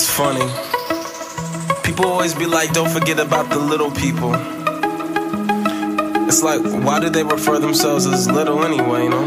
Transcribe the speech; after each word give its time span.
It's 0.00 0.08
funny. 0.08 0.48
People 1.82 2.06
always 2.06 2.34
be 2.34 2.46
like, 2.46 2.72
don't 2.72 2.88
forget 2.88 3.20
about 3.20 3.50
the 3.50 3.58
little 3.58 3.90
people. 3.90 4.32
It's 6.26 6.42
like, 6.42 6.62
why 6.82 7.00
do 7.00 7.10
they 7.10 7.22
refer 7.22 7.58
themselves 7.58 8.06
as 8.06 8.26
little 8.26 8.64
anyway, 8.64 9.02
you 9.02 9.10
know? 9.10 9.26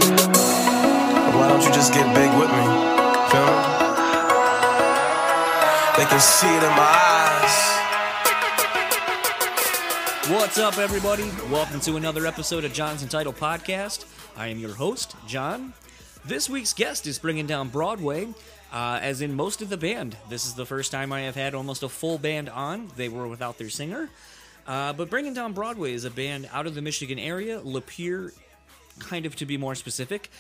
Why 1.38 1.48
don't 1.48 1.62
you 1.62 1.72
just 1.72 1.94
get 1.94 2.12
big 2.16 2.32
with 2.40 2.50
me? 2.50 2.66
Feel 3.30 3.46
me? 3.46 3.62
They 5.96 6.06
can 6.10 6.20
see 6.20 6.48
it 6.48 6.64
in 6.64 6.72
my 6.72 6.90
eyes. 7.22 7.56
What's 10.32 10.58
up, 10.58 10.80
everybody? 10.80 11.30
Welcome 11.52 11.82
to 11.82 11.98
another 11.98 12.26
episode 12.26 12.66
of 12.66 12.74
John's 12.74 13.04
Untitled 13.04 13.38
Podcast. 13.38 14.06
I 14.36 14.48
am 14.48 14.58
your 14.58 14.74
host, 14.74 15.16
John. 15.28 15.74
This 16.26 16.50
week's 16.50 16.74
guest 16.74 17.06
is 17.06 17.20
bringing 17.20 17.46
down 17.46 17.70
Broadway, 17.70 18.30
uh, 18.74 19.00
as 19.02 19.22
in 19.22 19.36
most 19.36 19.62
of 19.62 19.70
the 19.70 19.78
band. 19.78 20.18
This 20.30 20.46
is 20.46 20.56
the 20.56 20.66
first 20.66 20.92
time 20.92 21.14
I 21.14 21.22
have 21.22 21.36
had 21.36 21.54
almost 21.54 21.84
a 21.84 21.90
full 21.90 22.18
band 22.18 22.50
on. 22.50 22.92
They 22.98 23.08
were 23.08 23.28
without 23.28 23.60
their 23.60 23.70
singer. 23.70 24.10
Uh, 24.66 24.94
but 24.94 25.10
Bringing 25.10 25.34
Down 25.34 25.54
Broadway 25.54 25.94
is 25.94 26.06
a 26.06 26.10
band 26.10 26.50
out 26.52 26.66
of 26.66 26.74
the 26.74 26.82
Michigan 26.82 27.20
area, 27.20 27.60
Lapeer, 27.60 28.34
kind 29.00 29.26
of 29.26 29.36
to 29.38 29.46
be 29.46 29.58
more 29.58 29.76
specific. 29.76 30.32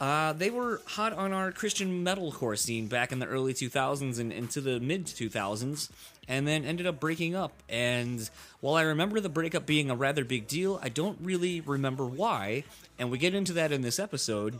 Uh, 0.00 0.32
they 0.32 0.50
were 0.50 0.82
hot 0.84 1.12
on 1.12 1.32
our 1.32 1.52
Christian 1.52 2.04
metalcore 2.04 2.58
scene 2.58 2.86
back 2.86 3.12
in 3.12 3.18
the 3.18 3.26
early 3.26 3.54
2000s 3.54 4.18
and 4.18 4.32
into 4.32 4.60
the 4.60 4.80
mid 4.80 5.06
2000s, 5.06 5.88
and 6.28 6.46
then 6.46 6.64
ended 6.64 6.86
up 6.86 7.00
breaking 7.00 7.34
up. 7.34 7.52
And 7.68 8.28
while 8.60 8.74
I 8.74 8.82
remember 8.82 9.20
the 9.20 9.28
breakup 9.28 9.64
being 9.64 9.90
a 9.90 9.96
rather 9.96 10.24
big 10.24 10.48
deal, 10.48 10.80
I 10.82 10.88
don't 10.88 11.18
really 11.22 11.60
remember 11.60 12.04
why. 12.04 12.64
And 12.98 13.10
we 13.10 13.18
get 13.18 13.34
into 13.34 13.54
that 13.54 13.72
in 13.72 13.82
this 13.82 13.98
episode. 13.98 14.58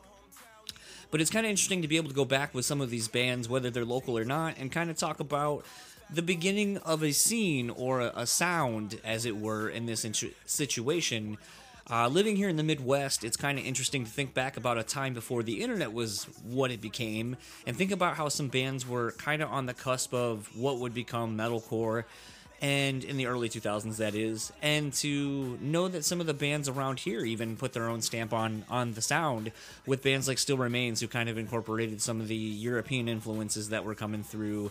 But 1.10 1.20
it's 1.20 1.30
kind 1.30 1.46
of 1.46 1.50
interesting 1.50 1.82
to 1.82 1.88
be 1.88 1.96
able 1.96 2.08
to 2.08 2.14
go 2.14 2.24
back 2.24 2.54
with 2.54 2.64
some 2.64 2.80
of 2.80 2.90
these 2.90 3.08
bands, 3.08 3.48
whether 3.48 3.70
they're 3.70 3.84
local 3.84 4.18
or 4.18 4.24
not, 4.24 4.56
and 4.58 4.70
kind 4.72 4.90
of 4.90 4.96
talk 4.96 5.20
about 5.20 5.64
the 6.10 6.22
beginning 6.22 6.78
of 6.78 7.02
a 7.02 7.12
scene 7.12 7.70
or 7.70 8.00
a, 8.00 8.12
a 8.14 8.26
sound, 8.26 9.00
as 9.04 9.24
it 9.24 9.36
were, 9.36 9.68
in 9.68 9.86
this 9.86 10.06
situation. 10.44 11.38
Uh, 11.88 12.08
living 12.08 12.34
here 12.34 12.48
in 12.48 12.56
the 12.56 12.64
Midwest, 12.64 13.22
it's 13.22 13.36
kind 13.36 13.58
of 13.58 13.64
interesting 13.64 14.04
to 14.04 14.10
think 14.10 14.34
back 14.34 14.56
about 14.56 14.76
a 14.76 14.82
time 14.82 15.14
before 15.14 15.44
the 15.44 15.62
internet 15.62 15.92
was 15.92 16.24
what 16.42 16.72
it 16.72 16.80
became, 16.80 17.36
and 17.64 17.76
think 17.76 17.92
about 17.92 18.16
how 18.16 18.28
some 18.28 18.48
bands 18.48 18.86
were 18.86 19.12
kind 19.12 19.40
of 19.40 19.50
on 19.50 19.66
the 19.66 19.74
cusp 19.74 20.12
of 20.12 20.50
what 20.56 20.78
would 20.78 20.94
become 20.94 21.36
metalcore, 21.38 22.04
and 22.62 23.04
in 23.04 23.16
the 23.16 23.26
early 23.26 23.48
2000s, 23.48 23.96
that 23.98 24.14
is, 24.14 24.52
and 24.62 24.92
to 24.94 25.58
know 25.60 25.88
that 25.88 26.04
some 26.04 26.20
of 26.20 26.26
the 26.26 26.34
bands 26.34 26.68
around 26.68 27.00
here 27.00 27.24
even 27.24 27.56
put 27.56 27.72
their 27.72 27.88
own 27.88 28.00
stamp 28.00 28.32
on 28.32 28.64
on 28.70 28.94
the 28.94 29.02
sound 29.02 29.52
with 29.86 30.02
bands 30.02 30.26
like 30.28 30.38
Still 30.38 30.56
Remains, 30.56 31.00
who 31.00 31.08
kind 31.08 31.28
of 31.28 31.36
incorporated 31.38 32.00
some 32.00 32.20
of 32.20 32.28
the 32.28 32.36
European 32.36 33.08
influences 33.08 33.68
that 33.68 33.84
were 33.84 33.94
coming 33.94 34.22
through 34.22 34.70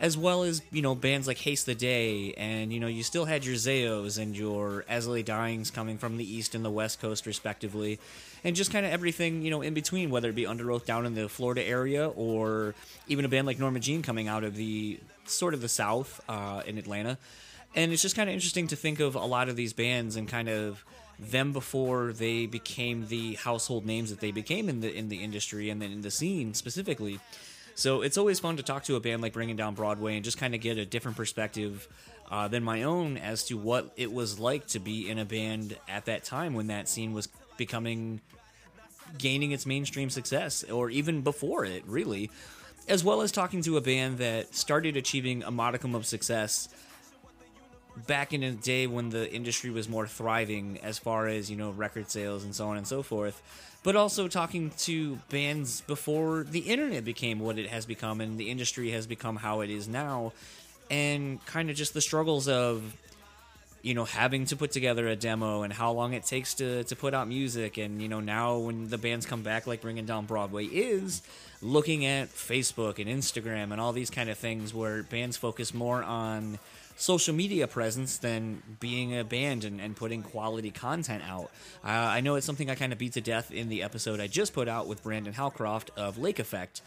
as 0.00 0.16
well 0.16 0.42
as 0.42 0.62
you 0.70 0.82
know 0.82 0.94
bands 0.94 1.26
like 1.26 1.38
Haste 1.38 1.66
the 1.66 1.74
Day, 1.74 2.34
and 2.36 2.72
you 2.72 2.80
know 2.80 2.86
you 2.86 3.02
still 3.02 3.24
had 3.24 3.44
your 3.44 3.56
Zaos 3.56 4.18
and 4.18 4.36
your 4.36 4.84
As 4.88 5.08
I 5.08 5.22
Dyings 5.22 5.72
coming 5.72 5.98
from 5.98 6.16
the 6.16 6.24
east 6.24 6.54
and 6.54 6.64
the 6.64 6.70
west 6.70 7.00
coast 7.00 7.26
respectively, 7.26 8.00
and 8.42 8.56
just 8.56 8.72
kind 8.72 8.84
of 8.84 8.92
everything 8.92 9.42
you 9.42 9.50
know 9.50 9.62
in 9.62 9.74
between, 9.74 10.10
whether 10.10 10.28
it 10.28 10.34
be 10.34 10.44
Underoath 10.44 10.84
down 10.84 11.06
in 11.06 11.14
the 11.14 11.28
Florida 11.28 11.62
area 11.66 12.08
or 12.08 12.74
even 13.06 13.24
a 13.24 13.28
band 13.28 13.46
like 13.46 13.58
Norma 13.58 13.80
Jean 13.80 14.02
coming 14.02 14.28
out 14.28 14.44
of 14.44 14.56
the 14.56 14.98
sort 15.26 15.54
of 15.54 15.60
the 15.60 15.68
south 15.68 16.20
uh, 16.28 16.62
in 16.66 16.78
Atlanta, 16.78 17.18
and 17.74 17.92
it's 17.92 18.02
just 18.02 18.16
kind 18.16 18.28
of 18.28 18.34
interesting 18.34 18.66
to 18.68 18.76
think 18.76 19.00
of 19.00 19.14
a 19.14 19.24
lot 19.24 19.48
of 19.48 19.56
these 19.56 19.72
bands 19.72 20.16
and 20.16 20.28
kind 20.28 20.48
of 20.48 20.84
them 21.18 21.52
before 21.52 22.12
they 22.12 22.46
became 22.46 23.06
the 23.06 23.34
household 23.34 23.86
names 23.86 24.10
that 24.10 24.20
they 24.20 24.32
became 24.32 24.68
in 24.68 24.80
the 24.80 24.92
in 24.92 25.08
the 25.08 25.22
industry 25.22 25.70
and 25.70 25.80
then 25.80 25.92
in 25.92 26.02
the 26.02 26.10
scene 26.10 26.54
specifically. 26.54 27.20
So 27.74 28.02
it's 28.02 28.16
always 28.16 28.38
fun 28.38 28.56
to 28.56 28.62
talk 28.62 28.84
to 28.84 28.96
a 28.96 29.00
band 29.00 29.22
like 29.22 29.32
Bringing 29.32 29.56
Down 29.56 29.74
Broadway 29.74 30.14
and 30.16 30.24
just 30.24 30.38
kind 30.38 30.54
of 30.54 30.60
get 30.60 30.78
a 30.78 30.86
different 30.86 31.16
perspective 31.16 31.88
uh, 32.30 32.48
than 32.48 32.62
my 32.62 32.84
own 32.84 33.16
as 33.16 33.44
to 33.44 33.58
what 33.58 33.92
it 33.96 34.12
was 34.12 34.38
like 34.38 34.66
to 34.68 34.78
be 34.78 35.10
in 35.10 35.18
a 35.18 35.24
band 35.24 35.76
at 35.88 36.06
that 36.06 36.24
time 36.24 36.54
when 36.54 36.68
that 36.68 36.88
scene 36.88 37.12
was 37.12 37.28
becoming 37.56 38.20
gaining 39.18 39.52
its 39.52 39.66
mainstream 39.66 40.10
success, 40.10 40.64
or 40.64 40.90
even 40.90 41.22
before 41.22 41.64
it, 41.64 41.84
really. 41.86 42.30
As 42.88 43.02
well 43.02 43.22
as 43.22 43.32
talking 43.32 43.62
to 43.62 43.76
a 43.76 43.80
band 43.80 44.18
that 44.18 44.54
started 44.54 44.96
achieving 44.96 45.42
a 45.42 45.50
modicum 45.50 45.94
of 45.94 46.06
success 46.06 46.68
back 48.06 48.32
in 48.32 48.42
a 48.42 48.52
day 48.52 48.86
when 48.86 49.10
the 49.10 49.32
industry 49.32 49.70
was 49.70 49.88
more 49.88 50.06
thriving 50.06 50.78
as 50.82 50.98
far 50.98 51.28
as 51.28 51.50
you 51.50 51.56
know 51.56 51.70
record 51.70 52.10
sales 52.10 52.44
and 52.44 52.54
so 52.54 52.68
on 52.68 52.76
and 52.76 52.86
so 52.86 53.02
forth 53.02 53.40
but 53.82 53.94
also 53.94 54.26
talking 54.28 54.70
to 54.78 55.16
bands 55.30 55.82
before 55.82 56.44
the 56.44 56.60
internet 56.60 57.04
became 57.04 57.38
what 57.38 57.58
it 57.58 57.68
has 57.68 57.86
become 57.86 58.20
and 58.20 58.38
the 58.38 58.50
industry 58.50 58.90
has 58.90 59.06
become 59.06 59.36
how 59.36 59.60
it 59.60 59.70
is 59.70 59.86
now 59.86 60.32
and 60.90 61.44
kind 61.46 61.70
of 61.70 61.76
just 61.76 61.94
the 61.94 62.00
struggles 62.00 62.48
of 62.48 62.96
you 63.84 63.92
know 63.92 64.04
having 64.04 64.46
to 64.46 64.56
put 64.56 64.72
together 64.72 65.06
a 65.08 65.14
demo 65.14 65.62
and 65.62 65.72
how 65.72 65.92
long 65.92 66.14
it 66.14 66.24
takes 66.24 66.54
to, 66.54 66.84
to 66.84 66.96
put 66.96 67.12
out 67.12 67.28
music. 67.28 67.76
And 67.76 68.00
you 68.00 68.08
know 68.08 68.20
now 68.20 68.56
when 68.56 68.88
the 68.88 68.98
bands 68.98 69.26
come 69.26 69.42
back 69.42 69.66
like 69.66 69.82
bringing 69.82 70.06
down 70.06 70.24
broadway 70.24 70.64
is 70.64 71.22
looking 71.62 72.04
at 72.04 72.28
facebook 72.28 72.98
and 72.98 73.08
instagram 73.08 73.72
and 73.72 73.80
all 73.80 73.92
these 73.92 74.10
kind 74.10 74.28
of 74.28 74.36
things 74.36 74.74
where 74.74 75.02
bands 75.02 75.36
focus 75.36 75.72
more 75.72 76.02
on 76.02 76.58
social 76.96 77.34
media 77.34 77.66
presence 77.66 78.18
than 78.18 78.62
being 78.80 79.18
a 79.18 79.24
band 79.24 79.64
and, 79.64 79.80
and 79.80 79.96
putting 79.96 80.22
quality 80.22 80.70
content 80.70 81.22
out. 81.28 81.50
Uh, 81.84 81.88
I 81.88 82.20
know 82.20 82.36
it's 82.36 82.46
something 82.46 82.70
I 82.70 82.74
kind 82.74 82.92
of 82.92 82.98
beat 82.98 83.14
to 83.14 83.20
death 83.20 83.50
in 83.50 83.68
the 83.68 83.82
episode 83.82 84.20
I 84.20 84.26
just 84.26 84.52
put 84.52 84.68
out 84.68 84.86
with 84.86 85.02
Brandon 85.02 85.32
Halcroft 85.32 85.90
of 85.96 86.18
Lake 86.18 86.38
Effect. 86.38 86.82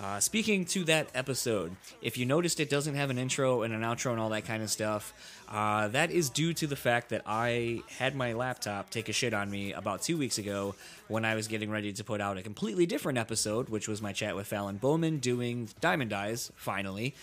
Uh, 0.00 0.20
speaking 0.20 0.64
to 0.64 0.84
that 0.84 1.08
episode, 1.12 1.74
if 2.00 2.16
you 2.16 2.24
noticed 2.24 2.60
it 2.60 2.70
doesn't 2.70 2.94
have 2.94 3.10
an 3.10 3.18
intro 3.18 3.62
and 3.62 3.74
an 3.74 3.80
outro 3.80 4.12
and 4.12 4.20
all 4.20 4.28
that 4.28 4.44
kind 4.44 4.62
of 4.62 4.70
stuff, 4.70 5.12
uh, 5.48 5.88
that 5.88 6.12
is 6.12 6.30
due 6.30 6.54
to 6.54 6.68
the 6.68 6.76
fact 6.76 7.08
that 7.08 7.22
I 7.26 7.82
had 7.98 8.14
my 8.14 8.32
laptop 8.32 8.90
take 8.90 9.08
a 9.08 9.12
shit 9.12 9.34
on 9.34 9.50
me 9.50 9.72
about 9.72 10.02
two 10.02 10.16
weeks 10.16 10.38
ago 10.38 10.76
when 11.08 11.24
I 11.24 11.34
was 11.34 11.48
getting 11.48 11.68
ready 11.68 11.92
to 11.92 12.04
put 12.04 12.20
out 12.20 12.38
a 12.38 12.42
completely 12.42 12.86
different 12.86 13.18
episode, 13.18 13.70
which 13.70 13.88
was 13.88 14.00
my 14.00 14.12
chat 14.12 14.36
with 14.36 14.46
Fallon 14.46 14.76
Bowman 14.76 15.18
doing 15.18 15.68
Diamond 15.80 16.12
Eyes, 16.12 16.52
finally 16.54 17.16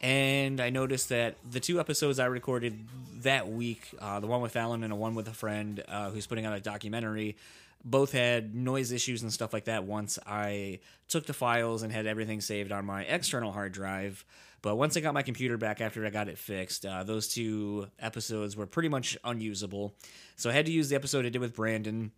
and 0.00 0.60
I 0.60 0.70
noticed 0.70 1.08
that 1.08 1.36
the 1.48 1.60
two 1.60 1.80
episodes 1.80 2.18
I 2.18 2.26
recorded 2.26 2.86
that 3.22 3.48
week, 3.48 3.88
uh, 3.98 4.20
the 4.20 4.26
one 4.26 4.42
with 4.42 4.56
Alan 4.56 4.82
and 4.82 4.92
the 4.92 4.96
one 4.96 5.14
with 5.14 5.28
a 5.28 5.32
friend 5.32 5.82
uh, 5.88 6.10
who's 6.10 6.26
putting 6.26 6.44
out 6.44 6.54
a 6.54 6.60
documentary, 6.60 7.36
both 7.84 8.12
had 8.12 8.54
noise 8.54 8.92
issues 8.92 9.22
and 9.22 9.32
stuff 9.32 9.52
like 9.52 9.64
that. 9.64 9.84
Once 9.84 10.18
I 10.26 10.80
took 11.08 11.26
the 11.26 11.32
files 11.32 11.82
and 11.82 11.92
had 11.92 12.06
everything 12.06 12.40
saved 12.40 12.72
on 12.72 12.84
my 12.84 13.02
external 13.04 13.52
hard 13.52 13.72
drive, 13.72 14.24
but 14.60 14.76
once 14.76 14.96
I 14.96 15.00
got 15.00 15.14
my 15.14 15.22
computer 15.22 15.56
back 15.56 15.80
after 15.80 16.04
I 16.04 16.10
got 16.10 16.28
it 16.28 16.38
fixed, 16.38 16.84
uh, 16.84 17.04
those 17.04 17.28
two 17.28 17.88
episodes 18.00 18.56
were 18.56 18.66
pretty 18.66 18.88
much 18.88 19.16
unusable. 19.24 19.94
So 20.34 20.50
I 20.50 20.52
had 20.52 20.66
to 20.66 20.72
use 20.72 20.88
the 20.88 20.96
episode 20.96 21.24
I 21.24 21.28
did 21.28 21.40
with 21.40 21.54
Brandon 21.54 22.10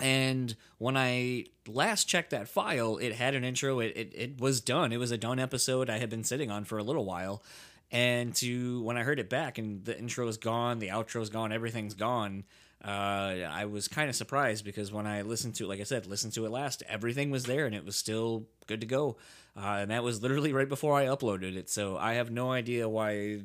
and 0.00 0.54
when 0.78 0.96
I 0.96 1.46
last 1.66 2.04
checked 2.04 2.30
that 2.30 2.48
file, 2.48 2.98
it 2.98 3.14
had 3.14 3.34
an 3.34 3.44
intro. 3.44 3.80
It, 3.80 3.92
it, 3.96 4.12
it 4.14 4.40
was 4.40 4.60
done. 4.60 4.92
It 4.92 4.98
was 4.98 5.10
a 5.10 5.18
done 5.18 5.38
episode 5.38 5.90
I 5.90 5.98
had 5.98 6.10
been 6.10 6.24
sitting 6.24 6.50
on 6.50 6.64
for 6.64 6.78
a 6.78 6.82
little 6.82 7.04
while. 7.04 7.42
And 7.90 8.34
to 8.36 8.82
when 8.82 8.96
I 8.96 9.02
heard 9.02 9.18
it 9.18 9.30
back 9.30 9.58
and 9.58 9.84
the 9.84 9.98
intro 9.98 10.28
is 10.28 10.36
gone, 10.36 10.78
the 10.78 10.88
outro 10.88 11.20
is 11.22 11.30
gone, 11.30 11.52
everything's 11.52 11.94
gone. 11.94 12.44
Uh, 12.84 13.42
I 13.50 13.64
was 13.64 13.88
kind 13.88 14.08
of 14.08 14.14
surprised 14.14 14.64
because 14.64 14.92
when 14.92 15.06
I 15.06 15.22
listened 15.22 15.56
to 15.56 15.64
it, 15.64 15.68
like 15.68 15.80
I 15.80 15.84
said, 15.84 16.06
listened 16.06 16.34
to 16.34 16.46
it 16.46 16.50
last, 16.50 16.82
everything 16.88 17.30
was 17.30 17.44
there 17.44 17.66
and 17.66 17.74
it 17.74 17.84
was 17.84 17.96
still 17.96 18.46
good 18.66 18.80
to 18.82 18.86
go. 18.86 19.16
Uh, 19.56 19.78
and 19.80 19.90
that 19.90 20.04
was 20.04 20.22
literally 20.22 20.52
right 20.52 20.68
before 20.68 20.94
I 20.96 21.06
uploaded 21.06 21.56
it. 21.56 21.68
So 21.68 21.96
I 21.96 22.14
have 22.14 22.30
no 22.30 22.52
idea 22.52 22.88
why 22.88 23.40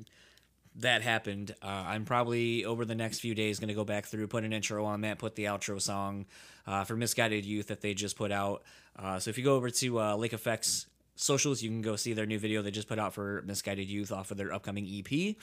that 0.78 1.01
happened. 1.01 1.56
Uh, 1.61 1.67
I'm 1.88 2.06
probably 2.06 2.66
over 2.66 2.85
the 2.85 2.95
next 2.95 3.19
few 3.19 3.35
days 3.35 3.59
going 3.59 3.67
to 3.67 3.73
go 3.73 3.85
back 3.85 4.06
through, 4.06 4.28
put 4.28 4.44
an 4.44 4.53
intro 4.53 4.85
on 4.85 5.01
that, 5.01 5.19
put 5.19 5.35
the 5.35 5.45
outro 5.45 5.81
song 5.81 6.25
uh, 6.66 6.84
for 6.84 6.95
Misguided 6.95 7.45
Youth 7.45 7.67
that 7.67 7.81
they 7.81 7.94
just 7.94 8.16
put 8.16 8.31
out. 8.31 8.63
Uh, 8.97 9.19
so 9.19 9.29
if 9.29 9.38
you 9.38 9.44
go 9.44 9.56
over 9.56 9.69
to 9.69 10.00
uh, 10.00 10.16
Lake 10.16 10.34
Effects 10.34 10.88
socials, 11.16 11.61
you 11.61 11.69
can 11.69 11.81
go 11.81 11.95
see 11.95 12.13
their 12.13 12.25
new 12.25 12.39
video 12.39 12.61
they 12.61 12.72
just 12.72 12.88
put 12.88 13.00
out 13.00 13.13
for 13.13 13.44
Misguided 13.45 13.87
Youth 13.87 14.11
off 14.11 14.31
of 14.31 14.37
their 14.37 14.53
upcoming 14.53 14.87
EP. 14.87 15.35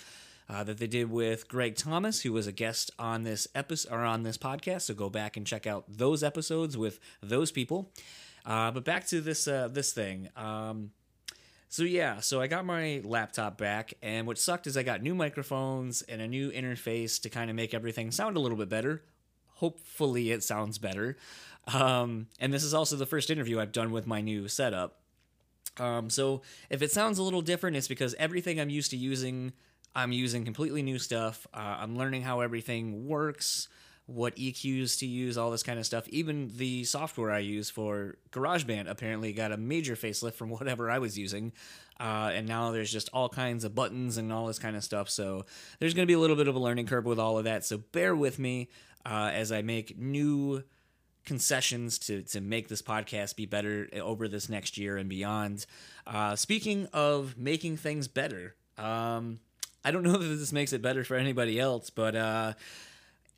Uh, 0.48 0.64
that 0.64 0.78
they 0.78 0.88
did 0.88 1.08
with 1.08 1.46
Greg 1.46 1.76
Thomas, 1.76 2.22
who 2.22 2.32
was 2.32 2.48
a 2.48 2.52
guest 2.52 2.90
on 2.98 3.22
this 3.22 3.46
episode 3.54 3.92
or 3.92 4.00
on 4.00 4.24
this 4.24 4.36
podcast. 4.36 4.82
So 4.82 4.94
go 4.94 5.08
back 5.08 5.36
and 5.36 5.46
check 5.46 5.64
out 5.64 5.84
those 5.86 6.24
episodes 6.24 6.76
with 6.76 6.98
those 7.22 7.52
people. 7.52 7.92
Uh, 8.44 8.72
but 8.72 8.84
back 8.84 9.06
to 9.08 9.20
this 9.20 9.44
this 9.44 9.92
thing. 9.92 10.28
Um, 10.34 10.90
so 11.70 11.84
yeah, 11.84 12.18
so 12.18 12.40
I 12.40 12.48
got 12.48 12.66
my 12.66 13.00
laptop 13.04 13.56
back, 13.56 13.94
and 14.02 14.26
what 14.26 14.38
sucked 14.38 14.66
is 14.66 14.76
I 14.76 14.82
got 14.82 15.02
new 15.02 15.14
microphones 15.14 16.02
and 16.02 16.20
a 16.20 16.26
new 16.26 16.50
interface 16.50 17.22
to 17.22 17.30
kind 17.30 17.48
of 17.48 17.54
make 17.54 17.72
everything 17.72 18.10
sound 18.10 18.36
a 18.36 18.40
little 18.40 18.58
bit 18.58 18.68
better. 18.68 19.04
Hopefully, 19.54 20.32
it 20.32 20.42
sounds 20.42 20.78
better. 20.78 21.16
Um, 21.72 22.26
and 22.40 22.52
this 22.52 22.64
is 22.64 22.74
also 22.74 22.96
the 22.96 23.06
first 23.06 23.30
interview 23.30 23.60
I've 23.60 23.70
done 23.70 23.92
with 23.92 24.04
my 24.04 24.20
new 24.20 24.48
setup. 24.48 24.96
Um, 25.78 26.10
so 26.10 26.42
if 26.70 26.82
it 26.82 26.90
sounds 26.90 27.18
a 27.18 27.22
little 27.22 27.40
different, 27.40 27.76
it's 27.76 27.86
because 27.86 28.16
everything 28.18 28.58
I'm 28.60 28.70
used 28.70 28.90
to 28.90 28.96
using, 28.96 29.52
I'm 29.94 30.10
using 30.10 30.44
completely 30.44 30.82
new 30.82 30.98
stuff. 30.98 31.46
Uh, 31.54 31.76
I'm 31.78 31.96
learning 31.96 32.22
how 32.22 32.40
everything 32.40 33.06
works 33.06 33.68
what 34.10 34.34
EQs 34.36 34.98
to 34.98 35.06
use, 35.06 35.38
all 35.38 35.50
this 35.50 35.62
kind 35.62 35.78
of 35.78 35.86
stuff. 35.86 36.08
Even 36.08 36.50
the 36.56 36.84
software 36.84 37.30
I 37.30 37.38
use 37.38 37.70
for 37.70 38.16
GarageBand 38.32 38.88
apparently 38.88 39.32
got 39.32 39.52
a 39.52 39.56
major 39.56 39.94
facelift 39.94 40.34
from 40.34 40.50
whatever 40.58 40.90
I 40.90 40.98
was 40.98 41.16
using. 41.16 41.52
Uh, 41.98 42.30
and 42.34 42.48
now 42.48 42.70
there's 42.70 42.90
just 42.90 43.10
all 43.12 43.28
kinds 43.28 43.62
of 43.64 43.74
buttons 43.74 44.16
and 44.16 44.32
all 44.32 44.46
this 44.46 44.58
kind 44.58 44.74
of 44.74 44.82
stuff. 44.82 45.10
So 45.10 45.44
there's 45.78 45.94
going 45.94 46.04
to 46.04 46.10
be 46.10 46.14
a 46.14 46.18
little 46.18 46.36
bit 46.36 46.48
of 46.48 46.54
a 46.54 46.58
learning 46.58 46.86
curve 46.86 47.04
with 47.04 47.18
all 47.18 47.38
of 47.38 47.44
that. 47.44 47.64
So 47.64 47.78
bear 47.78 48.16
with 48.16 48.38
me 48.38 48.68
uh, 49.04 49.30
as 49.32 49.52
I 49.52 49.62
make 49.62 49.98
new 49.98 50.64
concessions 51.24 51.98
to 51.98 52.22
to 52.22 52.40
make 52.40 52.68
this 52.68 52.80
podcast 52.82 53.36
be 53.36 53.44
better 53.44 53.88
over 54.00 54.26
this 54.26 54.48
next 54.48 54.78
year 54.78 54.96
and 54.96 55.08
beyond. 55.08 55.66
Uh, 56.06 56.34
speaking 56.34 56.88
of 56.92 57.36
making 57.36 57.76
things 57.76 58.08
better, 58.08 58.54
um, 58.78 59.38
I 59.84 59.90
don't 59.90 60.02
know 60.04 60.16
that 60.16 60.26
this 60.26 60.52
makes 60.52 60.72
it 60.72 60.82
better 60.82 61.04
for 61.04 61.16
anybody 61.16 61.60
else, 61.60 61.90
but 61.90 62.16
uh, 62.16 62.54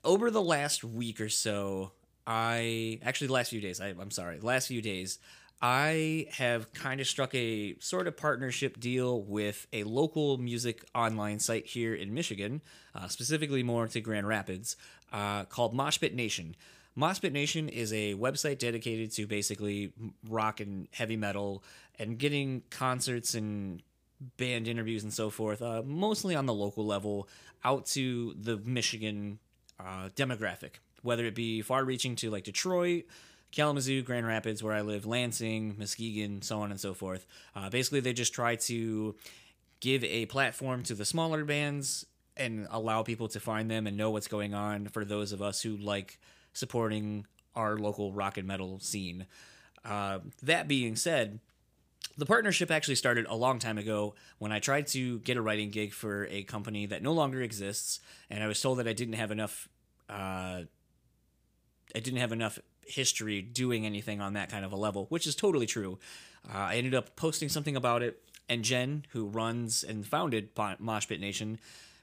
over 0.04 0.30
the 0.30 0.42
last 0.42 0.84
week 0.84 1.20
or 1.20 1.28
so, 1.28 1.92
I 2.26 2.98
actually 3.02 3.28
the 3.28 3.32
last 3.34 3.50
few 3.50 3.60
days. 3.60 3.80
I, 3.80 3.88
I'm 3.88 4.10
sorry, 4.10 4.40
last 4.40 4.68
few 4.68 4.82
days. 4.82 5.18
I 5.64 6.26
have 6.32 6.72
kind 6.72 7.00
of 7.00 7.06
struck 7.06 7.32
a 7.36 7.76
sort 7.78 8.08
of 8.08 8.16
partnership 8.16 8.80
deal 8.80 9.22
with 9.22 9.68
a 9.72 9.84
local 9.84 10.36
music 10.38 10.84
online 10.92 11.38
site 11.38 11.66
here 11.66 11.94
in 11.94 12.12
Michigan, 12.12 12.62
uh, 12.96 13.06
specifically 13.06 13.62
more 13.62 13.86
to 13.86 14.00
Grand 14.00 14.26
Rapids, 14.26 14.76
uh, 15.12 15.44
called 15.44 15.72
Moshpit 15.72 16.14
Nation. 16.14 16.56
Moshpit 16.98 17.30
Nation 17.30 17.68
is 17.68 17.92
a 17.92 18.14
website 18.14 18.58
dedicated 18.58 19.12
to 19.12 19.26
basically 19.28 19.92
rock 20.28 20.58
and 20.58 20.88
heavy 20.92 21.16
metal 21.16 21.62
and 21.96 22.18
getting 22.18 22.62
concerts 22.70 23.34
and 23.34 23.82
band 24.36 24.66
interviews 24.66 25.04
and 25.04 25.12
so 25.12 25.30
forth, 25.30 25.62
uh, 25.62 25.82
mostly 25.84 26.34
on 26.34 26.46
the 26.46 26.54
local 26.54 26.84
level, 26.84 27.28
out 27.64 27.86
to 27.86 28.34
the 28.34 28.56
Michigan 28.56 29.38
uh, 29.80 30.08
demographic, 30.16 30.76
whether 31.02 31.24
it 31.24 31.34
be 31.34 31.62
far 31.62 31.84
reaching 31.84 32.16
to 32.16 32.30
like 32.30 32.44
Detroit 32.44 33.04
Kalamazoo, 33.52 34.02
Grand 34.02 34.26
Rapids, 34.26 34.62
where 34.62 34.72
I 34.72 34.80
live, 34.80 35.06
Lansing, 35.06 35.76
Muskegon, 35.78 36.42
so 36.42 36.60
on 36.60 36.70
and 36.70 36.80
so 36.80 36.94
forth. 36.94 37.26
Uh, 37.54 37.68
basically, 37.68 38.00
they 38.00 38.14
just 38.14 38.32
try 38.32 38.56
to 38.56 39.14
give 39.80 40.02
a 40.02 40.26
platform 40.26 40.82
to 40.84 40.94
the 40.94 41.04
smaller 41.04 41.44
bands 41.44 42.06
and 42.36 42.66
allow 42.70 43.02
people 43.02 43.28
to 43.28 43.38
find 43.38 43.70
them 43.70 43.86
and 43.86 43.96
know 43.96 44.10
what's 44.10 44.26
going 44.26 44.54
on 44.54 44.86
for 44.86 45.04
those 45.04 45.32
of 45.32 45.42
us 45.42 45.60
who 45.60 45.76
like 45.76 46.18
supporting 46.54 47.26
our 47.54 47.76
local 47.76 48.12
rock 48.12 48.38
and 48.38 48.48
metal 48.48 48.80
scene. 48.80 49.26
Uh, 49.84 50.20
that 50.42 50.66
being 50.66 50.96
said, 50.96 51.38
the 52.16 52.26
partnership 52.26 52.70
actually 52.70 52.96
started 52.96 53.26
a 53.28 53.34
long 53.34 53.58
time 53.58 53.78
ago 53.78 54.14
when 54.38 54.52
I 54.52 54.58
tried 54.58 54.86
to 54.88 55.18
get 55.20 55.36
a 55.36 55.42
writing 55.42 55.70
gig 55.70 55.92
for 55.92 56.26
a 56.30 56.42
company 56.42 56.86
that 56.86 57.02
no 57.02 57.12
longer 57.12 57.42
exists, 57.42 58.00
and 58.28 58.42
I 58.42 58.46
was 58.46 58.60
told 58.60 58.78
that 58.78 58.88
I 58.88 58.92
didn't 58.92 59.14
have 59.14 59.30
enough. 59.30 59.68
Uh, 60.08 60.62
I 61.94 62.00
didn't 62.00 62.20
have 62.20 62.32
enough 62.32 62.58
history 62.86 63.42
doing 63.42 63.86
anything 63.86 64.20
on 64.20 64.32
that 64.34 64.50
kind 64.50 64.64
of 64.64 64.72
a 64.72 64.76
level, 64.76 65.06
which 65.08 65.26
is 65.26 65.34
totally 65.34 65.66
true. 65.66 65.98
Uh, 66.48 66.58
I 66.58 66.76
ended 66.76 66.94
up 66.94 67.16
posting 67.16 67.48
something 67.48 67.76
about 67.76 68.02
it, 68.02 68.22
and 68.48 68.64
Jen, 68.64 69.04
who 69.10 69.26
runs 69.26 69.82
and 69.82 70.06
founded 70.06 70.54
Moshpit 70.54 71.20
Nation, 71.20 71.58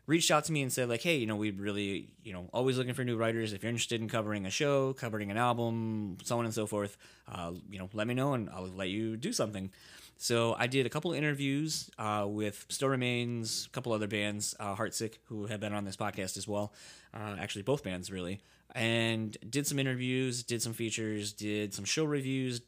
reached 0.10 0.32
out 0.32 0.44
to 0.46 0.52
me 0.52 0.62
and 0.62 0.74
said 0.74 0.90
like, 0.90 1.02
"Hey, 1.02 1.18
you 1.18 1.28
know, 1.28 1.36
we 1.36 1.52
really, 1.52 2.10
you 2.24 2.34
know, 2.34 2.50
always 2.52 2.78
looking 2.78 2.96
for 2.96 3.04
new 3.04 3.16
writers. 3.16 3.54
If 3.54 3.64
you're 3.64 3.70
interested 3.70 4.02
in 4.02 4.10
covering 4.10 4.46
a 4.46 4.50
show, 4.50 4.94
covering 4.94 5.30
an 5.32 5.38
album, 5.38 6.18
so 6.24 6.40
on 6.40 6.46
and 6.46 6.54
so 6.54 6.66
forth, 6.66 6.98
uh, 7.32 7.52
you 7.70 7.80
know, 7.80 7.90
let 7.94 8.08
me 8.08 8.14
know 8.14 8.34
and 8.34 8.50
I'll 8.50 8.68
let 8.68 8.90
you 8.90 9.16
do 9.16 9.32
something." 9.32 9.72
So 10.18 10.54
I 10.60 10.68
did 10.68 10.86
a 10.86 10.90
couple 10.90 11.14
interviews 11.14 11.90
uh, 11.98 12.26
with 12.28 12.66
Still 12.68 12.90
Remains, 12.90 13.68
a 13.68 13.70
couple 13.70 13.94
other 13.94 14.08
bands, 14.08 14.54
uh, 14.60 14.76
Heartsick, 14.76 15.14
who 15.26 15.46
have 15.46 15.62
been 15.62 15.74
on 15.74 15.86
this 15.86 15.96
podcast 15.96 16.36
as 16.36 16.46
well. 16.46 16.74
Uh, 17.14 17.38
actually, 17.40 17.62
both 17.62 17.84
bands 17.84 18.12
really 18.12 18.42
and 18.76 19.38
did 19.50 19.66
some 19.66 19.80
interviews, 19.80 20.44
did 20.44 20.62
some 20.62 20.74
features, 20.74 21.34
did 21.34 21.74
some 21.74 21.86
show 21.86 22.04
reviews, 22.04 22.62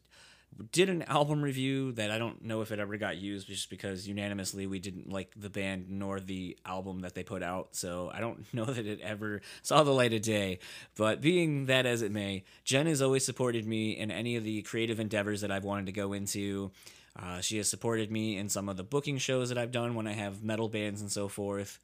did 0.71 0.89
an 0.89 1.03
album 1.03 1.41
review 1.41 1.91
that 1.93 2.11
I 2.11 2.17
don't 2.17 2.43
know 2.43 2.61
if 2.61 2.71
it 2.71 2.79
ever 2.79 2.97
got 2.97 3.17
used 3.17 3.47
just 3.47 3.69
because 3.69 4.07
unanimously 4.07 4.67
we 4.67 4.79
didn't 4.79 5.09
like 5.11 5.31
the 5.35 5.49
band 5.49 5.89
nor 5.89 6.19
the 6.19 6.57
album 6.65 7.01
that 7.01 7.15
they 7.15 7.23
put 7.23 7.43
out. 7.43 7.69
So 7.75 8.11
I 8.13 8.19
don't 8.19 8.45
know 8.53 8.65
that 8.65 8.85
it 8.85 8.99
ever 9.01 9.41
saw 9.61 9.83
the 9.83 9.91
light 9.91 10.13
of 10.13 10.21
day. 10.21 10.59
But 10.95 11.21
being 11.21 11.65
that 11.67 11.85
as 11.85 12.01
it 12.01 12.11
may, 12.11 12.43
Jen 12.63 12.87
has 12.87 13.01
always 13.01 13.25
supported 13.25 13.65
me 13.65 13.91
in 13.91 14.11
any 14.11 14.35
of 14.35 14.43
the 14.43 14.61
creative 14.63 14.99
endeavors 14.99 15.41
that 15.41 15.51
I've 15.51 15.63
wanted 15.63 15.87
to 15.87 15.91
go 15.91 16.13
into. 16.13 16.71
Uh, 17.15 17.41
she 17.41 17.57
has 17.57 17.69
supported 17.69 18.11
me 18.11 18.37
in 18.37 18.47
some 18.47 18.69
of 18.69 18.77
the 18.77 18.83
booking 18.83 19.17
shows 19.17 19.49
that 19.49 19.57
I've 19.57 19.71
done 19.71 19.95
when 19.95 20.07
I 20.07 20.13
have 20.13 20.43
metal 20.43 20.69
bands 20.69 21.01
and 21.01 21.11
so 21.11 21.27
forth. 21.27 21.79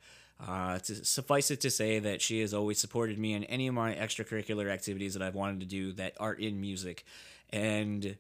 Uh, 0.46 0.78
to 0.78 1.04
suffice 1.04 1.50
it 1.50 1.62
to 1.62 1.72
say 1.72 1.98
that 1.98 2.22
she 2.22 2.42
has 2.42 2.54
always 2.54 2.80
supported 2.80 3.18
me 3.18 3.34
in 3.34 3.44
any 3.46 3.68
of 3.68 3.74
my 3.74 3.96
extracurricular 3.96 4.70
activities 4.70 5.16
that 5.16 5.24
I've 5.24 5.34
wanted 5.34 5.62
to 5.62 5.66
do 5.66 5.94
that 5.94 6.14
are 6.20 6.34
in 6.34 6.62
music, 6.62 7.06
and 7.50 8.18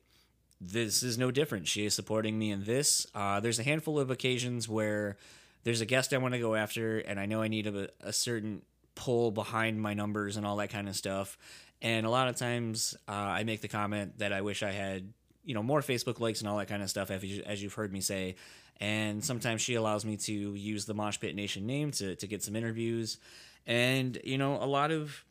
this 0.59 1.04
is 1.04 1.18
no 1.18 1.31
different. 1.31 1.68
She 1.68 1.86
is 1.86 1.94
supporting 1.94 2.38
me 2.38 2.51
in 2.51 2.63
this. 2.63 3.07
Uh, 3.13 3.39
there's 3.39 3.59
a 3.59 3.63
handful 3.63 4.00
of 4.00 4.09
occasions 4.09 4.68
where 4.68 5.18
there's 5.63 5.81
a 5.81 5.86
guest 5.86 6.13
I 6.13 6.18
want 6.18 6.33
to 6.33 6.39
go 6.39 6.56
after, 6.56 7.00
and 7.00 7.19
I 7.19 7.25
know 7.25 7.42
I 7.42 7.48
need 7.48 7.68
a, 7.68 7.89
a, 8.01 8.13
certain 8.13 8.62
pull 8.95 9.31
behind 9.31 9.81
my 9.81 9.94
numbers 9.94 10.38
and 10.38 10.45
all 10.45 10.56
that 10.57 10.69
kind 10.69 10.88
of 10.88 10.95
stuff. 10.95 11.38
And 11.81 12.06
a 12.06 12.09
lot 12.09 12.27
of 12.27 12.36
times, 12.36 12.95
uh, 13.07 13.12
I 13.12 13.44
make 13.44 13.62
the 13.62 13.68
comment 13.68 14.18
that 14.19 14.33
I 14.33 14.42
wish 14.42 14.63
I 14.63 14.71
had, 14.71 15.13
you 15.44 15.54
know, 15.54 15.62
more 15.62 15.81
Facebook 15.81 16.19
likes 16.19 16.39
and 16.39 16.50
all 16.50 16.57
that 16.57 16.68
kind 16.68 16.81
of 16.81 16.89
stuff, 16.89 17.12
as, 17.12 17.24
you, 17.24 17.44
as 17.45 17.62
you've 17.62 17.74
heard 17.74 17.94
me 17.94 18.01
say 18.01 18.36
and 18.80 19.24
sometimes 19.24 19.62
she 19.62 19.75
allows 19.75 20.06
me 20.06 20.18
to 20.18 20.33
use 20.54 20.86
the 20.86 20.94
Mosh 20.94 21.19
Pit 21.19 21.36
Nation 21.36 21.65
name 21.65 21.92
to, 21.92 22.15
to 22.15 22.27
get 22.27 22.44
some 22.44 22.56
interviews. 22.56 23.18
And, 23.65 24.18
you 24.24 24.38
know, 24.38 24.62
a 24.62 24.65
lot 24.65 24.92
of 24.92 25.24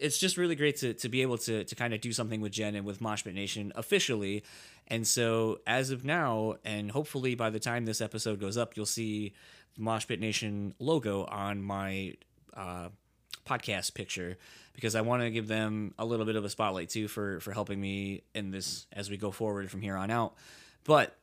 it's 0.00 0.18
just 0.18 0.36
really 0.36 0.54
great 0.54 0.76
to, 0.78 0.94
to 0.94 1.08
be 1.08 1.22
able 1.22 1.38
to, 1.38 1.64
to 1.64 1.74
kind 1.74 1.94
of 1.94 2.00
do 2.00 2.12
something 2.12 2.40
with 2.40 2.52
Jen 2.52 2.74
and 2.74 2.84
with 2.84 3.00
Mosh 3.00 3.24
Pit 3.24 3.34
Nation 3.34 3.72
officially. 3.74 4.44
And 4.86 5.06
so 5.06 5.60
as 5.66 5.90
of 5.90 6.04
now, 6.04 6.56
and 6.64 6.90
hopefully 6.90 7.34
by 7.34 7.50
the 7.50 7.60
time 7.60 7.84
this 7.84 8.00
episode 8.00 8.40
goes 8.40 8.56
up, 8.56 8.76
you'll 8.76 8.86
see 8.86 9.34
the 9.74 9.82
Mosh 9.82 10.06
Pit 10.06 10.20
Nation 10.20 10.74
logo 10.78 11.24
on 11.24 11.62
my 11.62 12.14
uh, 12.54 12.88
podcast 13.46 13.94
picture 13.94 14.36
because 14.74 14.94
I 14.94 15.00
want 15.00 15.22
to 15.22 15.30
give 15.30 15.48
them 15.48 15.94
a 15.98 16.04
little 16.04 16.26
bit 16.26 16.36
of 16.36 16.44
a 16.44 16.50
spotlight 16.50 16.90
too 16.90 17.08
for 17.08 17.40
for 17.40 17.52
helping 17.52 17.80
me 17.80 18.22
in 18.34 18.50
this 18.50 18.86
as 18.92 19.10
we 19.10 19.16
go 19.16 19.30
forward 19.30 19.70
from 19.70 19.80
here 19.80 19.96
on 19.96 20.10
out. 20.10 20.34
But 20.84 21.16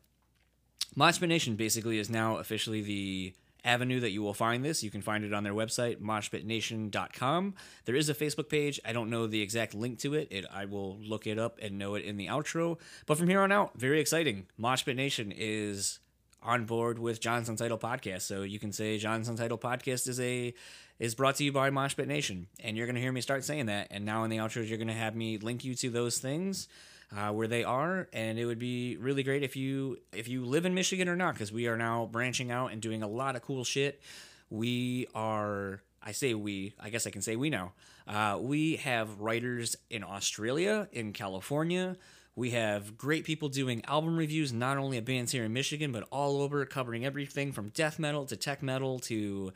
Moshpit 0.98 1.27
Nation 1.27 1.56
basically 1.56 2.00
is 2.00 2.10
now 2.10 2.38
officially 2.38 2.81
the 2.81 3.33
avenue 3.65 4.00
that 4.00 4.12
you 4.12 4.21
will 4.21 4.33
find 4.33 4.63
this. 4.63 4.83
You 4.83 4.91
can 4.91 5.01
find 5.01 5.25
it 5.25 5.33
on 5.33 5.44
their 5.44 5.53
website, 5.53 6.00
moshpitnation.com. 6.00 7.56
There 7.85 7.95
is 7.95 8.09
a 8.09 8.13
Facebook 8.13 8.47
page. 8.47 8.79
I 8.85 8.94
don't 8.94 9.09
know 9.09 9.27
the 9.27 9.41
exact 9.41 9.73
link 9.73 10.00
to 10.00 10.13
it. 10.13 10.27
it. 10.31 10.45
I 10.53 10.65
will 10.65 10.97
look 11.00 11.27
it 11.27 11.39
up 11.39 11.59
and 11.62 11.77
know 11.77 11.95
it 11.95 12.06
in 12.06 12.17
the 12.17 12.27
outro. 12.27 12.77
But 13.06 13.17
from 13.17 13.27
here 13.27 13.41
on 13.41 13.51
out, 13.51 13.77
very 13.77 14.00
exciting. 14.00 14.45
Moshpit 14.59 14.95
Nation 14.95 15.33
is 15.35 16.00
on 16.41 16.65
board 16.65 17.00
with 17.00 17.19
John's 17.19 17.50
Untitled 17.50 17.81
Podcast. 17.81 18.21
So 18.21 18.44
you 18.44 18.59
can 18.59 18.72
say 18.72 18.98
John's 18.98 19.27
Untitled 19.27 19.62
Podcast 19.62 20.07
is 20.07 20.19
a 20.19 20.53
is 20.98 21.13
brought 21.13 21.36
to 21.36 21.43
you 21.43 21.51
by 21.51 21.69
Moshpit 21.72 22.07
Nation. 22.07 22.48
And 22.63 22.77
you're 22.77 22.88
gonna 22.88 23.00
hear 23.00 23.12
me 23.12 23.22
start 23.22 23.43
saying 23.43 23.65
that. 23.65 23.88
And 23.91 24.05
now 24.05 24.24
in 24.24 24.29
the 24.29 24.38
outros, 24.38 24.69
you're 24.69 24.77
gonna 24.77 24.93
have 24.93 25.15
me 25.15 25.38
link 25.38 25.65
you 25.65 25.75
to 25.75 25.89
those 25.89 26.19
things 26.19 26.67
uh, 27.15 27.31
where 27.31 27.48
they 27.48 27.63
are, 27.63 28.07
and 28.12 28.38
it 28.38 28.45
would 28.45 28.60
be 28.60 28.98
really 28.98 29.24
great 29.24 29.43
if 29.43 29.55
you 29.55 29.98
if 30.12 30.27
you 30.27 30.45
live 30.45 30.65
in 30.65 30.74
Michigan 30.74 31.07
or 31.07 31.15
not, 31.15 31.34
because 31.34 31.51
we 31.51 31.67
are 31.67 31.77
now 31.77 32.07
branching 32.12 32.51
out 32.51 32.72
and 32.72 32.81
doing 32.81 33.03
a 33.03 33.07
lot 33.07 33.36
of 33.36 33.41
cool 33.41 33.63
shit. 33.63 34.01
We 34.50 35.07
are. 35.15 35.81
I 36.03 36.12
say 36.12 36.34
we. 36.34 36.74
I 36.79 36.89
guess 36.89 37.07
I 37.07 37.10
can 37.10 37.22
say 37.22 37.36
we 37.36 37.50
now. 37.50 37.74
Uh, 38.07 38.38
we 38.39 38.75
have 38.77 39.22
writers 39.22 39.75
in 39.89 40.03
Australia, 40.03 40.88
in 40.91 41.13
California. 41.13 41.95
We 42.36 42.51
have 42.51 42.98
great 42.98 43.24
people 43.24 43.48
doing 43.48 43.84
album 43.86 44.17
reviews, 44.17 44.51
not 44.51 44.77
only 44.77 44.98
of 44.98 45.05
bands 45.05 45.31
here 45.31 45.45
in 45.45 45.53
Michigan, 45.53 45.93
but 45.93 46.03
all 46.12 46.41
over, 46.41 46.65
covering 46.65 47.05
everything 47.05 47.53
from 47.53 47.69
death 47.69 47.98
metal 47.98 48.25
to 48.25 48.36
tech 48.36 48.62
metal 48.62 49.00
to 49.00 49.53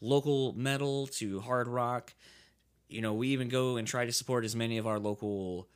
local 0.00 0.54
metal 0.54 1.06
to 1.08 1.40
hard 1.40 1.68
rock. 1.68 2.14
You 2.88 3.02
know, 3.02 3.12
we 3.12 3.28
even 3.28 3.48
go 3.48 3.76
and 3.76 3.86
try 3.86 4.06
to 4.06 4.12
support 4.12 4.44
as 4.44 4.56
many 4.56 4.78
of 4.78 4.86
our 4.86 4.98
local 4.98 5.68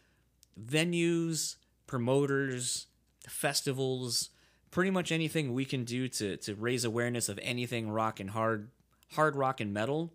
venues, 0.61 1.57
promoters, 1.87 2.87
festivals, 3.29 4.31
pretty 4.71 4.91
much 4.91 5.13
anything 5.13 5.53
we 5.53 5.65
can 5.65 5.85
do 5.85 6.09
to 6.09 6.37
to 6.37 6.55
raise 6.55 6.85
awareness 6.85 7.29
of 7.29 7.39
anything 7.43 7.91
rock 7.91 8.21
and 8.21 8.31
hard 8.31 8.71
hard 9.13 9.37
rock 9.37 9.61
and 9.61 9.73
metal. 9.73 10.13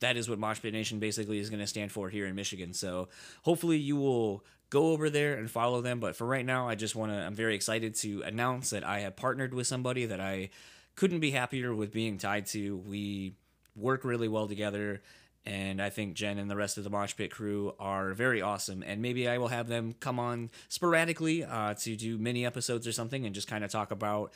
That 0.00 0.16
is 0.16 0.28
what 0.28 0.38
Moshpit 0.38 0.72
Nation 0.72 1.00
basically 1.00 1.38
is 1.38 1.50
going 1.50 1.60
to 1.60 1.66
stand 1.66 1.90
for 1.90 2.08
here 2.08 2.26
in 2.26 2.34
Michigan. 2.36 2.72
So 2.72 3.08
hopefully 3.42 3.78
you 3.78 3.96
will 3.96 4.44
go 4.70 4.92
over 4.92 5.10
there 5.10 5.34
and 5.34 5.50
follow 5.50 5.80
them. 5.80 5.98
But 5.98 6.14
for 6.14 6.26
right 6.26 6.46
now, 6.46 6.68
I 6.68 6.74
just 6.74 6.94
want 6.94 7.12
to. 7.12 7.18
I'm 7.18 7.34
very 7.34 7.54
excited 7.54 7.94
to 7.96 8.22
announce 8.22 8.70
that 8.70 8.84
I 8.84 9.00
have 9.00 9.16
partnered 9.16 9.54
with 9.54 9.66
somebody 9.66 10.06
that 10.06 10.20
I 10.20 10.50
couldn't 10.94 11.20
be 11.20 11.30
happier 11.30 11.74
with 11.74 11.92
being 11.92 12.18
tied 12.18 12.46
to. 12.46 12.76
We 12.76 13.34
work 13.74 14.04
really 14.04 14.28
well 14.28 14.48
together 14.48 15.02
and 15.48 15.80
I 15.80 15.88
think 15.88 16.12
Jen 16.12 16.36
and 16.36 16.50
the 16.50 16.56
rest 16.56 16.76
of 16.76 16.84
the 16.84 16.90
Mosh 16.90 17.16
Pit 17.16 17.30
crew 17.30 17.74
are 17.80 18.12
very 18.12 18.42
awesome. 18.42 18.84
And 18.86 19.00
maybe 19.00 19.26
I 19.26 19.38
will 19.38 19.48
have 19.48 19.66
them 19.66 19.94
come 19.98 20.20
on 20.20 20.50
sporadically 20.68 21.42
uh, 21.42 21.72
to 21.72 21.96
do 21.96 22.18
mini 22.18 22.44
episodes 22.44 22.86
or 22.86 22.92
something 22.92 23.24
and 23.24 23.34
just 23.34 23.48
kind 23.48 23.64
of 23.64 23.70
talk 23.70 23.90
about 23.90 24.30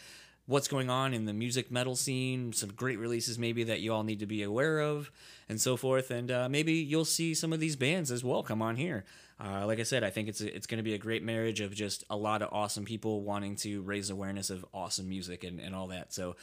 what's 0.47 0.69
going 0.69 0.89
on 0.89 1.13
in 1.13 1.27
the 1.27 1.35
music 1.35 1.71
metal 1.71 1.97
scene, 1.97 2.55
some 2.55 2.71
great 2.71 2.99
releases 2.99 3.39
maybe 3.39 3.63
that 3.65 3.81
you 3.81 3.93
all 3.93 4.05
need 4.05 4.21
to 4.21 4.27
be 4.27 4.43
aware 4.43 4.81
of, 4.81 5.13
and 5.51 5.61
so 5.61 5.77
forth. 5.77 6.11
And 6.11 6.31
uh, 6.31 6.49
maybe 6.49 6.73
you'll 6.73 7.05
see 7.05 7.35
some 7.35 7.53
of 7.53 7.61
these 7.61 7.77
bands 7.77 8.11
as 8.11 8.25
well 8.25 8.43
come 8.43 8.63
on 8.63 8.77
here. 8.77 9.05
Uh, 9.39 9.67
like 9.67 9.81
I 9.81 9.83
said, 9.83 10.03
I 10.03 10.09
think 10.09 10.29
it's 10.29 10.41
a, 10.41 10.57
it's 10.57 10.67
going 10.67 10.79
to 10.79 10.83
be 10.83 10.95
a 10.95 10.99
great 10.99 11.23
marriage 11.23 11.61
of 11.61 11.75
just 11.75 12.05
a 12.09 12.17
lot 12.17 12.41
of 12.41 12.49
awesome 12.53 12.87
people 12.87 13.21
wanting 13.21 13.57
to 13.57 13.83
raise 13.83 14.09
awareness 14.09 14.49
of 14.49 14.65
awesome 14.73 15.11
music 15.11 15.45
and, 15.45 15.61
and 15.61 15.75
all 15.75 15.89
that. 15.89 16.15
So 16.15 16.37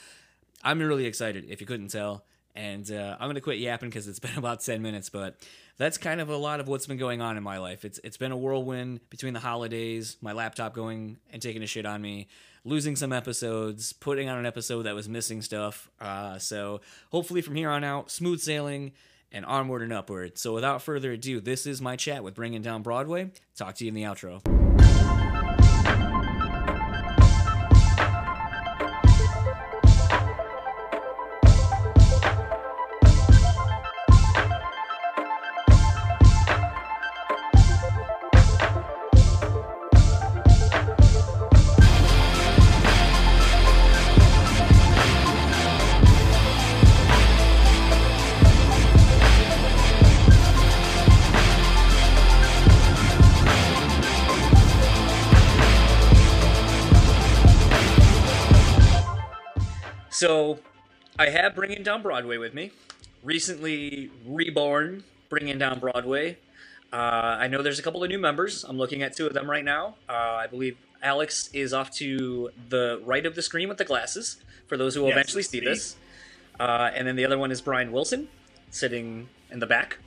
I'm 0.63 0.77
really 0.77 1.07
excited. 1.07 1.47
If 1.49 1.59
you 1.59 1.65
couldn't 1.65 1.87
tell, 1.87 2.23
and 2.55 2.89
uh, 2.91 3.17
I'm 3.19 3.29
gonna 3.29 3.41
quit 3.41 3.59
yapping 3.59 3.89
because 3.89 4.07
it's 4.07 4.19
been 4.19 4.33
about 4.37 4.61
ten 4.61 4.81
minutes, 4.81 5.09
but 5.09 5.35
that's 5.77 5.97
kind 5.97 6.21
of 6.21 6.29
a 6.29 6.37
lot 6.37 6.59
of 6.59 6.67
what's 6.67 6.87
been 6.87 6.97
going 6.97 7.21
on 7.21 7.37
in 7.37 7.43
my 7.43 7.57
life. 7.57 7.85
It's 7.85 7.99
it's 8.03 8.17
been 8.17 8.31
a 8.31 8.37
whirlwind 8.37 9.01
between 9.09 9.33
the 9.33 9.39
holidays, 9.39 10.17
my 10.21 10.33
laptop 10.33 10.73
going 10.73 11.17
and 11.31 11.41
taking 11.41 11.63
a 11.63 11.67
shit 11.67 11.85
on 11.85 12.01
me, 12.01 12.27
losing 12.63 12.95
some 12.95 13.13
episodes, 13.13 13.93
putting 13.93 14.29
on 14.29 14.37
an 14.37 14.45
episode 14.45 14.83
that 14.83 14.95
was 14.95 15.07
missing 15.09 15.41
stuff. 15.41 15.89
Uh, 15.99 16.37
so 16.37 16.81
hopefully 17.11 17.41
from 17.41 17.55
here 17.55 17.69
on 17.69 17.83
out, 17.83 18.11
smooth 18.11 18.39
sailing 18.39 18.91
and 19.31 19.45
onward 19.45 19.81
and 19.81 19.93
upward. 19.93 20.37
So 20.37 20.53
without 20.53 20.81
further 20.81 21.11
ado, 21.13 21.39
this 21.39 21.65
is 21.65 21.81
my 21.81 21.95
chat 21.95 22.23
with 22.23 22.35
Bringing 22.35 22.61
Down 22.61 22.81
Broadway. 22.81 23.31
Talk 23.55 23.75
to 23.75 23.85
you 23.85 23.89
in 23.89 23.93
the 23.93 24.03
outro. 24.03 24.68
So, 60.19 60.59
I 61.17 61.29
have 61.29 61.55
Bringing 61.55 61.81
Down 61.81 62.01
Broadway 62.01 62.35
with 62.35 62.53
me. 62.53 62.71
Recently 63.23 64.11
reborn, 64.27 65.05
Bringing 65.29 65.57
Down 65.57 65.79
Broadway. 65.79 66.37
Uh, 66.91 67.37
I 67.39 67.47
know 67.47 67.61
there's 67.63 67.79
a 67.79 67.81
couple 67.81 68.03
of 68.03 68.09
new 68.09 68.19
members. 68.19 68.65
I'm 68.65 68.77
looking 68.77 69.01
at 69.01 69.15
two 69.15 69.27
of 69.27 69.33
them 69.33 69.49
right 69.49 69.63
now. 69.63 69.95
Uh, 70.09 70.11
I 70.43 70.47
believe 70.47 70.75
Alex 71.01 71.49
is 71.53 71.73
off 71.73 71.91
to 71.99 72.49
the 72.67 73.01
right 73.05 73.25
of 73.25 73.35
the 73.35 73.41
screen 73.41 73.69
with 73.69 73.77
the 73.77 73.85
glasses, 73.85 74.43
for 74.67 74.75
those 74.75 74.93
who 74.93 74.99
will 75.03 75.07
Yes, 75.07 75.15
eventually 75.15 75.43
see 75.43 75.59
see. 75.59 75.65
this. 75.65 75.95
Uh, 76.59 76.91
and 76.93 77.07
then 77.07 77.15
the 77.15 77.23
other 77.23 77.37
one 77.37 77.49
is 77.49 77.61
Brian 77.61 77.93
Wilson, 77.93 78.27
sitting 78.71 79.29
in 79.49 79.59
the 79.59 79.67
back. 79.67 79.99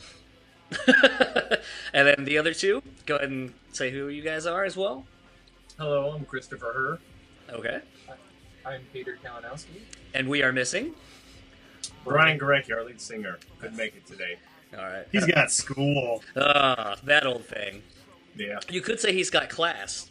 and 1.95 2.07
then 2.07 2.27
the 2.27 2.37
other 2.37 2.53
two, 2.53 2.83
go 3.07 3.17
ahead 3.17 3.31
and 3.31 3.55
say 3.73 3.91
who 3.91 4.09
you 4.09 4.21
guys 4.21 4.45
are 4.45 4.65
as 4.65 4.77
well. 4.77 5.07
Hello, 5.79 6.11
I'm 6.11 6.27
Christopher 6.27 6.99
Herr. 7.49 7.57
Okay. 7.59 7.81
Herr. 8.65 8.73
I'm 8.73 8.83
Peter 8.93 9.19
Kalinowski. 9.25 9.81
And 10.15 10.29
we 10.29 10.43
are 10.43 10.53
missing. 10.53 10.95
Brian 12.05 12.39
Gorecki, 12.39 12.73
our 12.73 12.85
lead 12.85 13.01
singer, 13.01 13.39
couldn't 13.61 13.77
make 13.77 13.95
it 13.97 14.07
today. 14.07 14.37
All 14.77 14.85
right. 14.85 15.07
He's 15.13 15.27
got 15.27 15.51
school. 15.51 16.23
Ah, 16.37 16.97
that 17.05 17.27
old 17.27 17.45
thing. 17.45 17.83
Yeah. 18.37 18.59
You 18.71 18.81
could 18.81 18.99
say 19.01 19.13
he's 19.13 19.31
got 19.31 19.49
class. 19.51 20.11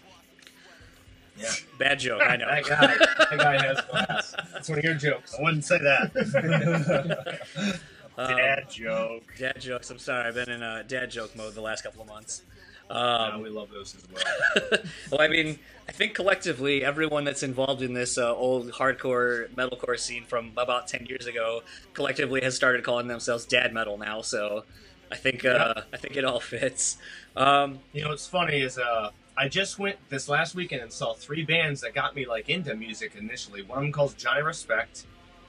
Yeah. 1.38 1.52
Bad 1.80 2.00
joke, 2.00 2.22
I 2.24 2.36
know. 2.36 2.46
That 2.48 2.64
guy, 2.66 2.88
that 2.88 3.38
guy 3.38 3.66
has 3.66 3.82
class. 3.90 4.36
That's 4.54 4.70
one 4.70 4.78
of 4.80 4.84
your 4.84 4.94
jokes. 4.94 5.36
I 5.38 5.42
wouldn't 5.42 5.66
say 5.66 5.80
that. 5.80 7.78
Um, 8.18 8.28
Dad 8.38 8.70
joke. 8.70 9.24
dad 9.40 9.60
jokes. 9.60 9.90
I'm 9.90 9.98
sorry. 9.98 10.28
I've 10.28 10.36
been 10.36 10.50
in 10.50 10.62
a 10.62 10.84
dad 10.84 11.10
joke 11.10 11.36
mode 11.36 11.56
the 11.56 11.62
last 11.62 11.84
couple 11.84 12.02
of 12.02 12.08
months. 12.08 12.44
Um, 12.92 13.42
we 13.42 13.50
love 13.50 13.70
those 13.72 13.96
as 13.96 14.04
well. 14.12 14.82
well, 15.12 15.22
I 15.22 15.28
mean, 15.28 15.58
I 15.88 15.92
think 15.94 16.14
collectively, 16.14 16.84
everyone 16.84 17.24
that's 17.24 17.44
involved 17.44 17.82
in 17.82 17.94
this 17.94 18.18
uh, 18.18 18.36
old 18.36 18.72
hardcore 18.72 19.50
metalcore 19.52 19.98
scene 19.98 20.26
from 20.26 20.52
about 20.58 20.88
ten 20.88 21.06
years 21.06 21.26
ago, 21.26 21.64
collectively 21.94 22.42
has 22.42 22.56
started 22.56 22.84
calling 22.84 23.08
themselves 23.08 23.46
dad 23.46 23.74
metal 23.74 23.98
now. 23.98 24.22
So, 24.22 24.66
I 25.12 25.16
think 25.16 25.46
uh, 25.46 25.74
I 25.94 25.98
think 25.98 26.18
it 26.18 26.26
all 26.26 26.40
fits. 26.40 26.98
Um, 27.36 27.80
You 27.94 28.04
know 28.04 28.10
what's 28.10 28.28
funny 28.28 28.62
is 28.62 28.78
uh, 28.78 29.12
I 29.38 29.48
just 29.48 29.80
went 29.80 29.98
this 30.10 30.28
last 30.28 30.54
weekend 30.54 30.82
and 30.82 30.92
saw 30.92 31.14
three 31.14 31.44
bands 31.44 31.82
that 31.82 31.94
got 31.94 32.16
me 32.16 32.26
like 32.26 32.50
into 32.50 32.76
music 32.76 33.16
initially. 33.18 33.62
One 33.62 33.78
of 33.78 33.84
them 33.84 33.92
called 33.94 34.18
Johnny 34.18 34.42
Respect, 34.42 35.06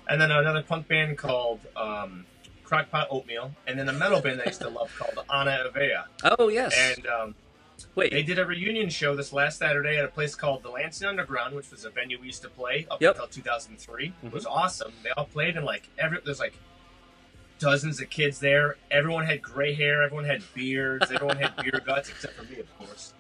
and 0.09 0.21
then 0.21 0.31
another 0.31 0.63
punk 0.63 0.87
band 0.87 1.19
called 1.19 1.61
um, 1.77 2.25
Crockpot 2.73 3.07
Oatmeal, 3.11 3.53
and 3.67 3.79
then 3.79 3.89
a 3.89 3.93
metal 3.93 4.21
band 4.21 4.41
I 4.41 4.47
used 4.47 4.61
to 4.63 4.69
love 4.71 4.91
called 4.99 5.25
Ana 5.29 5.65
Avea. 5.71 6.05
oh 6.39 6.49
yes. 6.49 6.75
And 6.77 7.07
um, 7.07 7.35
Wait. 7.95 8.13
They 8.13 8.23
did 8.23 8.39
a 8.39 8.47
reunion 8.47 8.89
show 8.89 9.15
this 9.17 9.33
last 9.33 9.59
Saturday 9.59 9.99
at 9.99 10.05
a 10.05 10.09
place 10.09 10.35
called 10.35 10.63
the 10.63 10.71
Lansing 10.71 11.07
Underground, 11.09 11.55
which 11.55 11.71
was 11.71 11.85
a 11.85 11.91
venue 11.91 12.19
we 12.19 12.27
used 12.27 12.41
to 12.43 12.49
play 12.49 12.87
up 12.91 13.03
Yep. 13.03 13.15
until 13.17 13.27
2003. 13.29 14.07
Mhm. 14.25 14.27
It 14.29 14.33
was 14.33 14.47
awesome. 14.47 14.93
They 15.03 15.11
all 15.11 15.25
played 15.27 15.57
and 15.57 15.67
like 15.67 15.89
every 15.99 16.19
there's 16.25 16.39
like 16.39 16.55
dozens 17.59 18.01
of 18.01 18.09
kids 18.09 18.39
there. 18.39 18.77
Everyone 18.91 19.27
had 19.27 19.43
gray 19.43 19.75
hair. 19.75 20.03
Everyone 20.03 20.25
had 20.25 20.43
beards. 20.55 21.11
everyone 21.11 21.37
had 21.37 21.55
beer 21.57 21.83
guts, 21.87 22.09
except 22.09 22.35
for 22.35 22.45
me, 22.45 22.59
of 22.61 22.79
course. 22.79 23.13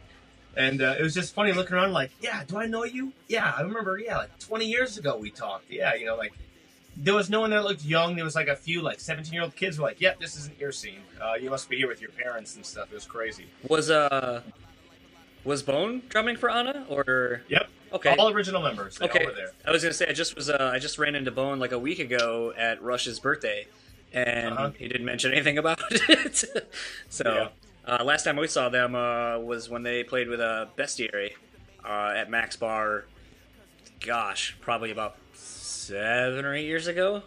And 0.56 0.80
uh, 0.82 0.94
it 0.98 1.02
was 1.02 1.14
just 1.14 1.34
funny 1.34 1.52
looking 1.52 1.74
around, 1.76 1.92
like, 1.92 2.10
yeah, 2.20 2.44
do 2.46 2.58
I 2.58 2.66
know 2.66 2.84
you? 2.84 3.12
Yeah, 3.28 3.52
I 3.56 3.62
remember. 3.62 3.98
Yeah, 3.98 4.18
like 4.18 4.38
20 4.38 4.66
years 4.66 4.96
ago 4.98 5.16
we 5.16 5.30
talked. 5.30 5.70
Yeah, 5.70 5.94
you 5.94 6.06
know, 6.06 6.16
like 6.16 6.32
there 6.96 7.14
was 7.14 7.30
no 7.30 7.40
one 7.40 7.50
that 7.50 7.64
looked 7.64 7.84
young. 7.84 8.16
There 8.16 8.24
was 8.24 8.34
like 8.34 8.48
a 8.48 8.56
few 8.56 8.82
like 8.82 9.00
17 9.00 9.32
year 9.32 9.42
old 9.42 9.56
kids 9.56 9.78
were 9.78 9.86
like, 9.86 10.00
yep, 10.00 10.20
this 10.20 10.36
isn't 10.36 10.58
your 10.58 10.72
scene. 10.72 11.00
Uh, 11.20 11.34
you 11.34 11.50
must 11.50 11.68
be 11.68 11.76
here 11.76 11.88
with 11.88 12.00
your 12.00 12.10
parents 12.10 12.56
and 12.56 12.64
stuff. 12.64 12.88
It 12.90 12.94
was 12.94 13.06
crazy. 13.06 13.46
was 13.68 13.90
uh 13.90 14.42
was 15.44 15.62
Bone 15.62 16.02
drumming 16.08 16.36
for 16.36 16.50
Anna 16.50 16.86
or 16.88 17.42
Yep. 17.48 17.68
okay? 17.94 18.14
All 18.16 18.30
original 18.30 18.62
members. 18.62 18.98
They 18.98 19.06
Okay, 19.06 19.20
all 19.20 19.26
were 19.26 19.32
there. 19.32 19.52
I 19.66 19.70
was 19.72 19.82
gonna 19.82 19.94
say 19.94 20.06
I 20.08 20.12
just 20.12 20.36
was 20.36 20.48
uh, 20.50 20.70
I 20.72 20.78
just 20.78 20.98
ran 20.98 21.14
into 21.14 21.30
Bone 21.32 21.58
like 21.58 21.72
a 21.72 21.78
week 21.78 21.98
ago 21.98 22.52
at 22.56 22.80
Rush's 22.82 23.18
birthday, 23.18 23.66
and 24.12 24.52
Uh-huh. 24.54 24.70
he 24.78 24.86
didn't 24.86 25.06
mention 25.06 25.32
anything 25.32 25.58
about 25.64 25.80
it. 25.90 26.44
so 27.08 27.48
uh, 27.86 28.04
last 28.04 28.22
time 28.22 28.36
we 28.36 28.46
saw 28.46 28.68
them 28.68 28.94
uh, 28.94 29.38
was 29.38 29.68
when 29.68 29.82
they 29.82 30.04
played 30.04 30.28
with 30.28 30.40
uh, 30.40 30.66
Bestiary 30.76 31.32
uh, 31.84 32.12
at 32.14 32.30
Mac's 32.30 32.54
Bar. 32.56 33.06
Gosh, 34.00 34.56
probably 34.60 34.90
about 34.90 35.16
seven 35.92 36.44
or 36.44 36.54
eight 36.54 36.64
years 36.66 36.86
ago, 36.86 37.22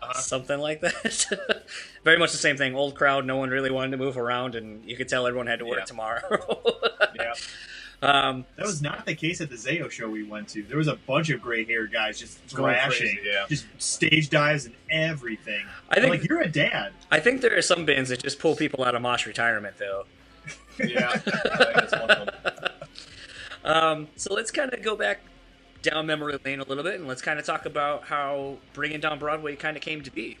Uh-huh. 0.00 0.12
something 0.20 0.58
like 0.58 0.80
that. 0.82 1.64
Very 2.04 2.18
much 2.18 2.30
the 2.32 2.38
same 2.38 2.56
thing. 2.56 2.74
Old 2.76 2.94
crowd, 2.94 3.26
no 3.26 3.36
one 3.36 3.50
really 3.50 3.70
wanted 3.70 3.90
to 3.92 3.96
move 3.96 4.16
around, 4.16 4.54
and 4.54 4.84
you 4.88 4.96
could 4.96 5.08
tell 5.08 5.26
everyone 5.26 5.46
had 5.48 5.58
to 5.58 5.66
work 5.66 5.78
Yeah. 5.80 5.84
tomorrow. 5.84 6.62
Yeah. 7.14 7.32
um, 8.02 8.44
That 8.56 8.66
was 8.66 8.80
not 8.80 9.04
the 9.06 9.14
case 9.14 9.40
at 9.40 9.48
the 9.50 9.56
Zao 9.56 9.90
show 9.90 10.08
we 10.08 10.22
went 10.22 10.46
to. 10.50 10.62
There 10.62 10.76
was 10.78 10.86
a 10.86 10.94
bunch 10.94 11.30
of 11.30 11.40
gray 11.40 11.64
haired 11.64 11.90
guys 11.92 12.18
just 12.20 12.38
Going 12.54 12.74
thrashing, 12.74 13.16
crazy, 13.16 13.28
yeah. 13.28 13.46
just 13.48 13.66
stage 13.78 14.30
dives 14.30 14.66
and 14.66 14.74
everything. 14.90 15.64
I 15.90 15.96
I'm 15.96 16.02
think 16.02 16.10
like 16.20 16.28
you're 16.28 16.42
a 16.42 16.48
dad. 16.48 16.92
I 17.10 17.18
think 17.18 17.40
there 17.40 17.56
are 17.58 17.62
some 17.62 17.84
bands 17.86 18.10
that 18.10 18.22
just 18.22 18.38
pull 18.38 18.54
people 18.54 18.84
out 18.84 18.94
of 18.94 19.02
Mosh 19.02 19.26
retirement, 19.26 19.78
though. 19.78 20.04
Yeah. 20.78 21.08
I 21.10 21.18
think 21.18 21.74
that's 21.74 21.92
one 21.92 22.10
of 22.10 22.42
them. 22.44 22.70
Um, 23.64 24.08
so 24.16 24.32
let's 24.32 24.50
kind 24.52 24.72
of 24.72 24.80
go 24.82 24.94
back 24.94 25.20
down 25.82 26.06
memory 26.06 26.38
lane 26.44 26.60
a 26.60 26.64
little 26.64 26.84
bit, 26.84 26.94
and 26.94 27.08
let's 27.08 27.22
kind 27.22 27.38
of 27.38 27.46
talk 27.46 27.66
about 27.66 28.04
how 28.04 28.58
bringing 28.72 29.00
down 29.00 29.18
Broadway 29.18 29.56
kind 29.56 29.76
of 29.76 29.82
came 29.82 30.02
to 30.02 30.10
be. 30.10 30.38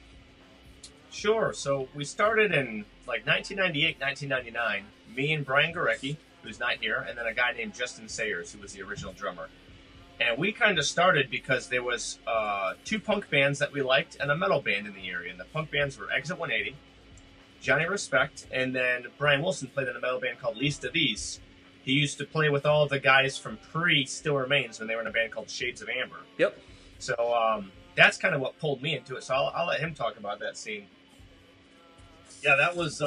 Sure. 1.10 1.52
So 1.52 1.88
we 1.94 2.04
started 2.04 2.52
in 2.52 2.84
like 3.06 3.26
1998, 3.26 4.00
1999. 4.00 4.84
Me 5.16 5.32
and 5.32 5.44
Brian 5.44 5.74
Gorecki, 5.74 6.16
who's 6.42 6.60
not 6.60 6.74
here, 6.80 7.04
and 7.08 7.16
then 7.16 7.26
a 7.26 7.32
guy 7.32 7.52
named 7.52 7.74
Justin 7.74 8.08
Sayers, 8.08 8.52
who 8.52 8.60
was 8.60 8.72
the 8.72 8.82
original 8.82 9.12
drummer. 9.12 9.48
And 10.20 10.36
we 10.36 10.52
kind 10.52 10.78
of 10.78 10.84
started 10.84 11.30
because 11.30 11.68
there 11.68 11.82
was 11.82 12.18
uh, 12.26 12.74
two 12.84 12.98
punk 12.98 13.30
bands 13.30 13.60
that 13.60 13.72
we 13.72 13.82
liked 13.82 14.16
and 14.20 14.30
a 14.30 14.36
metal 14.36 14.60
band 14.60 14.86
in 14.86 14.94
the 14.94 15.08
area. 15.08 15.30
And 15.30 15.38
the 15.38 15.44
punk 15.44 15.70
bands 15.70 15.96
were 15.96 16.10
Exit 16.10 16.38
180, 16.38 16.76
Johnny 17.60 17.86
Respect, 17.86 18.46
and 18.50 18.74
then 18.74 19.06
Brian 19.16 19.42
Wilson 19.42 19.68
played 19.68 19.88
in 19.88 19.96
a 19.96 20.00
metal 20.00 20.20
band 20.20 20.40
called 20.40 20.56
Least 20.56 20.84
of 20.84 20.92
These. 20.92 21.40
He 21.88 21.94
used 21.94 22.18
to 22.18 22.26
play 22.26 22.50
with 22.50 22.66
all 22.66 22.86
the 22.86 22.98
guys 22.98 23.38
from 23.38 23.56
pre 23.72 24.04
Still 24.04 24.36
Remains 24.36 24.78
when 24.78 24.88
they 24.88 24.94
were 24.94 25.00
in 25.00 25.06
a 25.06 25.10
band 25.10 25.32
called 25.32 25.48
Shades 25.48 25.80
of 25.80 25.88
Amber. 25.88 26.18
Yep. 26.36 26.60
So 26.98 27.14
um, 27.34 27.72
that's 27.96 28.18
kind 28.18 28.34
of 28.34 28.42
what 28.42 28.58
pulled 28.58 28.82
me 28.82 28.94
into 28.94 29.16
it. 29.16 29.24
So 29.24 29.32
I'll, 29.32 29.50
I'll 29.56 29.66
let 29.68 29.80
him 29.80 29.94
talk 29.94 30.18
about 30.18 30.38
that 30.40 30.58
scene. 30.58 30.84
Yeah, 32.44 32.56
that 32.56 32.76
was. 32.76 33.00
uh 33.00 33.06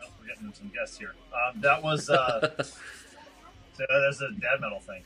oh, 0.00 0.06
We're 0.20 0.28
getting 0.28 0.52
some 0.54 0.70
guests 0.72 0.96
here. 0.96 1.12
Um, 1.32 1.60
that 1.62 1.82
was. 1.82 2.08
uh 2.08 2.54
so 2.62 3.84
That's 3.88 4.20
a 4.20 4.30
dad 4.40 4.60
metal 4.60 4.78
thing. 4.78 5.02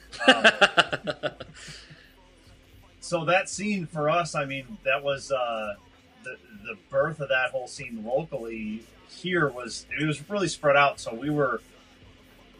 Um, 1.24 1.30
so 3.00 3.24
that 3.24 3.48
scene 3.48 3.86
for 3.86 4.10
us, 4.10 4.34
I 4.34 4.44
mean, 4.44 4.76
that 4.84 5.02
was 5.02 5.32
uh, 5.32 5.76
the 6.24 6.36
the 6.66 6.76
birth 6.90 7.20
of 7.20 7.30
that 7.30 7.52
whole 7.52 7.68
scene 7.68 8.04
locally. 8.04 8.84
Here 9.08 9.48
was 9.48 9.86
it 9.98 10.06
was 10.06 10.28
really 10.28 10.48
spread 10.48 10.76
out, 10.76 11.00
so 11.00 11.14
we 11.14 11.30
were 11.30 11.60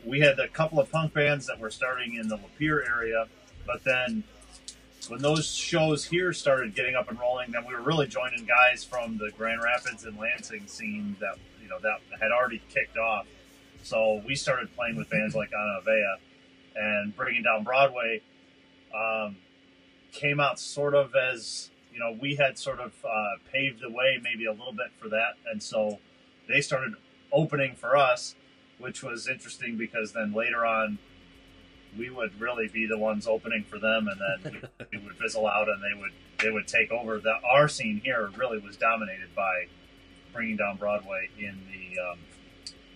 we 0.05 0.21
had 0.21 0.39
a 0.39 0.49
couple 0.49 0.81
of 0.81 0.91
punk 0.91 1.13
bands 1.13 1.47
that 1.47 1.59
were 1.59 1.71
starting 1.71 2.15
in 2.15 2.29
the 2.29 2.39
Lapeer 2.39 2.89
area, 2.89 3.27
but 3.67 3.85
then 3.85 4.25
when 5.09 5.23
those 5.23 5.47
shows 5.47 6.05
here 6.05 6.33
started 6.33 6.75
getting 6.75 6.95
up 6.95 7.09
and 7.09 7.19
rolling, 7.19 7.53
then 7.53 7.65
we 7.67 7.75
were 7.75 7.81
really 7.81 8.07
joining 8.07 8.45
guys 8.45 8.85
from 8.85 9.19
the 9.19 9.31
Grand 9.37 9.63
Rapids 9.63 10.05
and 10.05 10.19
Lansing 10.19 10.67
scene 10.67 11.17
that 11.21 11.37
you 11.63 11.69
know 11.69 11.79
that 11.81 12.01
had 12.21 12.31
already 12.33 12.63
kicked 12.69 12.99
off. 12.99 13.27
So 13.83 14.23
we 14.27 14.35
started 14.35 14.75
playing 14.75 14.97
with 14.97 15.09
bands 15.09 15.35
like 15.35 15.51
Ana 15.53 15.81
Vea 15.85 16.17
and 16.77 17.17
bringing 17.17 17.43
down 17.43 17.65
Broadway. 17.65 18.23
Um, 18.95 19.37
came 20.13 20.41
out 20.41 20.59
sort 20.59 20.95
of 20.95 21.15
as 21.15 21.71
you 21.93 22.01
know 22.01 22.17
we 22.21 22.35
had 22.35 22.59
sort 22.59 22.81
of 22.81 22.93
uh, 23.05 23.37
paved 23.53 23.81
the 23.81 23.91
way 23.91 24.19
maybe 24.23 24.47
a 24.47 24.53
little 24.53 24.73
bit 24.73 24.91
for 24.99 25.09
that, 25.09 25.35
and 25.51 25.63
so 25.63 25.99
they 26.49 26.61
started 26.61 26.95
opening 27.33 27.75
for 27.75 27.97
us, 27.97 28.35
which 28.79 29.03
was 29.03 29.29
interesting 29.29 29.77
because 29.77 30.13
then 30.13 30.33
later 30.33 30.65
on 30.65 30.99
we 31.97 32.11
would 32.11 32.39
really 32.41 32.69
be 32.69 32.87
the 32.87 32.99
ones 32.99 33.27
opening 33.27 33.65
for 33.65 33.79
them, 33.79 34.09
and 34.09 34.21
then 34.21 34.69
we, 34.91 34.99
we 34.99 35.05
would 35.05 35.17
fizzle 35.17 35.47
out, 35.47 35.69
and 35.69 35.83
they 35.83 35.99
would 35.99 36.13
they 36.43 36.51
would 36.51 36.67
take 36.67 36.91
over. 36.91 37.19
The 37.19 37.35
our 37.51 37.69
scene 37.69 38.01
here 38.05 38.31
really 38.37 38.59
was 38.59 38.77
dominated 38.77 39.35
by 39.35 39.67
bringing 40.33 40.57
down 40.57 40.77
Broadway 40.77 41.29
in 41.39 41.61
the 41.71 42.01
um, 42.01 42.19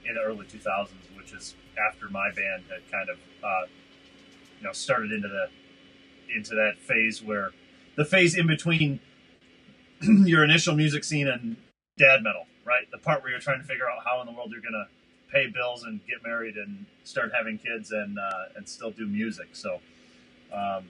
in 0.05 0.15
the 0.15 0.21
early 0.21 0.47
2000s, 0.47 0.89
which 1.17 1.33
is 1.33 1.55
after 1.89 2.09
my 2.09 2.31
band 2.31 2.65
had 2.71 2.91
kind 2.91 3.09
of 3.09 3.19
uh, 3.43 3.67
you 4.59 4.67
know 4.67 4.73
started 4.73 5.13
into 5.13 5.29
the 5.29 5.49
into 6.35 6.55
that 6.55 6.79
phase 6.79 7.23
where 7.23 7.51
the 7.97 8.05
phase 8.05 8.37
in 8.37 8.47
between 8.47 9.01
your 10.01 10.45
initial 10.45 10.75
music 10.75 11.05
scene 11.05 11.29
and 11.29 11.57
dad 11.99 12.23
metal, 12.23 12.47
right? 12.65 12.91
The 12.91 12.99
part 12.99 13.23
where 13.23 13.31
you're 13.31 13.41
trying 13.41 13.61
to 13.61 13.67
figure 13.67 13.89
out 13.89 14.05
how 14.05 14.21
in 14.21 14.27
the 14.27 14.33
world 14.33 14.51
you're 14.53 14.63
gonna 14.63 14.89
pay 15.31 15.47
bills 15.47 15.85
and 15.85 16.01
get 16.07 16.23
married 16.23 16.57
and 16.57 16.85
start 17.05 17.33
having 17.35 17.59
kids 17.59 17.91
and 17.93 18.19
uh, 18.19 18.57
and 18.57 18.69
still 18.69 18.91
do 18.91 19.07
music. 19.07 19.49
So 19.53 19.81
um, 20.53 20.85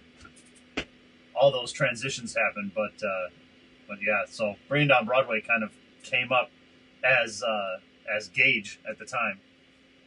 all 1.34 1.50
those 1.52 1.72
transitions 1.72 2.36
happen, 2.36 2.72
but 2.74 2.94
uh, 3.04 3.30
but 3.88 3.98
yeah. 4.02 4.24
So 4.28 4.56
bringing 4.68 4.88
down 4.88 5.06
Broadway 5.06 5.40
kind 5.40 5.62
of 5.62 5.70
came 6.02 6.32
up 6.32 6.50
as 7.04 7.42
uh, 7.42 7.78
as 8.14 8.28
Gage 8.28 8.80
at 8.88 8.98
the 8.98 9.04
time 9.04 9.40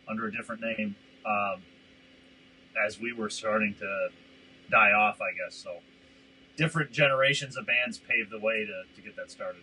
under 0.08 0.28
a 0.28 0.32
different 0.32 0.62
name 0.62 0.96
um, 1.26 1.62
as 2.86 3.00
we 3.00 3.14
were 3.14 3.30
starting 3.30 3.76
to 3.80 4.10
die 4.70 4.92
off, 4.92 5.20
I 5.22 5.32
guess. 5.36 5.56
So 5.56 5.78
different 6.58 6.92
generations 6.92 7.58
of 7.58 7.66
bands 7.66 7.98
paved 7.98 8.32
the 8.32 8.40
way 8.40 8.66
to, 8.66 8.84
to 8.96 9.02
get 9.02 9.16
that 9.16 9.32
started. 9.32 9.62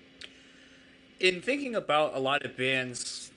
In 1.23 1.41
thinking 1.41 1.77
about 1.77 2.17
a 2.17 2.19
lot 2.19 2.45
of 2.45 2.57
bands 2.57 3.31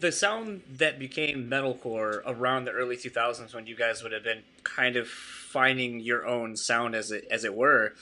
the 0.00 0.12
sound 0.12 0.60
that 0.70 0.98
became 0.98 1.48
metalcore 1.48 2.20
around 2.26 2.66
the 2.66 2.72
early 2.72 2.96
2000s 2.96 3.54
when 3.54 3.66
you 3.66 3.74
guys 3.74 4.02
would 4.02 4.12
have 4.12 4.22
been 4.22 4.42
kind 4.64 4.96
of 4.96 5.08
finding 5.08 6.00
your 6.00 6.26
own 6.26 6.56
sound 6.56 6.94
as 6.94 7.10
it 7.10 7.26
as 7.30 7.44
it 7.44 7.54
were 7.54 7.94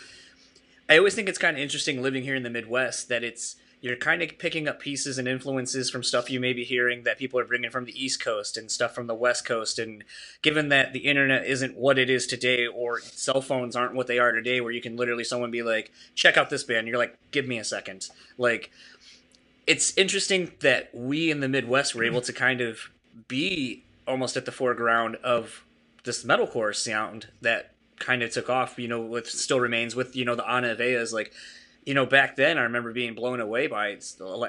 i 0.88 0.96
always 0.96 1.14
think 1.14 1.28
it's 1.28 1.38
kind 1.38 1.56
of 1.56 1.62
interesting 1.62 2.02
living 2.02 2.22
here 2.22 2.36
in 2.36 2.42
the 2.44 2.50
midwest 2.50 3.08
that 3.08 3.24
it's 3.24 3.56
you're 3.80 3.96
kind 3.96 4.22
of 4.22 4.38
picking 4.38 4.66
up 4.66 4.80
pieces 4.80 5.18
and 5.18 5.28
influences 5.28 5.90
from 5.90 6.02
stuff 6.02 6.30
you 6.30 6.40
may 6.40 6.52
be 6.52 6.64
hearing 6.64 7.04
that 7.04 7.18
people 7.18 7.38
are 7.38 7.44
bringing 7.44 7.70
from 7.70 7.84
the 7.84 8.04
east 8.04 8.22
coast 8.22 8.56
and 8.56 8.70
stuff 8.70 8.94
from 8.94 9.06
the 9.06 9.14
west 9.14 9.44
coast 9.44 9.78
and 9.78 10.04
given 10.42 10.68
that 10.68 10.92
the 10.92 11.00
internet 11.00 11.46
isn't 11.46 11.76
what 11.76 11.98
it 11.98 12.10
is 12.10 12.26
today 12.26 12.66
or 12.66 13.00
cell 13.00 13.40
phones 13.40 13.76
aren't 13.76 13.94
what 13.94 14.06
they 14.06 14.18
are 14.18 14.32
today 14.32 14.60
where 14.60 14.72
you 14.72 14.80
can 14.80 14.96
literally 14.96 15.24
someone 15.24 15.50
be 15.50 15.62
like 15.62 15.92
check 16.14 16.36
out 16.36 16.50
this 16.50 16.64
band 16.64 16.80
and 16.80 16.88
you're 16.88 16.98
like 16.98 17.16
give 17.30 17.46
me 17.46 17.58
a 17.58 17.64
second 17.64 18.08
like 18.36 18.70
it's 19.68 19.96
interesting 19.98 20.50
that 20.60 20.88
we 20.94 21.30
in 21.30 21.40
the 21.40 21.48
Midwest 21.48 21.94
were 21.94 22.02
able 22.02 22.22
to 22.22 22.32
kind 22.32 22.62
of 22.62 22.88
be 23.28 23.84
almost 24.06 24.34
at 24.34 24.46
the 24.46 24.50
foreground 24.50 25.16
of 25.16 25.62
this 26.04 26.24
metalcore 26.24 26.74
sound 26.74 27.28
that 27.42 27.72
kind 27.98 28.22
of 28.22 28.30
took 28.30 28.48
off. 28.48 28.78
You 28.78 28.88
know, 28.88 29.02
with 29.02 29.28
still 29.28 29.60
remains 29.60 29.94
with 29.94 30.16
you 30.16 30.24
know 30.24 30.34
the 30.34 30.50
Ana 30.50 30.74
Veas 30.74 31.12
like 31.12 31.32
you 31.88 31.94
know, 31.94 32.04
back 32.04 32.36
then 32.36 32.58
I 32.58 32.64
remember 32.64 32.92
being 32.92 33.14
blown 33.14 33.40
away 33.40 33.66
by 33.66 33.96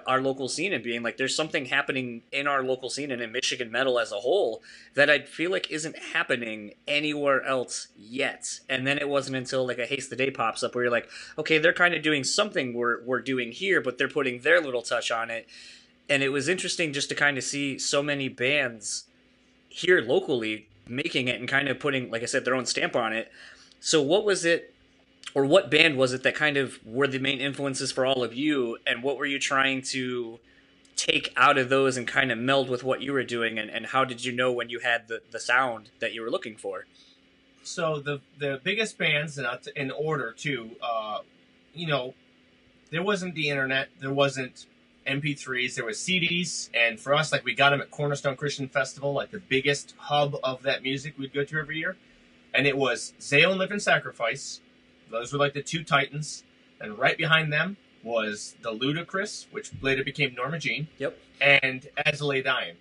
our 0.05 0.19
local 0.19 0.49
scene 0.49 0.73
and 0.73 0.83
being 0.83 1.03
like, 1.03 1.15
there's 1.15 1.37
something 1.37 1.63
happening 1.63 2.23
in 2.33 2.47
our 2.47 2.61
local 2.61 2.89
scene 2.89 3.11
and 3.11 3.21
in 3.21 3.31
Michigan 3.31 3.71
metal 3.71 3.97
as 3.97 4.11
a 4.11 4.17
whole 4.17 4.61
that 4.95 5.09
I 5.09 5.19
feel 5.19 5.49
like 5.49 5.71
isn't 5.71 5.97
happening 6.11 6.73
anywhere 6.85 7.41
else 7.45 7.87
yet. 7.97 8.59
And 8.67 8.85
then 8.85 8.97
it 8.97 9.07
wasn't 9.07 9.37
until 9.37 9.65
like 9.65 9.79
a 9.79 9.85
Haste 9.85 10.09
the 10.09 10.17
Day 10.17 10.31
pops 10.31 10.63
up 10.63 10.75
where 10.75 10.83
you're 10.83 10.91
like, 10.91 11.09
okay, 11.37 11.59
they're 11.59 11.71
kind 11.71 11.93
of 11.93 12.01
doing 12.03 12.25
something 12.25 12.73
we're, 12.73 13.01
we're 13.05 13.21
doing 13.21 13.53
here, 13.53 13.79
but 13.79 13.97
they're 13.97 14.09
putting 14.09 14.41
their 14.41 14.59
little 14.59 14.81
touch 14.81 15.09
on 15.09 15.29
it. 15.29 15.47
And 16.09 16.21
it 16.21 16.33
was 16.33 16.49
interesting 16.49 16.91
just 16.91 17.07
to 17.07 17.15
kind 17.15 17.37
of 17.37 17.45
see 17.45 17.79
so 17.79 18.03
many 18.03 18.27
bands 18.27 19.05
here 19.69 20.01
locally 20.01 20.67
making 20.89 21.29
it 21.29 21.39
and 21.39 21.47
kind 21.47 21.69
of 21.69 21.79
putting, 21.79 22.11
like 22.11 22.21
I 22.21 22.25
said, 22.25 22.43
their 22.43 22.55
own 22.55 22.65
stamp 22.65 22.97
on 22.97 23.13
it. 23.13 23.31
So 23.79 24.01
what 24.01 24.25
was 24.25 24.43
it 24.43 24.73
or 25.33 25.45
what 25.45 25.69
band 25.69 25.97
was 25.97 26.13
it 26.13 26.23
that 26.23 26.35
kind 26.35 26.57
of 26.57 26.79
were 26.85 27.07
the 27.07 27.19
main 27.19 27.39
influences 27.39 27.91
for 27.91 28.05
all 28.05 28.23
of 28.23 28.33
you? 28.33 28.77
And 28.85 29.03
what 29.03 29.17
were 29.17 29.25
you 29.25 29.39
trying 29.39 29.81
to 29.83 30.39
take 30.95 31.31
out 31.37 31.57
of 31.57 31.69
those 31.69 31.97
and 31.97 32.07
kind 32.07 32.31
of 32.31 32.37
meld 32.37 32.69
with 32.69 32.83
what 32.83 33.01
you 33.01 33.13
were 33.13 33.23
doing? 33.23 33.59
And, 33.59 33.69
and 33.69 33.87
how 33.87 34.05
did 34.05 34.25
you 34.25 34.31
know 34.31 34.51
when 34.51 34.69
you 34.69 34.79
had 34.79 35.07
the, 35.07 35.21
the 35.31 35.39
sound 35.39 35.89
that 35.99 36.13
you 36.13 36.21
were 36.21 36.31
looking 36.31 36.55
for? 36.55 36.85
So 37.63 37.99
the 37.99 38.21
the 38.39 38.59
biggest 38.63 38.97
bands 38.97 39.37
in, 39.37 39.45
in 39.75 39.91
order 39.91 40.31
too 40.31 40.71
uh, 40.81 41.19
you 41.73 41.87
know 41.87 42.13
there 42.89 43.03
wasn't 43.03 43.35
the 43.35 43.49
internet 43.49 43.89
there 43.99 44.13
wasn't 44.13 44.65
mp3s 45.07 45.75
there 45.75 45.85
was 45.85 45.97
cds 45.97 46.69
and 46.73 46.99
for 46.99 47.13
us 47.13 47.31
like 47.31 47.43
we 47.43 47.53
got 47.53 47.69
them 47.71 47.81
at 47.81 47.89
cornerstone 47.89 48.35
christian 48.35 48.67
festival 48.67 49.13
like 49.13 49.31
the 49.31 49.39
biggest 49.39 49.93
hub 49.97 50.35
of 50.43 50.63
that 50.63 50.83
music 50.83 51.13
we'd 51.17 51.33
go 51.33 51.43
to 51.43 51.59
every 51.59 51.77
year. 51.77 51.95
And 52.53 52.65
it 52.65 52.75
was 52.75 53.13
Zao 53.19 53.51
and 53.51 53.59
Living 53.59 53.79
Sacrifice 53.79 54.61
those 55.11 55.33
were 55.33 55.39
like 55.39 55.53
the 55.53 55.63
two 55.63 55.83
titans. 55.83 56.43
And 56.81 56.97
right 56.97 57.17
behind 57.17 57.51
them 57.51 57.77
was 58.03 58.55
the 58.61 58.71
Luti-Kriss, 58.71 59.47
which 59.51 59.71
later 59.81 60.03
became 60.03 60.33
Norma 60.33 60.59
Jean. 60.59 60.87
Yep. 60.97 61.17
And 61.41 61.87
Lay 62.21 62.41
Dying. 62.41 62.75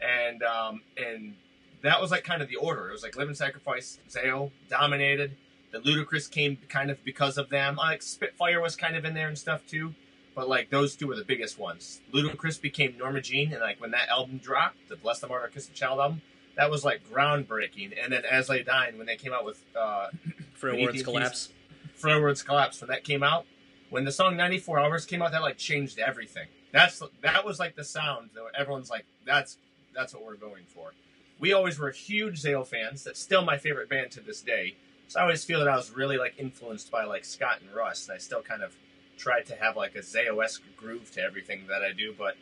And 0.00 0.42
um, 0.42 0.82
and 0.96 1.34
that 1.82 2.00
was 2.00 2.10
like 2.10 2.24
kind 2.24 2.42
of 2.42 2.48
the 2.48 2.56
order. 2.56 2.88
It 2.88 2.92
was 2.92 3.02
like 3.02 3.16
Living 3.16 3.34
Sacrifice, 3.34 3.98
Zao 4.08 4.50
dominated. 4.68 5.36
The 5.72 5.78
Luti-Kriss 5.80 6.30
came 6.30 6.58
kind 6.68 6.90
of 6.90 7.02
because 7.04 7.38
of 7.38 7.48
them. 7.48 7.76
Like 7.76 8.02
Spitfire 8.02 8.60
was 8.60 8.76
kind 8.76 8.96
of 8.96 9.04
in 9.04 9.14
there 9.14 9.28
and 9.28 9.38
stuff 9.38 9.66
too. 9.66 9.94
But 10.34 10.48
like 10.48 10.70
those 10.70 10.96
two 10.96 11.08
were 11.08 11.16
the 11.16 11.24
biggest 11.24 11.58
ones. 11.58 12.00
Luti-Kriss 12.12 12.60
became 12.60 12.96
Norma 12.96 13.20
Jean, 13.20 13.52
and 13.52 13.60
like 13.60 13.80
when 13.80 13.90
that 13.90 14.08
album 14.08 14.38
dropped, 14.38 14.88
the 14.88 14.96
Bless 14.96 15.20
the 15.20 15.28
Martyr 15.28 15.48
Kiss 15.48 15.66
the 15.66 15.74
Child 15.74 16.00
album, 16.00 16.22
that 16.56 16.70
was 16.70 16.84
like 16.84 17.02
groundbreaking. 17.10 17.92
And 18.02 18.12
then 18.12 18.22
As 18.24 18.48
Lay 18.48 18.62
Dying, 18.62 18.96
when 18.98 19.06
they 19.06 19.16
came 19.16 19.32
out 19.32 19.44
with 19.44 19.62
uh, 19.78 20.08
Frail 20.54 20.80
Words 20.80 21.02
Collapse, 21.02 21.50
Frail 21.94 22.20
Words 22.20 22.42
Collapse 22.42 22.80
when 22.80 22.88
that 22.88 23.04
came 23.04 23.22
out. 23.22 23.46
When 23.90 24.04
the 24.04 24.12
song 24.12 24.36
94 24.36 24.78
Hours 24.80 25.04
came 25.04 25.22
out, 25.22 25.32
that 25.32 25.42
like 25.42 25.58
changed 25.58 25.98
everything. 25.98 26.48
That's 26.72 27.02
that 27.22 27.44
was 27.44 27.58
like 27.58 27.76
the 27.76 27.84
sound 27.84 28.30
that 28.34 28.44
everyone's 28.58 28.90
like, 28.90 29.04
that's 29.26 29.58
that's 29.94 30.14
what 30.14 30.24
we're 30.24 30.36
going 30.36 30.64
for. 30.66 30.92
We 31.38 31.52
always 31.52 31.78
were 31.78 31.90
huge 31.90 32.42
Zao 32.42 32.66
fans. 32.66 33.04
That's 33.04 33.20
still 33.20 33.44
my 33.44 33.58
favorite 33.58 33.90
band 33.90 34.10
to 34.12 34.20
this 34.20 34.40
day. 34.40 34.76
So 35.08 35.20
I 35.20 35.24
always 35.24 35.44
feel 35.44 35.58
that 35.58 35.68
I 35.68 35.76
was 35.76 35.90
really 35.90 36.16
like 36.16 36.34
influenced 36.38 36.90
by 36.90 37.04
like 37.04 37.24
Scott 37.24 37.60
and 37.60 37.74
Russ, 37.74 38.08
and 38.08 38.14
I 38.14 38.18
still 38.18 38.42
kind 38.42 38.62
of 38.62 38.74
tried 39.18 39.46
to 39.46 39.56
have 39.56 39.76
like 39.76 39.94
a 39.94 40.00
Zao-esque 40.00 40.62
groove 40.76 41.10
to 41.12 41.20
everything 41.20 41.66
that 41.68 41.82
I 41.82 41.92
do. 41.92 42.14
But 42.16 42.36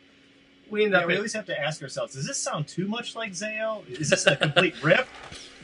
we 0.71 0.83
end 0.85 0.93
yeah, 0.93 0.99
up. 0.99 1.07
We 1.07 1.15
always 1.15 1.33
have 1.33 1.45
to 1.45 1.59
ask 1.59 1.81
ourselves: 1.83 2.13
Does 2.15 2.25
this 2.25 2.37
sound 2.37 2.67
too 2.67 2.87
much 2.87 3.15
like 3.15 3.33
Zao? 3.33 3.87
Is 3.89 4.09
this 4.09 4.25
a 4.25 4.35
complete 4.35 4.73
rip? 4.83 5.07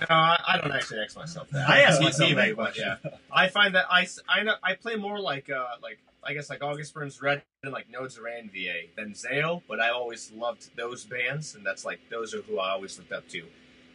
No, 0.01 0.05
I 0.09 0.59
don't 0.61 0.71
actually 0.71 0.99
ask 0.99 1.15
myself 1.15 1.49
that. 1.49 1.67
I 1.67 1.79
ask 1.79 2.01
myself 2.01 2.35
that, 2.35 2.55
but 2.55 2.77
yeah, 2.77 2.97
I 3.31 3.47
find 3.47 3.73
that 3.73 3.85
I, 3.89 4.07
I, 4.29 4.43
know, 4.43 4.53
I 4.61 4.75
play 4.75 4.95
more 4.95 5.19
like 5.19 5.49
uh, 5.49 5.65
like 5.81 5.97
I 6.23 6.33
guess 6.33 6.49
like 6.49 6.61
August 6.61 6.93
Burns 6.93 7.19
Red 7.21 7.41
and 7.63 7.71
like 7.71 7.89
Nodes 7.89 8.17
of 8.17 8.23
Ranvier 8.23 8.89
than 8.95 9.13
Zao, 9.13 9.63
but 9.67 9.79
I 9.79 9.89
always 9.89 10.31
loved 10.33 10.69
those 10.75 11.05
bands, 11.05 11.55
and 11.55 11.65
that's 11.65 11.83
like 11.83 11.99
those 12.11 12.35
are 12.35 12.41
who 12.41 12.59
I 12.59 12.71
always 12.71 12.97
looked 12.99 13.11
up 13.11 13.27
to. 13.29 13.43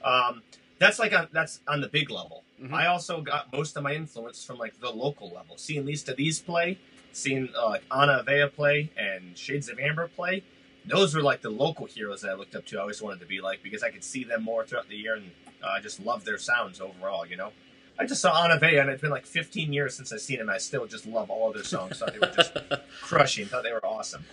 Um, 0.02 0.42
that's 0.78 0.98
like 0.98 1.12
on, 1.12 1.28
that's 1.30 1.60
on 1.68 1.80
the 1.80 1.88
big 1.88 2.10
level. 2.10 2.42
Mm-hmm. 2.60 2.74
I 2.74 2.86
also 2.86 3.20
got 3.20 3.52
most 3.52 3.76
of 3.76 3.84
my 3.84 3.94
influence 3.94 4.44
from 4.44 4.58
like 4.58 4.80
the 4.80 4.90
local 4.90 5.30
level, 5.30 5.56
seeing 5.56 5.84
these 5.84 6.02
to 6.04 6.14
these 6.14 6.40
play, 6.40 6.78
seeing 7.12 7.48
uh, 7.56 7.68
like 7.68 7.82
Ana 7.92 8.24
Vea 8.26 8.46
play 8.48 8.90
and 8.96 9.38
Shades 9.38 9.68
of 9.68 9.78
Amber 9.78 10.08
play 10.08 10.42
those 10.86 11.14
were 11.14 11.22
like 11.22 11.42
the 11.42 11.50
local 11.50 11.86
heroes 11.86 12.22
that 12.22 12.30
I 12.30 12.34
looked 12.34 12.54
up 12.54 12.66
to. 12.66 12.78
I 12.78 12.80
always 12.80 13.00
wanted 13.00 13.20
to 13.20 13.26
be 13.26 13.40
like 13.40 13.62
because 13.62 13.82
I 13.82 13.90
could 13.90 14.04
see 14.04 14.24
them 14.24 14.42
more 14.42 14.64
throughout 14.64 14.88
the 14.88 14.96
year, 14.96 15.14
and 15.14 15.30
uh, 15.62 15.68
I 15.68 15.80
just 15.80 16.04
love 16.04 16.24
their 16.24 16.38
sounds 16.38 16.80
overall. 16.80 17.26
You 17.26 17.36
know, 17.36 17.52
I 17.98 18.06
just 18.06 18.20
saw 18.20 18.42
Ana 18.42 18.58
Vea, 18.58 18.78
and 18.78 18.90
it's 18.90 19.02
been 19.02 19.10
like 19.10 19.26
15 19.26 19.72
years 19.72 19.96
since 19.96 20.12
I've 20.12 20.20
seen 20.20 20.38
them. 20.38 20.50
I 20.50 20.58
still 20.58 20.86
just 20.86 21.06
love 21.06 21.30
all 21.30 21.48
of 21.48 21.54
their 21.54 21.64
songs. 21.64 21.98
Thought 21.98 22.12
they 22.12 22.18
were 22.18 22.34
just 22.34 22.56
crushing. 23.00 23.46
Thought 23.46 23.62
they 23.62 23.72
were 23.72 23.84
awesome. 23.84 24.24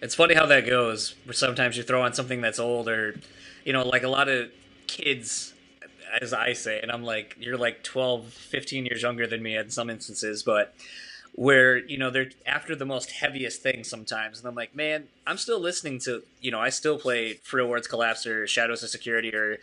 It's 0.00 0.14
funny 0.14 0.34
how 0.34 0.46
that 0.46 0.66
goes. 0.66 1.14
Where 1.24 1.34
sometimes 1.34 1.76
you 1.76 1.82
throw 1.82 2.02
on 2.02 2.14
something 2.14 2.40
that's 2.40 2.58
old, 2.58 2.88
or 2.88 3.20
you 3.64 3.72
know, 3.72 3.86
like 3.86 4.02
a 4.02 4.08
lot 4.08 4.28
of 4.28 4.50
kids, 4.86 5.52
as 6.20 6.32
I 6.32 6.54
say, 6.54 6.80
and 6.80 6.90
I'm 6.90 7.02
like, 7.02 7.36
you're 7.38 7.58
like 7.58 7.82
12, 7.82 8.32
15 8.32 8.86
years 8.86 9.02
younger 9.02 9.26
than 9.26 9.42
me 9.42 9.56
in 9.56 9.70
some 9.70 9.90
instances, 9.90 10.42
but 10.42 10.74
where 11.34 11.76
you 11.78 11.96
know 11.96 12.10
they're 12.10 12.30
after 12.46 12.74
the 12.74 12.84
most 12.84 13.10
heaviest 13.10 13.62
thing 13.62 13.84
sometimes, 13.84 14.38
and 14.38 14.48
I'm 14.48 14.54
like, 14.54 14.74
man, 14.74 15.08
I'm 15.26 15.38
still 15.38 15.60
listening 15.60 15.98
to 16.00 16.22
you 16.40 16.50
know 16.50 16.60
I 16.60 16.70
still 16.70 16.98
play 16.98 17.34
Frail 17.34 17.68
Words 17.68 17.86
Collapse 17.86 18.26
or 18.26 18.46
Shadows 18.46 18.82
of 18.82 18.90
Security 18.90 19.34
or 19.34 19.58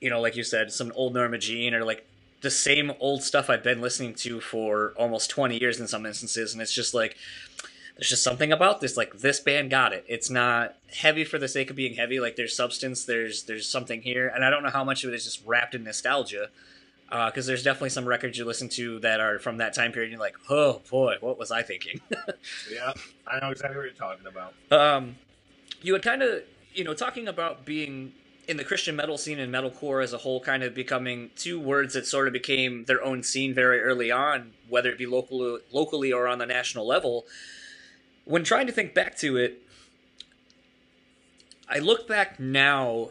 you 0.00 0.10
know 0.10 0.20
like 0.20 0.36
you 0.36 0.44
said 0.44 0.72
some 0.72 0.92
old 0.94 1.14
Norma 1.14 1.38
Jean 1.38 1.74
or 1.74 1.84
like 1.84 2.06
the 2.42 2.50
same 2.50 2.92
old 3.00 3.22
stuff 3.22 3.48
I've 3.48 3.62
been 3.62 3.80
listening 3.80 4.14
to 4.16 4.38
for 4.38 4.92
almost 4.96 5.30
20 5.30 5.58
years 5.58 5.80
in 5.80 5.88
some 5.88 6.04
instances, 6.04 6.52
and 6.52 6.60
it's 6.60 6.74
just 6.74 6.94
like 6.94 7.16
there's 7.96 8.08
just 8.08 8.24
something 8.24 8.52
about 8.52 8.80
this 8.80 8.96
like 8.96 9.18
this 9.18 9.40
band 9.40 9.70
got 9.70 9.92
it. 9.92 10.04
It's 10.08 10.28
not 10.28 10.74
heavy 10.98 11.24
for 11.24 11.38
the 11.38 11.48
sake 11.48 11.70
of 11.70 11.76
being 11.76 11.94
heavy. 11.94 12.18
Like 12.20 12.36
there's 12.36 12.56
substance 12.56 13.04
there's 13.04 13.44
there's 13.44 13.68
something 13.68 14.02
here. 14.02 14.28
And 14.28 14.44
i 14.44 14.50
don't 14.50 14.62
know 14.62 14.70
how 14.70 14.84
much 14.84 15.04
of 15.04 15.12
it 15.12 15.16
is 15.16 15.24
just 15.24 15.46
wrapped 15.46 15.74
in 15.74 15.84
nostalgia 15.84 16.48
because 17.26 17.46
uh, 17.46 17.50
there's 17.50 17.62
definitely 17.62 17.90
some 17.90 18.04
records 18.06 18.36
you 18.36 18.44
listen 18.44 18.68
to 18.68 18.98
that 18.98 19.20
are 19.20 19.38
from 19.38 19.58
that 19.58 19.72
time 19.72 19.92
period 19.92 20.06
and 20.06 20.12
you're 20.12 20.20
like 20.20 20.36
oh 20.50 20.82
boy 20.90 21.14
what 21.20 21.38
was 21.38 21.52
i 21.52 21.62
thinking? 21.62 22.00
Yeah 22.72 22.92
i 23.26 23.38
know 23.38 23.50
exactly 23.50 23.76
what 23.76 23.84
you're 23.84 23.92
talking 23.92 24.26
about. 24.26 24.54
Um, 24.70 25.16
you 25.82 25.92
had 25.92 26.02
kind 26.02 26.22
of 26.22 26.42
you 26.74 26.82
know 26.82 26.94
talking 26.94 27.28
about 27.28 27.64
being 27.64 28.12
in 28.48 28.56
the 28.56 28.64
christian 28.64 28.96
metal 28.96 29.16
scene 29.16 29.38
and 29.38 29.54
metalcore 29.54 30.02
as 30.02 30.12
a 30.12 30.18
whole 30.18 30.40
kind 30.40 30.62
of 30.62 30.74
becoming 30.74 31.30
two 31.36 31.58
words 31.58 31.94
that 31.94 32.06
sort 32.06 32.26
of 32.26 32.32
became 32.32 32.84
their 32.84 33.02
own 33.02 33.22
scene 33.22 33.54
very 33.54 33.80
early 33.80 34.10
on 34.10 34.52
whether 34.68 34.90
it 34.90 34.98
be 34.98 35.06
locally 35.06 35.58
locally 35.72 36.12
or 36.12 36.26
on 36.26 36.38
the 36.38 36.46
national 36.46 36.86
level. 36.86 37.24
When 38.24 38.42
trying 38.44 38.66
to 38.66 38.72
think 38.72 38.94
back 38.94 39.16
to 39.18 39.36
it, 39.36 39.62
I 41.68 41.78
look 41.78 42.08
back 42.08 42.40
now 42.40 43.10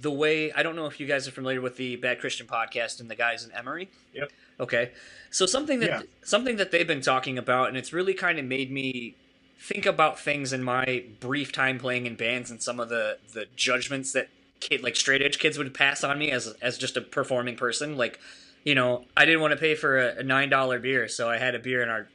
the 0.00 0.10
way 0.10 0.52
I 0.52 0.62
don't 0.62 0.76
know 0.76 0.86
if 0.86 0.98
you 1.00 1.06
guys 1.06 1.28
are 1.28 1.32
familiar 1.32 1.60
with 1.60 1.76
the 1.76 1.96
Bad 1.96 2.20
Christian 2.20 2.46
podcast 2.46 3.00
and 3.00 3.10
the 3.10 3.14
guys 3.16 3.44
in 3.44 3.52
Emery. 3.52 3.88
Yep. 4.14 4.30
Okay. 4.60 4.90
So 5.30 5.46
something 5.46 5.80
that 5.80 5.88
Yeah. 5.90 6.02
something 6.22 6.56
that 6.56 6.70
they've 6.70 6.86
been 6.86 7.00
talking 7.02 7.38
about 7.38 7.68
and 7.68 7.76
it's 7.76 7.92
really 7.92 8.14
kind 8.14 8.38
of 8.38 8.44
made 8.44 8.70
me 8.70 9.14
think 9.58 9.86
about 9.86 10.18
things 10.18 10.52
in 10.52 10.62
my 10.62 11.04
brief 11.20 11.52
time 11.52 11.78
playing 11.78 12.06
in 12.06 12.14
bands 12.16 12.50
and 12.50 12.62
some 12.62 12.80
of 12.80 12.88
the 12.88 13.18
the 13.32 13.46
judgments 13.56 14.12
that 14.12 14.28
kid 14.60 14.82
like 14.82 14.96
straight 14.96 15.22
edge 15.22 15.38
kids 15.38 15.56
would 15.58 15.72
pass 15.74 16.02
on 16.04 16.18
me 16.18 16.30
as 16.30 16.48
as 16.62 16.78
just 16.78 16.96
a 16.96 17.00
performing 17.00 17.56
person 17.56 17.96
like 17.96 18.18
you 18.64 18.74
know 18.74 19.04
I 19.16 19.24
didn't 19.24 19.40
want 19.40 19.52
to 19.52 19.56
pay 19.56 19.74
for 19.74 19.98
a, 19.98 20.16
a 20.18 20.22
nine 20.22 20.48
dollar 20.50 20.78
beer 20.78 21.08
so 21.08 21.28
I 21.30 21.38
had 21.38 21.54
a 21.54 21.58
beer 21.58 21.82
in 21.82 21.88
our 21.88 22.08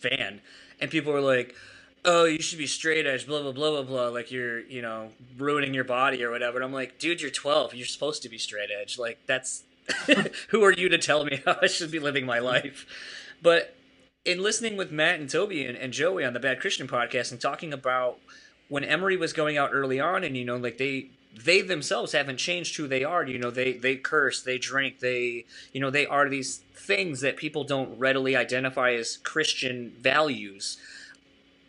van 0.00 0.40
and 0.80 0.90
people 0.90 1.12
were 1.12 1.20
like 1.20 1.54
oh 2.04 2.24
you 2.24 2.40
should 2.40 2.58
be 2.58 2.66
straight 2.66 3.06
edge 3.06 3.26
blah 3.26 3.42
blah 3.42 3.52
blah 3.52 3.70
blah 3.70 3.82
blah 3.82 4.08
like 4.08 4.30
you're 4.30 4.60
you 4.60 4.82
know 4.82 5.10
ruining 5.36 5.74
your 5.74 5.84
body 5.84 6.22
or 6.22 6.30
whatever 6.30 6.56
and 6.58 6.64
I'm 6.64 6.72
like 6.72 6.98
dude 6.98 7.20
you're 7.20 7.30
12 7.30 7.74
you're 7.74 7.86
supposed 7.86 8.22
to 8.22 8.28
be 8.28 8.38
straight 8.38 8.70
edge 8.70 8.98
like 8.98 9.18
that's 9.26 9.64
who 10.48 10.62
are 10.64 10.72
you 10.72 10.88
to 10.88 10.98
tell 10.98 11.24
me 11.24 11.42
how 11.46 11.56
I 11.62 11.66
should 11.66 11.90
be 11.90 11.98
living 11.98 12.26
my 12.26 12.38
life 12.38 12.86
but 13.42 13.74
in 14.24 14.42
listening 14.42 14.76
with 14.76 14.92
Matt 14.92 15.20
and 15.20 15.30
Toby 15.30 15.64
and, 15.64 15.76
and 15.76 15.92
Joey 15.92 16.24
on 16.24 16.34
the 16.34 16.40
Bad 16.40 16.60
Christian 16.60 16.86
podcast 16.86 17.32
and 17.32 17.40
talking 17.40 17.72
about 17.72 18.18
when 18.68 18.84
Emery 18.84 19.16
was 19.16 19.32
going 19.32 19.56
out 19.56 19.70
early 19.72 19.98
on, 19.98 20.22
and 20.22 20.36
you 20.36 20.44
know, 20.44 20.56
like 20.56 20.78
they 20.78 21.08
they 21.34 21.62
themselves 21.62 22.12
haven't 22.12 22.36
changed 22.36 22.76
who 22.76 22.86
they 22.86 23.04
are. 23.04 23.24
You 23.26 23.38
know, 23.38 23.50
they 23.50 23.72
they 23.72 23.96
curse, 23.96 24.42
they 24.42 24.58
drink, 24.58 25.00
they 25.00 25.46
you 25.72 25.80
know 25.80 25.90
they 25.90 26.06
are 26.06 26.28
these 26.28 26.58
things 26.74 27.20
that 27.22 27.36
people 27.36 27.64
don't 27.64 27.98
readily 27.98 28.36
identify 28.36 28.92
as 28.92 29.16
Christian 29.16 29.92
values. 29.98 30.78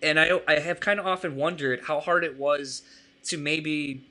And 0.02 0.20
I 0.20 0.40
I 0.48 0.60
have 0.60 0.80
kind 0.80 1.00
of 1.00 1.06
often 1.08 1.36
wondered 1.36 1.82
how 1.88 2.00
hard 2.00 2.24
it 2.24 2.38
was 2.38 2.84
to 3.26 3.38
maybe 3.38 4.02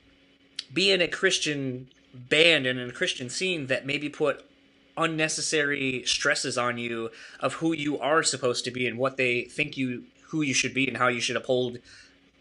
be 0.73 0.91
in 0.91 1.01
a 1.01 1.07
Christian 1.07 1.87
band 2.13 2.65
and 2.65 2.79
in 2.79 2.89
a 2.89 2.93
Christian 2.93 3.29
scene 3.29 3.67
that 3.67 3.85
maybe 3.85 4.09
put 4.09 4.45
unnecessary 4.97 6.03
stresses 6.05 6.57
on 6.57 6.77
you 6.77 7.09
of 7.39 7.53
who 7.55 7.73
you 7.73 7.97
are 7.99 8.21
supposed 8.21 8.65
to 8.65 8.71
be 8.71 8.85
and 8.85 8.97
what 8.97 9.17
they 9.17 9.43
think 9.43 9.77
you 9.77 10.03
who 10.27 10.41
you 10.41 10.53
should 10.53 10.73
be 10.73 10.87
and 10.87 10.97
how 10.97 11.07
you 11.07 11.21
should 11.21 11.37
uphold 11.37 11.79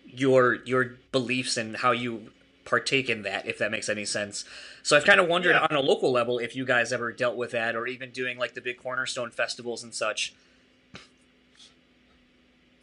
your 0.05 0.55
your 0.65 0.97
beliefs 1.13 1.57
and 1.57 1.77
how 1.77 1.93
you 1.93 2.31
partake 2.65 3.09
in 3.09 3.23
that 3.23 3.47
if 3.47 3.57
that 3.59 3.71
makes 3.71 3.89
any 3.89 4.05
sense 4.05 4.45
so 4.83 4.97
i've 4.97 5.05
kind 5.05 5.21
of 5.21 5.29
wondered 5.29 5.53
Yeah. 5.53 5.67
on 5.71 5.77
a 5.77 5.81
local 5.81 6.11
level 6.11 6.39
if 6.39 6.55
you 6.57 6.65
guys 6.67 6.93
ever 6.93 7.13
dealt 7.13 7.37
with 7.37 7.53
that 7.53 7.75
or 7.77 7.87
even 7.87 8.11
doing 8.11 8.37
like 8.39 8.55
the 8.55 8.61
big 8.61 8.77
cornerstone 8.79 9.31
festivals 9.31 9.83
and 9.83 9.95
such 9.95 10.35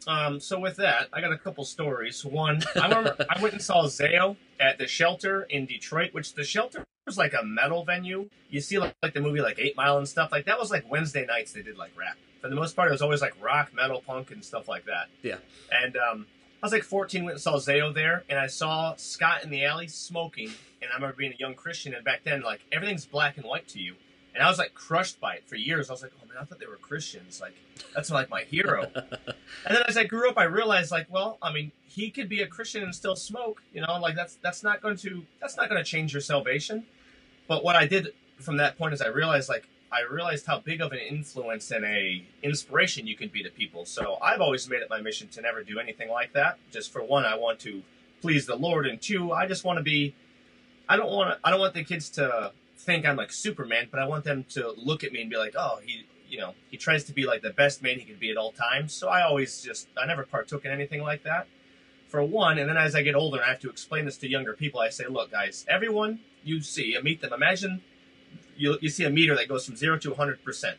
Um, 0.06 0.38
so 0.40 0.58
with 0.58 0.76
that, 0.76 1.08
I 1.12 1.20
got 1.20 1.32
a 1.32 1.38
couple 1.38 1.64
stories. 1.64 2.24
One, 2.24 2.62
I 2.76 2.88
remember 2.88 3.16
I 3.30 3.40
went 3.40 3.54
and 3.54 3.62
saw 3.62 3.84
Zao 3.84 4.36
at 4.60 4.78
the 4.78 4.86
Shelter 4.86 5.42
in 5.42 5.66
Detroit, 5.66 6.14
which 6.14 6.34
the 6.34 6.44
Shelter 6.44 6.84
was 7.06 7.18
like 7.18 7.34
a 7.34 7.44
metal 7.44 7.84
venue. 7.84 8.28
You 8.50 8.60
see 8.60 8.78
like, 8.78 8.94
like 9.02 9.14
the 9.14 9.20
movie 9.20 9.40
like 9.40 9.58
Eight 9.58 9.76
Mile 9.76 9.98
and 9.98 10.08
stuff 10.08 10.30
like 10.32 10.46
that 10.46 10.58
was 10.58 10.70
like 10.70 10.90
Wednesday 10.90 11.26
nights 11.26 11.52
they 11.52 11.62
did 11.62 11.76
like 11.76 11.92
rap. 11.96 12.16
For 12.40 12.48
the 12.48 12.56
most 12.56 12.76
part, 12.76 12.88
it 12.88 12.92
was 12.92 13.02
always 13.02 13.20
like 13.20 13.34
rock, 13.42 13.74
metal, 13.74 14.02
punk, 14.06 14.30
and 14.30 14.44
stuff 14.44 14.68
like 14.68 14.84
that. 14.84 15.08
Yeah. 15.22 15.36
And 15.72 15.96
um, 15.96 16.26
I 16.62 16.66
was 16.66 16.72
like 16.72 16.84
14, 16.84 17.24
went 17.24 17.34
and 17.34 17.42
saw 17.42 17.56
Zao 17.56 17.92
there, 17.92 18.24
and 18.28 18.38
I 18.38 18.46
saw 18.46 18.94
Scott 18.96 19.42
in 19.42 19.50
the 19.50 19.64
alley 19.64 19.88
smoking. 19.88 20.50
And 20.82 20.90
I 20.92 20.94
remember 20.94 21.16
being 21.16 21.32
a 21.32 21.36
young 21.38 21.54
Christian, 21.54 21.94
and 21.94 22.04
back 22.04 22.22
then, 22.24 22.42
like 22.42 22.60
everything's 22.70 23.06
black 23.06 23.36
and 23.36 23.46
white 23.46 23.66
to 23.68 23.80
you. 23.80 23.94
And 24.34 24.44
I 24.44 24.48
was 24.48 24.58
like 24.58 24.74
crushed 24.74 25.18
by 25.18 25.36
it 25.36 25.48
for 25.48 25.56
years. 25.56 25.88
I 25.88 25.94
was 25.94 26.02
like, 26.02 26.12
oh 26.22 26.25
I 26.38 26.44
thought 26.44 26.58
they 26.58 26.66
were 26.66 26.76
Christians. 26.76 27.40
Like 27.40 27.54
that's 27.94 28.10
like 28.10 28.30
my 28.30 28.42
hero. 28.42 28.90
And 28.94 29.76
then 29.76 29.82
as 29.88 29.96
I 29.96 30.04
grew 30.04 30.28
up, 30.28 30.38
I 30.38 30.44
realized 30.44 30.90
like, 30.90 31.06
well, 31.10 31.38
I 31.42 31.52
mean, 31.52 31.72
he 31.86 32.10
could 32.10 32.28
be 32.28 32.42
a 32.42 32.46
Christian 32.46 32.82
and 32.82 32.94
still 32.94 33.16
smoke. 33.16 33.62
You 33.72 33.82
know, 33.82 33.98
like 34.00 34.14
that's 34.14 34.36
that's 34.36 34.62
not 34.62 34.80
going 34.80 34.96
to 34.98 35.24
that's 35.40 35.56
not 35.56 35.68
going 35.68 35.82
to 35.82 35.88
change 35.88 36.12
your 36.12 36.20
salvation. 36.20 36.84
But 37.48 37.64
what 37.64 37.76
I 37.76 37.86
did 37.86 38.08
from 38.38 38.56
that 38.58 38.76
point 38.76 38.94
is 38.94 39.00
I 39.00 39.08
realized 39.08 39.48
like 39.48 39.68
I 39.90 40.00
realized 40.02 40.46
how 40.46 40.60
big 40.60 40.80
of 40.80 40.92
an 40.92 40.98
influence 40.98 41.70
and 41.70 41.84
a 41.84 42.24
inspiration 42.42 43.06
you 43.06 43.16
can 43.16 43.28
be 43.28 43.42
to 43.42 43.50
people. 43.50 43.84
So 43.84 44.18
I've 44.22 44.40
always 44.40 44.68
made 44.68 44.82
it 44.82 44.90
my 44.90 45.00
mission 45.00 45.28
to 45.28 45.40
never 45.40 45.62
do 45.62 45.78
anything 45.78 46.10
like 46.10 46.32
that. 46.32 46.58
Just 46.70 46.92
for 46.92 47.02
one, 47.02 47.24
I 47.24 47.36
want 47.36 47.60
to 47.60 47.82
please 48.20 48.46
the 48.46 48.56
Lord, 48.56 48.86
and 48.86 49.00
two, 49.00 49.32
I 49.32 49.46
just 49.46 49.64
want 49.64 49.78
to 49.78 49.82
be. 49.82 50.14
I 50.88 50.96
don't 50.96 51.10
want 51.10 51.30
to. 51.30 51.38
I 51.46 51.50
don't 51.50 51.60
want 51.60 51.74
the 51.74 51.84
kids 51.84 52.10
to 52.10 52.52
think 52.76 53.06
I'm 53.06 53.16
like 53.16 53.32
Superman, 53.32 53.88
but 53.90 54.00
I 54.00 54.06
want 54.06 54.24
them 54.24 54.44
to 54.50 54.72
look 54.76 55.04
at 55.04 55.12
me 55.12 55.20
and 55.20 55.30
be 55.30 55.36
like, 55.36 55.54
oh, 55.56 55.80
he, 55.84 56.06
you 56.28 56.38
know, 56.38 56.54
he 56.70 56.76
tries 56.76 57.04
to 57.04 57.12
be 57.12 57.26
like 57.26 57.42
the 57.42 57.50
best 57.50 57.82
man 57.82 57.98
he 57.98 58.04
can 58.04 58.16
be 58.16 58.30
at 58.30 58.36
all 58.36 58.52
times. 58.52 58.92
So 58.92 59.08
I 59.08 59.22
always 59.22 59.62
just, 59.62 59.88
I 60.00 60.06
never 60.06 60.24
partook 60.24 60.64
in 60.64 60.70
anything 60.70 61.02
like 61.02 61.22
that. 61.24 61.46
For 62.08 62.22
one, 62.22 62.58
and 62.58 62.68
then 62.68 62.76
as 62.76 62.94
I 62.94 63.02
get 63.02 63.14
older, 63.14 63.38
and 63.38 63.46
I 63.46 63.48
have 63.48 63.60
to 63.60 63.70
explain 63.70 64.04
this 64.04 64.16
to 64.18 64.28
younger 64.28 64.52
people. 64.52 64.80
I 64.80 64.90
say, 64.90 65.06
look, 65.08 65.32
guys, 65.32 65.66
everyone 65.68 66.20
you 66.44 66.60
see, 66.62 66.92
you 66.92 67.02
meet 67.02 67.20
them. 67.20 67.32
Imagine 67.32 67.82
you 68.56 68.78
you 68.80 68.88
see 68.88 69.04
a 69.04 69.10
meter 69.10 69.34
that 69.34 69.48
goes 69.48 69.66
from 69.66 69.76
zero 69.76 69.98
to 69.98 70.10
100 70.10 70.44
percent. 70.44 70.78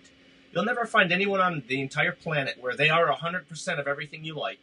You'll 0.51 0.63
never 0.63 0.85
find 0.85 1.11
anyone 1.11 1.41
on 1.41 1.63
the 1.67 1.81
entire 1.81 2.13
planet 2.13 2.55
where 2.59 2.75
they 2.75 2.89
are 2.89 3.07
100 3.07 3.49
percent 3.49 3.77
of 3.79 3.87
everything 3.87 4.23
you 4.23 4.35
like 4.35 4.59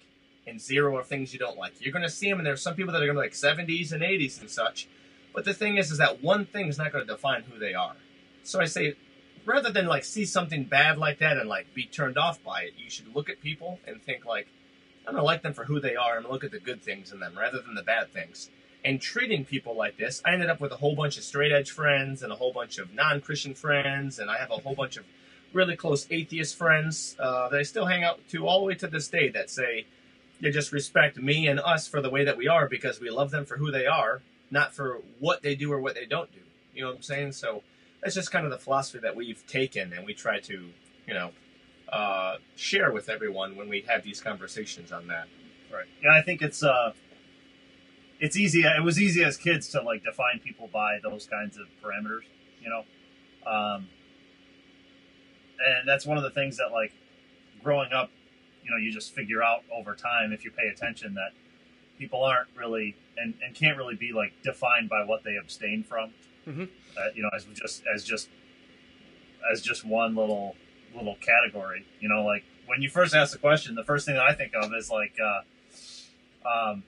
and 0.47 0.61
zero 0.61 0.97
of 0.99 1.07
things 1.07 1.33
you 1.33 1.39
don't 1.39 1.59
like. 1.59 1.75
You're 1.81 1.93
going 1.93 2.03
to 2.03 2.11
see 2.11 2.29
them, 2.29 2.39
and 2.39 2.47
there's 2.47 2.63
some 2.63 2.75
people 2.75 2.93
that 2.93 3.03
are 3.03 3.07
going 3.07 3.17
to 3.17 3.23
be 3.23 3.27
like 3.27 3.33
70s 3.33 3.93
and 3.93 4.03
80s 4.03 4.41
and 4.41 4.51
such. 4.51 4.89
But 5.35 5.45
the 5.45 5.55
thing 5.55 5.77
is, 5.77 5.91
is 5.91 5.99
that 5.99 6.23
one 6.23 6.47
thing 6.47 6.69
is 6.69 6.79
not 6.79 6.93
going 6.93 7.07
to 7.07 7.13
define 7.13 7.43
who 7.43 7.59
they 7.59 7.75
are. 7.75 7.97
So 8.43 8.61
I 8.61 8.67
say, 8.67 8.95
rather 9.45 9.71
than 9.71 9.87
like 9.87 10.05
see 10.05 10.25
something 10.25 10.65
bad 10.65 10.99
like 10.99 11.19
that 11.19 11.37
and 11.37 11.49
like 11.49 11.73
be 11.75 11.85
turned 11.85 12.19
off 12.19 12.43
by 12.43 12.63
it, 12.63 12.75
you 12.77 12.91
should 12.91 13.15
look 13.15 13.29
at 13.29 13.41
people 13.41 13.79
and 13.87 14.03
think 14.03 14.25
like, 14.25 14.49
I'm 15.07 15.17
to 15.17 15.23
like 15.23 15.43
them 15.43 15.53
for 15.53 15.65
who 15.65 15.81
they 15.81 15.97
are 15.97 16.17
and 16.17 16.27
look 16.27 16.45
at 16.45 16.51
the 16.51 16.59
good 16.59 16.83
things 16.83 17.13
in 17.13 17.21
them 17.21 17.37
rather 17.39 17.61
than 17.61 17.75
the 17.75 17.83
bad 17.83 18.13
things. 18.13 18.51
And 18.85 19.01
treating 19.01 19.45
people 19.45 19.77
like 19.77 19.97
this, 19.97 20.21
I 20.25 20.33
ended 20.33 20.51
up 20.51 20.61
with 20.61 20.73
a 20.73 20.77
whole 20.77 20.95
bunch 20.95 21.17
of 21.17 21.25
straight 21.25 21.53
edge 21.53 21.71
friends 21.71 22.23
and 22.23 22.31
a 22.31 22.37
whole 22.37 22.53
bunch 22.53 22.79
of 22.79 22.93
non 22.93 23.21
Christian 23.23 23.55
friends, 23.55 24.19
and 24.19 24.31
I 24.31 24.37
have 24.37 24.51
a 24.51 24.57
whole 24.57 24.75
bunch 24.75 24.99
of 24.99 25.05
really 25.55 25.77
close 25.77 26.07
atheist 26.11 26.57
friends 26.57 27.17
uh, 27.19 27.49
that 27.49 27.59
I 27.59 27.63
still 27.63 27.87
hang 27.87 28.05
out 28.05 28.21
to 28.31 28.47
all 28.47 28.61
the 28.61 28.67
way 28.67 28.75
to 28.75 28.87
this 28.87 29.09
day 29.09 29.31
that 29.31 29.49
say 29.49 29.87
they 30.41 30.51
just 30.51 30.73
respect 30.73 31.17
me 31.17 31.47
and 31.47 31.61
us 31.61 31.89
for 31.89 32.03
the 32.03 32.11
way 32.11 32.25
that 32.25 32.37
we 32.37 32.49
are 32.49 32.69
because 32.69 33.01
we 33.01 33.09
love 33.09 33.31
them 33.31 33.47
for 33.47 33.57
who 33.57 33.71
they 33.71 33.87
are, 33.87 34.21
not 34.51 34.75
for 34.75 35.01
what 35.19 35.43
they 35.43 35.55
do 35.55 35.73
or 35.73 35.81
what 35.81 35.95
they 35.95 36.05
don't 36.05 36.31
do. 36.33 36.41
You 36.75 36.83
know 36.83 36.89
what 36.89 36.97
I'm 36.97 37.03
saying? 37.03 37.33
So 37.33 37.63
that's 38.05 38.15
just 38.15 38.31
kind 38.31 38.45
of 38.45 38.51
the 38.53 38.59
philosophy 38.59 38.99
that 38.99 39.17
we've 39.17 39.45
taken 39.47 39.95
and 39.95 40.05
we 40.05 40.13
try 40.13 40.39
to, 40.39 40.69
you 41.07 41.15
know, 41.15 41.31
uh, 41.91 42.37
share 42.55 42.93
with 42.93 43.09
everyone 43.09 43.57
when 43.57 43.69
we 43.69 43.81
have 43.89 44.03
these 44.03 44.21
conversations 44.21 44.93
on 44.93 45.09
that. 45.09 45.27
Right. 45.73 45.87
Yeah, 46.03 46.11
I 46.13 46.21
think 46.21 46.43
it's 46.43 46.63
uh, 46.63 46.93
it's 48.21 48.37
easy. 48.37 48.61
It 48.61 48.85
was 48.85 49.01
easy 49.01 49.25
as 49.25 49.39
kids 49.39 49.69
to 49.71 49.81
like 49.81 50.05
define 50.05 50.39
people 50.45 50.69
by 50.73 50.99
those 51.03 51.27
kinds 51.27 51.57
of 51.57 51.67
parameters, 51.83 52.23
you 52.63 52.69
know. 52.69 52.85
Um, 53.51 53.89
and 55.59 55.89
that's 55.89 56.05
one 56.05 56.19
of 56.19 56.23
the 56.25 56.31
things 56.31 56.59
that 56.59 56.71
like 56.73 56.93
growing 57.63 57.93
up, 57.93 58.11
you 58.63 58.71
know, 58.71 58.77
you 58.77 58.93
just 58.93 59.15
figure 59.15 59.43
out 59.43 59.63
over 59.75 59.95
time 59.95 60.33
if 60.33 60.45
you 60.45 60.51
pay 60.51 60.69
attention 60.69 61.15
that 61.15 61.31
people 61.99 62.23
aren't 62.23 62.49
really 62.57 62.97
and, 63.17 63.35
and 63.45 63.55
can't 63.55 63.79
really 63.79 63.95
be 63.95 64.13
like 64.13 64.33
defined 64.43 64.91
by 64.91 65.05
what 65.05 65.25
they 65.25 65.37
abstain 65.37 65.83
from. 65.83 66.13
Mhm. 66.47 66.69
Uh, 66.99 67.09
you 67.15 67.23
know, 67.23 67.31
as 67.35 67.45
just 67.55 67.83
as 67.93 68.05
just 68.05 68.29
as 69.51 69.61
just 69.61 69.85
one 69.85 70.15
little 70.15 70.57
little 70.95 71.17
category. 71.17 71.85
You 72.01 72.09
know, 72.09 72.25
like 72.25 72.45
when 72.67 72.83
you 72.83 72.89
first 72.89 73.15
ask 73.15 73.33
the 73.33 73.39
question, 73.39 73.75
the 73.75 73.85
first 73.85 74.07
thing 74.07 74.15
that 74.15 74.25
I 74.25 74.33
think 74.33 74.53
of 74.55 74.73
is 74.75 74.91
like, 74.91 75.17
uh, 75.23 76.49
um, 76.49 76.85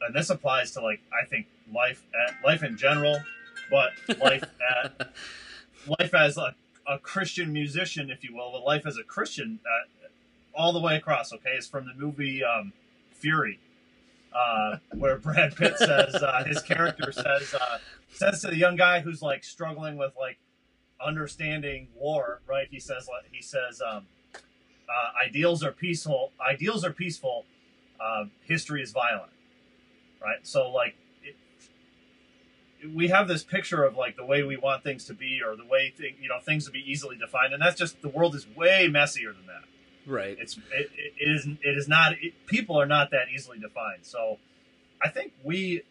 and 0.00 0.14
this 0.14 0.30
applies 0.30 0.72
to 0.72 0.80
like 0.80 1.00
I 1.12 1.26
think 1.26 1.46
life 1.72 2.02
at, 2.26 2.34
life 2.44 2.62
in 2.62 2.76
general, 2.76 3.20
but 3.70 3.90
life 4.20 4.44
at 4.84 5.12
life 5.98 6.14
as 6.14 6.36
a, 6.36 6.54
a 6.86 6.98
Christian 6.98 7.52
musician, 7.52 8.10
if 8.10 8.24
you 8.24 8.34
will, 8.34 8.52
but 8.52 8.64
life 8.64 8.86
as 8.86 8.96
a 8.96 9.04
Christian. 9.04 9.60
Uh, 9.64 9.88
all 10.58 10.72
the 10.72 10.80
way 10.80 10.96
across. 10.96 11.32
Okay, 11.32 11.52
it's 11.56 11.68
from 11.68 11.86
the 11.86 11.94
movie 11.94 12.42
um, 12.44 12.72
Fury, 13.12 13.58
uh, 14.34 14.78
where 14.96 15.16
Brad 15.16 15.56
Pitt 15.56 15.78
says 15.78 16.16
uh, 16.16 16.44
his 16.44 16.60
character 16.60 17.12
says 17.12 17.54
uh, 17.54 17.78
says 18.18 18.40
to 18.42 18.48
the 18.48 18.56
young 18.56 18.76
guy 18.76 19.00
who's 19.00 19.22
like 19.22 19.44
struggling 19.44 19.96
with 19.96 20.12
like 20.18 20.38
understanding 21.04 21.88
war. 21.94 22.40
Right? 22.46 22.68
He 22.70 22.80
says 22.80 23.08
he 23.30 23.42
says 23.42 23.80
um, 23.80 24.06
uh, 24.34 25.26
ideals 25.26 25.64
are 25.64 25.72
peaceful. 25.72 26.32
Ideals 26.40 26.84
are 26.84 26.92
peaceful. 26.92 27.44
Uh, 28.00 28.24
history 28.44 28.82
is 28.82 28.92
violent. 28.92 29.32
Right? 30.22 30.46
So 30.46 30.70
like. 30.70 30.96
It, 31.22 31.36
we 32.94 33.08
have 33.08 33.26
this 33.26 33.42
picture 33.42 33.82
of 33.82 33.96
like 33.96 34.16
the 34.16 34.24
way 34.24 34.44
we 34.44 34.56
want 34.56 34.84
things 34.84 35.04
to 35.06 35.14
be, 35.14 35.40
or 35.44 35.56
the 35.56 35.64
way 35.64 35.92
th- 35.96 36.14
you 36.20 36.28
know 36.28 36.38
things 36.40 36.64
to 36.66 36.70
be 36.70 36.78
easily 36.86 37.16
defined, 37.16 37.52
and 37.52 37.60
that's 37.60 37.76
just 37.76 38.00
the 38.02 38.08
world 38.08 38.36
is 38.36 38.46
way 38.56 38.88
messier 38.88 39.32
than 39.32 39.46
that. 39.46 39.64
Right. 40.08 40.38
It's 40.40 40.56
it, 40.72 40.90
it 40.96 41.12
is 41.18 41.46
it 41.46 41.76
is 41.76 41.86
not 41.88 42.12
it, 42.12 42.34
people 42.46 42.80
are 42.80 42.86
not 42.86 43.10
that 43.10 43.26
easily 43.34 43.58
defined. 43.58 44.02
So 44.02 44.38
I 45.02 45.08
think 45.10 45.32
we, 45.44 45.82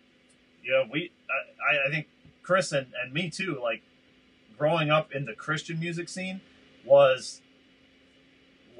you 0.64 0.72
know, 0.72 0.86
we 0.92 1.12
I, 1.30 1.88
I 1.88 1.92
think 1.92 2.08
Chris 2.48 2.72
and, 2.72 2.88
and 3.04 3.14
me 3.14 3.30
too. 3.30 3.60
Like 3.62 3.84
growing 4.58 4.90
up 4.90 5.12
in 5.12 5.26
the 5.26 5.34
Christian 5.34 5.80
music 5.80 6.08
scene 6.08 6.40
was 6.86 7.42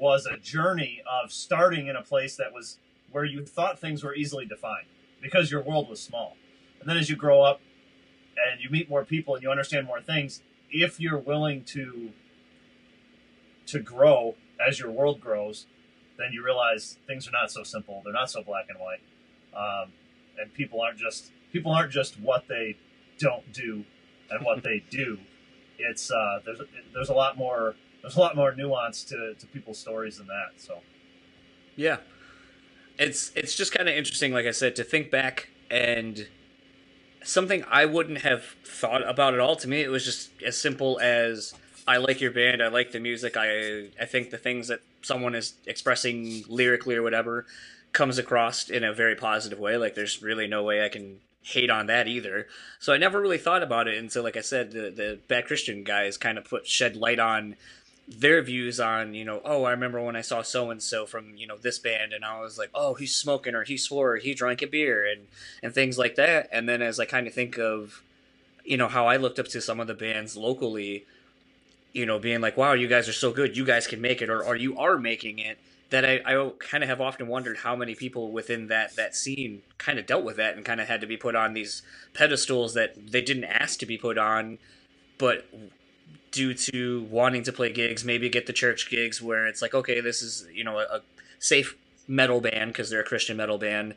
was 0.00 0.24
a 0.24 0.38
journey 0.38 1.02
of 1.06 1.30
starting 1.30 1.86
in 1.86 1.94
a 1.94 2.02
place 2.02 2.34
that 2.36 2.52
was 2.54 2.78
where 3.12 3.26
you 3.26 3.44
thought 3.44 3.78
things 3.78 4.02
were 4.02 4.14
easily 4.14 4.46
defined 4.46 4.86
because 5.20 5.50
your 5.50 5.60
world 5.60 5.88
was 5.90 6.00
small, 6.00 6.36
and 6.80 6.88
then 6.88 6.96
as 6.96 7.10
you 7.10 7.16
grow 7.16 7.42
up 7.42 7.60
and 8.50 8.62
you 8.62 8.70
meet 8.70 8.88
more 8.88 9.04
people 9.04 9.34
and 9.34 9.42
you 9.42 9.50
understand 9.50 9.86
more 9.86 10.00
things, 10.00 10.40
if 10.70 10.98
you're 10.98 11.18
willing 11.18 11.62
to 11.64 12.10
to 13.66 13.80
grow 13.80 14.34
as 14.66 14.78
your 14.80 14.90
world 14.90 15.20
grows, 15.20 15.66
then 16.16 16.32
you 16.32 16.42
realize 16.42 16.96
things 17.06 17.28
are 17.28 17.32
not 17.32 17.50
so 17.50 17.62
simple. 17.62 18.00
They're 18.02 18.14
not 18.14 18.30
so 18.30 18.42
black 18.42 18.66
and 18.70 18.78
white, 18.78 19.02
um, 19.54 19.92
and 20.40 20.54
people 20.54 20.80
aren't 20.80 20.98
just 20.98 21.32
people 21.52 21.72
aren't 21.72 21.92
just 21.92 22.18
what 22.18 22.48
they 22.48 22.78
don't 23.18 23.52
do 23.52 23.84
and 24.30 24.44
what 24.44 24.62
they 24.62 24.84
do. 24.90 25.18
It's 25.78 26.10
uh, 26.10 26.40
there's 26.44 26.60
there's 26.92 27.08
a 27.08 27.14
lot 27.14 27.36
more 27.36 27.74
there's 28.02 28.16
a 28.16 28.20
lot 28.20 28.36
more 28.36 28.54
nuance 28.54 29.04
to, 29.04 29.34
to 29.34 29.46
people's 29.46 29.78
stories 29.78 30.18
than 30.18 30.26
that. 30.26 30.60
So 30.60 30.80
yeah, 31.76 31.98
it's 32.98 33.32
it's 33.34 33.54
just 33.54 33.72
kind 33.72 33.88
of 33.88 33.94
interesting, 33.94 34.32
like 34.32 34.46
I 34.46 34.50
said, 34.50 34.76
to 34.76 34.84
think 34.84 35.10
back 35.10 35.50
and 35.70 36.26
something 37.22 37.64
I 37.70 37.84
wouldn't 37.84 38.18
have 38.18 38.44
thought 38.64 39.08
about 39.08 39.34
at 39.34 39.40
all. 39.40 39.56
To 39.56 39.68
me, 39.68 39.82
it 39.82 39.90
was 39.90 40.04
just 40.04 40.30
as 40.44 40.60
simple 40.60 40.98
as 41.00 41.54
I 41.86 41.98
like 41.98 42.20
your 42.20 42.30
band. 42.30 42.62
I 42.62 42.68
like 42.68 42.92
the 42.92 43.00
music. 43.00 43.36
I 43.36 43.88
I 44.00 44.04
think 44.04 44.30
the 44.30 44.38
things 44.38 44.68
that 44.68 44.80
someone 45.02 45.34
is 45.34 45.54
expressing 45.66 46.44
lyrically 46.48 46.96
or 46.96 47.02
whatever 47.02 47.46
comes 47.92 48.18
across 48.18 48.68
in 48.68 48.84
a 48.84 48.92
very 48.92 49.14
positive 49.14 49.58
way. 49.58 49.76
Like 49.76 49.94
there's 49.94 50.22
really 50.22 50.46
no 50.46 50.62
way 50.62 50.84
I 50.84 50.88
can 50.88 51.20
hate 51.48 51.70
on 51.70 51.86
that 51.86 52.08
either. 52.08 52.46
So 52.78 52.92
I 52.92 52.98
never 52.98 53.20
really 53.20 53.38
thought 53.38 53.62
about 53.62 53.88
it 53.88 53.98
until, 53.98 54.22
like 54.22 54.36
I 54.36 54.42
said, 54.42 54.72
the 54.72 54.90
the 54.90 55.18
bad 55.28 55.46
Christian 55.46 55.84
guys 55.84 56.16
kind 56.16 56.38
of 56.38 56.44
put 56.44 56.66
shed 56.66 56.96
light 56.96 57.18
on 57.18 57.56
their 58.06 58.40
views 58.40 58.80
on 58.80 59.12
you 59.12 59.22
know 59.22 59.42
oh 59.44 59.64
i 59.64 59.70
remember 59.70 60.00
when 60.00 60.16
i 60.16 60.22
saw 60.22 60.40
so 60.40 60.70
and 60.70 60.82
so 60.82 61.04
from 61.04 61.36
you 61.36 61.46
know 61.46 61.58
this 61.58 61.78
band 61.78 62.14
and 62.14 62.24
i 62.24 62.40
was 62.40 62.56
like 62.56 62.70
oh 62.74 62.94
he's 62.94 63.14
smoking 63.14 63.54
or 63.54 63.64
he 63.64 63.76
swore 63.76 64.14
or 64.14 64.16
he 64.16 64.32
drank 64.32 64.62
a 64.62 64.66
beer 64.66 65.06
and 65.06 65.26
and 65.62 65.74
things 65.74 65.98
like 65.98 66.14
that. 66.14 66.48
And 66.50 66.66
then 66.66 66.80
as 66.80 66.98
i 66.98 67.04
kind 67.04 67.26
of 67.26 67.34
think 67.34 67.58
of 67.58 68.02
you 68.64 68.78
know 68.78 68.88
how 68.88 69.06
i 69.06 69.18
looked 69.18 69.38
up 69.38 69.48
to 69.48 69.60
some 69.60 69.78
of 69.78 69.88
the 69.88 69.92
bands 69.92 70.38
locally 70.38 71.04
you 71.92 72.06
know, 72.06 72.18
being 72.18 72.40
like, 72.40 72.56
wow, 72.56 72.72
you 72.72 72.88
guys 72.88 73.08
are 73.08 73.12
so 73.14 73.32
good, 73.32 73.56
you 73.56 73.64
guys 73.64 73.86
can 73.86 74.00
make 74.00 74.22
it, 74.22 74.30
or, 74.30 74.42
or 74.42 74.56
you 74.56 74.78
are 74.78 74.98
making 74.98 75.38
it, 75.38 75.58
that 75.90 76.04
I, 76.04 76.20
I 76.26 76.50
kind 76.58 76.82
of 76.82 76.90
have 76.90 77.00
often 77.00 77.28
wondered 77.28 77.58
how 77.58 77.74
many 77.74 77.94
people 77.94 78.30
within 78.30 78.66
that, 78.66 78.96
that 78.96 79.16
scene 79.16 79.62
kind 79.78 79.98
of 79.98 80.06
dealt 80.06 80.24
with 80.24 80.36
that 80.36 80.56
and 80.56 80.64
kind 80.64 80.80
of 80.80 80.88
had 80.88 81.00
to 81.00 81.06
be 81.06 81.16
put 81.16 81.34
on 81.34 81.54
these 81.54 81.82
pedestals 82.12 82.74
that 82.74 83.10
they 83.10 83.22
didn't 83.22 83.44
ask 83.44 83.78
to 83.80 83.86
be 83.86 83.96
put 83.96 84.18
on, 84.18 84.58
but 85.16 85.46
due 86.30 86.52
to 86.52 87.06
wanting 87.10 87.42
to 87.44 87.52
play 87.52 87.72
gigs, 87.72 88.04
maybe 88.04 88.28
get 88.28 88.46
the 88.46 88.52
church 88.52 88.90
gigs 88.90 89.22
where 89.22 89.46
it's 89.46 89.62
like, 89.62 89.74
okay, 89.74 90.00
this 90.00 90.20
is, 90.20 90.46
you 90.52 90.62
know, 90.62 90.78
a, 90.78 90.82
a 90.82 91.00
safe 91.38 91.74
metal 92.06 92.40
band 92.40 92.72
because 92.72 92.90
they're 92.90 93.00
a 93.00 93.04
Christian 93.04 93.36
metal 93.36 93.56
band. 93.56 93.94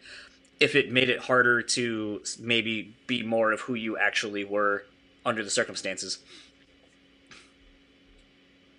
If 0.61 0.75
it 0.75 0.91
made 0.91 1.09
it 1.09 1.19
harder 1.19 1.61
to 1.61 2.23
maybe 2.39 2.95
be 3.07 3.21
more 3.23 3.51
of 3.51 3.61
who 3.61 3.73
you 3.73 3.97
actually 3.97 4.45
were 4.45 4.85
under 5.25 5.43
the 5.43 5.49
circumstances. 5.49 6.19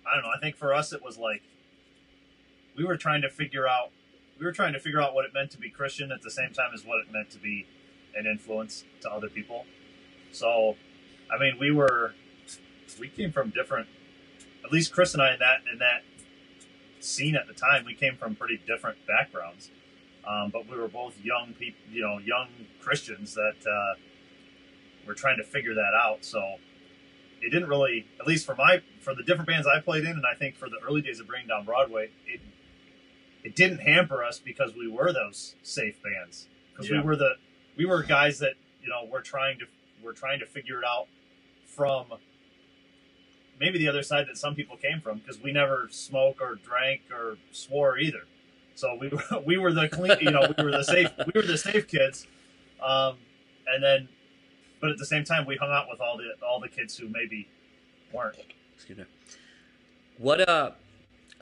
I 0.09 0.15
don't 0.15 0.23
know. 0.23 0.31
I 0.35 0.39
think 0.39 0.55
for 0.55 0.73
us, 0.73 0.93
it 0.93 1.03
was 1.03 1.17
like 1.17 1.43
we 2.75 2.83
were 2.83 2.97
trying 2.97 3.21
to 3.21 3.29
figure 3.29 3.67
out 3.67 3.91
we 4.39 4.45
were 4.45 4.51
trying 4.51 4.73
to 4.73 4.79
figure 4.79 5.01
out 5.01 5.13
what 5.13 5.25
it 5.25 5.33
meant 5.33 5.51
to 5.51 5.57
be 5.57 5.69
Christian 5.69 6.11
at 6.11 6.21
the 6.21 6.31
same 6.31 6.51
time 6.53 6.71
as 6.73 6.83
what 6.83 6.99
it 6.99 7.11
meant 7.11 7.29
to 7.31 7.37
be 7.37 7.65
an 8.15 8.25
influence 8.25 8.83
to 9.01 9.11
other 9.11 9.29
people. 9.29 9.65
So, 10.31 10.75
I 11.31 11.39
mean, 11.39 11.57
we 11.59 11.71
were 11.71 12.13
we 12.99 13.07
came 13.07 13.31
from 13.31 13.49
different. 13.49 13.87
At 14.65 14.71
least 14.71 14.93
Chris 14.93 15.13
and 15.13 15.21
I 15.21 15.33
in 15.33 15.39
that 15.39 15.61
in 15.71 15.79
that 15.79 16.03
scene 16.99 17.35
at 17.35 17.47
the 17.47 17.53
time, 17.53 17.85
we 17.85 17.93
came 17.93 18.15
from 18.15 18.35
pretty 18.35 18.59
different 18.65 18.97
backgrounds. 19.07 19.69
Um, 20.25 20.51
but 20.51 20.69
we 20.69 20.77
were 20.77 20.87
both 20.87 21.19
young 21.21 21.53
people, 21.53 21.79
you 21.91 22.01
know, 22.01 22.17
young 22.17 22.47
Christians 22.81 23.33
that 23.33 23.57
uh, 23.69 23.99
were 25.05 25.13
trying 25.13 25.37
to 25.37 25.43
figure 25.43 25.73
that 25.73 25.91
out. 26.01 26.23
So 26.23 26.55
it 27.41 27.51
didn't 27.51 27.67
really, 27.67 28.07
at 28.21 28.25
least 28.25 28.45
for 28.45 28.55
my 28.55 28.81
for 29.01 29.13
the 29.13 29.23
different 29.23 29.47
bands 29.47 29.67
I 29.67 29.81
played 29.81 30.05
in, 30.05 30.11
and 30.11 30.25
I 30.25 30.33
think 30.33 30.55
for 30.55 30.69
the 30.69 30.77
early 30.85 31.01
days 31.01 31.19
of 31.19 31.27
bringing 31.27 31.49
down 31.49 31.65
Broadway, 31.65 32.09
it 32.25 32.39
it 33.43 33.55
didn't 33.55 33.79
hamper 33.79 34.23
us 34.23 34.39
because 34.39 34.73
we 34.75 34.87
were 34.89 35.11
those 35.13 35.55
safe 35.63 36.01
bands 36.01 36.47
because 36.71 36.89
Yeah. 36.89 36.97
we 37.01 37.03
were 37.03 37.15
the 37.15 37.35
we 37.77 37.85
were 37.85 38.03
guys 38.03 38.39
that 38.39 38.53
you 38.81 38.89
know 38.89 39.07
we're 39.11 39.21
trying 39.21 39.59
to 39.59 39.65
we're 40.03 40.13
trying 40.13 40.39
to 40.39 40.45
figure 40.45 40.79
it 40.79 40.85
out 40.85 41.07
from 41.65 42.05
maybe 43.59 43.77
the 43.79 43.87
other 43.87 44.03
side 44.03 44.27
that 44.27 44.37
some 44.37 44.55
people 44.55 44.77
came 44.77 44.99
from 45.01 45.19
because 45.19 45.41
we 45.41 45.51
never 45.51 45.87
smoked 45.89 46.41
or 46.41 46.55
drank 46.55 47.01
or 47.11 47.37
swore 47.51 47.97
either. 47.97 48.23
So 48.75 48.97
we 48.99 49.09
were 49.09 49.23
we 49.45 49.57
were 49.57 49.73
the 49.73 49.87
clean, 49.89 50.17
you 50.21 50.31
know, 50.31 50.53
we 50.57 50.63
were 50.63 50.71
the 50.71 50.83
safe 50.83 51.09
we 51.17 51.31
were 51.39 51.45
the 51.45 51.57
safe 51.57 51.87
kids, 51.87 52.27
um, 52.83 53.17
and 53.67 53.83
then, 53.83 54.09
but 54.81 54.89
at 54.89 54.97
the 54.97 55.05
same 55.05 55.23
time, 55.23 55.45
we 55.45 55.55
hung 55.55 55.71
out 55.71 55.85
with 55.89 56.01
all 56.01 56.17
the 56.17 56.45
all 56.45 56.59
the 56.59 56.69
kids 56.69 56.97
who 56.97 57.07
maybe 57.07 57.47
weren't. 58.11 58.37
Excuse 58.75 58.97
me. 58.99 59.05
What 60.17 60.47
uh 60.47 60.71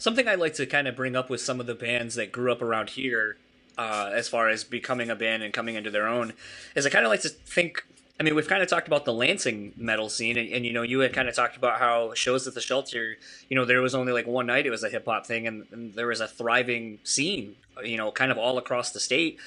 something 0.01 0.27
I 0.27 0.33
like 0.33 0.55
to 0.55 0.65
kind 0.65 0.87
of 0.87 0.95
bring 0.95 1.15
up 1.15 1.29
with 1.29 1.41
some 1.41 1.59
of 1.59 1.67
the 1.67 1.75
bands 1.75 2.15
that 2.15 2.31
grew 2.31 2.51
up 2.51 2.63
around 2.63 2.89
here, 2.89 3.37
uh, 3.77 4.09
as 4.11 4.27
far 4.27 4.49
as 4.49 4.63
becoming 4.63 5.11
a 5.11 5.15
band 5.15 5.43
and 5.43 5.53
coming 5.53 5.75
into 5.75 5.91
their 5.91 6.07
own, 6.07 6.33
is 6.75 6.87
I 6.87 6.89
kind 6.89 7.05
of 7.05 7.11
like 7.11 7.21
to 7.21 7.29
think. 7.29 7.85
I 8.19 8.23
mean, 8.23 8.35
we've 8.35 8.47
kind 8.47 8.61
of 8.61 8.69
talked 8.69 8.87
about 8.87 9.05
the 9.05 9.13
Lansing 9.13 9.73
metal 9.77 10.09
scene, 10.09 10.37
and, 10.37 10.51
and 10.51 10.65
you 10.65 10.73
know, 10.73 10.81
you 10.81 10.99
had 10.99 11.13
kind 11.13 11.29
of 11.29 11.35
talked 11.35 11.55
about 11.55 11.79
how 11.79 12.13
shows 12.13 12.47
at 12.47 12.55
the 12.55 12.61
shelter, 12.61 13.17
you 13.49 13.55
know, 13.55 13.65
there 13.65 13.81
was 13.81 13.95
only 13.95 14.11
like 14.11 14.27
one 14.27 14.47
night 14.47 14.65
it 14.65 14.69
was 14.69 14.83
a 14.83 14.89
hip 14.89 15.05
hop 15.05 15.25
thing, 15.25 15.47
and, 15.47 15.65
and 15.71 15.93
there 15.93 16.07
was 16.07 16.19
a 16.19 16.27
thriving 16.27 16.99
scene, 17.03 17.55
you 17.83 17.97
know, 17.97 18.11
kind 18.11 18.31
of 18.31 18.37
all 18.37 18.57
across 18.57 18.91
the 18.91 18.99
state. 18.99 19.39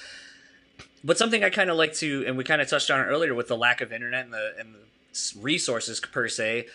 But 1.03 1.17
something 1.17 1.43
I 1.43 1.49
kind 1.49 1.69
of 1.69 1.77
like 1.77 1.93
to, 1.95 2.25
and 2.25 2.37
we 2.37 2.43
kind 2.43 2.61
of 2.61 2.69
touched 2.69 2.89
on 2.89 2.99
it 2.99 3.03
earlier 3.03 3.33
with 3.33 3.47
the 3.47 3.57
lack 3.57 3.81
of 3.81 3.93
internet 3.93 4.25
and 4.25 4.33
the 4.33 4.53
and 4.59 4.75
the 4.75 4.79
resources 5.41 5.99
per 5.99 6.27
se, 6.27 6.67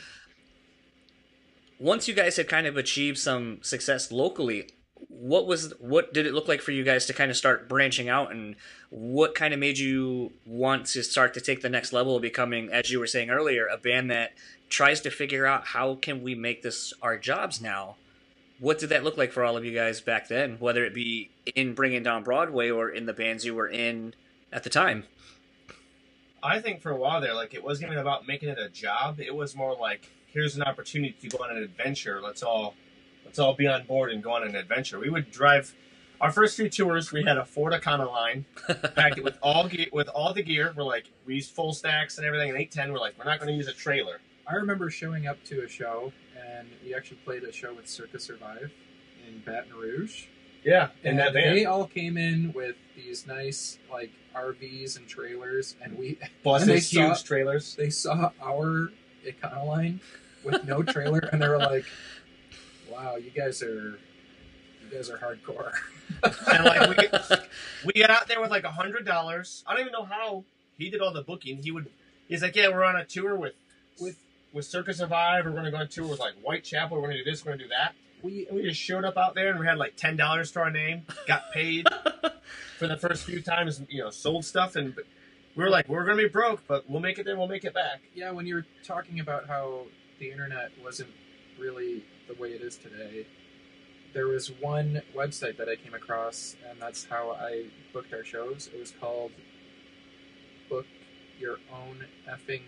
once 1.81 2.07
you 2.07 2.15
guys 2.15 2.37
had 2.37 2.47
kind 2.47 2.67
of 2.67 2.77
achieved 2.77 3.19
some 3.19 3.59
success 3.63 4.13
locally 4.13 4.69
what 5.09 5.47
was 5.47 5.75
what 5.81 6.15
did 6.15 6.27
it 6.27 6.33
look 6.33 6.49
like 6.49 6.63
for 6.63 6.73
you 6.73 6.85
guys 6.85 7.07
to 7.07 7.13
kind 7.13 7.31
of 7.31 7.37
start 7.37 7.69
branching 7.69 8.09
out? 8.09 8.33
And 8.33 8.57
what 8.89 9.35
kind 9.35 9.53
of 9.53 9.61
made 9.61 9.79
you 9.79 10.33
want 10.47 10.87
to 10.87 11.03
start 11.03 11.35
to 11.35 11.41
take 11.41 11.61
the 11.61 11.69
next 11.69 11.93
level 11.93 12.17
of 12.17 12.23
becoming 12.23 12.71
as 12.71 12.91
you 12.91 12.99
were 12.99 13.07
saying 13.07 13.31
earlier 13.31 13.67
a 13.67 13.77
band 13.77 14.11
that 14.11 14.33
tries 14.69 15.01
to 15.03 15.11
figure 15.11 15.47
out 15.47 15.69
how 15.69 15.97
can 15.97 16.23
we 16.23 16.35
make 16.35 16.63
this 16.63 16.95
our 17.03 17.19
jobs 17.19 17.61
now? 17.61 17.97
What 18.59 18.79
did 18.79 18.91
that 18.91 19.05
look 19.05 19.17
like 19.17 19.33
for 19.33 19.45
all 19.45 19.57
of 19.57 19.65
you 19.65 19.75
guys 19.75 20.01
back 20.01 20.29
then 20.29 20.57
whether 20.59 20.85
it 20.85 20.95
be 20.95 21.31
in 21.55 21.75
bringing 21.75 22.03
down 22.03 22.23
broadway 22.23 22.71
or 22.71 22.89
in 22.89 23.07
the 23.07 23.13
bands 23.13 23.45
you 23.45 23.55
were 23.55 23.69
in 23.69 24.15
at 24.53 24.65
the 24.65 24.71
time? 24.71 25.05
I 26.43 26.61
think 26.61 26.81
for 26.81 26.91
a 26.91 26.97
while 26.97 27.21
there, 27.21 27.35
like 27.35 27.53
it 27.53 27.63
wasn't 27.63 27.93
even 27.93 27.99
about 27.99 28.27
making 28.27 28.49
it 28.49 28.59
a 28.59 28.71
job. 28.71 29.21
It 29.21 29.35
was 29.35 29.55
more 29.55 29.75
like, 29.75 30.09
here's 30.33 30.57
an 30.57 30.63
opportunity 30.63 31.15
to 31.21 31.29
go 31.29 31.39
on 31.45 31.57
an 31.57 31.63
adventure. 31.63 32.21
Let's 32.23 32.43
all, 32.43 32.75
let's 33.25 33.39
all 33.39 33.55
be 33.55 33.67
on 33.67 33.87
board 33.87 34.13
and 34.13 34.23
go 34.23 34.33
on 34.33 34.43
an 34.43 34.55
adventure. 34.57 34.99
We 34.99 35.11
would 35.11 35.31
drive. 35.31 35.75
Our 36.21 36.31
first 36.31 36.55
few 36.57 36.69
tours, 36.69 37.13
we 37.13 37.25
had 37.25 37.39
a 37.39 37.47
Ford 37.47 37.73
Econoline, 37.73 38.45
packed 38.95 39.17
it 39.17 39.25
with 39.25 39.39
all 39.43 39.69
ge- 39.69 39.89
with 39.91 40.09
all 40.09 40.35
the 40.35 40.43
gear. 40.43 40.75
We're 40.77 40.83
like, 40.85 41.07
we 41.25 41.37
used 41.37 41.51
full 41.53 41.73
stacks 41.73 42.19
and 42.19 42.27
everything. 42.27 42.51
And 42.51 42.59
eight 42.59 42.71
ten, 42.71 42.93
we're 42.93 42.99
like, 42.99 43.15
we're 43.19 43.25
not 43.25 43.39
going 43.39 43.49
to 43.49 43.55
use 43.57 43.69
a 43.69 43.73
trailer. 43.73 44.21
I 44.47 44.55
remember 44.57 44.91
showing 44.91 45.27
up 45.27 45.43
to 45.45 45.63
a 45.65 45.69
show, 45.69 46.13
and 46.39 46.69
we 46.85 46.95
actually 46.95 47.19
played 47.25 47.45
a 47.45 47.53
show 47.53 47.73
with 47.73 47.89
Circa 47.89 48.19
Survive 48.21 48.71
in 49.27 49.39
Baton 49.47 49.73
Rouge. 49.75 50.25
Yeah, 50.63 50.89
in 51.05 51.13
And 51.13 51.19
that 51.21 51.33
van, 51.33 51.55
they 51.55 51.65
all 51.65 51.87
came 51.87 52.19
in 52.19 52.53
with 52.53 52.77
these 52.95 53.27
nice 53.27 53.79
like 53.91 54.11
RVs 54.37 54.99
and 54.99 55.09
trailers, 55.09 55.75
and 55.83 55.97
we 55.97 56.19
buses, 56.45 56.63
and 56.69 56.77
they 56.77 56.81
huge 56.81 57.17
saw- 57.17 57.27
trailers. 57.27 57.75
they 57.77 57.89
saw 57.89 58.33
our 58.43 58.91
Econoline 59.27 60.01
with 60.45 60.65
no 60.65 60.83
trailer, 60.83 61.19
and 61.33 61.41
they 61.41 61.49
were 61.49 61.59
like, 61.59 61.85
"Wow, 62.91 63.17
you 63.17 63.31
guys 63.31 63.63
are 63.63 63.99
You 64.83 64.91
guys 64.93 65.11
are 65.11 65.19
hardcore. 65.19 65.73
and 66.53 66.65
like 66.65 66.89
we, 66.89 67.39
we 67.95 68.01
got 68.01 68.11
out 68.11 68.27
there 68.29 68.41
with 68.41 68.51
like 68.51 68.65
a 68.65 68.71
hundred 68.71 69.05
dollars. 69.07 69.63
I 69.67 69.73
don't 69.73 69.81
even 69.83 69.93
know 69.93 70.05
how 70.05 70.45
he 70.79 70.91
did 70.91 71.01
all 71.01 71.13
the 71.13 71.23
booking. 71.23 71.63
He 71.63 71.71
would. 71.71 71.87
He's 72.29 72.43
like, 72.43 72.55
yeah, 72.57 72.69
we're 72.69 72.85
on 72.85 72.97
a 72.97 73.05
tour 73.05 73.35
with 73.37 73.55
with 74.01 74.17
with 74.53 74.65
Circa 74.65 74.95
Survive. 74.95 75.45
We're 75.45 75.53
going 75.53 75.65
to 75.65 75.71
go 75.71 75.77
on 75.79 75.89
tour 75.89 76.07
with 76.07 76.19
like 76.21 76.35
Whitechapel. 76.43 76.97
We're 76.97 77.09
going 77.09 77.19
to 77.19 77.25
do 77.25 77.31
this. 77.31 77.45
We're 77.45 77.51
going 77.53 77.59
to 77.61 77.65
do 77.67 77.71
that. 77.71 77.95
We 78.23 78.47
we 78.51 78.63
just 78.63 78.81
showed 78.81 79.05
up 79.05 79.17
out 79.17 79.35
there 79.35 79.51
and 79.51 79.59
we 79.61 79.67
had 79.67 79.79
like 79.79 79.97
ten 79.97 80.17
dollars 80.17 80.51
to 80.53 80.61
our 80.61 80.71
name. 80.71 81.07
Got 81.27 81.53
paid 81.53 81.87
for 82.79 82.87
the 82.89 82.97
first 82.97 83.25
few 83.25 83.41
times. 83.41 83.83
You 83.89 84.05
know, 84.05 84.11
sold 84.11 84.45
stuff 84.45 84.77
and. 84.77 84.95
We 85.57 85.65
were 85.65 85.71
like, 85.71 85.89
we're 85.89 86.05
gonna 86.05 86.17
be 86.23 86.29
broke, 86.29 86.67
but 86.67 86.89
we'll 86.89 87.01
make 87.01 87.19
it 87.19 87.25
there. 87.25 87.37
We'll 87.37 87.49
make 87.49 87.65
it 87.65 87.75
back. 87.75 88.01
Yeah, 88.15 88.31
when 88.31 88.47
you 88.47 88.55
were 88.55 88.67
talking 88.85 89.21
about 89.21 89.49
how 89.49 89.87
the 90.19 90.31
internet 90.31 90.71
wasn't 90.83 91.11
really 91.59 92.05
the 92.29 92.35
way 92.41 92.51
it 92.51 92.63
is 92.63 92.77
today, 92.77 93.27
there 94.13 94.27
was 94.27 94.51
one 94.61 95.03
website 95.15 95.57
that 95.59 95.69
I 95.69 95.77
came 95.77 95.95
across, 95.95 96.57
and 96.69 96.81
that's 96.81 97.05
how 97.05 97.33
I 97.33 97.67
booked 97.93 98.13
our 98.13 98.25
shows. 98.25 98.69
It 98.73 98.79
was 98.79 98.93
called 98.93 99.33
Book 100.69 100.87
Your 101.39 101.59
Own 101.73 102.07
Effing 102.29 102.63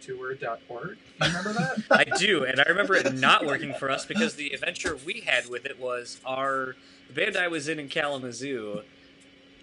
Tour.org. 0.00 0.98
Do 1.20 1.28
you 1.28 1.36
remember 1.36 1.52
that? 1.52 1.82
I 1.90 2.04
do, 2.18 2.44
and 2.44 2.60
I 2.60 2.64
remember 2.68 2.94
it 2.94 3.14
not 3.14 3.46
working 3.46 3.74
for 3.74 3.90
us 3.90 4.04
because 4.04 4.34
the 4.34 4.50
adventure 4.50 4.96
we 5.04 5.20
had 5.20 5.48
with 5.48 5.64
it 5.64 5.78
was 5.78 6.20
our 6.24 6.76
the 7.08 7.14
band 7.14 7.36
I 7.36 7.48
was 7.48 7.68
in 7.68 7.78
in 7.78 7.88
Kalamazoo. 7.88 8.82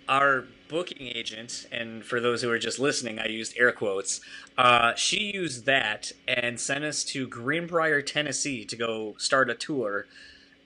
Our 0.08 0.46
booking 0.70 1.08
agent, 1.08 1.68
and 1.72 2.06
for 2.06 2.22
those 2.22 2.42
who 2.42 2.50
are 2.50 2.60
just 2.60 2.80
listening, 2.80 3.20
I 3.20 3.28
used 3.28 3.54
air 3.58 3.74
quotes. 3.74 4.22
Uh, 4.58 4.94
she 4.96 5.32
used 5.34 5.66
that 5.66 6.14
and 6.28 6.60
sent 6.60 6.86
us 6.86 7.04
to 7.06 7.28
Greenbrier, 7.28 8.02
Tennessee, 8.02 8.64
to 8.64 8.76
go 8.78 9.16
start 9.18 9.50
a 9.50 9.56
tour. 9.56 10.06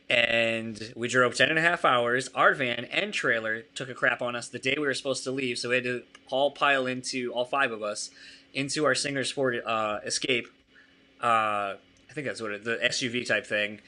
And 0.09 0.93
we 0.95 1.07
drove 1.07 1.35
10 1.35 1.49
and 1.49 1.57
a 1.57 1.61
half 1.61 1.85
hours. 1.85 2.29
Our 2.35 2.53
van 2.53 2.85
and 2.85 3.13
trailer 3.13 3.61
took 3.73 3.89
a 3.89 3.95
crap 3.95 4.21
on 4.21 4.35
us 4.35 4.49
the 4.49 4.59
day 4.59 4.75
we 4.77 4.85
were 4.85 4.93
supposed 4.93 5.23
to 5.23 5.31
leave, 5.31 5.57
so 5.57 5.69
we 5.69 5.75
had 5.75 5.85
to 5.85 6.03
all 6.29 6.51
pile 6.51 6.85
into 6.85 7.31
all 7.31 7.45
five 7.45 7.71
of 7.71 7.81
us 7.81 8.11
into 8.53 8.85
our 8.85 8.93
Singer 8.93 9.23
Sport 9.23 9.65
uh, 9.65 9.99
Escape. 10.05 10.47
Uh, 11.21 11.75
I 12.09 12.13
think 12.13 12.27
that's 12.27 12.41
what 12.41 12.51
it, 12.51 12.63
the 12.63 12.77
SUV 12.83 13.25
type 13.25 13.47
thing. 13.47 13.79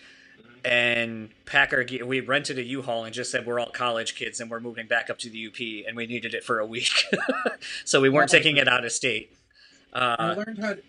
And 0.65 1.30
pack 1.45 1.73
our 1.73 1.84
gear. 1.84 2.06
We 2.06 2.19
rented 2.21 2.58
a 2.58 2.63
U-Haul 2.63 3.04
and 3.06 3.13
just 3.13 3.30
said 3.32 3.45
we're 3.45 3.60
all 3.60 3.69
college 3.69 4.15
kids 4.15 4.39
and 4.39 4.49
we're 4.49 4.60
moving 4.60 4.88
back 4.88 5.10
up 5.10 5.19
to 5.19 5.30
the 5.30 5.47
UP, 5.47 5.88
and 5.88 5.95
we 5.95 6.08
needed 6.08 6.34
it 6.34 6.43
for 6.43 6.60
a 6.60 6.65
week, 6.65 6.89
so 7.86 8.01
we 8.01 8.10
weren't 8.10 8.32
Yeah. 8.34 8.39
taking 8.39 8.58
it 8.58 8.67
out 8.67 8.84
of 8.84 8.91
state. 8.91 9.32
I 9.93 9.99
Uh, 10.15 10.36
learned 10.36 10.60
how. 10.60 10.73
To, 10.73 10.82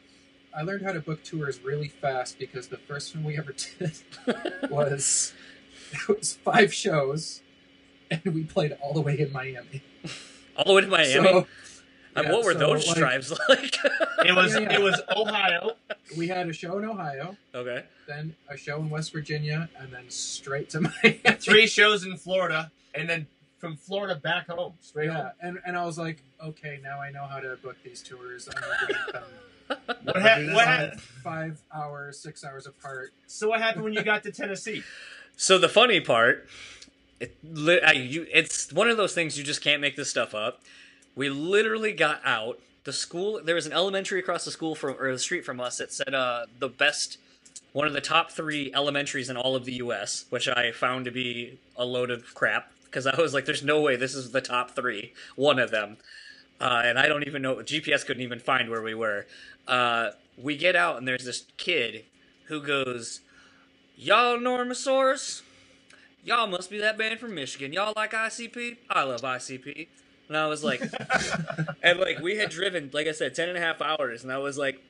I 0.56 0.62
learned 0.62 0.82
how 0.86 0.92
to 0.92 1.00
book 1.00 1.22
tours 1.22 1.60
really 1.62 1.88
fast 1.88 2.38
because 2.38 2.68
the 2.68 2.78
first 2.78 3.14
one 3.14 3.24
we 3.24 3.36
ever 3.36 3.52
did 3.78 3.92
was 4.70 5.34
it 5.92 6.08
was 6.08 6.38
five 6.42 6.72
shows, 6.72 7.42
and 8.10 8.22
we 8.24 8.44
played 8.44 8.72
all 8.80 8.94
the 8.94 9.02
way 9.02 9.18
in 9.18 9.30
Miami. 9.32 9.82
all 10.56 10.64
the 10.64 10.72
way 10.72 10.80
to 10.80 10.86
Miami. 10.88 11.12
So, 11.28 11.46
And 12.16 12.26
yeah, 12.26 12.32
what 12.32 12.44
were 12.44 12.52
so, 12.54 12.58
those 12.58 12.86
like, 12.88 12.96
drives 12.96 13.30
like? 13.48 13.76
It 14.24 14.34
was 14.34 14.54
Yeah, 14.54 14.60
yeah. 14.60 14.72
it 14.74 14.82
was 14.82 15.00
Ohio. 15.14 15.72
We 16.16 16.28
had 16.28 16.48
a 16.48 16.52
show 16.52 16.78
in 16.78 16.84
Ohio, 16.84 17.36
okay. 17.54 17.84
then 18.06 18.34
a 18.48 18.56
show 18.56 18.78
in 18.78 18.88
West 18.90 19.12
Virginia, 19.12 19.68
and 19.78 19.92
then 19.92 20.08
straight 20.08 20.70
to 20.70 20.80
Miami. 21.02 21.20
three 21.38 21.66
shows 21.66 22.04
in 22.04 22.16
Florida, 22.16 22.70
and 22.94 23.08
then 23.08 23.26
from 23.58 23.76
Florida 23.76 24.14
back 24.14 24.48
home, 24.48 24.74
straight 24.80 25.06
Yeah, 25.06 25.14
home. 25.14 25.30
and, 25.40 25.58
and 25.66 25.76
I 25.76 25.84
was 25.84 25.98
like, 25.98 26.22
okay, 26.42 26.78
now 26.82 27.00
I 27.00 27.10
know 27.10 27.24
how 27.24 27.40
to 27.40 27.56
book 27.62 27.76
these 27.84 28.02
tours. 28.02 28.48
I 28.48 28.86
need 28.86 28.96
to 29.12 29.22
What, 30.04 30.16
ha- 30.22 30.54
what 30.54 30.64
that's 30.64 30.96
ha- 30.96 31.00
five 31.24 31.60
hours, 31.74 32.18
six 32.20 32.44
hours 32.44 32.66
apart. 32.66 33.12
so 33.26 33.48
what 33.48 33.60
happened 33.60 33.84
when 33.84 33.92
you 33.94 34.02
got 34.02 34.22
to 34.24 34.30
Tennessee? 34.32 34.82
So 35.36 35.58
the 35.58 35.68
funny 35.68 36.00
part, 36.00 36.46
it, 37.20 37.36
I, 37.84 37.92
you, 37.92 38.26
it's 38.32 38.72
one 38.72 38.88
of 38.88 38.96
those 38.96 39.12
things 39.14 39.36
you 39.36 39.42
just 39.44 39.60
can't 39.62 39.80
make 39.80 39.96
this 39.96 40.08
stuff 40.08 40.34
up. 40.34 40.60
We 41.16 41.30
literally 41.30 41.92
got 41.92 42.20
out. 42.24 42.60
The 42.84 42.92
school 42.92 43.40
there 43.42 43.56
was 43.56 43.66
an 43.66 43.72
elementary 43.72 44.20
across 44.20 44.44
the 44.44 44.52
school 44.52 44.76
from 44.76 44.94
or 45.00 45.10
the 45.10 45.18
street 45.18 45.44
from 45.44 45.58
us 45.58 45.78
that 45.78 45.92
said 45.92 46.14
uh, 46.14 46.46
the 46.60 46.68
best, 46.68 47.18
one 47.72 47.88
of 47.88 47.94
the 47.94 48.00
top 48.00 48.30
three 48.30 48.72
elementaries 48.72 49.28
in 49.28 49.36
all 49.36 49.56
of 49.56 49.64
the 49.64 49.72
U.S., 49.74 50.26
which 50.30 50.46
I 50.46 50.70
found 50.70 51.04
to 51.06 51.10
be 51.10 51.58
a 51.74 51.84
load 51.84 52.10
of 52.10 52.32
crap 52.34 52.70
because 52.84 53.06
I 53.06 53.20
was 53.20 53.34
like, 53.34 53.46
"There's 53.46 53.64
no 53.64 53.80
way 53.80 53.96
this 53.96 54.14
is 54.14 54.30
the 54.30 54.40
top 54.40 54.76
three, 54.76 55.14
one 55.34 55.58
of 55.58 55.72
them." 55.72 55.96
Uh, 56.60 56.82
and 56.84 56.98
I 56.98 57.08
don't 57.08 57.26
even 57.26 57.42
know. 57.42 57.56
GPS 57.56 58.06
couldn't 58.06 58.22
even 58.22 58.38
find 58.38 58.70
where 58.70 58.82
we 58.82 58.94
were. 58.94 59.26
Uh, 59.66 60.10
we 60.38 60.56
get 60.56 60.76
out 60.76 60.96
and 60.96 61.08
there's 61.08 61.24
this 61.24 61.46
kid 61.56 62.04
who 62.44 62.62
goes, 62.62 63.20
"Y'all 63.96 64.38
Normosaurus? 64.38 65.42
Y'all 66.22 66.46
must 66.46 66.70
be 66.70 66.78
that 66.78 66.98
band 66.98 67.18
from 67.18 67.34
Michigan. 67.34 67.72
Y'all 67.72 67.94
like 67.96 68.12
ICP? 68.12 68.76
I 68.90 69.02
love 69.02 69.22
ICP." 69.22 69.88
And 70.28 70.36
I 70.36 70.46
was 70.46 70.64
like, 70.64 70.82
and 71.82 72.00
like 72.00 72.20
we 72.20 72.36
had 72.36 72.50
driven, 72.50 72.90
like 72.92 73.06
I 73.06 73.12
said, 73.12 73.34
10 73.34 73.48
and 73.48 73.58
a 73.58 73.60
half 73.60 73.80
hours, 73.80 74.22
and 74.22 74.32
I 74.32 74.38
was 74.38 74.58
like, 74.58 74.82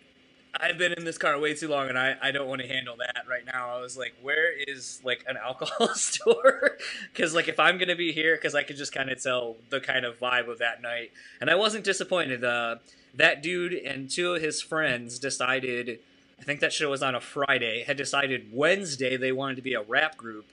I've 0.59 0.79
been 0.79 0.93
in 0.93 1.05
this 1.05 1.19
car 1.19 1.39
way 1.39 1.55
too 1.55 1.69
long, 1.69 1.89
and 1.89 1.99
I, 1.99 2.17
I 2.23 2.31
don't 2.31 2.49
want 2.49 2.63
to 2.63 2.69
handle 2.69 2.97
that 2.99 3.25
right 3.29 3.45
now. 3.45 3.77
I 3.77 3.81
was 3.81 3.97
like, 3.97 4.15
where 4.23 4.53
is 4.53 5.01
like 5.05 5.25
an 5.29 5.37
alcohol 5.45 5.89
store? 5.95 6.79
Because 7.13 7.35
like 7.35 7.49
if 7.49 7.59
I'm 7.59 7.79
gonna 7.79 7.97
be 7.97 8.13
here, 8.13 8.37
because 8.37 8.55
I 8.55 8.63
could 8.63 8.77
just 8.77 8.93
kind 8.93 9.11
of 9.11 9.23
tell 9.23 9.57
the 9.71 9.81
kind 9.81 10.05
of 10.05 10.19
vibe 10.19 10.49
of 10.49 10.59
that 10.59 10.83
night, 10.83 11.13
and 11.41 11.51
I 11.51 11.55
wasn't 11.55 11.85
disappointed. 11.85 12.45
Uh, 12.45 12.77
that 13.15 13.43
dude 13.43 13.73
and 13.73 14.11
two 14.11 14.35
of 14.35 14.43
his 14.43 14.61
friends 14.61 15.19
decided. 15.19 16.01
I 16.39 16.43
think 16.43 16.61
that 16.61 16.75
show 16.75 16.91
was 16.91 17.03
on 17.03 17.15
a 17.15 17.21
Friday. 17.21 17.83
Had 17.87 17.97
decided 17.97 18.51
Wednesday 18.53 19.17
they 19.17 19.33
wanted 19.33 19.57
to 19.57 19.63
be 19.63 19.73
a 19.73 19.81
rap 19.81 20.19
group, 20.19 20.45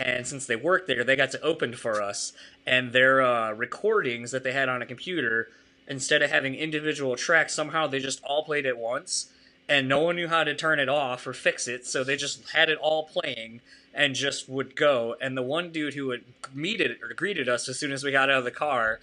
and 0.00 0.26
since 0.26 0.46
they 0.46 0.56
worked 0.56 0.86
there, 0.86 1.04
they 1.04 1.16
got 1.16 1.30
to 1.32 1.42
open 1.42 1.74
for 1.74 2.00
us. 2.00 2.32
And 2.66 2.92
their 2.92 3.20
uh, 3.20 3.52
recordings 3.52 4.30
that 4.30 4.44
they 4.44 4.52
had 4.52 4.68
on 4.68 4.80
a 4.80 4.86
computer, 4.86 5.48
instead 5.86 6.22
of 6.22 6.30
having 6.30 6.54
individual 6.54 7.16
tracks, 7.16 7.52
somehow 7.52 7.86
they 7.86 7.98
just 7.98 8.22
all 8.24 8.44
played 8.44 8.64
at 8.64 8.78
once, 8.78 9.30
and 9.68 9.88
no 9.88 10.00
one 10.00 10.16
knew 10.16 10.28
how 10.28 10.42
to 10.42 10.54
turn 10.54 10.78
it 10.78 10.88
off 10.88 11.26
or 11.26 11.32
fix 11.32 11.68
it, 11.68 11.86
so 11.86 12.02
they 12.02 12.16
just 12.16 12.50
had 12.50 12.70
it 12.70 12.78
all 12.78 13.04
playing 13.04 13.60
and 13.92 14.14
just 14.14 14.48
would 14.48 14.74
go. 14.74 15.16
And 15.20 15.36
the 15.36 15.42
one 15.42 15.70
dude 15.70 15.94
who 15.94 16.10
had 16.10 16.22
meted 16.54 16.98
or 17.02 17.12
greeted 17.12 17.48
us 17.48 17.68
as 17.68 17.78
soon 17.78 17.92
as 17.92 18.02
we 18.02 18.10
got 18.10 18.30
out 18.30 18.38
of 18.38 18.44
the 18.44 18.50
car 18.50 19.00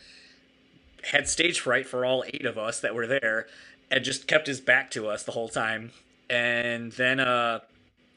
had 1.12 1.30
stage 1.30 1.60
fright 1.60 1.86
for 1.86 2.06
all 2.06 2.24
eight 2.34 2.46
of 2.46 2.58
us 2.58 2.80
that 2.80 2.96
were 2.96 3.08
there, 3.08 3.48
and 3.92 4.04
just 4.04 4.28
kept 4.28 4.48
his 4.48 4.60
back 4.60 4.90
to 4.92 5.08
us 5.08 5.24
the 5.24 5.34
whole 5.34 5.50
time. 5.50 5.92
And 6.30 6.92
then 6.94 7.20
uh, 7.20 7.60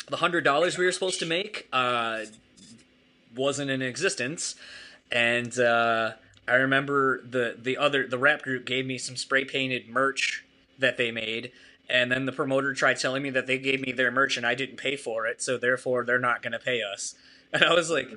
the 0.08 0.16
hundred 0.16 0.44
dollars 0.44 0.78
we 0.78 0.86
were 0.86 0.92
supposed 0.92 1.20
to 1.20 1.26
make 1.26 1.68
uh, 1.72 2.24
wasn't 3.34 3.70
in 3.70 3.82
existence, 3.82 4.54
and 5.10 5.58
uh, 5.58 6.12
I 6.46 6.54
remember 6.54 7.22
the 7.22 7.56
the 7.58 7.76
other 7.76 8.06
the 8.06 8.18
rap 8.18 8.42
group 8.42 8.64
gave 8.64 8.86
me 8.86 8.98
some 8.98 9.16
spray 9.16 9.44
painted 9.44 9.88
merch 9.88 10.44
that 10.78 10.96
they 10.96 11.10
made. 11.10 11.52
And 11.88 12.12
then 12.12 12.24
the 12.24 12.32
promoter 12.32 12.72
tried 12.72 12.98
telling 12.98 13.22
me 13.22 13.30
that 13.30 13.48
they 13.48 13.58
gave 13.58 13.80
me 13.80 13.90
their 13.90 14.12
merch 14.12 14.36
and 14.36 14.46
I 14.46 14.54
didn't 14.54 14.76
pay 14.76 14.96
for 14.96 15.26
it, 15.26 15.42
so 15.42 15.58
therefore 15.58 16.04
they're 16.04 16.20
not 16.20 16.40
going 16.40 16.52
to 16.52 16.58
pay 16.58 16.82
us. 16.82 17.14
And 17.52 17.64
I 17.64 17.74
was 17.74 17.90
like, 17.90 18.08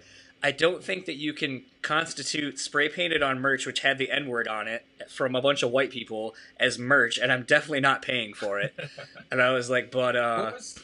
I 0.44 0.52
don't 0.52 0.84
think 0.84 1.06
that 1.06 1.16
you 1.16 1.34
can 1.34 1.64
constitute 1.82 2.60
spray 2.60 2.88
painted 2.88 3.24
on 3.24 3.40
merch, 3.40 3.66
which 3.66 3.80
had 3.80 3.98
the 3.98 4.12
N 4.12 4.28
word 4.28 4.48
on 4.48 4.68
it, 4.68 4.86
from 5.10 5.36
a 5.36 5.42
bunch 5.42 5.64
of 5.64 5.72
white 5.72 5.90
people 5.90 6.36
as 6.60 6.78
merch, 6.78 7.18
and 7.18 7.32
I'm 7.32 7.42
definitely 7.42 7.80
not 7.80 8.04
paying 8.04 8.36
for 8.36 8.60
it. 8.60 8.76
and 9.32 9.42
I 9.42 9.52
was 9.54 9.72
like, 9.72 9.90
but 9.90 10.16
uh, 10.16 10.44
what 10.44 10.54
was, 10.54 10.80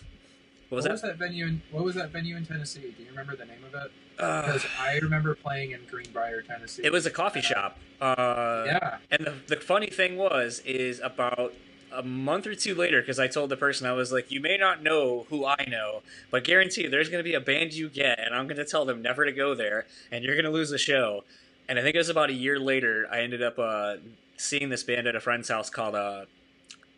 what 0.69 0.77
was 0.77 0.83
what 0.85 0.91
was 0.93 1.01
that? 1.01 1.07
that 1.09 1.17
venue? 1.17 1.45
In, 1.45 1.61
what 1.69 1.83
was 1.83 1.93
that 1.93 2.09
venue 2.09 2.37
in 2.37 2.43
Tennessee? 2.43 2.95
Do 2.97 3.03
you 3.03 3.09
remember 3.11 3.35
the 3.35 3.45
name 3.45 3.63
of 3.71 3.75
it? 3.85 3.91
Uh, 4.19 4.41
Because 4.45 4.65
I 4.79 4.97
remember 4.97 5.35
playing 5.35 5.71
in 5.71 5.79
Greenbrier, 5.89 6.41
Tennessee. 6.41 6.83
it 6.83 6.91
was 6.91 7.05
a 7.05 7.11
coffee 7.11 7.41
shop. 7.41 7.77
Uh, 8.01 8.63
Yeah, 8.65 8.97
And 9.11 9.25
the, 9.25 9.33
the 9.47 9.55
funny 9.57 9.87
thing 9.87 10.17
was, 10.17 10.61
is 10.65 10.99
about 10.99 11.53
a 11.91 12.03
month 12.03 12.45
or 12.45 12.53
two 12.53 12.75
later, 12.75 13.01
because 13.01 13.19
I 13.19 13.27
told 13.27 13.49
the 13.49 13.57
person, 13.57 13.87
I 13.87 13.93
was 13.93 14.11
like, 14.11 14.29
you 14.31 14.39
may 14.39 14.57
not 14.57 14.83
know 14.83 15.25
who 15.29 15.45
I 15.45 15.65
know, 15.67 16.01
but 16.29 16.43
guarantee 16.43 16.87
there's 16.87 17.09
going 17.09 17.23
to 17.23 17.27
be 17.27 17.33
a 17.33 17.41
band 17.41 17.73
you 17.73 17.89
get, 17.89 18.19
and 18.19 18.35
I'm 18.35 18.45
going 18.45 18.57
to 18.57 18.65
tell 18.65 18.85
them 18.85 19.01
never 19.01 19.25
to 19.25 19.31
go 19.31 19.55
there, 19.55 19.85
and 20.11 20.23
you're 20.23 20.35
going 20.35 20.45
to 20.45 20.51
lose 20.51 20.69
the 20.69 20.77
show. 20.77 21.23
And 21.67 21.79
I 21.79 21.81
think 21.81 21.95
it 21.95 21.99
was 21.99 22.09
about 22.09 22.29
a 22.29 22.33
year 22.33 22.59
later, 22.59 23.07
I 23.11 23.21
ended 23.21 23.41
up 23.41 23.57
uh, 23.57 23.95
seeing 24.37 24.69
this 24.69 24.83
band 24.83 25.07
at 25.07 25.15
a 25.15 25.19
friend's 25.19 25.49
house 25.49 25.69
called 25.69 25.95
uh, 25.95 26.25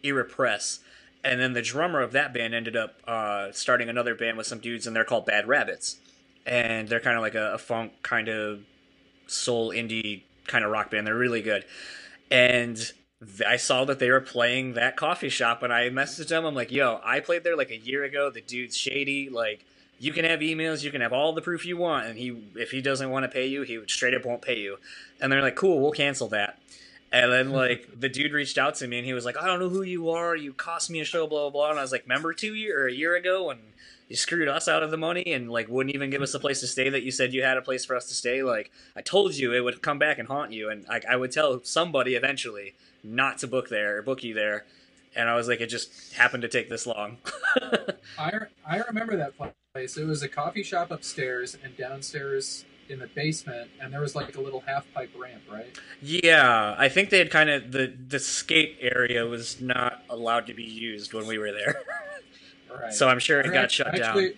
Irepress. 0.03 0.79
And 1.23 1.39
then 1.39 1.53
the 1.53 1.61
drummer 1.61 2.01
of 2.01 2.13
that 2.13 2.33
band 2.33 2.53
ended 2.55 2.75
up 2.75 2.95
uh, 3.07 3.51
starting 3.51 3.89
another 3.89 4.15
band 4.15 4.37
with 4.37 4.47
some 4.47 4.59
dudes, 4.59 4.87
and 4.87 4.95
they're 4.95 5.03
called 5.05 5.25
Bad 5.25 5.47
Rabbits. 5.47 5.97
And 6.45 6.87
they're 6.87 6.99
kind 6.99 7.15
of 7.15 7.21
like 7.21 7.35
a, 7.35 7.53
a 7.53 7.57
funk 7.57 7.93
kind 8.01 8.27
of 8.27 8.61
soul 9.27 9.71
indie 9.71 10.23
kind 10.47 10.65
of 10.65 10.71
rock 10.71 10.91
band. 10.91 11.05
They're 11.07 11.15
really 11.15 11.41
good. 11.41 11.65
And 12.29 12.77
th- 13.19 13.47
I 13.47 13.57
saw 13.57 13.85
that 13.85 13.99
they 13.99 14.09
were 14.09 14.21
playing 14.21 14.73
that 14.73 14.97
coffee 14.97 15.29
shop, 15.29 15.63
and 15.63 15.71
I 15.71 15.89
messaged 15.89 16.29
them. 16.29 16.45
I'm 16.45 16.55
like, 16.55 16.71
"Yo, 16.71 16.99
I 17.03 17.19
played 17.19 17.43
there 17.43 17.55
like 17.55 17.71
a 17.71 17.77
year 17.77 18.03
ago. 18.03 18.29
The 18.29 18.41
dude's 18.41 18.75
shady. 18.77 19.29
Like, 19.29 19.65
you 19.99 20.13
can 20.13 20.25
have 20.25 20.39
emails, 20.39 20.83
you 20.83 20.91
can 20.91 21.01
have 21.01 21.13
all 21.13 21.33
the 21.33 21.41
proof 21.41 21.65
you 21.65 21.77
want, 21.77 22.07
and 22.07 22.17
he, 22.17 22.35
if 22.55 22.71
he 22.71 22.81
doesn't 22.81 23.11
want 23.11 23.23
to 23.23 23.29
pay 23.29 23.45
you, 23.45 23.61
he 23.61 23.79
straight 23.87 24.13
up 24.13 24.25
won't 24.25 24.41
pay 24.41 24.59
you." 24.59 24.77
And 25.19 25.31
they're 25.31 25.41
like, 25.41 25.55
"Cool, 25.55 25.79
we'll 25.79 25.91
cancel 25.91 26.27
that." 26.29 26.57
And 27.11 27.31
then 27.31 27.49
like 27.51 27.87
the 27.99 28.09
dude 28.09 28.31
reached 28.33 28.57
out 28.57 28.75
to 28.75 28.87
me 28.87 28.97
and 28.97 29.05
he 29.05 29.13
was 29.13 29.25
like, 29.25 29.37
I 29.37 29.45
don't 29.45 29.59
know 29.59 29.69
who 29.69 29.83
you 29.83 30.09
are. 30.09 30.35
You 30.35 30.53
cost 30.53 30.89
me 30.89 31.01
a 31.01 31.05
show, 31.05 31.27
blah 31.27 31.41
blah 31.41 31.49
blah. 31.49 31.69
And 31.71 31.79
I 31.79 31.81
was 31.81 31.91
like, 31.91 32.03
remember 32.03 32.33
two 32.33 32.55
year 32.55 32.83
or 32.83 32.87
a 32.87 32.93
year 32.93 33.15
ago 33.15 33.47
when 33.47 33.59
you 34.11 34.17
screwed 34.17 34.49
us 34.49 34.67
out 34.67 34.83
of 34.83 34.91
the 34.91 34.97
money 34.97 35.23
and 35.27 35.49
like 35.49 35.69
wouldn't 35.69 35.95
even 35.95 36.09
give 36.09 36.21
us 36.21 36.33
a 36.33 36.39
place 36.39 36.59
to 36.59 36.67
stay 36.67 36.89
that 36.89 37.01
you 37.01 37.11
said 37.11 37.33
you 37.33 37.43
had 37.43 37.55
a 37.55 37.61
place 37.61 37.85
for 37.85 37.95
us 37.95 38.09
to 38.09 38.13
stay. 38.13 38.43
Like 38.43 38.69
I 38.93 39.01
told 39.01 39.35
you 39.35 39.53
it 39.53 39.61
would 39.61 39.81
come 39.81 39.99
back 39.99 40.19
and 40.19 40.27
haunt 40.27 40.51
you, 40.51 40.69
and 40.69 40.85
like 40.89 41.05
I 41.05 41.15
would 41.15 41.31
tell 41.31 41.63
somebody 41.63 42.15
eventually 42.15 42.75
not 43.05 43.37
to 43.39 43.47
book 43.47 43.69
there 43.69 43.97
or 43.97 44.01
book 44.01 44.21
you 44.21 44.33
there. 44.33 44.65
And 45.15 45.29
I 45.29 45.35
was 45.35 45.47
like, 45.47 45.61
it 45.61 45.67
just 45.67 46.13
happened 46.13 46.41
to 46.43 46.49
take 46.49 46.69
this 46.69 46.85
long. 46.85 47.17
I, 48.17 48.31
I 48.65 48.77
remember 48.79 49.15
that 49.17 49.33
place. 49.73 49.97
It 49.97 50.05
was 50.05 50.23
a 50.23 50.29
coffee 50.29 50.63
shop 50.63 50.91
upstairs 50.91 51.57
and 51.63 51.75
downstairs 51.77 52.65
in 52.89 52.99
the 52.99 53.07
basement, 53.07 53.69
and 53.79 53.93
there 53.93 54.01
was 54.01 54.15
like 54.15 54.35
a 54.35 54.41
little 54.41 54.59
half 54.61 54.85
pipe 54.93 55.11
ramp, 55.17 55.43
right? 55.49 55.77
yeah, 56.01 56.75
I 56.77 56.89
think 56.89 57.09
they 57.09 57.19
had 57.19 57.31
kind 57.31 57.49
of 57.49 57.71
the 57.71 57.93
the 58.07 58.19
skate 58.19 58.77
area 58.81 59.25
was 59.25 59.61
not 59.61 60.03
allowed 60.09 60.47
to 60.47 60.53
be 60.53 60.63
used 60.63 61.13
when 61.13 61.27
we 61.27 61.37
were 61.37 61.53
there, 61.53 61.83
Right. 62.79 62.93
so 62.93 63.07
I'm 63.09 63.19
sure 63.19 63.39
it 63.39 63.47
I 63.47 63.49
got 63.49 63.63
act- 63.65 63.71
shut 63.73 63.87
actually, 63.87 64.29
down. 64.29 64.37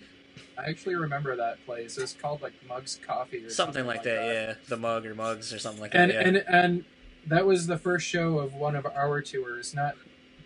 I 0.58 0.70
actually 0.70 0.94
remember 0.96 1.36
that 1.36 1.64
place. 1.66 1.98
It 1.98 2.02
was 2.02 2.12
called 2.14 2.42
like 2.42 2.52
Mugs 2.68 2.98
Coffee 3.06 3.44
or 3.44 3.50
Something 3.50 3.86
like 3.86 4.02
that, 4.04 4.24
yeah. 4.24 4.54
The 4.68 4.76
mug 4.76 5.04
or 5.06 5.14
mugs 5.14 5.52
or 5.52 5.58
something 5.58 5.80
like 5.80 5.94
And 5.94 6.10
that. 6.10 6.14
Yeah. 6.14 6.28
and 6.28 6.36
and 6.48 6.84
that 7.26 7.46
was 7.46 7.66
the 7.66 7.78
first 7.78 8.06
show 8.06 8.38
of 8.38 8.54
one 8.54 8.76
of 8.76 8.86
our 8.86 9.20
tours, 9.22 9.74
not 9.74 9.94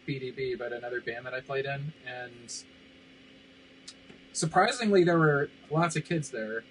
BDB, 0.07 0.57
but 0.59 0.73
another 0.73 1.01
band 1.01 1.27
that 1.27 1.35
I 1.35 1.41
played 1.41 1.67
in, 1.67 1.93
and 2.07 2.53
surprisingly, 4.33 5.05
there 5.05 5.19
were 5.19 5.51
lots 5.71 5.97
of 5.97 6.05
kids 6.05 6.31
there. 6.31 6.65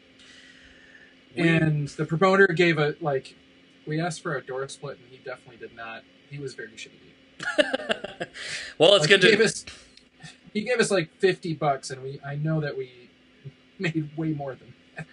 We- 1.36 1.48
And 1.48 1.88
the 1.90 2.06
promoter 2.06 2.48
gave 2.48 2.78
a 2.80 2.96
like, 3.02 3.36
we 3.86 4.00
asked 4.02 4.22
for 4.24 4.36
a 4.36 4.42
door 4.42 4.68
split, 4.70 4.98
and 5.04 5.10
he 5.12 5.18
definitely 5.18 5.58
did 5.58 5.76
not. 5.76 6.04
He 6.30 6.40
was 6.40 6.54
very 6.56 6.76
shady. 6.76 6.96
well, 8.78 8.96
it's 8.96 9.02
Like, 9.02 9.10
good 9.10 9.24
he 9.24 9.32
to 9.32 9.38
gave 9.38 9.46
us. 9.46 9.66
He 10.58 10.64
gave 10.64 10.80
us 10.80 10.90
like 10.90 11.12
fifty 11.20 11.54
bucks, 11.54 11.92
and 11.92 12.02
we. 12.02 12.20
I 12.26 12.34
know 12.34 12.60
that 12.62 12.76
we 12.76 12.90
made 13.80 14.10
way 14.18 14.30
more 14.30 14.56
than 14.56 14.74
that. 14.96 15.06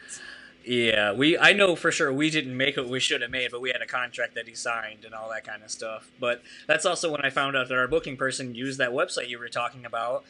Yeah, 0.65 1.13
we 1.13 1.37
I 1.37 1.53
know 1.53 1.77
for 1.77 1.93
sure 1.93 2.11
we 2.11 2.31
didn't 2.31 2.57
make 2.57 2.79
what 2.79 2.89
we 2.89 2.99
should 2.99 3.21
have 3.21 3.31
made, 3.31 3.51
but 3.51 3.61
we 3.61 3.69
had 3.69 3.83
a 3.83 3.87
contract 3.87 4.35
that 4.37 4.49
he 4.49 4.55
signed 4.55 5.05
and 5.05 5.15
all 5.15 5.29
that 5.29 5.45
kind 5.45 5.63
of 5.63 5.71
stuff. 5.71 6.11
But 6.19 6.43
that's 6.67 6.87
also 6.87 7.13
when 7.13 7.21
I 7.21 7.29
found 7.29 7.59
out 7.59 7.69
that 7.69 7.77
our 7.77 7.87
booking 7.87 8.17
person 8.17 8.55
used 8.55 8.79
that 8.79 8.93
website 8.93 9.29
you 9.29 9.39
were 9.39 9.51
talking 9.51 9.85
about, 9.85 10.25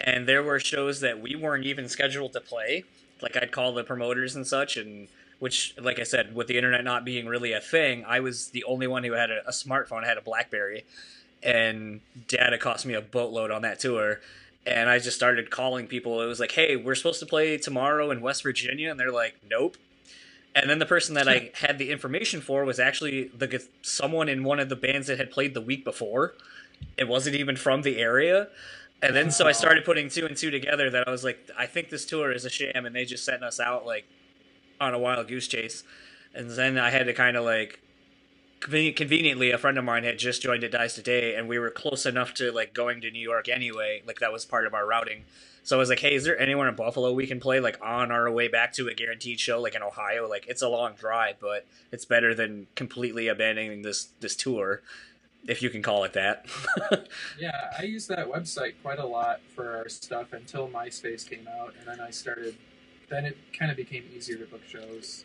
and 0.00 0.26
there 0.26 0.42
were 0.42 0.58
shows 0.58 1.00
that 1.00 1.20
we 1.20 1.36
weren't 1.36 1.66
even 1.66 1.86
scheduled 1.86 2.32
to 2.32 2.40
play. 2.40 2.84
Like 3.20 3.36
I'd 3.36 3.52
call 3.52 3.74
the 3.74 3.84
promoters 3.84 4.34
and 4.34 4.46
such, 4.46 4.78
and 4.78 5.08
which, 5.38 5.74
like 5.78 5.98
I 5.98 6.04
said, 6.04 6.34
with 6.34 6.46
the 6.46 6.56
internet 6.56 6.82
not 6.82 7.04
being 7.04 7.26
really 7.26 7.52
a 7.52 7.60
thing, 7.60 8.06
I 8.06 8.20
was 8.20 8.48
the 8.48 8.64
only 8.64 8.86
one 8.86 9.04
who 9.04 9.12
had 9.12 9.30
a, 9.30 9.46
a 9.46 9.52
smartphone, 9.52 10.06
had 10.06 10.16
a 10.16 10.22
BlackBerry, 10.22 10.86
and 11.42 12.00
data 12.26 12.56
cost 12.56 12.86
me 12.86 12.94
a 12.94 13.02
boatload 13.02 13.50
on 13.50 13.60
that 13.62 13.78
tour. 13.78 14.20
And 14.66 14.90
I 14.90 14.98
just 14.98 15.16
started 15.16 15.50
calling 15.50 15.86
people. 15.86 16.20
It 16.20 16.26
was 16.26 16.40
like, 16.40 16.52
"Hey, 16.52 16.76
we're 16.76 16.96
supposed 16.96 17.20
to 17.20 17.26
play 17.26 17.56
tomorrow 17.56 18.10
in 18.10 18.20
West 18.20 18.42
Virginia," 18.42 18.90
and 18.90 18.98
they're 18.98 19.12
like, 19.12 19.36
"Nope." 19.48 19.76
And 20.54 20.70
then 20.70 20.78
the 20.78 20.86
person 20.86 21.14
that 21.14 21.28
I 21.28 21.50
had 21.60 21.78
the 21.78 21.90
information 21.90 22.40
for 22.40 22.64
was 22.64 22.80
actually 22.80 23.28
the 23.28 23.64
someone 23.82 24.28
in 24.28 24.42
one 24.42 24.58
of 24.58 24.68
the 24.68 24.76
bands 24.76 25.06
that 25.06 25.18
had 25.18 25.30
played 25.30 25.54
the 25.54 25.60
week 25.60 25.84
before. 25.84 26.34
It 26.96 27.08
wasn't 27.08 27.36
even 27.36 27.56
from 27.56 27.82
the 27.82 27.98
area. 27.98 28.48
And 29.02 29.14
then 29.14 29.30
so 29.30 29.46
I 29.46 29.52
started 29.52 29.84
putting 29.84 30.08
two 30.08 30.24
and 30.26 30.36
two 30.36 30.50
together 30.50 30.88
that 30.90 31.06
I 31.06 31.10
was 31.10 31.22
like, 31.22 31.50
I 31.56 31.66
think 31.66 31.90
this 31.90 32.06
tour 32.06 32.32
is 32.32 32.44
a 32.44 32.50
sham, 32.50 32.86
and 32.86 32.96
they 32.96 33.04
just 33.04 33.24
sent 33.24 33.44
us 33.44 33.60
out 33.60 33.86
like 33.86 34.06
on 34.80 34.94
a 34.94 34.98
wild 34.98 35.28
goose 35.28 35.46
chase. 35.46 35.84
And 36.34 36.50
then 36.50 36.78
I 36.78 36.90
had 36.90 37.06
to 37.06 37.12
kind 37.12 37.36
of 37.36 37.44
like 37.44 37.80
conveniently 38.60 39.50
a 39.50 39.58
friend 39.58 39.78
of 39.78 39.84
mine 39.84 40.04
had 40.04 40.18
just 40.18 40.42
joined 40.42 40.64
at 40.64 40.72
Dice 40.72 40.94
Today, 40.94 41.34
and 41.34 41.48
we 41.48 41.58
were 41.58 41.70
close 41.70 42.06
enough 42.06 42.34
to 42.34 42.50
like 42.52 42.74
going 42.74 43.00
to 43.02 43.10
New 43.10 43.20
York 43.20 43.48
anyway. 43.48 44.02
Like 44.06 44.20
that 44.20 44.32
was 44.32 44.44
part 44.44 44.66
of 44.66 44.74
our 44.74 44.86
routing. 44.86 45.24
So 45.62 45.76
I 45.76 45.80
was 45.80 45.88
like, 45.88 45.98
hey, 45.98 46.14
is 46.14 46.22
there 46.22 46.38
anywhere 46.38 46.68
in 46.68 46.76
Buffalo 46.76 47.12
we 47.12 47.26
can 47.26 47.40
play 47.40 47.58
like 47.58 47.76
on 47.82 48.12
our 48.12 48.30
way 48.30 48.46
back 48.46 48.72
to 48.74 48.86
a 48.86 48.94
guaranteed 48.94 49.40
show, 49.40 49.60
like 49.60 49.74
in 49.74 49.82
Ohio? 49.82 50.28
Like 50.28 50.46
it's 50.46 50.62
a 50.62 50.68
long 50.68 50.94
drive, 50.94 51.36
but 51.40 51.66
it's 51.90 52.04
better 52.04 52.34
than 52.34 52.68
completely 52.76 53.26
abandoning 53.28 53.82
this 53.82 54.10
this 54.20 54.36
tour, 54.36 54.82
if 55.48 55.62
you 55.62 55.70
can 55.70 55.82
call 55.82 56.04
it 56.04 56.12
that. 56.12 56.46
Yeah, 57.38 57.70
I 57.78 57.82
use 57.82 58.06
that 58.06 58.28
website 58.28 58.74
quite 58.82 58.98
a 58.98 59.06
lot 59.06 59.40
for 59.54 59.76
our 59.76 59.88
stuff 59.88 60.32
until 60.32 60.68
MySpace 60.68 61.28
came 61.28 61.48
out, 61.60 61.74
and 61.78 61.86
then 61.86 62.00
I 62.00 62.10
started. 62.10 62.56
Then 63.08 63.24
it 63.24 63.36
kind 63.56 63.70
of 63.70 63.76
became 63.76 64.04
easier 64.14 64.36
to 64.36 64.46
book 64.46 64.62
shows. 64.66 65.24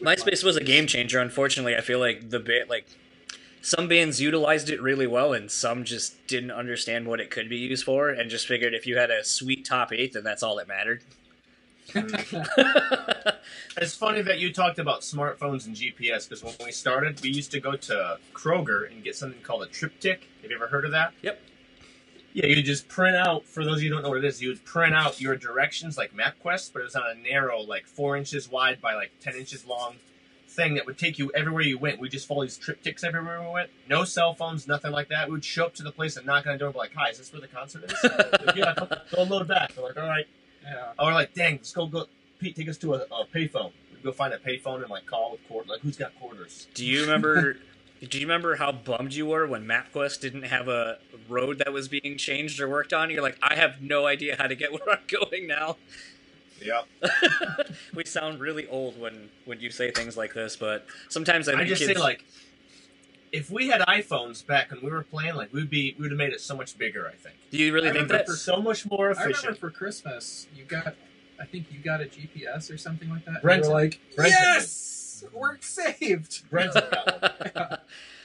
MySpace 0.00 0.42
was 0.44 0.56
a 0.56 0.64
game 0.64 0.86
changer. 0.86 1.18
Unfortunately, 1.18 1.76
I 1.76 1.80
feel 1.80 1.98
like 1.98 2.30
the 2.30 2.40
bit 2.40 2.68
like 2.68 2.86
some 3.62 3.88
bands 3.88 4.20
utilized 4.20 4.70
it 4.70 4.80
really 4.80 5.06
well, 5.06 5.32
and 5.32 5.50
some 5.50 5.84
just 5.84 6.26
didn't 6.26 6.50
understand 6.50 7.06
what 7.06 7.20
it 7.20 7.30
could 7.30 7.48
be 7.48 7.58
used 7.58 7.84
for, 7.84 8.08
and 8.08 8.30
just 8.30 8.46
figured 8.46 8.74
if 8.74 8.86
you 8.86 8.96
had 8.96 9.10
a 9.10 9.24
sweet 9.24 9.64
top 9.64 9.92
eight, 9.92 10.14
then 10.14 10.24
that's 10.24 10.42
all 10.42 10.56
that 10.56 10.68
mattered. 10.68 11.02
It's 13.76 13.94
funny 13.94 14.20
that 14.22 14.38
you 14.38 14.52
talked 14.52 14.78
about 14.78 15.00
smartphones 15.00 15.66
and 15.66 15.74
GPS 15.74 16.28
because 16.28 16.42
when 16.42 16.54
we 16.64 16.72
started, 16.72 17.20
we 17.22 17.30
used 17.30 17.50
to 17.52 17.60
go 17.60 17.76
to 17.76 18.18
Kroger 18.34 18.90
and 18.90 19.02
get 19.02 19.16
something 19.16 19.40
called 19.42 19.62
a 19.62 19.66
TripTik. 19.66 20.18
Have 20.42 20.50
you 20.50 20.56
ever 20.56 20.66
heard 20.66 20.84
of 20.84 20.90
that? 20.90 21.14
Yep. 21.22 21.40
Yeah, 22.32 22.46
you 22.46 22.62
just 22.62 22.88
print 22.88 23.16
out. 23.16 23.44
For 23.44 23.64
those 23.64 23.78
of 23.78 23.82
you 23.82 23.88
who 23.88 23.96
don't 23.96 24.02
know 24.02 24.10
what 24.10 24.18
it 24.18 24.24
is, 24.24 24.40
you 24.40 24.48
would 24.48 24.64
print 24.64 24.94
out 24.94 25.20
your 25.20 25.36
directions 25.36 25.98
like 25.98 26.14
MapQuest, 26.14 26.72
but 26.72 26.80
it 26.80 26.84
was 26.84 26.94
on 26.94 27.02
a 27.10 27.14
narrow, 27.14 27.60
like 27.60 27.86
four 27.86 28.16
inches 28.16 28.48
wide 28.50 28.80
by 28.80 28.94
like 28.94 29.10
ten 29.20 29.34
inches 29.34 29.66
long 29.66 29.96
thing 30.48 30.74
that 30.74 30.86
would 30.86 30.98
take 30.98 31.18
you 31.18 31.30
everywhere 31.34 31.62
you 31.62 31.78
went. 31.78 31.98
We 31.98 32.08
just 32.08 32.26
follow 32.26 32.42
these 32.42 32.58
TripTiks 32.58 33.04
everywhere 33.04 33.40
we 33.42 33.48
went. 33.48 33.70
No 33.88 34.04
cell 34.04 34.34
phones, 34.34 34.66
nothing 34.68 34.92
like 34.92 35.08
that. 35.08 35.28
We 35.28 35.32
would 35.32 35.44
show 35.44 35.66
up 35.66 35.74
to 35.76 35.82
the 35.82 35.92
place 35.92 36.16
and 36.16 36.26
knock 36.26 36.46
on 36.46 36.52
the 36.52 36.58
door 36.58 36.68
and 36.68 36.74
be 36.74 36.78
like, 36.78 36.94
"Hi, 36.94 37.10
is 37.10 37.18
this 37.18 37.32
where 37.32 37.40
the 37.40 37.48
concert 37.48 37.84
is?" 37.84 38.04
like, 38.46 38.56
yeah, 38.56 38.74
go, 38.76 38.88
go 39.14 39.22
load 39.24 39.48
back. 39.48 39.74
They're 39.74 39.84
like, 39.84 39.96
"All 39.96 40.06
right." 40.06 40.26
yeah. 40.62 40.92
Or 40.98 41.12
like, 41.12 41.34
"Dang, 41.34 41.56
let's 41.56 41.72
go 41.72 41.86
go." 41.86 42.06
Pete, 42.38 42.56
take 42.56 42.68
us 42.68 42.78
to 42.78 42.94
a, 42.94 42.98
a 42.98 43.26
payphone. 43.26 43.72
We'd 43.92 44.02
go 44.02 44.12
find 44.12 44.32
a 44.32 44.38
payphone 44.38 44.82
and 44.82 44.88
like 44.90 45.04
call 45.06 45.32
with 45.32 45.46
quarters. 45.46 45.68
Like, 45.68 45.80
who's 45.80 45.96
got 45.96 46.18
quarters? 46.18 46.68
Do 46.74 46.86
you 46.86 47.02
remember? 47.02 47.56
do 48.08 48.18
you 48.18 48.24
remember 48.26 48.56
how 48.56 48.72
bummed 48.72 49.12
you 49.12 49.26
were 49.26 49.46
when 49.46 49.66
MapQuest 49.66 50.20
didn't 50.20 50.44
have 50.44 50.68
a 50.68 50.98
road 51.28 51.58
that 51.58 51.72
was 51.72 51.88
being 51.88 52.16
changed 52.16 52.60
or 52.60 52.68
worked 52.68 52.92
on? 52.92 53.10
You're 53.10 53.22
like, 53.22 53.36
I 53.42 53.56
have 53.56 53.82
no 53.82 54.06
idea 54.06 54.36
how 54.38 54.46
to 54.46 54.54
get 54.54 54.72
where 54.72 54.88
I'm 54.90 55.00
going 55.06 55.46
now. 55.46 55.76
Yep. 56.62 56.86
we 57.94 58.04
sound 58.04 58.40
really 58.40 58.66
old 58.68 58.98
when 59.00 59.30
when 59.44 59.60
you 59.60 59.70
say 59.70 59.90
things 59.90 60.16
like 60.16 60.34
this, 60.34 60.56
but 60.56 60.86
sometimes 61.08 61.48
I, 61.48 61.54
I 61.54 61.64
just 61.64 61.80
kids, 61.80 61.94
say 61.94 61.98
like, 61.98 62.24
if 63.32 63.50
we 63.50 63.68
had 63.68 63.80
iPhones 63.82 64.46
back 64.46 64.70
when 64.70 64.82
we 64.82 64.90
were 64.90 65.02
playing, 65.02 65.36
like 65.36 65.52
we'd 65.52 65.70
be 65.70 65.94
we 65.98 66.02
would 66.02 66.10
have 66.10 66.18
made 66.18 66.32
it 66.32 66.40
so 66.40 66.54
much 66.54 66.76
bigger. 66.76 67.08
I 67.08 67.14
think. 67.14 67.36
Do 67.50 67.56
you 67.56 67.72
really 67.72 67.88
I 67.88 67.92
think 67.92 68.10
remember 68.10 68.18
that? 68.18 68.26
For 68.26 68.36
so 68.36 68.60
much 68.60 68.88
more 68.90 69.06
I 69.06 69.10
remember 69.10 69.30
efficient. 69.30 69.58
for 69.58 69.70
Christmas, 69.70 70.46
you 70.54 70.64
got. 70.64 70.94
I 71.40 71.46
think 71.46 71.68
you 71.72 71.78
got 71.78 72.02
a 72.02 72.04
GPS 72.04 72.70
or 72.70 72.76
something 72.76 73.08
like 73.08 73.24
that. 73.24 73.40
Brenton. 73.40 73.70
We 73.70 73.74
were 73.74 73.80
like, 73.80 74.00
Brenton 74.14 74.36
yes, 74.38 74.99
we're 75.32 75.58
saved. 75.60 76.48
Brenton 76.50 76.82
got 76.90 77.54
one. 77.54 77.78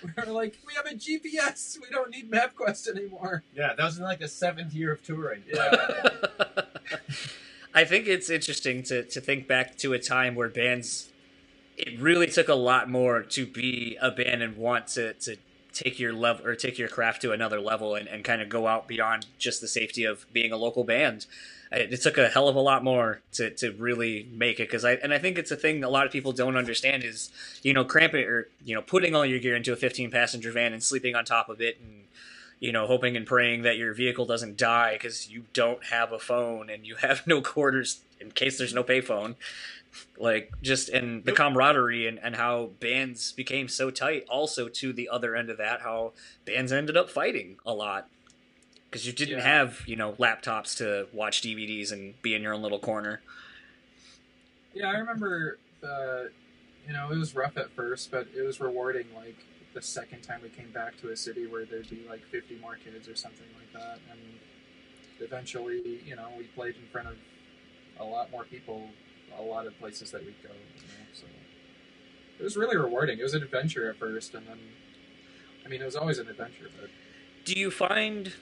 We 0.04 0.12
are 0.22 0.32
like, 0.32 0.58
we 0.66 0.74
have 0.76 0.86
a 0.86 0.96
GPS. 0.96 1.80
We 1.82 1.88
don't 1.89 2.12
need 2.12 2.30
MapQuest 2.30 2.88
anymore. 2.88 3.43
Yeah, 3.56 3.74
that 3.74 3.84
was 3.84 3.98
in 3.98 4.04
like 4.04 4.20
the 4.20 4.28
seventh 4.28 4.74
year 4.74 4.93
of 4.93 5.04
touring. 5.04 5.43
Yeah. 5.52 5.72
I 7.74 7.84
think 7.84 8.08
it's 8.08 8.30
interesting 8.30 8.84
to, 8.84 9.04
to 9.04 9.20
think 9.20 9.48
back 9.48 9.78
to 9.80 9.93
a 9.93 10.00
time 10.00 10.36
where 10.36 10.48
bands, 10.48 11.10
it 11.78 12.00
really 12.00 12.28
took 12.28 12.48
a 12.48 12.56
lot 12.56 12.89
more 12.89 13.22
to 13.22 13.46
be 13.46 13.98
a 14.02 14.12
band 14.12 14.43
and 14.43 14.56
want 14.56 14.88
to, 14.89 15.14
to 15.14 15.38
take 15.76 16.00
your 16.00 16.14
level 16.14 16.48
or 16.48 16.56
take 16.56 16.78
your 16.78 16.88
craft 16.88 17.22
to 17.22 17.32
another 17.32 17.60
level 17.60 17.96
and, 17.96 18.08
and 18.08 18.24
kind 18.24 18.42
of 18.42 18.50
go 18.50 18.68
out 18.68 18.88
beyond 18.88 19.26
just 19.38 19.62
the 19.62 19.68
safety 19.68 20.06
of 20.06 20.26
being 20.34 20.52
a 20.52 20.58
local 20.58 20.84
band. 20.84 21.26
It, 21.72 21.94
it 21.94 22.02
took 22.02 22.18
a 22.18 22.30
hell 22.30 22.48
of 22.48 22.56
a 22.56 22.62
lot 22.62 22.84
more 22.84 23.22
to, 23.34 23.50
to 23.52 23.72
really 23.74 24.28
make 24.32 24.60
it 24.60 24.68
because 24.68 24.86
I 24.86 24.94
and 24.94 25.14
I 25.14 25.20
think 25.20 25.38
it's 25.38 25.52
a 25.52 25.56
thing 25.56 25.84
a 25.84 25.90
lot 25.90 26.06
of 26.06 26.12
people 26.12 26.32
don't 26.32 26.56
understand 26.56 27.04
is 27.04 27.30
you 27.62 27.74
know 27.74 27.84
cramping 27.84 28.24
or 28.24 28.48
you 28.64 28.74
know 28.74 28.82
putting 28.82 29.14
all 29.14 29.26
your 29.26 29.40
gear 29.40 29.56
into 29.56 29.74
a 29.74 29.76
15 29.76 30.10
passenger 30.10 30.52
van 30.52 30.74
and 30.74 30.82
sleeping 30.82 31.16
on 31.16 31.26
top 31.26 31.50
of 31.50 31.62
it 31.62 31.78
and 31.82 32.06
you 32.60 32.72
know, 32.72 32.88
hoping 32.88 33.18
and 33.18 33.26
praying 33.26 33.64
that 33.64 33.78
your 33.78 33.94
vehicle 33.94 34.26
doesn't 34.26 34.58
die 34.58 34.94
because 34.94 35.30
you 35.30 35.46
don't 35.54 35.86
have 35.86 36.12
a 36.12 36.20
phone 36.20 36.70
and 36.70 36.86
you 36.88 36.96
have 36.96 37.26
no 37.28 37.42
quarters 37.42 38.02
in 38.20 38.32
case 38.32 38.58
there's 38.58 38.74
no 38.74 38.84
payphone. 38.84 39.36
Like, 40.18 40.52
just 40.62 40.89
and 40.89 41.24
the 41.26 41.32
camaraderie 41.32 42.08
and, 42.08 42.20
and 42.20 42.36
how 42.36 42.72
bands 42.80 43.32
became 43.34 43.68
so 43.68 43.91
tight. 43.91 44.26
Also, 44.30 44.68
to 44.68 44.93
the 44.93 45.10
other 45.10 45.36
end 45.36 45.50
of 45.50 45.58
that, 45.58 45.82
how 45.82 46.14
bands 46.46 46.72
ended 46.72 46.98
up 46.98 47.10
fighting 47.10 47.58
a 47.66 47.74
lot 47.74 48.08
because 48.89 49.06
you 49.06 49.14
didn't 49.14 49.39
Yeah. 49.39 49.43
have, 49.48 49.82
you 49.86 49.96
know, 49.96 50.14
laptops 50.14 50.76
to 50.78 51.08
watch 51.14 51.41
DVDs 51.41 51.91
and 51.91 52.22
be 52.22 52.34
in 52.34 52.41
your 52.41 52.54
own 52.54 52.62
little 52.62 52.80
corner. 52.80 53.22
Yeah, 54.74 54.88
I 54.89 54.98
remember. 54.98 55.58
Uh, 55.84 56.26
you 56.88 56.93
know, 56.93 57.12
it 57.12 57.18
was 57.18 57.36
rough 57.36 57.58
at 57.58 57.72
first, 57.72 58.12
but 58.12 58.28
it 58.36 58.41
was 58.41 58.60
rewarding. 58.60 59.08
Like 59.16 59.36
the 59.74 59.82
second 59.82 60.22
time 60.22 60.39
we 60.43 60.50
came 60.50 60.72
back 60.72 60.98
to 61.02 61.10
a 61.10 61.16
city 61.16 61.48
where 61.48 61.66
there'd 61.66 61.89
be 61.89 62.06
like 62.08 62.22
50 62.32 62.58
more 62.60 62.76
kids 62.76 63.08
or 63.08 63.16
something 63.16 63.48
like 63.58 63.74
that, 63.74 64.00
and 64.12 64.20
eventually, 65.20 66.02
you 66.06 66.16
know, 66.16 66.28
we 66.38 66.43
played 66.46 66.76
in 66.76 66.88
front 66.91 67.08
of 67.08 67.16
a 68.00 68.04
lot 68.04 68.32
more 68.32 68.43
people, 68.43 68.89
a 69.38 69.42
lot 69.42 69.68
of 69.68 69.78
places 69.80 70.12
that 70.12 70.26
we'd 70.26 70.42
go. 70.44 70.50
You 70.50 70.82
know, 70.82 71.06
so 71.14 71.26
it 72.40 72.44
was 72.44 72.58
really 72.58 72.78
rewarding. 72.78 73.20
It 73.20 73.24
was 73.24 73.34
an 73.34 73.44
adventure 73.44 73.90
at 73.90 73.98
first, 73.98 74.34
and 74.34 74.48
then 74.48 74.60
I 75.66 75.68
mean, 75.70 75.82
it 75.82 75.86
was 75.86 75.96
always 75.96 76.20
an 76.20 76.28
adventure, 76.28 76.70
but 76.80 76.90
Do 77.44 77.54
you 77.54 77.72
find? 77.72 78.34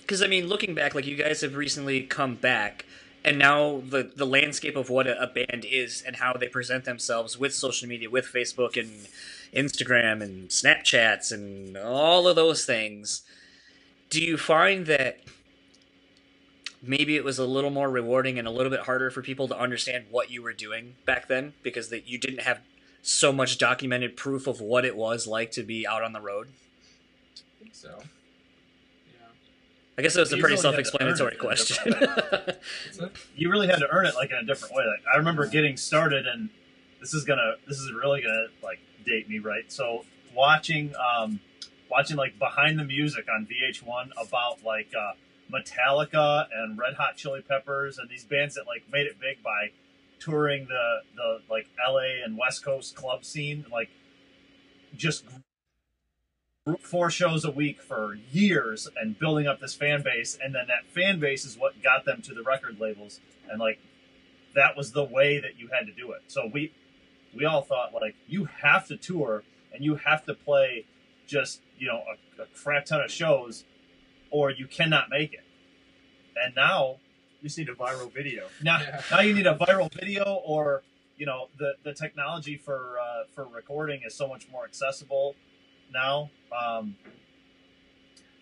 Because 0.00 0.22
I 0.22 0.26
mean, 0.26 0.46
looking 0.46 0.74
back, 0.74 0.94
like 0.94 1.06
you 1.06 1.16
guys 1.16 1.40
have 1.40 1.56
recently 1.56 2.02
come 2.02 2.34
back, 2.34 2.84
and 3.24 3.38
now 3.38 3.82
the 3.88 4.10
the 4.14 4.26
landscape 4.26 4.76
of 4.76 4.90
what 4.90 5.06
a, 5.06 5.20
a 5.22 5.26
band 5.26 5.64
is 5.64 6.02
and 6.06 6.16
how 6.16 6.34
they 6.34 6.48
present 6.48 6.84
themselves 6.84 7.38
with 7.38 7.54
social 7.54 7.88
media, 7.88 8.10
with 8.10 8.26
Facebook 8.26 8.76
and 8.78 9.08
Instagram 9.54 10.22
and 10.22 10.48
Snapchats 10.48 11.32
and 11.32 11.76
all 11.76 12.28
of 12.28 12.36
those 12.36 12.64
things. 12.64 13.22
Do 14.10 14.22
you 14.22 14.36
find 14.36 14.86
that 14.86 15.20
maybe 16.82 17.16
it 17.16 17.24
was 17.24 17.38
a 17.38 17.44
little 17.44 17.70
more 17.70 17.90
rewarding 17.90 18.38
and 18.38 18.46
a 18.46 18.50
little 18.50 18.70
bit 18.70 18.80
harder 18.80 19.10
for 19.10 19.22
people 19.22 19.48
to 19.48 19.58
understand 19.58 20.06
what 20.10 20.30
you 20.30 20.42
were 20.42 20.52
doing 20.52 20.94
back 21.04 21.28
then 21.28 21.52
because 21.62 21.88
that 21.90 22.06
you 22.06 22.18
didn't 22.18 22.42
have 22.42 22.60
so 23.02 23.32
much 23.32 23.58
documented 23.58 24.16
proof 24.16 24.46
of 24.46 24.60
what 24.60 24.84
it 24.84 24.96
was 24.96 25.26
like 25.26 25.50
to 25.52 25.62
be 25.62 25.86
out 25.86 26.02
on 26.02 26.12
the 26.12 26.20
road? 26.20 26.48
I 27.36 27.62
think 27.62 27.74
so. 27.74 27.98
Yeah. 27.98 29.26
I 29.96 30.02
guess 30.02 30.14
that 30.14 30.20
was 30.20 30.32
a 30.32 30.36
pretty 30.36 30.54
really 30.54 30.62
self-explanatory 30.62 31.36
question. 31.36 31.94
You 33.36 33.50
really 33.50 33.68
had 33.68 33.78
to 33.78 33.88
earn 33.88 34.06
it 34.06 34.16
like 34.16 34.30
in 34.30 34.36
a 34.36 34.44
different 34.44 34.74
way. 34.74 34.84
Like 34.84 35.04
I 35.12 35.18
remember 35.18 35.46
getting 35.46 35.76
started, 35.76 36.26
and 36.26 36.48
this 37.00 37.14
is 37.14 37.24
gonna, 37.24 37.54
this 37.68 37.78
is 37.78 37.92
really 37.92 38.20
gonna 38.20 38.46
like 38.62 38.80
date 39.06 39.28
me, 39.28 39.38
right? 39.38 39.70
So 39.70 40.04
watching, 40.34 40.92
um, 40.96 41.38
watching 41.88 42.16
like 42.16 42.36
behind 42.38 42.78
the 42.78 42.84
music 42.84 43.26
on 43.32 43.46
VH1 43.46 44.10
about 44.20 44.64
like 44.64 44.92
uh, 44.98 45.12
Metallica 45.52 46.46
and 46.54 46.78
Red 46.78 46.94
Hot 46.94 47.16
Chili 47.16 47.42
Peppers 47.46 47.98
and 47.98 48.08
these 48.08 48.24
bands 48.24 48.54
that 48.54 48.66
like 48.66 48.84
made 48.92 49.06
it 49.06 49.20
big 49.20 49.42
by 49.42 49.70
touring 50.20 50.66
the 50.66 50.98
the 51.16 51.40
like 51.50 51.68
LA 51.78 52.24
and 52.24 52.36
West 52.36 52.64
Coast 52.64 52.94
club 52.94 53.24
scene, 53.24 53.64
like 53.72 53.90
just 54.96 55.24
four 56.82 57.10
shows 57.10 57.44
a 57.44 57.50
week 57.50 57.80
for 57.80 58.18
years 58.30 58.88
and 59.00 59.18
building 59.18 59.46
up 59.46 59.58
this 59.60 59.74
fan 59.74 60.02
base 60.02 60.36
and 60.42 60.54
then 60.54 60.66
that 60.68 60.84
fan 60.92 61.18
base 61.18 61.46
is 61.46 61.56
what 61.56 61.82
got 61.82 62.04
them 62.04 62.20
to 62.20 62.34
the 62.34 62.42
record 62.42 62.78
labels 62.78 63.20
and 63.50 63.58
like 63.58 63.78
that 64.54 64.76
was 64.76 64.92
the 64.92 65.04
way 65.04 65.38
that 65.40 65.58
you 65.58 65.68
had 65.72 65.86
to 65.86 65.92
do 65.92 66.12
it. 66.12 66.22
So 66.26 66.50
we 66.52 66.72
we 67.34 67.44
all 67.44 67.62
thought 67.62 67.94
like 67.94 68.16
you 68.26 68.48
have 68.62 68.86
to 68.88 68.96
tour 68.96 69.44
and 69.72 69.84
you 69.84 69.96
have 69.96 70.24
to 70.26 70.34
play 70.34 70.84
just 71.26 71.60
you 71.78 71.86
know 71.86 72.02
a, 72.38 72.42
a 72.42 72.46
crap 72.46 72.86
ton 72.86 73.00
of 73.00 73.10
shows 73.10 73.64
or 74.30 74.50
you 74.50 74.66
cannot 74.66 75.08
make 75.10 75.32
it 75.32 75.44
and 76.42 76.54
now 76.54 76.96
You 77.40 77.48
just 77.48 77.58
need 77.58 77.68
a 77.68 77.74
viral 77.74 78.12
video. 78.12 78.48
now, 78.62 78.80
Yeah. 78.80 79.00
now 79.10 79.20
you 79.20 79.34
need 79.34 79.46
a 79.46 79.54
viral 79.54 79.92
video 79.92 80.24
or 80.44 80.82
you 81.16 81.26
know 81.26 81.48
the 81.58 81.74
the 81.84 81.92
technology 81.94 82.56
for 82.56 82.96
uh, 83.00 83.24
for 83.34 83.44
recording 83.46 84.02
is 84.06 84.14
so 84.14 84.26
much 84.28 84.48
more 84.50 84.64
accessible 84.64 85.34
now 85.92 86.30
um, 86.56 86.96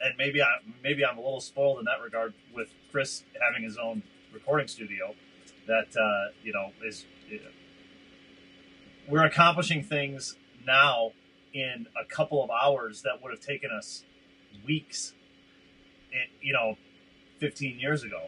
and 0.00 0.14
maybe 0.18 0.42
I 0.42 0.48
maybe 0.82 1.04
I'm 1.04 1.16
a 1.16 1.20
little 1.20 1.40
spoiled 1.40 1.78
in 1.78 1.84
that 1.86 2.00
regard 2.02 2.34
with 2.54 2.68
Chris 2.92 3.22
having 3.46 3.62
his 3.64 3.76
own 3.78 4.02
recording 4.32 4.68
studio 4.68 5.14
that 5.66 5.88
uh, 5.96 6.32
you 6.42 6.52
know 6.52 6.72
is 6.84 7.06
we're 9.08 9.24
accomplishing 9.24 9.82
things 9.82 10.36
now 10.66 11.12
in 11.54 11.86
a 12.00 12.04
couple 12.04 12.42
of 12.42 12.50
hours 12.50 13.02
that 13.02 13.22
would 13.22 13.30
have 13.30 13.40
taken 13.40 13.70
us 13.70 14.04
weeks 14.66 15.12
you 16.40 16.52
know 16.52 16.76
15 17.38 17.78
years 17.78 18.02
ago 18.02 18.22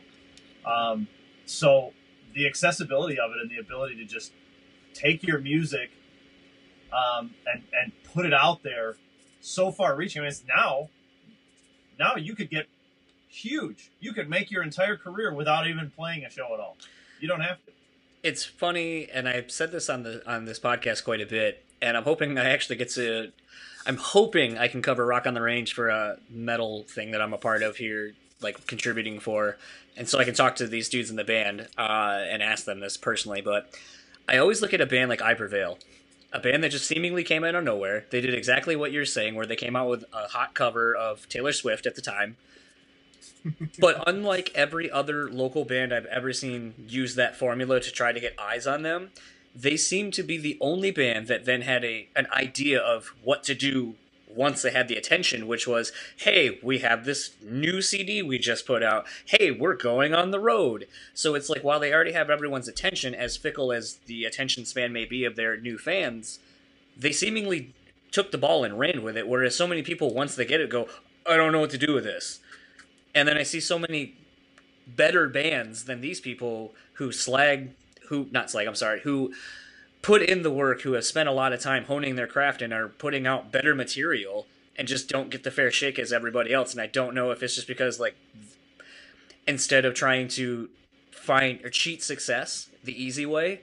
um, 0.67 1.09
so 1.47 1.93
the 2.35 2.47
accessibility 2.47 3.19
of 3.19 3.31
it 3.31 3.39
and 3.41 3.51
the 3.51 3.59
ability 3.59 3.97
to 3.97 4.05
just 4.05 4.33
take 4.95 5.23
your 5.23 5.39
music 5.39 5.91
um, 6.93 7.35
and 7.47 7.63
and 7.73 7.93
put 8.05 8.27
it 8.27 8.35
out 8.35 8.63
there 8.63 8.97
so 9.41 9.71
far 9.71 9.95
reaching. 9.97 10.21
I 10.21 10.23
mean, 10.25 10.29
it's 10.29 10.45
now 10.47 10.89
now 11.99 12.17
you 12.17 12.35
could 12.35 12.51
get 12.51 12.67
huge. 13.29 13.91
You 14.01 14.13
could 14.13 14.29
make 14.29 14.51
your 14.51 14.63
entire 14.63 14.97
career 14.97 15.33
without 15.33 15.67
even 15.67 15.91
playing 15.91 16.25
a 16.25 16.31
show 16.31 16.53
at 16.55 16.61
all. 16.61 16.77
You 17.21 17.29
don't 17.29 17.41
have 17.41 17.65
to. 17.67 17.73
it's 18.23 18.45
funny, 18.45 19.09
and 19.11 19.29
I've 19.29 19.51
said 19.51 19.73
this 19.73 19.89
on 19.89 20.03
the 20.03 20.23
on 20.31 20.45
this 20.45 20.59
podcast 20.59 21.05
quite 21.05 21.21
a 21.21 21.27
bit, 21.27 21.65
and 21.81 21.97
I'm 21.97 22.05
hoping 22.05 22.39
I 22.39 22.49
actually 22.51 22.77
get 22.77 22.91
to. 22.91 23.33
I'm 23.89 23.97
hoping 23.97 24.59
I 24.59 24.69
can 24.69 24.83
cover 24.83 25.07
Rock 25.07 25.27
on 25.27 25.33
the 25.33 25.41
Range 25.41 25.73
for 25.73 25.89
a 25.89 26.19
metal 26.29 26.85
thing 26.85 27.13
that 27.13 27.23
I'm 27.23 27.33
a 27.33 27.39
part 27.39 27.63
of 27.63 27.79
here, 27.79 28.13
like 28.43 28.67
contributing 28.67 29.19
for, 29.19 29.57
and 29.97 30.07
so 30.07 30.19
I 30.19 30.25
can 30.25 30.35
talk 30.35 30.57
to 30.57 30.67
these 30.67 30.91
dudes 30.91 31.09
in 31.09 31.17
the 31.17 31.25
band 31.25 31.69
uh, 31.79 32.21
and 32.29 32.43
ask 32.43 32.67
them 32.67 32.81
this 32.81 32.99
personally. 32.99 33.41
But 33.41 33.75
I 34.29 34.37
always 34.37 34.61
look 34.61 34.75
at 34.75 34.83
a 34.83 34.87
band 34.87 35.09
like 35.09 35.23
I 35.23 35.33
Prevail, 35.33 35.79
a 36.35 36.39
band 36.39 36.63
that 36.65 36.69
just 36.69 36.87
seemingly 36.87 37.25
came 37.25 37.45
out 37.45 37.55
of 37.55 37.65
nowhere. 37.65 38.05
They 38.11 38.21
did 38.21 38.35
exactly 38.35 38.77
what 38.77 38.93
you're 38.93 39.07
saying, 39.07 39.35
where 39.35 39.47
they 39.47 39.57
came 39.57 39.75
out 39.75 39.89
with 39.89 40.05
a 40.13 40.29
hot 40.29 40.53
cover 40.53 40.95
of 40.95 41.27
Taylor 41.31 41.53
Swift 41.53 41.87
at 41.87 41.95
the 41.95 42.03
time. 42.03 42.37
but 43.79 44.07
unlike 44.07 44.53
every 44.55 44.91
other 44.91 45.31
local 45.31 45.65
band 45.65 45.95
I've 45.95 46.07
ever 46.07 46.35
seen 46.35 46.75
use 46.87 47.15
that 47.15 47.37
formula 47.37 47.81
to 47.81 47.91
try 47.91 48.13
to 48.13 48.21
get 48.21 48.39
eyes 48.39 48.67
on 48.67 48.83
them, 48.83 49.13
they 49.61 49.77
seem 49.77 50.11
to 50.13 50.23
be 50.23 50.39
the 50.39 50.57
only 50.61 50.91
band 50.91 51.27
that 51.27 51.45
then 51.45 51.63
had 51.63 51.85
a 51.85 52.09
an 52.15 52.27
idea 52.33 52.81
of 52.81 53.15
what 53.23 53.43
to 53.45 53.55
do 53.55 53.95
once 54.29 54.63
they 54.63 54.71
had 54.71 54.89
the 54.89 54.97
attention, 54.97 55.47
which 55.47 55.67
was, 55.67 55.91
hey, 56.19 56.59
we 56.63 56.79
have 56.79 57.05
this 57.05 57.31
new 57.43 57.81
CD 57.81 58.23
we 58.23 58.39
just 58.39 58.67
put 58.67 58.83
out. 58.83 59.07
Hey, 59.25 59.51
we're 59.51 59.75
going 59.75 60.15
on 60.15 60.31
the 60.31 60.39
road. 60.39 60.87
So 61.15 61.35
it's 61.35 61.49
like 61.49 61.65
while 61.65 61.81
they 61.81 61.93
already 61.93 62.13
have 62.13 62.31
everyone's 62.31 62.69
attention, 62.69 63.15
as 63.15 63.37
fickle 63.37 63.73
as 63.73 63.95
the 64.07 64.25
attention 64.25 64.65
span 64.67 64.93
may 64.93 65.07
be 65.07 65.25
of 65.25 65.35
their 65.35 65.57
new 65.57 65.79
fans, 65.79 66.39
they 66.97 67.11
seemingly 67.11 67.75
took 68.13 68.31
the 68.31 68.39
ball 68.39 68.65
and 68.65 68.79
ran 68.79 69.03
with 69.03 69.17
it. 69.17 69.27
Whereas 69.27 69.57
so 69.57 69.67
many 69.67 69.83
people, 69.83 70.15
once 70.15 70.35
they 70.35 70.45
get 70.45 70.61
it, 70.61 70.71
go, 70.71 70.89
I 71.29 71.37
don't 71.37 71.53
know 71.53 71.61
what 71.61 71.71
to 71.71 71.79
do 71.79 71.95
with 71.95 72.05
this. 72.05 72.41
And 73.15 73.27
then 73.27 73.39
I 73.39 73.43
see 73.43 73.61
so 73.61 73.79
many 73.79 74.15
better 74.87 75.29
bands 75.29 75.85
than 75.85 76.01
these 76.01 76.21
people 76.21 76.75
who 76.95 77.13
slag, 77.13 77.71
who, 78.09 78.29
not 78.31 78.51
slag, 78.51 78.67
I'm 78.67 78.75
sorry, 78.75 79.01
who 79.01 79.33
put 80.03 80.23
in 80.23 80.43
the 80.43 80.51
work, 80.51 80.83
who 80.83 80.93
have 80.93 81.05
spent 81.05 81.29
a 81.29 81.33
lot 81.33 81.53
of 81.53 81.61
time 81.61 81.85
honing 81.85 82.17
their 82.17 82.27
craft 82.27 82.63
and 82.63 82.73
are 82.73 82.89
putting 82.89 83.27
out 83.27 83.53
better 83.53 83.75
material 83.75 84.47
and 84.77 84.87
just 84.87 85.09
don't 85.09 85.31
get 85.31 85.43
the 85.43 85.51
fair 85.51 85.71
shake 85.71 85.99
as 85.99 86.13
everybody 86.13 86.53
else. 86.53 86.73
And 86.73 86.81
I 86.81 86.87
don't 86.87 87.15
know 87.15 87.31
if 87.31 87.43
it's 87.43 87.57
just 87.57 87.67
because, 87.67 87.99
like, 87.99 88.17
instead 89.47 89.85
of 89.85 89.95
trying 89.95 90.29
to 90.29 90.69
find 91.11 91.65
or 91.65 91.71
cheat 91.71 92.03
success 92.03 92.69
the 92.85 93.03
easy 93.03 93.27
way, 93.27 93.61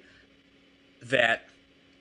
that 1.02 1.46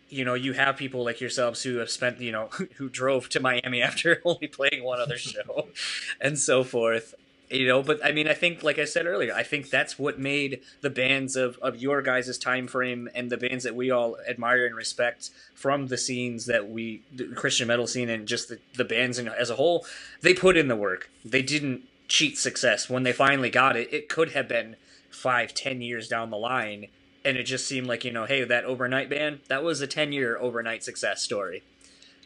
you 0.09 0.25
know 0.25 0.35
you 0.35 0.53
have 0.53 0.77
people 0.77 1.05
like 1.05 1.21
yourselves 1.21 1.63
who 1.63 1.77
have 1.77 1.91
spent 1.91 2.21
you 2.21 2.33
know 2.33 2.47
who 2.77 2.89
drove 2.89 3.29
to 3.31 3.41
Miami 3.41 3.83
after 3.91 4.21
only 4.25 4.47
playing 4.49 4.83
one 4.83 5.01
other 5.01 5.19
show 5.19 5.69
and 6.21 6.39
so 6.39 6.65
forth 6.65 7.15
you 7.51 7.67
know 7.67 7.83
but 7.83 8.05
i 8.05 8.11
mean 8.11 8.27
i 8.27 8.33
think 8.33 8.63
like 8.63 8.79
i 8.79 8.85
said 8.85 9.07
earlier 9.07 9.33
i 9.35 9.43
think 9.43 9.69
that's 9.71 9.99
what 9.99 10.19
made 10.19 10.61
the 10.81 10.91
bands 10.91 11.37
of, 11.37 11.59
of 11.59 11.77
your 11.77 12.01
guys' 12.03 12.39
time 12.39 12.67
frame 12.67 13.09
and 13.15 13.31
the 13.31 13.37
bands 13.37 13.65
that 13.65 13.75
we 13.75 13.91
all 13.91 14.17
admire 14.29 14.67
and 14.67 14.75
respect 14.75 15.31
from 15.55 15.89
the 15.89 15.99
scenes 15.99 16.47
that 16.47 16.69
we 16.69 17.03
the 17.15 17.27
christian 17.35 17.69
metal 17.69 17.87
scene 17.87 18.09
and 18.09 18.27
just 18.27 18.49
the, 18.49 18.59
the 18.77 18.85
bands 18.85 19.19
in, 19.19 19.29
as 19.29 19.51
a 19.51 19.57
whole 19.57 19.85
they 20.25 20.35
put 20.35 20.57
in 20.57 20.69
the 20.69 20.77
work. 20.77 21.11
They 21.25 21.43
didn't 21.43 21.83
cheat 22.09 22.39
success. 22.39 22.89
When 22.89 23.03
they 23.03 23.13
finally 23.13 23.51
got 23.51 23.77
it 23.77 23.93
it 23.93 24.09
could 24.09 24.33
have 24.33 24.49
been 24.49 24.77
five 25.11 25.55
ten 25.55 25.83
years 25.83 26.09
down 26.09 26.31
the 26.31 26.37
line 26.37 26.87
and 27.25 27.37
it 27.37 27.45
just 27.45 27.67
seemed 27.67 27.87
like 27.87 28.05
you 28.05 28.13
know 28.13 28.25
hey 28.25 28.43
that 28.45 28.65
overnight 28.65 29.09
band 29.09 29.41
that 29.49 29.63
was 29.63 29.81
a 29.81 29.87
10 29.87 30.13
year 30.13 30.39
overnight 30.39 30.83
success 30.83 31.23
story. 31.23 31.63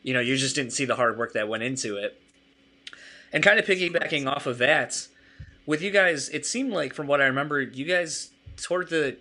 You 0.02 0.14
know 0.14 0.20
you 0.20 0.36
just 0.36 0.54
didn't 0.54 0.72
see 0.72 0.84
the 0.84 0.96
hard 0.96 1.18
work 1.18 1.32
that 1.32 1.48
went 1.48 1.64
into 1.64 1.96
it 1.96 2.20
and 3.32 3.42
kind 3.42 3.58
of 3.58 3.66
piggybacking 3.66 4.26
off 4.26 4.46
of 4.46 4.58
that 4.58 5.06
with 5.66 5.82
you 5.82 5.90
guys 5.90 6.28
it 6.30 6.46
seemed 6.46 6.72
like 6.72 6.94
from 6.94 7.06
what 7.06 7.20
i 7.20 7.24
remember 7.24 7.60
you 7.60 7.84
guys 7.84 8.30
toward 8.56 8.88
the 8.88 9.16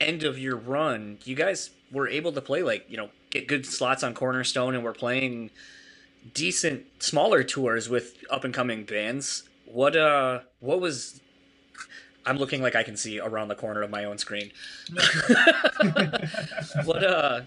end 0.00 0.22
of 0.22 0.38
your 0.38 0.56
run 0.56 1.18
you 1.24 1.34
guys 1.34 1.70
were 1.90 2.08
able 2.08 2.32
to 2.32 2.40
play 2.40 2.62
like 2.62 2.84
you 2.88 2.96
know 2.96 3.10
get 3.30 3.46
good 3.46 3.66
slots 3.66 4.02
on 4.02 4.14
cornerstone 4.14 4.74
and 4.74 4.82
were 4.84 4.92
playing 4.92 5.50
decent 6.34 6.84
smaller 7.02 7.42
tours 7.42 7.88
with 7.88 8.16
up 8.30 8.44
and 8.44 8.54
coming 8.54 8.84
bands. 8.84 9.44
What 9.66 9.96
uh 9.96 10.40
what 10.60 10.80
was 10.80 11.20
i'm 12.24 12.38
looking 12.38 12.62
like 12.62 12.74
i 12.74 12.82
can 12.82 12.96
see 12.96 13.20
around 13.20 13.48
the 13.48 13.54
corner 13.54 13.82
of 13.82 13.90
my 13.90 14.04
own 14.04 14.18
screen. 14.18 14.50
What 16.84 17.04
uh 17.04 17.42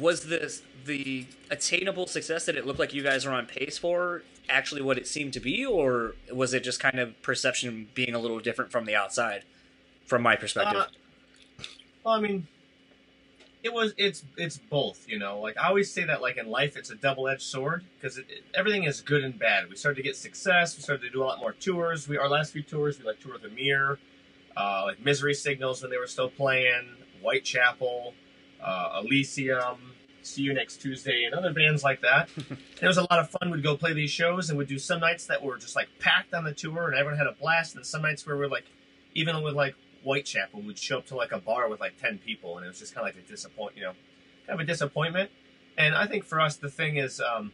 was 0.00 0.24
this 0.24 0.62
the 0.86 1.26
attainable 1.50 2.06
success 2.06 2.46
that 2.46 2.56
it 2.56 2.66
looked 2.66 2.78
like 2.78 2.94
you 2.94 3.02
guys 3.02 3.26
were 3.26 3.32
on 3.32 3.46
pace 3.46 3.78
for 3.78 4.22
actually 4.48 4.82
what 4.82 4.98
it 4.98 5.06
seemed 5.06 5.32
to 5.32 5.40
be 5.40 5.64
or 5.64 6.14
was 6.32 6.54
it 6.54 6.64
just 6.64 6.80
kind 6.80 6.98
of 6.98 7.20
perception 7.22 7.88
being 7.94 8.14
a 8.14 8.18
little 8.18 8.40
different 8.40 8.72
from 8.72 8.86
the 8.86 8.94
outside 8.96 9.44
from 10.06 10.22
my 10.22 10.34
perspective 10.34 10.80
Uh, 10.80 10.86
well, 12.04 12.14
I 12.14 12.20
mean, 12.20 12.46
it 13.62 13.72
was 13.72 13.92
it's 13.96 14.24
it's 14.36 14.58
both. 14.58 15.06
You 15.08 15.18
know, 15.18 15.40
like 15.40 15.58
I 15.58 15.68
always 15.68 15.92
say 15.92 16.04
that 16.04 16.22
like 16.22 16.36
in 16.38 16.48
life, 16.48 16.76
it's 16.76 16.90
a 16.90 16.94
double 16.94 17.28
edged 17.28 17.42
sword 17.42 17.84
because 18.00 18.20
everything 18.54 18.84
is 18.84 19.00
good 19.00 19.22
and 19.22 19.38
bad. 19.38 19.68
We 19.68 19.76
started 19.76 19.96
to 19.96 20.02
get 20.02 20.16
success. 20.16 20.76
We 20.76 20.82
started 20.82 21.02
to 21.02 21.10
do 21.10 21.22
a 21.22 21.24
lot 21.24 21.40
more 21.40 21.52
tours. 21.52 22.08
We 22.08 22.16
our 22.16 22.28
last 22.28 22.52
few 22.52 22.62
tours, 22.62 22.98
we 22.98 23.04
like 23.04 23.20
toured 23.20 23.42
the 23.42 23.50
Mirror, 23.50 23.98
uh, 24.56 24.84
like 24.86 25.04
Misery 25.04 25.34
Signals 25.34 25.82
when 25.82 25.90
they 25.90 25.98
were 25.98 26.06
still 26.06 26.30
playing, 26.30 26.88
Whitechapel, 27.20 28.14
uh, 28.62 29.02
Elysium. 29.02 29.78
See 30.22 30.42
You 30.42 30.52
Next 30.52 30.82
Tuesday, 30.82 31.24
and 31.24 31.34
other 31.34 31.52
bands 31.52 31.82
like 31.82 32.02
that. 32.02 32.28
it 32.82 32.86
was 32.86 32.98
a 32.98 33.02
lot 33.02 33.18
of 33.18 33.30
fun. 33.30 33.50
We'd 33.50 33.62
go 33.62 33.74
play 33.74 33.94
these 33.94 34.10
shows, 34.10 34.50
and 34.50 34.58
we'd 34.58 34.68
do 34.68 34.78
some 34.78 35.00
nights 35.00 35.26
that 35.26 35.42
were 35.42 35.56
just 35.56 35.74
like 35.74 35.88
packed 35.98 36.34
on 36.34 36.44
the 36.44 36.52
tour, 36.52 36.88
and 36.88 36.94
everyone 36.94 37.16
had 37.16 37.26
a 37.26 37.32
blast. 37.32 37.74
And 37.74 37.86
some 37.86 38.02
nights 38.02 38.26
where 38.26 38.36
we're 38.36 38.48
like, 38.48 38.66
even 39.14 39.42
with 39.42 39.54
like 39.54 39.74
Whitechapel, 40.04 40.60
we'd 40.60 40.78
show 40.78 40.98
up 40.98 41.06
to 41.06 41.16
like 41.16 41.32
a 41.32 41.38
bar 41.38 41.70
with 41.70 41.80
like 41.80 41.96
ten 41.98 42.18
people, 42.18 42.58
and 42.58 42.66
it 42.66 42.68
was 42.68 42.78
just 42.78 42.94
kind 42.94 43.08
of 43.08 43.14
like 43.14 43.24
a 43.24 43.26
disappoint, 43.26 43.76
you 43.76 43.82
know, 43.82 43.92
kind 44.46 44.60
of 44.60 44.64
a 44.64 44.66
disappointment. 44.66 45.30
And 45.78 45.94
I 45.94 46.06
think 46.06 46.24
for 46.24 46.38
us, 46.38 46.56
the 46.56 46.68
thing 46.68 46.98
is, 46.98 47.20
um, 47.20 47.52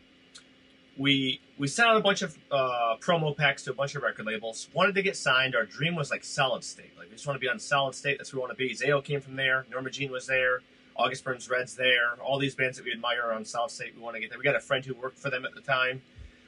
we 0.99 1.41
we 1.59 1.69
sent 1.69 1.89
out 1.89 1.97
a 1.97 2.01
bunch 2.01 2.23
of 2.23 2.37
uh, 2.51 2.97
promo 3.01 3.37
packs 3.37 3.65
to 3.65 3.71
a 3.71 3.75
bunch 3.75 3.95
of 3.95 4.03
record 4.03 4.27
labels. 4.27 4.69
Wanted 4.75 4.95
to 4.97 5.03
get 5.03 5.17
signed. 5.17 5.55
Our 5.55 5.65
dream 5.65 5.95
was 5.95 6.11
like 6.11 6.25
Solid 6.25 6.65
State. 6.65 6.93
Like 6.99 7.09
we 7.09 7.15
just 7.15 7.27
want 7.27 7.37
to 7.37 7.41
be 7.41 7.49
on 7.49 7.59
Solid 7.59 7.95
State. 7.95 8.19
That's 8.19 8.33
where 8.33 8.41
we 8.41 8.49
want 8.49 8.59
to 8.59 8.65
be. 8.65 8.75
Zao 8.75 9.05
came 9.05 9.21
from 9.21 9.37
there. 9.37 9.67
Norma 9.71 9.91
Jean 9.91 10.11
was 10.11 10.27
there. 10.27 10.61
August 10.99 11.25
Burns 11.25 11.49
Red's 11.49 11.75
there. 11.77 12.15
All 12.23 12.39
these 12.39 12.55
bands 12.55 12.77
that 12.79 12.85
we 12.85 12.93
admire 12.93 13.33
on 13.33 13.45
Solid 13.45 13.71
State. 13.71 13.95
We 13.95 14.03
want 14.03 14.15
to 14.15 14.21
get 14.21 14.31
there. 14.31 14.39
We 14.39 14.45
got 14.45 14.57
a 14.57 14.61
friend 14.61 14.85
who 14.85 14.95
worked 14.95 15.19
for 15.19 15.31
them 15.31 15.45
at 15.45 15.55
the 15.55 15.61
time, 15.61 16.03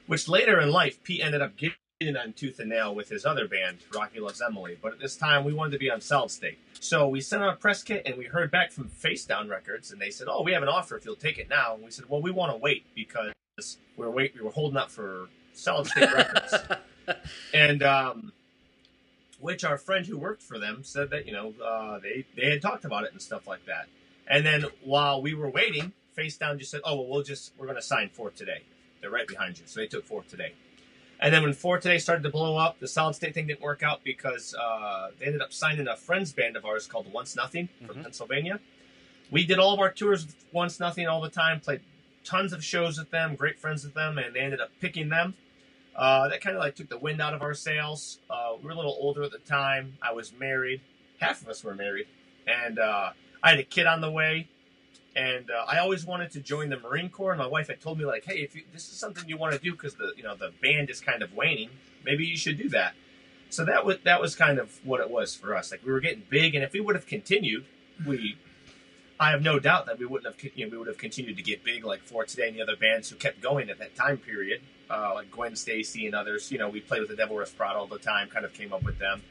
which 0.07 0.27
later 0.27 0.59
in 0.59 0.71
life 0.71 1.01
Pete 1.03 1.21
ended 1.21 1.41
up 1.41 1.53
getting 1.55 2.17
on 2.17 2.33
Tooth 2.33 2.59
and 2.59 2.69
Nail 2.69 2.95
with 2.95 3.09
his 3.09 3.25
other 3.25 3.47
band, 3.47 3.79
Rocky 3.93 4.19
Loves 4.19 4.41
Emily. 4.41 4.77
But 4.81 4.93
at 4.93 4.99
this 4.99 5.15
time, 5.17 5.43
we 5.43 5.53
wanted 5.53 5.71
to 5.71 5.79
be 5.79 5.91
on 5.91 6.01
Solid 6.01 6.31
State. 6.31 6.59
So 6.79 7.07
we 7.07 7.21
sent 7.21 7.43
out 7.43 7.53
a 7.53 7.57
press 7.57 7.83
kit 7.83 8.03
and 8.05 8.17
we 8.17 8.25
heard 8.25 8.51
back 8.51 8.71
from 8.71 8.87
Face 8.87 9.25
Down 9.25 9.49
Records, 9.49 9.91
and 9.91 10.01
they 10.01 10.09
said, 10.09 10.27
"Oh, 10.29 10.43
we 10.43 10.53
have 10.53 10.63
an 10.63 10.69
offer 10.69 10.95
if 10.95 11.05
you'll 11.05 11.15
take 11.15 11.37
it 11.37 11.49
now." 11.49 11.75
And 11.75 11.83
we 11.83 11.91
said, 11.91 12.05
"Well, 12.09 12.21
we 12.21 12.31
want 12.31 12.51
to 12.51 12.57
wait 12.57 12.85
because." 12.95 13.33
we 13.97 14.05
were 14.05 14.11
wait 14.11 14.33
we 14.35 14.41
were 14.41 14.51
holding 14.51 14.77
up 14.77 14.89
for 14.89 15.27
Solid 15.53 15.87
State 15.87 16.13
Records, 16.13 16.55
and 17.53 17.83
um, 17.83 18.31
which 19.39 19.63
our 19.63 19.77
friend 19.77 20.05
who 20.05 20.17
worked 20.17 20.41
for 20.41 20.59
them 20.59 20.83
said 20.83 21.09
that 21.11 21.25
you 21.25 21.33
know 21.33 21.53
uh, 21.63 21.99
they 21.99 22.25
they 22.35 22.49
had 22.49 22.61
talked 22.61 22.85
about 22.85 23.03
it 23.03 23.11
and 23.11 23.21
stuff 23.21 23.47
like 23.47 23.65
that. 23.65 23.87
And 24.29 24.45
then 24.45 24.65
while 24.83 25.21
we 25.21 25.33
were 25.33 25.49
waiting, 25.49 25.93
Face 26.15 26.37
Down 26.37 26.59
just 26.59 26.71
said, 26.71 26.81
"Oh 26.83 26.95
well, 26.95 27.07
we'll 27.07 27.23
just 27.23 27.51
we're 27.57 27.65
going 27.65 27.77
to 27.77 27.81
sign 27.81 28.09
For 28.13 28.29
Today. 28.29 28.61
They're 29.01 29.09
right 29.09 29.27
behind 29.27 29.57
you." 29.57 29.63
So 29.67 29.79
they 29.79 29.87
took 29.87 30.05
For 30.05 30.23
Today. 30.23 30.53
And 31.21 31.33
then 31.33 31.43
when 31.43 31.53
For 31.53 31.77
Today 31.79 31.97
started 31.97 32.23
to 32.23 32.29
blow 32.29 32.55
up, 32.55 32.79
the 32.79 32.87
Solid 32.87 33.13
State 33.15 33.33
thing 33.33 33.47
didn't 33.47 33.61
work 33.61 33.83
out 33.83 34.03
because 34.03 34.53
uh, 34.55 35.09
they 35.19 35.25
ended 35.25 35.41
up 35.41 35.51
signing 35.51 35.87
a 35.87 35.95
friends 35.97 36.31
band 36.31 36.55
of 36.55 36.65
ours 36.65 36.87
called 36.87 37.11
Once 37.11 37.35
Nothing 37.35 37.67
from 37.85 37.97
Mhm. 37.97 38.03
Pennsylvania. 38.03 38.59
We 39.31 39.45
did 39.45 39.59
all 39.59 39.73
of 39.73 39.79
our 39.79 39.91
tours 39.91 40.25
with 40.25 40.35
Once 40.53 40.79
Nothing 40.79 41.07
all 41.07 41.19
the 41.21 41.29
time, 41.29 41.59
played 41.59 41.81
tons 42.23 42.53
of 42.53 42.63
shows 42.63 42.97
with 42.97 43.11
them, 43.11 43.35
great 43.35 43.59
friends 43.59 43.83
with 43.83 43.93
them, 43.95 44.17
and 44.17 44.33
they 44.35 44.39
ended 44.39 44.61
up 44.61 44.71
picking 44.79 45.09
them. 45.09 45.35
Uh, 45.95 46.29
that 46.29 46.39
kind 46.41 46.55
of 46.55 46.61
like 46.61 46.75
took 46.75 46.87
the 46.89 46.97
wind 46.97 47.19
out 47.21 47.33
of 47.33 47.41
our 47.41 47.53
sails. 47.53 48.19
Uh, 48.29 48.53
we 48.57 48.65
were 48.65 48.71
a 48.71 48.75
little 48.75 48.95
older 48.99 49.23
at 49.23 49.31
the 49.31 49.39
time. 49.39 49.97
I 50.01 50.13
was 50.13 50.31
married. 50.31 50.79
Half 51.19 51.41
of 51.41 51.49
us 51.49 51.63
were 51.63 51.75
married, 51.75 52.07
and 52.47 52.79
uh, 52.79 53.11
I 53.43 53.51
had 53.51 53.59
a 53.59 53.63
kid 53.63 53.87
on 53.87 54.01
the 54.01 54.11
way. 54.11 54.47
And 55.15 55.49
uh, 55.49 55.65
I 55.67 55.79
always 55.79 56.05
wanted 56.05 56.31
to 56.31 56.39
join 56.39 56.69
the 56.69 56.79
Marine 56.79 57.09
Corps. 57.09 57.31
And 57.31 57.39
my 57.39 57.47
wife 57.47 57.67
had 57.67 57.81
told 57.81 57.97
me 57.97 58.05
like, 58.05 58.25
"Hey, 58.25 58.37
if 58.37 58.55
you, 58.55 58.63
this 58.71 58.83
is 58.83 58.97
something 58.97 59.27
you 59.27 59.37
want 59.37 59.53
to 59.53 59.59
do 59.59 59.71
because 59.71 59.95
the 59.95 60.13
you 60.15 60.23
know 60.23 60.35
the 60.35 60.51
band 60.61 60.89
is 60.89 61.01
kind 61.01 61.23
of 61.23 61.33
waning, 61.33 61.71
maybe 62.05 62.25
you 62.25 62.37
should 62.37 62.57
do 62.57 62.69
that." 62.69 62.93
So 63.49 63.65
that 63.65 63.85
was 63.85 63.97
that 64.03 64.21
was 64.21 64.35
kind 64.35 64.59
of 64.59 64.79
what 64.85 65.01
it 65.01 65.09
was 65.09 65.35
for 65.35 65.55
us. 65.55 65.71
Like 65.71 65.83
we 65.83 65.91
were 65.91 65.99
getting 65.99 66.23
big, 66.29 66.53
and 66.53 66.63
if 66.63 66.73
we 66.73 66.79
would 66.79 66.95
have 66.95 67.07
continued, 67.07 67.65
we 68.05 68.37
I 69.19 69.31
have 69.31 69.41
no 69.41 69.59
doubt 69.59 69.87
that 69.87 69.99
we 69.99 70.05
wouldn't 70.05 70.33
have 70.33 70.51
you 70.55 70.65
know, 70.65 70.71
we 70.71 70.77
would 70.77 70.87
have 70.87 70.97
continued 70.97 71.35
to 71.37 71.43
get 71.43 71.63
big 71.63 71.83
like 71.83 72.01
for 72.03 72.23
today 72.23 72.47
and 72.47 72.55
the 72.55 72.61
other 72.61 72.77
bands 72.77 73.09
who 73.09 73.17
kept 73.17 73.41
going 73.41 73.69
at 73.69 73.79
that 73.79 73.95
time 73.95 74.17
period, 74.17 74.61
uh, 74.89 75.13
like 75.13 75.29
Gwen 75.29 75.55
Stacy 75.55 76.05
and 76.05 76.15
others. 76.15 76.51
You 76.51 76.59
know, 76.59 76.69
we 76.69 76.79
played 76.79 77.01
with 77.01 77.09
the 77.09 77.17
Devil 77.17 77.35
Wears 77.35 77.49
Prada 77.49 77.79
all 77.79 77.87
the 77.87 77.99
time. 77.99 78.29
Kind 78.29 78.45
of 78.45 78.53
came 78.53 78.71
up 78.71 78.83
with 78.83 78.99
them, 78.99 79.23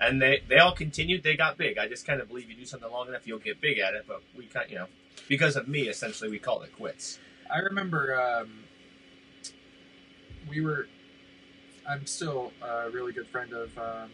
and 0.00 0.20
they 0.20 0.42
they 0.48 0.58
all 0.58 0.72
continued. 0.72 1.22
They 1.22 1.36
got 1.36 1.56
big. 1.56 1.78
I 1.78 1.88
just 1.88 2.06
kind 2.06 2.20
of 2.20 2.28
believe 2.28 2.50
you 2.50 2.56
do 2.56 2.64
something 2.64 2.90
long 2.90 3.08
enough, 3.08 3.26
you'll 3.26 3.38
get 3.38 3.60
big 3.60 3.78
at 3.78 3.94
it. 3.94 4.04
But 4.06 4.22
we 4.36 4.46
kind 4.46 4.70
you 4.70 4.76
know 4.76 4.86
because 5.28 5.56
of 5.56 5.68
me, 5.68 5.82
essentially, 5.82 6.30
we 6.30 6.38
called 6.38 6.64
it 6.64 6.74
quits. 6.76 7.18
I 7.52 7.58
remember 7.58 8.20
um, 8.20 8.64
we 10.48 10.60
were. 10.60 10.88
I'm 11.88 12.06
still 12.06 12.52
a 12.62 12.90
really 12.90 13.12
good 13.12 13.28
friend 13.28 13.52
of. 13.52 13.76
Um, 13.78 14.10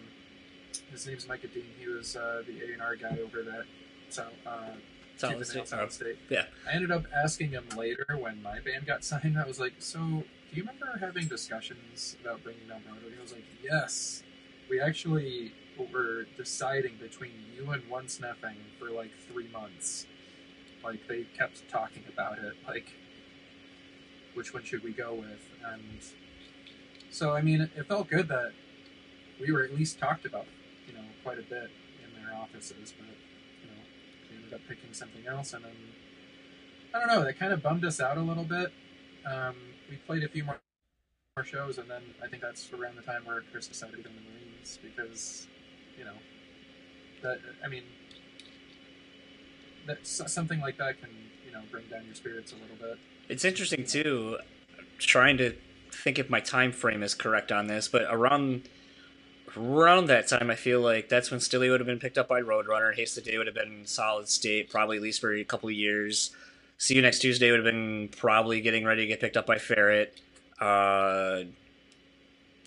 his 0.90 1.06
name's 1.06 1.26
Micah 1.28 1.48
Dean. 1.48 1.64
He 1.78 1.86
was 1.88 2.16
uh, 2.16 2.42
the 2.46 2.60
A 2.68 2.72
and 2.72 2.82
R 2.82 2.96
guy 2.96 3.18
over 3.22 3.42
that. 3.42 3.64
So, 4.10 4.26
uh, 4.46 4.68
Solid 5.16 5.38
Tooth 5.38 5.48
and 5.48 5.56
Nail 5.56 5.64
State. 5.64 5.68
Solid 5.68 5.92
State. 5.92 6.16
yeah. 6.28 6.44
I 6.70 6.74
ended 6.74 6.90
up 6.90 7.04
asking 7.14 7.50
him 7.50 7.64
later 7.76 8.16
when 8.18 8.42
my 8.42 8.60
band 8.60 8.86
got 8.86 9.04
signed. 9.10 9.38
I 9.38 9.46
was 9.46 9.58
like, 9.58 9.74
"So, 9.78 9.98
do 9.98 10.24
you 10.52 10.62
remember 10.62 10.98
having 11.00 11.28
discussions 11.28 12.16
about 12.20 12.42
bringing 12.42 12.68
down 12.68 12.82
Broadway?" 12.86 13.12
He 13.14 13.22
was 13.22 13.32
like, 13.32 13.44
"Yes, 13.62 14.22
we 14.68 14.80
actually 14.80 15.52
were 15.78 16.26
deciding 16.36 16.96
between 17.00 17.32
you 17.56 17.70
and 17.70 17.88
Once 17.88 18.20
Nothing 18.20 18.56
for 18.78 18.90
like 18.90 19.10
three 19.30 19.48
months. 19.48 20.06
Like 20.84 21.06
they 21.08 21.24
kept 21.36 21.68
talking 21.68 22.04
about 22.12 22.38
it, 22.38 22.54
like 22.66 22.86
which 24.34 24.52
one 24.54 24.64
should 24.64 24.82
we 24.84 24.92
go 24.92 25.14
with?" 25.14 25.48
And 25.64 25.82
so, 27.10 27.32
I 27.32 27.42
mean, 27.42 27.60
it 27.76 27.86
felt 27.86 28.08
good 28.08 28.28
that 28.28 28.52
we 29.40 29.52
were 29.52 29.62
at 29.62 29.74
least 29.74 29.98
talked 29.98 30.24
about, 30.24 30.46
you 30.86 30.94
know, 30.94 31.04
quite 31.22 31.38
a 31.38 31.42
bit 31.42 31.70
in 32.04 32.22
their 32.22 32.34
offices, 32.34 32.94
but 32.98 33.08
you 33.62 33.68
know, 33.68 33.82
they 34.30 34.36
ended 34.36 34.54
up 34.54 34.60
picking 34.68 34.92
something 34.92 35.26
else, 35.26 35.52
and 35.52 35.64
then 35.64 35.72
I 36.94 36.98
don't 36.98 37.08
know. 37.08 37.24
That 37.24 37.38
kind 37.38 37.52
of 37.52 37.62
bummed 37.62 37.84
us 37.84 38.00
out 38.00 38.18
a 38.18 38.22
little 38.22 38.44
bit. 38.44 38.72
Um, 39.24 39.54
we 39.88 39.96
played 39.96 40.24
a 40.24 40.28
few 40.28 40.44
more, 40.44 40.60
more 41.36 41.44
shows, 41.44 41.78
and 41.78 41.90
then 41.90 42.02
I 42.22 42.28
think 42.28 42.42
that's 42.42 42.72
around 42.72 42.96
the 42.96 43.02
time 43.02 43.24
where 43.24 43.42
Chris 43.52 43.68
decided 43.68 43.96
to 43.96 44.02
go 44.02 44.10
in 44.10 44.16
the 44.16 44.22
Marines 44.22 44.78
because, 44.82 45.46
you 46.02 46.08
know, 46.08 46.18
that 47.22 47.38
I 47.64 47.68
mean, 47.68 47.84
that 49.86 50.04
something 50.06 50.60
like 50.60 50.78
that 50.78 51.00
can 51.00 51.10
you 51.46 51.52
know 51.52 51.60
bring 51.70 51.84
down 51.86 52.04
your 52.04 52.14
spirits 52.14 52.52
a 52.52 52.56
little 52.56 52.76
bit. 52.76 52.98
It's 53.28 53.44
interesting 53.44 53.86
too. 53.86 54.38
Trying 54.98 55.38
to 55.38 55.54
think 55.92 56.18
if 56.18 56.28
my 56.28 56.40
time 56.40 56.72
frame 56.72 57.02
is 57.02 57.14
correct 57.14 57.52
on 57.52 57.68
this, 57.68 57.86
but 57.88 58.02
around 58.10 58.68
around 59.56 60.06
that 60.06 60.26
time, 60.28 60.50
I 60.50 60.56
feel 60.56 60.80
like 60.80 61.08
that's 61.08 61.30
when 61.30 61.38
Stilly 61.38 61.70
would 61.70 61.80
have 61.80 61.86
been 61.86 61.98
picked 61.98 62.18
up 62.18 62.28
by 62.28 62.40
Roadrunner. 62.40 62.94
Haste 62.94 63.14
the 63.14 63.20
Day 63.20 63.38
would 63.38 63.46
have 63.46 63.54
been 63.54 63.80
in 63.80 63.86
solid 63.86 64.28
state, 64.28 64.70
probably 64.70 64.96
at 64.96 65.02
least 65.02 65.20
for 65.20 65.32
a 65.32 65.44
couple 65.44 65.68
of 65.68 65.74
years. 65.74 66.30
See 66.78 66.96
you 66.96 67.02
next 67.02 67.20
Tuesday 67.20 67.50
would 67.50 67.64
have 67.64 67.72
been 67.72 68.08
probably 68.08 68.60
getting 68.60 68.84
ready 68.84 69.02
to 69.02 69.06
get 69.06 69.20
picked 69.20 69.36
up 69.36 69.46
by 69.46 69.58
Ferret. 69.58 70.18
Uh, 70.58 71.44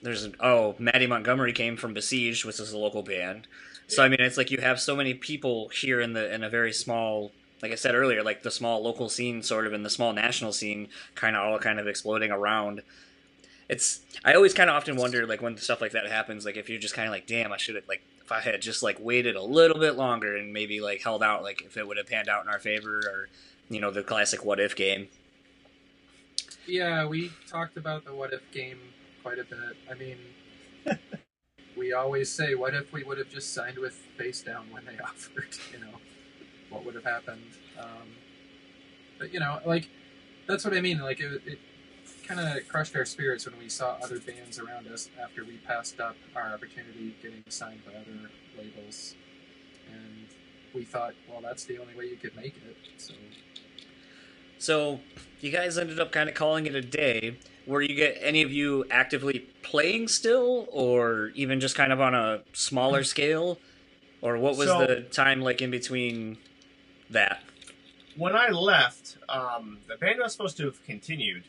there's 0.02 0.28
oh 0.40 0.76
Mattie 0.80 1.08
Montgomery 1.08 1.54
came 1.54 1.78
from 1.78 1.94
Besieged, 1.94 2.46
which 2.46 2.60
is 2.60 2.72
a 2.72 2.78
local 2.78 3.04
band. 3.04 3.48
So 3.88 4.04
I 4.04 4.10
mean, 4.10 4.22
it's 4.22 4.38
like 4.38 4.52
you 4.52 4.60
have 4.60 4.80
so 4.80 4.96
many 4.96 5.14
people 5.14 5.70
here 5.70 6.02
in 6.02 6.14
the 6.14 6.34
in 6.34 6.44
a 6.44 6.50
very 6.50 6.74
small, 6.74 7.32
like 7.62 7.72
I 7.72 7.76
said 7.76 7.96
earlier, 7.96 8.24
like 8.24 8.44
the 8.44 8.52
small 8.52 8.82
local 8.82 9.10
scene, 9.10 9.44
sort 9.44 9.68
of, 9.68 9.74
and 9.74 9.86
the 9.86 9.90
small 9.90 10.14
national 10.14 10.54
scene, 10.54 10.90
kind 11.14 11.36
of 11.36 11.44
all 11.44 11.60
kind 11.60 11.80
of 11.80 11.88
exploding 11.88 12.32
around. 12.32 12.82
It's 13.70 14.02
I 14.24 14.34
always 14.34 14.54
kind 14.54 14.70
of 14.70 14.76
often 14.76 14.96
wonder, 14.96 15.26
like 15.26 15.42
when 15.42 15.58
stuff 15.58 15.82
like 15.82 15.92
that 15.92 16.08
happens, 16.08 16.46
like 16.46 16.58
if 16.58 16.70
you're 16.70 16.80
just 16.80 16.94
kind 16.94 17.08
of 17.08 17.12
like, 17.12 17.28
damn, 17.28 17.52
I 17.52 17.58
should 17.58 17.76
have 17.76 17.88
like 17.88 18.02
if 18.24 18.32
I 18.32 18.42
had 18.42 18.62
just 18.62 18.82
like 18.82 18.98
waited 19.00 19.36
a 19.36 19.44
little 19.44 19.80
bit 19.80 19.96
longer 19.96 20.36
and 20.36 20.52
maybe 20.52 20.82
like 20.82 21.02
held 21.02 21.22
out, 21.22 21.44
like 21.44 21.62
if 21.62 21.78
it 21.78 21.88
would 21.88 21.98
have 21.98 22.08
panned 22.08 22.30
out 22.30 22.44
in 22.44 22.50
our 22.50 22.60
favor, 22.60 23.00
or 23.00 23.30
you 23.70 23.80
know 23.80 23.92
the 23.92 24.04
classic 24.04 24.44
what 24.44 24.60
if 24.60 24.76
game. 24.76 25.08
Yeah, 26.68 27.06
we 27.06 27.32
talked 27.48 27.78
about 27.78 28.06
the 28.06 28.14
what 28.16 28.34
if 28.34 28.42
game 28.52 28.80
quite 29.26 29.40
a 29.40 29.44
bit. 29.44 29.76
I 29.90 29.96
mean, 29.96 30.18
we 31.78 31.94
always 31.94 32.32
say, 32.32 32.54
what 32.54 32.76
if 32.76 32.94
we 32.94 33.04
would 33.04 33.18
have 33.18 33.30
just 33.30 33.56
signed 33.56 33.80
with 33.80 33.94
Face 34.20 34.44
Down 34.44 34.68
when 34.70 34.86
they 34.86 35.00
offered? 35.04 35.58
You 35.74 35.80
know, 35.80 35.98
what 36.70 36.86
would 36.86 36.94
have 36.94 37.06
happened? 37.06 37.42
Um, 37.80 38.14
but 39.18 39.34
you 39.34 39.40
know, 39.40 39.58
like 39.66 39.90
that's 40.48 40.64
what 40.64 40.76
I 40.76 40.82
mean. 40.82 41.00
Like 41.00 41.20
it, 41.20 41.42
it 41.44 41.60
kind 42.28 42.40
of 42.40 42.68
crushed 42.68 42.96
our 42.96 43.06
spirits 43.06 43.48
when 43.48 43.58
we 43.58 43.68
saw 43.68 43.98
other 44.04 44.20
bands 44.20 44.60
around 44.60 44.88
us 44.88 45.10
after 45.20 45.44
we 45.44 45.58
passed 45.58 46.00
up 46.00 46.16
our 46.36 46.54
opportunity 46.54 47.16
getting 47.24 47.44
signed 47.50 47.82
by 47.84 47.94
other 47.94 48.30
labels, 48.56 49.16
and 49.92 50.28
we 50.72 50.84
thought, 50.84 51.16
well, 51.28 51.42
that's 51.42 51.66
the 51.66 51.80
only 51.80 51.96
way 51.96 52.06
you 52.06 52.18
could 52.18 52.36
make 52.36 52.58
it. 52.58 52.78
So 52.98 53.16
So 54.58 55.00
you 55.42 55.52
guys 55.52 55.78
ended 55.78 56.00
up 56.00 56.12
kind 56.12 56.30
of 56.30 56.36
calling 56.36 56.66
it 56.66 56.76
a 56.76 56.82
day. 56.82 57.38
Were 57.68 57.82
you 57.82 57.96
get 57.96 58.18
any 58.22 58.42
of 58.44 58.52
you 58.52 58.86
actively 58.92 59.48
playing 59.64 60.08
still, 60.08 60.68
or 60.72 61.32
even 61.36 61.60
just 61.60 61.76
kind 61.76 61.92
of 61.92 62.00
on 62.00 62.14
a 62.14 62.42
smaller 62.54 63.04
scale, 63.04 63.60
or 64.22 64.38
what 64.38 64.56
was 64.58 64.68
So- 64.68 64.86
the 64.86 65.02
time 65.02 65.42
like 65.42 65.62
in 65.62 65.72
between 65.72 66.38
that? 67.10 67.42
when 68.18 68.34
I 68.34 68.48
left, 68.48 69.18
um, 69.28 69.80
the 69.90 69.98
band 69.98 70.20
was 70.20 70.32
supposed 70.32 70.56
to 70.58 70.64
have 70.66 70.82
continued, 70.86 71.44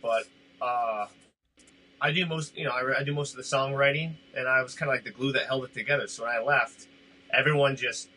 but 0.00 0.22
uh, 0.60 1.06
I 2.00 2.12
do 2.12 2.24
most, 2.24 2.56
you 2.56 2.62
know, 2.64 2.70
I, 2.70 3.00
I 3.00 3.02
do 3.02 3.12
most 3.12 3.32
of 3.32 3.36
the 3.38 3.42
songwriting, 3.42 4.14
and 4.36 4.46
I 4.46 4.62
was 4.62 4.74
kind 4.76 4.88
of 4.88 4.94
like 4.94 5.02
the 5.02 5.10
glue 5.10 5.32
that 5.32 5.46
held 5.46 5.64
it 5.64 5.74
together. 5.74 6.06
So 6.06 6.22
when 6.22 6.30
I 6.32 6.38
left, 6.40 6.86
everyone 7.32 7.74
just 7.74 8.08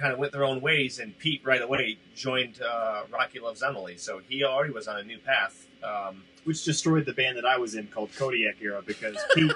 kind 0.00 0.12
of 0.12 0.18
went 0.18 0.32
their 0.32 0.44
own 0.44 0.60
ways, 0.60 0.98
and 0.98 1.16
Pete 1.18 1.42
right 1.44 1.62
away 1.62 1.98
joined 2.16 2.60
uh, 2.62 3.02
Rocky 3.12 3.38
Loves 3.38 3.62
Emily. 3.62 3.96
So 3.98 4.20
he 4.28 4.42
already 4.44 4.72
was 4.72 4.88
on 4.88 4.96
a 4.98 5.04
new 5.04 5.18
path. 5.18 5.66
Um, 5.84 6.24
which 6.44 6.64
destroyed 6.64 7.04
the 7.04 7.12
band 7.12 7.36
that 7.36 7.44
I 7.44 7.58
was 7.58 7.74
in 7.74 7.86
called 7.88 8.10
Kodiak 8.16 8.56
Era 8.62 8.82
because 8.84 9.16
Pete, 9.34 9.52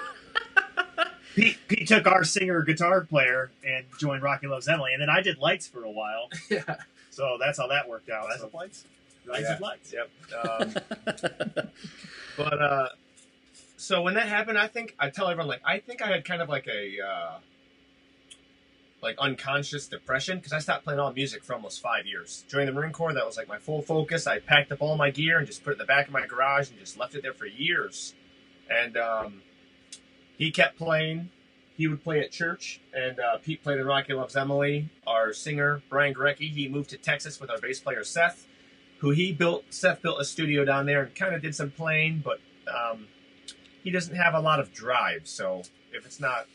Pete, 1.35 1.57
Pete 1.67 1.87
took 1.87 2.05
our 2.07 2.23
singer 2.23 2.61
guitar 2.61 3.01
player 3.01 3.49
and 3.67 3.85
joined 3.99 4.21
Rocky 4.23 4.45
Loves 4.47 4.67
Emily, 4.67 4.93
and 4.93 5.01
then 5.01 5.09
I 5.09 5.21
did 5.21 5.37
lights 5.39 5.67
for 5.67 5.83
a 5.83 5.89
while, 5.89 6.29
yeah. 6.49 6.63
so 7.09 7.37
that's 7.39 7.57
how 7.59 7.67
that 7.67 7.89
worked 7.89 8.09
out. 8.11 8.25
Lights 8.25 8.41
So- 8.41 8.49
Lights? 8.53 8.85
Rise 9.27 9.41
Yeah. 9.41 9.53
of 9.55 9.61
lights. 9.61 9.93
Yep. 9.93 10.09
Um, 10.49 11.67
but 12.37 12.61
uh, 12.61 12.87
so 13.77 14.01
when 14.01 14.13
that 14.15 14.27
happened, 14.27 14.57
I 14.57 14.67
think 14.67 14.95
I 14.99 15.09
tell 15.09 15.27
everyone 15.27 15.47
like 15.47 15.61
I 15.65 15.79
think 15.79 16.01
I 16.01 16.07
had 16.07 16.25
kind 16.25 16.41
of 16.41 16.49
like 16.49 16.67
a 16.67 16.99
uh, 17.01 17.37
like 19.01 19.17
unconscious 19.19 19.87
depression 19.87 20.37
because 20.37 20.53
I 20.53 20.59
stopped 20.59 20.83
playing 20.83 20.99
all 20.99 21.13
music 21.13 21.43
for 21.43 21.53
almost 21.53 21.81
five 21.81 22.05
years. 22.05 22.43
During 22.49 22.65
the 22.65 22.71
Marine 22.71 22.91
Corps, 22.91 23.13
that 23.13 23.25
was 23.25 23.37
like 23.37 23.47
my 23.47 23.57
full 23.57 23.81
focus. 23.81 24.27
I 24.27 24.39
packed 24.39 24.71
up 24.71 24.81
all 24.81 24.97
my 24.97 25.11
gear 25.11 25.37
and 25.37 25.45
just 25.45 25.63
put 25.63 25.71
it 25.71 25.73
in 25.73 25.79
the 25.79 25.85
back 25.85 26.07
of 26.07 26.13
my 26.13 26.25
garage 26.25 26.69
and 26.69 26.79
just 26.79 26.97
left 26.97 27.15
it 27.15 27.21
there 27.21 27.33
for 27.33 27.45
years. 27.45 28.15
And 28.69 28.97
um, 28.97 29.41
he 30.37 30.51
kept 30.51 30.77
playing. 30.77 31.29
He 31.77 31.87
would 31.87 32.03
play 32.03 32.21
at 32.21 32.31
church, 32.31 32.79
and 32.93 33.19
uh, 33.19 33.37
Pete 33.39 33.61
played 33.61 33.79
in 33.79 33.85
Rocky 33.85 34.13
Loves 34.13 34.37
Emily. 34.37 34.89
Our 35.05 35.33
singer 35.33 35.83
Brian 35.89 36.13
Gorecki, 36.13 36.49
he 36.49 36.69
moved 36.69 36.89
to 36.91 36.97
Texas 36.97 37.41
with 37.41 37.49
our 37.49 37.57
bass 37.57 37.81
player 37.81 38.05
Seth, 38.05 38.47
who 38.99 39.11
he 39.11 39.33
built. 39.33 39.65
Seth 39.71 40.01
built 40.01 40.21
a 40.21 40.23
studio 40.23 40.63
down 40.63 40.85
there 40.85 41.03
and 41.03 41.13
kind 41.13 41.35
of 41.35 41.41
did 41.41 41.53
some 41.53 41.71
playing, 41.71 42.23
but 42.23 42.39
um, 42.73 43.07
he 43.83 43.91
doesn't 43.91 44.15
have 44.15 44.33
a 44.33 44.39
lot 44.39 44.61
of 44.61 44.73
drive. 44.73 45.23
So 45.25 45.63
if 45.91 46.05
it's 46.05 46.21
not, 46.21 46.47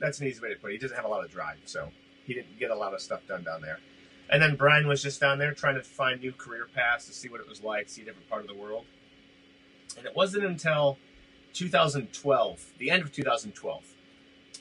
that's 0.00 0.20
an 0.20 0.26
easy 0.26 0.40
way 0.40 0.48
to 0.48 0.56
put 0.56 0.70
it. 0.70 0.74
He 0.74 0.78
doesn't 0.78 0.96
have 0.96 1.04
a 1.04 1.08
lot 1.08 1.24
of 1.24 1.30
drive, 1.30 1.58
so 1.64 1.90
he 2.24 2.34
didn't 2.34 2.58
get 2.58 2.70
a 2.70 2.74
lot 2.74 2.94
of 2.94 3.00
stuff 3.00 3.20
done 3.28 3.44
down 3.44 3.60
there. 3.60 3.78
And 4.30 4.40
then 4.40 4.54
Brian 4.56 4.86
was 4.86 5.02
just 5.02 5.20
down 5.20 5.38
there 5.38 5.52
trying 5.52 5.74
to 5.74 5.82
find 5.82 6.20
new 6.20 6.32
career 6.32 6.68
paths 6.72 7.06
to 7.06 7.12
see 7.12 7.28
what 7.28 7.40
it 7.40 7.48
was 7.48 7.62
like, 7.62 7.88
see 7.88 8.02
a 8.02 8.04
different 8.04 8.28
part 8.28 8.42
of 8.42 8.48
the 8.48 8.54
world. 8.54 8.84
And 9.96 10.06
it 10.06 10.14
wasn't 10.14 10.44
until 10.44 10.98
2012, 11.52 12.72
the 12.78 12.90
end 12.90 13.02
of 13.02 13.12
2012, 13.12 13.84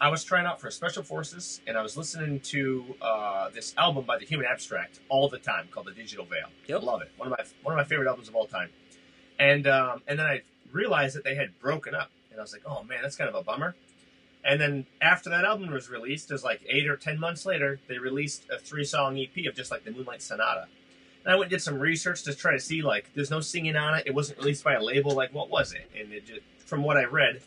I 0.01 0.09
was 0.09 0.23
trying 0.23 0.45
out 0.45 0.61
for 0.61 0.71
Special 0.71 1.03
Forces, 1.03 1.61
and 1.67 1.77
I 1.77 1.81
was 1.81 1.97
listening 1.97 2.39
to 2.39 2.95
uh, 3.01 3.49
this 3.49 3.73
album 3.77 4.05
by 4.05 4.17
the 4.17 4.25
Human 4.25 4.47
Abstract 4.49 5.01
all 5.09 5.27
the 5.27 5.39
time 5.39 5.67
called 5.71 5.87
The 5.87 5.91
Digital 5.91 6.25
Veil. 6.25 6.47
Yep. 6.67 6.83
Love 6.83 7.01
it. 7.01 7.11
One 7.17 7.31
of 7.31 7.37
my 7.37 7.43
one 7.63 7.77
of 7.77 7.77
my 7.77 7.83
favorite 7.83 8.07
albums 8.07 8.29
of 8.29 8.35
all 8.35 8.45
time. 8.45 8.69
And 9.39 9.67
um, 9.67 10.01
and 10.07 10.17
then 10.17 10.25
I 10.25 10.41
realized 10.71 11.15
that 11.17 11.25
they 11.25 11.35
had 11.35 11.59
broken 11.59 11.93
up, 11.93 12.11
and 12.31 12.39
I 12.39 12.41
was 12.43 12.53
like, 12.53 12.61
oh 12.65 12.83
man, 12.83 12.99
that's 13.01 13.17
kind 13.17 13.29
of 13.29 13.35
a 13.35 13.43
bummer. 13.43 13.75
And 14.43 14.59
then 14.59 14.85
after 15.01 15.29
that 15.29 15.43
album 15.43 15.71
was 15.71 15.89
released, 15.89 16.31
it 16.31 16.33
was 16.33 16.43
like 16.43 16.61
eight 16.67 16.87
or 16.87 16.95
ten 16.95 17.19
months 17.19 17.45
later, 17.45 17.79
they 17.87 17.97
released 17.97 18.45
a 18.49 18.57
three 18.57 18.85
song 18.85 19.19
EP 19.19 19.45
of 19.47 19.55
just 19.55 19.71
like 19.71 19.83
the 19.83 19.91
Moonlight 19.91 20.21
Sonata. 20.21 20.67
And 21.25 21.33
I 21.33 21.35
went 21.35 21.45
and 21.45 21.51
did 21.51 21.61
some 21.61 21.79
research 21.79 22.23
to 22.23 22.33
try 22.33 22.53
to 22.53 22.59
see 22.59 22.81
like 22.81 23.13
there's 23.13 23.29
no 23.29 23.41
singing 23.41 23.75
on 23.75 23.95
it. 23.95 24.03
It 24.07 24.15
wasn't 24.15 24.39
released 24.39 24.63
by 24.63 24.73
a 24.73 24.83
label. 24.83 25.11
Like 25.11 25.33
what 25.33 25.49
was 25.49 25.73
it? 25.73 25.89
And 25.99 26.13
it 26.13 26.25
just, 26.25 26.41
from 26.65 26.83
what 26.83 26.97
I 26.97 27.03
read 27.03 27.41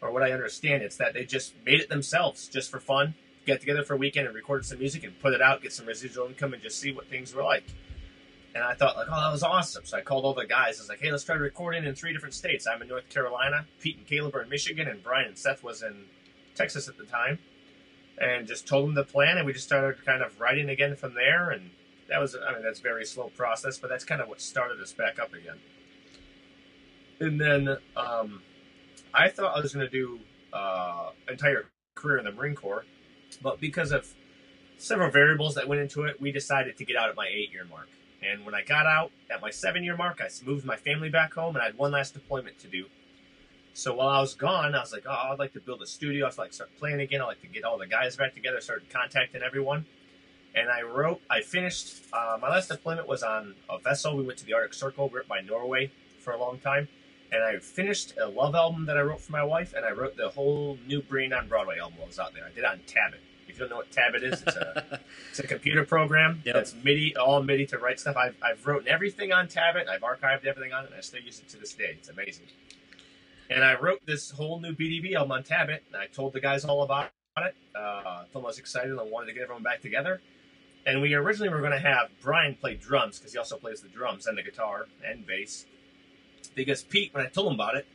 or 0.00 0.12
what 0.12 0.22
I 0.22 0.32
understand, 0.32 0.82
it's 0.82 0.96
that 0.96 1.14
they 1.14 1.24
just 1.24 1.54
made 1.66 1.80
it 1.80 1.88
themselves 1.88 2.48
just 2.48 2.70
for 2.70 2.78
fun. 2.78 3.14
Get 3.46 3.60
together 3.60 3.82
for 3.82 3.94
a 3.94 3.96
weekend 3.96 4.26
and 4.26 4.36
recorded 4.36 4.66
some 4.66 4.78
music 4.78 5.02
and 5.02 5.18
put 5.20 5.32
it 5.32 5.42
out, 5.42 5.62
get 5.62 5.72
some 5.72 5.86
residual 5.86 6.26
income, 6.26 6.54
and 6.54 6.62
just 6.62 6.78
see 6.78 6.92
what 6.92 7.08
things 7.08 7.34
were 7.34 7.42
like. 7.42 7.64
And 8.54 8.62
I 8.62 8.74
thought 8.74 8.96
like, 8.96 9.06
oh, 9.10 9.20
that 9.20 9.32
was 9.32 9.42
awesome. 9.42 9.84
So 9.84 9.96
I 9.96 10.02
called 10.02 10.24
all 10.24 10.34
the 10.34 10.46
guys. 10.46 10.78
I 10.78 10.82
was 10.82 10.88
like, 10.88 11.00
hey, 11.00 11.10
let's 11.10 11.24
try 11.24 11.36
recording 11.36 11.84
in 11.84 11.94
three 11.94 12.12
different 12.12 12.34
states. 12.34 12.66
I'm 12.66 12.82
in 12.82 12.88
North 12.88 13.08
Carolina. 13.08 13.66
Pete 13.80 13.96
and 13.96 14.06
Caleb 14.06 14.34
are 14.34 14.42
in 14.42 14.48
Michigan, 14.48 14.88
and 14.88 15.02
Brian 15.02 15.28
and 15.28 15.38
Seth 15.38 15.62
was 15.62 15.82
in 15.82 16.04
Texas 16.60 16.88
at 16.88 16.98
the 16.98 17.04
time. 17.04 17.38
And 18.18 18.46
just 18.46 18.68
told 18.68 18.86
them 18.86 18.94
the 18.94 19.04
plan, 19.04 19.38
and 19.38 19.46
we 19.46 19.54
just 19.54 19.64
started 19.64 20.04
kind 20.04 20.22
of 20.22 20.38
writing 20.38 20.68
again 20.68 20.94
from 20.94 21.14
there. 21.14 21.50
And 21.50 21.70
that 22.10 22.20
was, 22.20 22.36
I 22.36 22.52
mean, 22.52 22.62
that's 22.62 22.80
a 22.80 22.82
very 22.82 23.06
slow 23.06 23.30
process, 23.34 23.78
but 23.78 23.88
that's 23.88 24.04
kind 24.04 24.20
of 24.20 24.28
what 24.28 24.42
started 24.42 24.78
us 24.80 24.92
back 24.92 25.18
up 25.18 25.32
again. 25.32 25.56
And 27.18 27.40
then 27.40 27.78
um, 27.96 28.42
I 29.14 29.28
thought 29.28 29.56
I 29.56 29.60
was 29.60 29.72
going 29.72 29.86
to 29.86 29.90
do 29.90 30.20
uh, 30.52 31.10
entire 31.30 31.64
career 31.94 32.18
in 32.18 32.24
the 32.26 32.32
Marine 32.32 32.54
Corps, 32.54 32.84
but 33.42 33.58
because 33.58 33.90
of 33.90 34.06
several 34.76 35.10
variables 35.10 35.54
that 35.54 35.66
went 35.66 35.80
into 35.80 36.04
it, 36.04 36.20
we 36.20 36.30
decided 36.30 36.76
to 36.76 36.84
get 36.84 36.96
out 36.96 37.08
at 37.08 37.16
my 37.16 37.26
eight 37.26 37.50
year 37.52 37.64
mark. 37.64 37.88
And 38.22 38.44
when 38.44 38.54
I 38.54 38.62
got 38.62 38.84
out 38.84 39.12
at 39.30 39.40
my 39.40 39.50
seven 39.50 39.82
year 39.82 39.96
mark, 39.96 40.20
I 40.20 40.28
moved 40.44 40.66
my 40.66 40.76
family 40.76 41.08
back 41.08 41.32
home, 41.32 41.56
and 41.56 41.62
I 41.62 41.66
had 41.66 41.78
one 41.78 41.92
last 41.92 42.12
deployment 42.12 42.58
to 42.60 42.68
do. 42.68 42.84
So 43.74 43.94
while 43.94 44.08
I 44.08 44.20
was 44.20 44.34
gone, 44.34 44.74
I 44.74 44.80
was 44.80 44.92
like, 44.92 45.04
oh, 45.08 45.28
I'd 45.32 45.38
like 45.38 45.52
to 45.54 45.60
build 45.60 45.80
a 45.82 45.86
studio. 45.86 46.26
I'd 46.26 46.36
like 46.38 46.50
to 46.50 46.54
start 46.56 46.70
playing 46.78 47.00
again. 47.00 47.20
I'd 47.22 47.26
like 47.26 47.40
to 47.42 47.46
get 47.46 47.64
all 47.64 47.78
the 47.78 47.86
guys 47.86 48.16
back 48.16 48.34
together, 48.34 48.60
started 48.60 48.90
contacting 48.90 49.42
everyone. 49.42 49.86
And 50.54 50.68
I 50.68 50.82
wrote, 50.82 51.20
I 51.30 51.42
finished, 51.42 52.02
uh, 52.12 52.36
my 52.42 52.48
last 52.50 52.68
deployment 52.68 53.06
was 53.08 53.22
on 53.22 53.54
a 53.70 53.78
vessel. 53.78 54.16
We 54.16 54.24
went 54.24 54.38
to 54.40 54.44
the 54.44 54.52
Arctic 54.54 54.74
Circle. 54.74 55.08
We 55.08 55.14
were 55.14 55.24
by 55.28 55.40
Norway 55.40 55.90
for 56.18 56.32
a 56.32 56.38
long 56.38 56.58
time. 56.58 56.88
And 57.32 57.44
I 57.44 57.58
finished 57.60 58.14
a 58.20 58.26
love 58.28 58.56
album 58.56 58.86
that 58.86 58.96
I 58.98 59.02
wrote 59.02 59.20
for 59.20 59.30
my 59.30 59.44
wife, 59.44 59.72
and 59.76 59.84
I 59.86 59.92
wrote 59.92 60.16
the 60.16 60.30
whole 60.30 60.76
new 60.88 61.00
Brain 61.00 61.32
on 61.32 61.46
Broadway 61.46 61.78
album 61.78 61.98
that 62.00 62.08
was 62.08 62.18
out 62.18 62.34
there. 62.34 62.44
I 62.44 62.48
did 62.48 62.58
it 62.58 62.64
on 62.64 62.80
Tabit. 62.88 63.20
If 63.46 63.54
you 63.54 63.60
don't 63.60 63.70
know 63.70 63.76
what 63.76 63.90
Tabit 63.92 64.24
is, 64.24 64.42
it's 64.42 64.56
a 64.56 65.00
it's 65.30 65.38
a 65.38 65.46
computer 65.46 65.84
program 65.84 66.42
Yep. 66.44 66.54
that's 66.56 66.74
MIDI, 66.82 67.14
all 67.16 67.40
MIDI 67.42 67.66
to 67.66 67.78
write 67.78 68.00
stuff. 68.00 68.16
I've, 68.16 68.34
I've 68.42 68.66
written 68.66 68.88
everything 68.88 69.32
on 69.32 69.46
Tabit. 69.46 69.88
I've 69.88 70.00
archived 70.00 70.44
everything 70.44 70.72
on 70.72 70.82
it, 70.84 70.86
and 70.90 70.96
I 70.96 71.00
still 71.02 71.20
use 71.20 71.38
it 71.38 71.48
to 71.50 71.56
this 71.56 71.72
day. 71.72 71.94
It's 71.98 72.08
amazing. 72.08 72.46
And 73.50 73.64
I 73.64 73.74
wrote 73.74 74.06
this 74.06 74.30
whole 74.30 74.60
new 74.60 74.74
BDB 74.74 75.14
album 75.14 75.32
on 75.32 75.42
Tabit, 75.42 75.80
and 75.88 75.96
I 75.96 76.06
told 76.06 76.32
the 76.32 76.40
guys 76.40 76.64
all 76.64 76.82
about 76.82 77.10
it. 77.38 77.54
Uh, 77.74 78.22
told 78.32 78.44
them 78.44 78.44
I 78.44 78.48
was 78.48 78.58
excited 78.58 78.92
and 78.92 79.10
wanted 79.10 79.26
to 79.26 79.32
get 79.32 79.42
everyone 79.42 79.64
back 79.64 79.82
together. 79.82 80.20
And 80.86 81.02
we 81.02 81.14
originally 81.14 81.48
were 81.48 81.58
going 81.60 81.72
to 81.72 81.78
have 81.78 82.10
Brian 82.22 82.54
play 82.54 82.74
drums 82.74 83.18
because 83.18 83.32
he 83.32 83.38
also 83.38 83.56
plays 83.56 83.80
the 83.80 83.88
drums 83.88 84.26
and 84.26 84.38
the 84.38 84.42
guitar 84.42 84.86
and 85.06 85.26
bass. 85.26 85.66
Because 86.54 86.82
Pete, 86.82 87.12
when 87.12 87.26
I 87.26 87.28
told 87.28 87.48
him 87.48 87.54
about 87.54 87.76
it, 87.76 87.86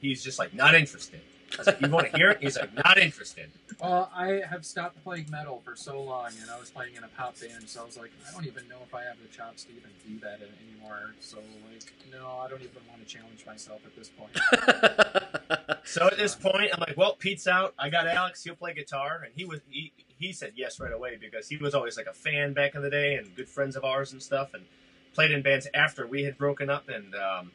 he's 0.00 0.24
just 0.24 0.38
like 0.38 0.52
not 0.52 0.74
interested. 0.74 1.20
I 1.54 1.58
was 1.58 1.66
like, 1.66 1.80
"You 1.80 1.90
want 1.90 2.10
to 2.10 2.16
hear 2.16 2.30
it?" 2.30 2.38
He's 2.40 2.58
like, 2.58 2.74
"Not 2.74 2.98
interested." 2.98 3.50
Well, 3.80 4.10
I 4.14 4.42
have 4.48 4.64
stopped 4.64 5.02
playing 5.04 5.26
metal 5.30 5.60
for 5.64 5.76
so 5.76 6.00
long, 6.02 6.30
and 6.40 6.50
I 6.50 6.58
was 6.58 6.70
playing 6.70 6.96
in 6.96 7.04
a 7.04 7.08
pop 7.08 7.38
band, 7.40 7.68
so 7.68 7.82
I 7.82 7.84
was 7.84 7.96
like, 7.96 8.10
I 8.28 8.32
don't 8.32 8.46
even 8.46 8.66
know 8.68 8.78
if 8.86 8.94
I 8.94 9.02
have 9.02 9.16
the 9.20 9.28
chops 9.28 9.64
to 9.64 9.70
even 9.70 9.90
do 10.06 10.18
that 10.20 10.40
anymore. 10.40 11.14
So, 11.20 11.36
like, 11.70 11.92
no, 12.10 12.38
I 12.38 12.48
don't 12.48 12.62
even 12.62 12.82
want 12.88 13.06
to 13.06 13.14
challenge 13.14 13.44
myself 13.46 13.80
at 13.84 13.94
this 13.94 14.08
point. 14.08 14.32
So 15.86 16.04
at 16.08 16.16
this 16.16 16.34
point, 16.34 16.70
I'm 16.74 16.80
like, 16.80 16.96
well, 16.96 17.14
Pete's 17.14 17.46
out. 17.46 17.72
I 17.78 17.90
got 17.90 18.08
Alex. 18.08 18.42
He'll 18.42 18.56
play 18.56 18.74
guitar, 18.74 19.22
and 19.24 19.32
he 19.36 19.44
was 19.44 19.60
he, 19.70 19.92
he 20.18 20.32
said 20.32 20.52
yes 20.56 20.80
right 20.80 20.92
away 20.92 21.16
because 21.18 21.48
he 21.48 21.56
was 21.56 21.74
always 21.76 21.96
like 21.96 22.06
a 22.06 22.12
fan 22.12 22.52
back 22.54 22.74
in 22.74 22.82
the 22.82 22.90
day 22.90 23.14
and 23.14 23.34
good 23.36 23.48
friends 23.48 23.76
of 23.76 23.84
ours 23.84 24.12
and 24.12 24.20
stuff, 24.20 24.52
and 24.52 24.64
played 25.14 25.30
in 25.30 25.42
bands 25.42 25.68
after 25.74 26.04
we 26.04 26.24
had 26.24 26.36
broken 26.36 26.68
up. 26.68 26.88
And 26.88 27.14
um, 27.14 27.52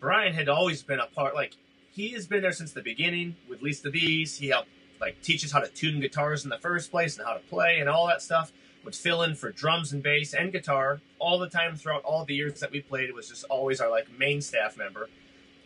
Brian 0.00 0.32
had 0.32 0.48
always 0.48 0.82
been 0.82 1.00
a 1.00 1.06
part. 1.06 1.34
Like 1.34 1.54
he 1.96 2.10
has 2.10 2.26
been 2.26 2.42
there 2.42 2.52
since 2.52 2.72
the 2.72 2.82
beginning 2.82 3.36
with 3.48 3.62
Least 3.62 3.82
the 3.82 3.90
Bees. 3.90 4.36
He 4.36 4.48
helped 4.48 4.68
like 5.00 5.20
teach 5.22 5.42
us 5.44 5.50
how 5.50 5.60
to 5.60 5.68
tune 5.68 5.98
guitars 5.98 6.44
in 6.44 6.50
the 6.50 6.58
first 6.58 6.90
place 6.90 7.16
and 7.16 7.26
how 7.26 7.32
to 7.32 7.40
play 7.40 7.78
and 7.80 7.88
all 7.88 8.06
that 8.06 8.20
stuff. 8.20 8.52
Would 8.84 8.94
fill 8.94 9.22
in 9.22 9.34
for 9.34 9.50
drums 9.50 9.92
and 9.94 10.02
bass 10.02 10.34
and 10.34 10.52
guitar 10.52 11.00
all 11.18 11.38
the 11.38 11.48
time 11.48 11.74
throughout 11.74 12.04
all 12.04 12.24
the 12.24 12.34
years 12.34 12.60
that 12.60 12.70
we 12.70 12.82
played. 12.82 13.08
It 13.08 13.14
was 13.14 13.30
just 13.30 13.44
always 13.44 13.80
our 13.80 13.90
like 13.90 14.06
main 14.16 14.42
staff 14.42 14.76
member. 14.76 15.08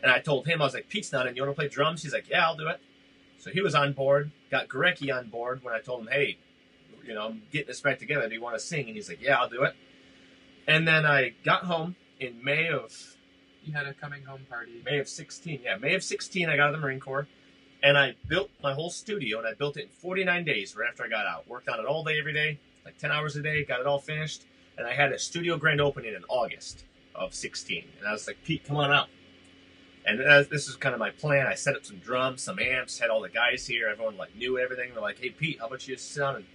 And 0.01 0.09
I 0.09 0.19
told 0.19 0.47
him, 0.47 0.61
I 0.61 0.65
was 0.65 0.73
like, 0.73 0.89
Pete's 0.89 1.11
not 1.11 1.27
in. 1.27 1.35
You 1.35 1.43
want 1.43 1.51
to 1.51 1.59
play 1.59 1.67
drums? 1.67 2.01
He's 2.01 2.13
like, 2.13 2.29
yeah, 2.29 2.47
I'll 2.47 2.55
do 2.55 2.69
it. 2.69 2.79
So 3.37 3.51
he 3.51 3.61
was 3.61 3.75
on 3.75 3.93
board. 3.93 4.31
Got 4.49 4.69
Gorecki 4.69 5.15
on 5.15 5.27
board 5.27 5.63
when 5.63 5.75
I 5.75 5.79
told 5.81 6.01
him, 6.01 6.07
hey, 6.11 6.37
you 7.05 7.13
know, 7.13 7.27
I'm 7.27 7.41
getting 7.51 7.67
this 7.67 7.81
back 7.81 7.99
together. 7.99 8.27
Do 8.27 8.33
you 8.33 8.41
want 8.41 8.55
to 8.55 8.59
sing? 8.59 8.87
And 8.87 8.95
he's 8.95 9.09
like, 9.09 9.21
yeah, 9.21 9.37
I'll 9.37 9.49
do 9.49 9.63
it. 9.63 9.75
And 10.65 10.87
then 10.87 11.05
I 11.05 11.33
got 11.43 11.65
home 11.65 11.95
in 12.19 12.43
May 12.43 12.69
of 12.69 13.17
you 13.63 13.73
had 13.73 13.87
a 13.87 13.93
coming 13.93 14.23
home 14.23 14.45
party. 14.49 14.81
May 14.85 14.99
of 14.99 15.07
16. 15.07 15.61
Yeah, 15.63 15.77
May 15.77 15.95
of 15.95 16.03
16, 16.03 16.49
I 16.49 16.55
got 16.55 16.63
out 16.63 16.73
of 16.73 16.81
the 16.81 16.85
Marine 16.85 16.99
Corps. 16.99 17.27
And 17.83 17.97
I 17.97 18.15
built 18.27 18.51
my 18.61 18.73
whole 18.73 18.91
studio, 18.91 19.39
and 19.39 19.47
I 19.47 19.53
built 19.53 19.75
it 19.75 19.83
in 19.83 19.89
49 19.89 20.43
days 20.43 20.75
right 20.75 20.87
after 20.89 21.03
I 21.03 21.07
got 21.07 21.25
out. 21.25 21.47
Worked 21.47 21.67
on 21.67 21.79
it 21.79 21.85
all 21.85 22.03
day, 22.03 22.19
every 22.19 22.33
day, 22.33 22.59
like 22.85 22.97
10 22.97 23.11
hours 23.11 23.35
a 23.35 23.41
day, 23.41 23.65
got 23.65 23.79
it 23.79 23.87
all 23.87 23.99
finished. 23.99 24.43
And 24.77 24.85
I 24.85 24.93
had 24.93 25.11
a 25.11 25.17
studio 25.17 25.57
grand 25.57 25.81
opening 25.81 26.13
in 26.13 26.23
August 26.29 26.85
of 27.15 27.33
16. 27.33 27.85
And 27.99 28.07
I 28.07 28.11
was 28.11 28.27
like, 28.27 28.37
Pete, 28.43 28.63
come 28.65 28.77
on 28.77 28.91
out. 28.91 29.07
And 30.05 30.19
this 30.49 30.67
is 30.67 30.75
kind 30.75 30.93
of 30.93 30.99
my 30.99 31.11
plan. 31.11 31.45
I 31.47 31.53
set 31.53 31.75
up 31.75 31.85
some 31.85 31.97
drums, 31.97 32.41
some 32.41 32.59
amps, 32.59 32.99
had 32.99 33.09
all 33.09 33.21
the 33.21 33.29
guys 33.29 33.67
here. 33.67 33.87
Everyone 33.87 34.17
like 34.17 34.35
knew 34.35 34.57
everything. 34.57 34.91
They're 34.93 35.01
like, 35.01 35.19
"Hey, 35.19 35.29
Pete, 35.29 35.59
how 35.59 35.67
about 35.67 35.87
you 35.87 35.95
sit 35.95 36.19
down 36.19 36.37
and 36.37 36.45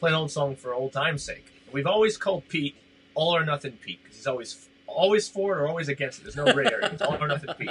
play 0.00 0.10
an 0.10 0.16
old 0.16 0.30
song 0.30 0.54
for 0.54 0.74
old 0.74 0.92
time's 0.92 1.24
sake?" 1.24 1.46
And 1.64 1.72
we've 1.72 1.86
always 1.86 2.18
called 2.18 2.46
Pete 2.48 2.76
All 3.14 3.34
or 3.34 3.44
Nothing 3.44 3.78
Pete 3.80 4.00
because 4.02 4.18
he's 4.18 4.26
always 4.26 4.68
always 4.90 5.28
for 5.28 5.56
it 5.56 5.60
or 5.60 5.68
always 5.68 5.88
against 5.88 6.18
it. 6.20 6.22
There's 6.22 6.36
no 6.36 6.52
gray 6.52 6.66
area. 6.66 6.90
It's 6.92 7.02
all 7.02 7.16
or 7.22 7.28
nothing 7.28 7.50
Pete. 7.58 7.70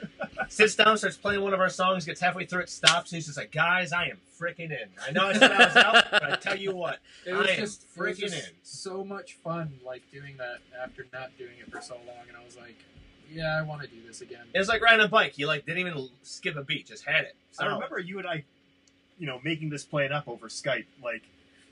Sits 0.48 0.74
down, 0.74 0.96
starts 0.96 1.16
playing 1.16 1.42
one 1.42 1.52
of 1.52 1.60
our 1.60 1.68
songs, 1.68 2.04
gets 2.06 2.20
halfway 2.20 2.44
through 2.46 2.62
it, 2.62 2.68
stops, 2.70 3.10
and 3.12 3.16
he's 3.16 3.26
just 3.26 3.36
like, 3.36 3.52
"Guys, 3.52 3.92
I 3.92 4.04
am 4.06 4.18
freaking 4.40 4.70
in." 4.70 4.88
I 5.06 5.10
know 5.10 5.26
I 5.26 5.32
said 5.34 5.52
I 5.52 5.66
was 5.66 5.76
out, 5.76 6.04
but 6.10 6.22
I 6.24 6.36
tell 6.36 6.56
you 6.56 6.74
what, 6.74 7.00
It 7.26 7.34
was 7.34 7.46
I 7.46 7.50
am 7.50 7.58
just, 7.60 7.82
it 7.82 8.00
was 8.00 8.16
freaking 8.18 8.20
just 8.20 8.34
in. 8.48 8.54
so 8.62 9.04
much 9.04 9.34
fun, 9.34 9.74
like 9.84 10.02
doing 10.10 10.36
that 10.38 10.58
after 10.82 11.06
not 11.12 11.36
doing 11.36 11.52
it 11.60 11.70
for 11.70 11.80
so 11.82 11.94
long, 12.06 12.24
and 12.28 12.36
I 12.36 12.44
was 12.44 12.56
like, 12.56 12.76
yeah, 13.30 13.58
I 13.58 13.62
want 13.62 13.82
to 13.82 13.88
do 13.88 13.96
this 14.06 14.22
again. 14.22 14.46
It 14.54 14.58
was 14.58 14.68
like 14.68 14.80
riding 14.80 15.04
a 15.04 15.08
bike. 15.08 15.32
He 15.32 15.44
like 15.44 15.66
didn't 15.66 15.80
even 15.86 16.08
skip 16.22 16.56
a 16.56 16.62
beat, 16.64 16.86
just 16.86 17.04
had 17.04 17.24
it. 17.24 17.36
I 17.58 17.66
remember 17.66 17.98
you 17.98 18.18
and 18.18 18.26
I, 18.26 18.44
you 19.18 19.26
know, 19.26 19.40
making 19.44 19.68
this 19.68 19.84
plan 19.84 20.12
up 20.12 20.28
over 20.28 20.48
Skype. 20.48 20.86
Like, 21.02 21.22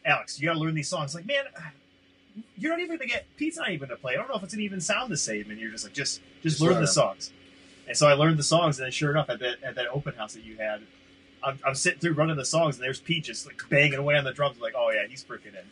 Alex, 0.04 0.38
you 0.38 0.46
got 0.48 0.54
to 0.54 0.58
learn 0.58 0.74
these 0.74 0.88
songs. 0.88 1.14
Like, 1.14 1.26
man, 1.26 1.44
you're 2.56 2.70
not 2.70 2.80
even 2.80 2.96
gonna 2.96 3.08
get 3.08 3.26
Pete's 3.36 3.56
not 3.56 3.70
even 3.70 3.88
gonna 3.88 3.98
play. 3.98 4.14
I 4.14 4.16
don't 4.16 4.28
know 4.28 4.34
if 4.36 4.42
it's 4.42 4.54
gonna 4.54 4.64
even 4.64 4.80
sound 4.80 5.10
the 5.12 5.16
same. 5.16 5.50
And 5.50 5.58
you're 5.60 5.70
just 5.70 5.84
like, 5.84 5.94
just 5.94 6.20
just, 6.42 6.42
Just 6.42 6.60
learn 6.60 6.72
learn 6.72 6.80
the 6.82 6.86
them. 6.86 6.92
songs. 6.94 7.32
And 7.88 7.96
so 7.96 8.06
I 8.08 8.14
learned 8.14 8.38
the 8.38 8.42
songs, 8.42 8.78
and 8.78 8.84
then 8.84 8.92
sure 8.92 9.10
enough, 9.10 9.30
at 9.30 9.38
that 9.40 9.62
at 9.62 9.74
that 9.76 9.86
open 9.88 10.14
house 10.14 10.34
that 10.34 10.44
you 10.44 10.56
had, 10.56 10.82
I'm, 11.42 11.58
I'm 11.64 11.74
sitting 11.74 12.00
through 12.00 12.14
running 12.14 12.36
the 12.36 12.44
songs, 12.44 12.76
and 12.76 12.84
there's 12.84 13.00
Pete 13.00 13.24
just 13.24 13.46
like 13.46 13.62
banging 13.70 13.94
away 13.94 14.16
on 14.16 14.24
the 14.24 14.32
drums. 14.32 14.56
I'm 14.56 14.62
like, 14.62 14.74
oh 14.76 14.90
yeah, 14.90 15.06
he's 15.08 15.24
freaking 15.24 15.54
in. 15.54 15.66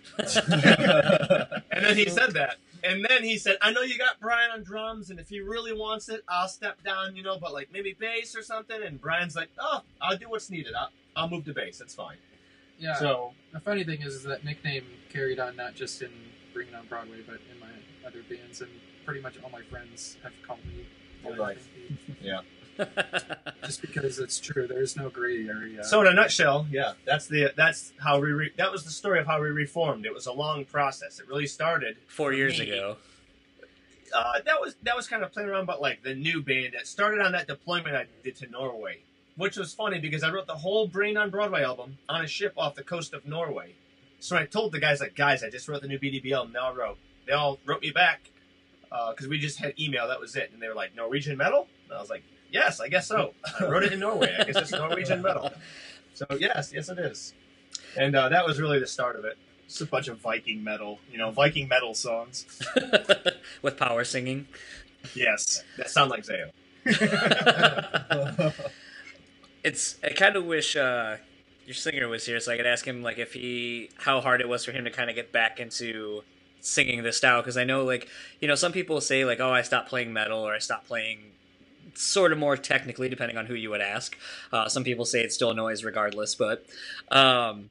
And 1.73 1.85
then 1.85 1.97
he 1.97 2.09
said 2.09 2.33
that. 2.35 2.57
And 2.85 3.05
then 3.09 3.25
he 3.25 3.37
said, 3.39 3.57
I 3.63 3.73
know 3.73 3.81
you 3.81 3.99
got 3.99 4.21
Brian 4.21 4.51
on 4.53 4.63
drums, 4.63 5.11
and 5.11 5.19
if 5.19 5.29
he 5.29 5.41
really 5.41 5.73
wants 5.73 6.09
it, 6.09 6.23
I'll 6.29 6.49
step 6.49 6.83
down, 6.85 7.17
you 7.17 7.23
know, 7.23 7.39
but 7.39 7.53
like 7.53 7.69
maybe 7.73 7.97
bass 7.99 8.37
or 8.37 8.43
something. 8.43 8.81
And 8.81 9.01
Brian's 9.01 9.35
like, 9.35 9.49
oh, 9.59 9.81
I'll 10.01 10.17
do 10.17 10.29
what's 10.29 10.51
needed. 10.51 10.75
I'll, 10.79 10.91
I'll 11.17 11.29
move 11.29 11.45
to 11.47 11.55
bass. 11.55 11.79
That's 11.79 11.95
fine. 11.95 12.17
Yeah. 12.79 12.95
So, 12.95 13.33
the 13.53 13.61
funny 13.61 13.83
thing 13.85 14.03
is, 14.03 14.15
is 14.15 14.23
that 14.25 14.45
nickname 14.45 14.85
carried 15.11 15.41
on 15.41 15.57
not 15.57 15.75
just 15.75 16.03
in 16.03 16.11
Bringing 16.55 16.75
On 16.75 16.87
Broadway, 16.87 17.19
but 17.27 17.41
in 17.53 17.59
my 17.61 17.67
other 18.07 18.23
bands, 18.29 18.61
and 18.61 18.71
pretty 19.05 19.21
much 19.21 19.35
all 19.43 19.51
my 19.51 19.63
friends 19.63 20.17
have 20.23 20.33
called 20.47 20.61
me. 20.65 20.87
All 21.25 21.37
Life. 21.37 21.69
Yeah. 22.23 22.41
Just 23.65 23.81
because 23.81 24.19
it's 24.19 24.39
true, 24.41 24.67
there's 24.67 24.97
no 24.97 25.09
gray 25.09 25.47
area. 25.49 25.85
so 25.85 26.01
in 26.01 26.07
a 26.09 26.13
nutshell, 26.13 26.67
yeah, 26.71 26.93
that's 27.07 27.27
the 27.29 27.53
that's 27.57 27.93
how 27.99 28.19
we 28.21 28.33
re- 28.33 28.53
that 28.57 28.71
was 28.73 28.85
the 28.85 28.91
story 28.91 29.21
of 29.21 29.27
how 29.27 29.41
we 29.41 29.49
reformed. 29.49 30.05
It 30.07 30.13
was 30.15 30.27
a 30.27 30.33
long 30.33 30.65
process. 30.65 31.21
It 31.21 31.29
really 31.29 31.47
started 31.47 31.97
Four 32.09 32.33
years 32.33 32.59
Me. 32.59 32.71
ago. 32.71 32.97
uh, 34.15 34.33
that 34.45 34.61
was 34.61 34.75
that 34.83 34.97
was 34.97 35.07
kind 35.07 35.23
of 35.23 35.33
playing 35.33 35.49
around, 35.49 35.67
but 35.67 35.81
like 35.81 36.03
the 36.03 36.15
new 36.15 36.43
band 36.43 36.75
that 36.75 36.87
started 36.87 37.21
on 37.21 37.33
that 37.33 37.47
deployment 37.47 37.95
I 37.95 38.07
did 38.25 38.37
to 38.37 38.49
Norway, 38.49 38.99
which 39.37 39.57
was 39.57 39.73
funny 39.73 40.01
because 40.01 40.23
I 40.25 40.31
wrote 40.33 40.47
the 40.49 40.57
whole 40.57 40.89
Brain 40.89 41.17
on 41.17 41.31
Broadway 41.31 41.63
album 41.63 41.99
on 42.09 42.23
a 42.25 42.27
ship 42.29 42.55
off 42.57 42.75
the 42.75 42.83
coast 42.85 43.15
of 43.15 43.25
Norway. 43.25 43.75
So 44.25 44.39
I 44.39 44.47
told 44.47 44.73
the 44.73 44.81
guys 44.81 45.01
like, 45.01 45.15
guys, 45.15 45.45
I 45.45 45.51
just 45.51 45.69
wrote 45.69 45.83
the 45.83 45.87
new 45.87 45.99
BDB 45.99 46.33
album. 46.33 46.53
Now 46.55 46.73
I 46.73 46.75
wrote. 46.75 46.97
They 47.27 47.35
all 47.35 47.59
wrote 47.67 47.83
me 47.83 47.91
back 47.91 48.31
because 49.11 49.29
we 49.29 49.39
just 49.39 49.59
had 49.59 49.79
email. 49.79 50.09
That 50.09 50.19
was 50.19 50.35
it, 50.35 50.51
and 50.51 50.63
they 50.63 50.67
were 50.67 50.75
like, 50.75 50.97
Norwegian 50.97 51.37
metal. 51.37 51.69
And 51.91 51.99
I 51.99 52.01
was 52.01 52.09
like, 52.09 52.23
yes, 52.51 52.81
I 52.81 52.89
guess 52.89 53.07
so. 53.07 53.35
I 53.61 53.67
wrote 53.67 53.83
it 53.83 53.93
in 53.93 54.01
Norway. 54.01 54.35
I 54.39 54.45
guess 54.45 54.57
it's 54.57 54.73
Norwegian 54.73 55.21
metal. 55.21 55.51
So 56.15 56.25
yes, 56.41 56.73
yes, 56.73 56.89
it 56.89 56.99
is. 56.99 57.35
And 57.99 58.17
uh, 58.17 58.31
that 58.31 58.47
was 58.47 58.59
really 58.59 58.79
the 58.79 58.87
start 58.87 59.17
of 59.17 59.27
it. 59.27 59.37
It's 59.67 59.79
a 59.83 59.87
bunch 59.87 60.09
of 60.09 60.17
Viking 60.21 60.65
metal, 60.65 61.01
you 61.13 61.19
know, 61.19 61.31
Viking 61.31 61.69
metal 61.69 61.93
songs. 61.93 62.47
With 63.63 63.77
power 63.77 64.05
singing. 64.05 64.49
Yes. 65.15 65.63
That 65.77 65.91
sound 65.91 66.11
like 66.11 66.25
Zao. 66.25 66.51
it's 69.63 69.99
I 70.03 70.11
kind 70.11 70.37
of 70.37 70.47
wish 70.47 70.77
uh, 70.77 71.17
your 71.67 71.75
singer 71.75 72.09
was 72.09 72.27
here 72.27 72.41
so 72.41 72.53
I 72.53 72.57
could 72.57 72.67
ask 72.67 72.87
him 72.87 73.03
like 73.03 73.19
if 73.19 73.33
he 73.33 73.91
how 73.99 74.21
hard 74.21 74.41
it 74.41 74.49
was 74.49 74.65
for 74.65 74.73
him 74.73 74.85
to 74.85 74.91
kind 74.91 75.09
of 75.11 75.17
get 75.17 75.33
back 75.33 75.61
into 75.61 76.23
singing 76.61 77.03
this 77.03 77.17
style 77.17 77.41
because 77.41 77.57
I 77.57 77.65
know 77.65 77.85
like 77.85 78.09
you 78.41 78.49
know 78.49 78.55
some 78.55 78.73
people 78.73 79.01
say 79.01 79.25
like 79.25 79.41
oh 79.41 79.53
I 79.53 79.63
stopped 79.63 79.89
playing 79.89 80.13
metal 80.13 80.41
or 80.41 80.55
I 80.55 80.59
stopped 80.59 80.87
playing 80.87 81.19
sort 81.95 82.33
of 82.33 82.39
more 82.39 82.57
technically 82.57 83.09
depending 83.09 83.37
on 83.39 83.47
who 83.47 83.55
you 83.55 83.71
would 83.71 83.81
ask. 83.81 84.17
Uh, 84.53 84.69
some 84.69 84.83
people 84.85 85.05
say 85.05 85.21
it's 85.21 85.35
still 85.35 85.55
noise 85.55 85.85
regardless, 85.85 86.35
but 86.35 86.67
um, 87.11 87.71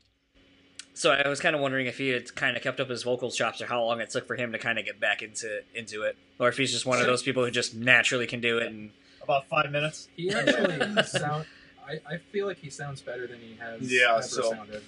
so 0.93 1.11
I 1.11 1.27
was 1.27 1.39
kind 1.39 1.55
of 1.55 1.61
wondering 1.61 1.87
if 1.87 1.97
he 1.97 2.09
had 2.09 2.33
kind 2.35 2.55
of 2.55 2.63
kept 2.63 2.79
up 2.79 2.89
his 2.89 3.03
vocal 3.03 3.31
chops 3.31 3.61
or 3.61 3.65
how 3.65 3.83
long 3.83 3.99
it 3.99 4.11
took 4.11 4.27
for 4.27 4.35
him 4.35 4.51
to 4.51 4.59
kind 4.59 4.77
of 4.79 4.85
get 4.85 4.99
back 4.99 5.21
into 5.21 5.61
into 5.73 6.03
it, 6.03 6.15
or 6.39 6.47
if 6.49 6.57
he's 6.57 6.71
just 6.71 6.85
one 6.85 6.99
of 6.99 7.05
those 7.05 7.23
people 7.23 7.43
who 7.43 7.51
just 7.51 7.75
naturally 7.75 8.27
can 8.27 8.39
do 8.41 8.59
it 8.59 8.67
and 8.67 8.91
About 9.23 9.47
five 9.47 9.71
minutes. 9.71 10.07
he 10.15 10.31
actually 10.31 11.03
sound. 11.05 11.45
I, 11.87 12.13
I 12.15 12.17
feel 12.17 12.47
like 12.47 12.57
he 12.57 12.69
sounds 12.69 13.01
better 13.01 13.27
than 13.27 13.39
he 13.39 13.55
has 13.59 13.81
Yeah, 13.91 14.13
ever 14.13 14.21
so- 14.23 14.51
sounded. 14.51 14.81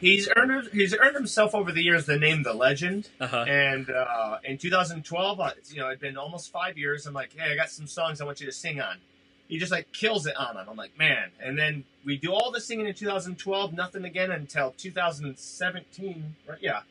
He's 0.00 0.28
earned 0.36 0.68
he's 0.72 0.94
earned 0.96 1.16
himself 1.16 1.52
over 1.52 1.72
the 1.72 1.82
years 1.82 2.06
the 2.06 2.16
name 2.16 2.44
the 2.44 2.54
Legend. 2.54 3.08
uh 3.20 3.26
huh. 3.26 3.38
And 3.48 3.90
uh, 3.90 4.38
in 4.44 4.56
2012, 4.56 5.40
uh, 5.40 5.50
you 5.68 5.80
know, 5.80 5.88
it'd 5.88 5.98
been 5.98 6.16
almost 6.16 6.52
five 6.52 6.78
years. 6.78 7.06
I'm 7.06 7.12
like, 7.14 7.32
hey, 7.36 7.50
I 7.50 7.56
got 7.56 7.70
some 7.70 7.88
songs 7.88 8.20
I 8.20 8.24
want 8.24 8.38
you 8.40 8.46
to 8.46 8.52
sing 8.52 8.80
on. 8.80 8.98
He 9.48 9.58
just 9.58 9.72
like 9.72 9.90
kills 9.92 10.26
it 10.26 10.36
on 10.36 10.54
them. 10.54 10.68
I'm 10.70 10.76
like, 10.76 10.96
man. 10.96 11.30
And 11.42 11.58
then 11.58 11.82
we 12.04 12.16
do 12.16 12.32
all 12.32 12.52
the 12.52 12.60
singing 12.60 12.86
in 12.86 12.94
2012, 12.94 13.72
nothing 13.72 14.04
again 14.04 14.30
until 14.30 14.70
2017. 14.78 16.36
Right? 16.48 16.58
Yeah. 16.60 16.82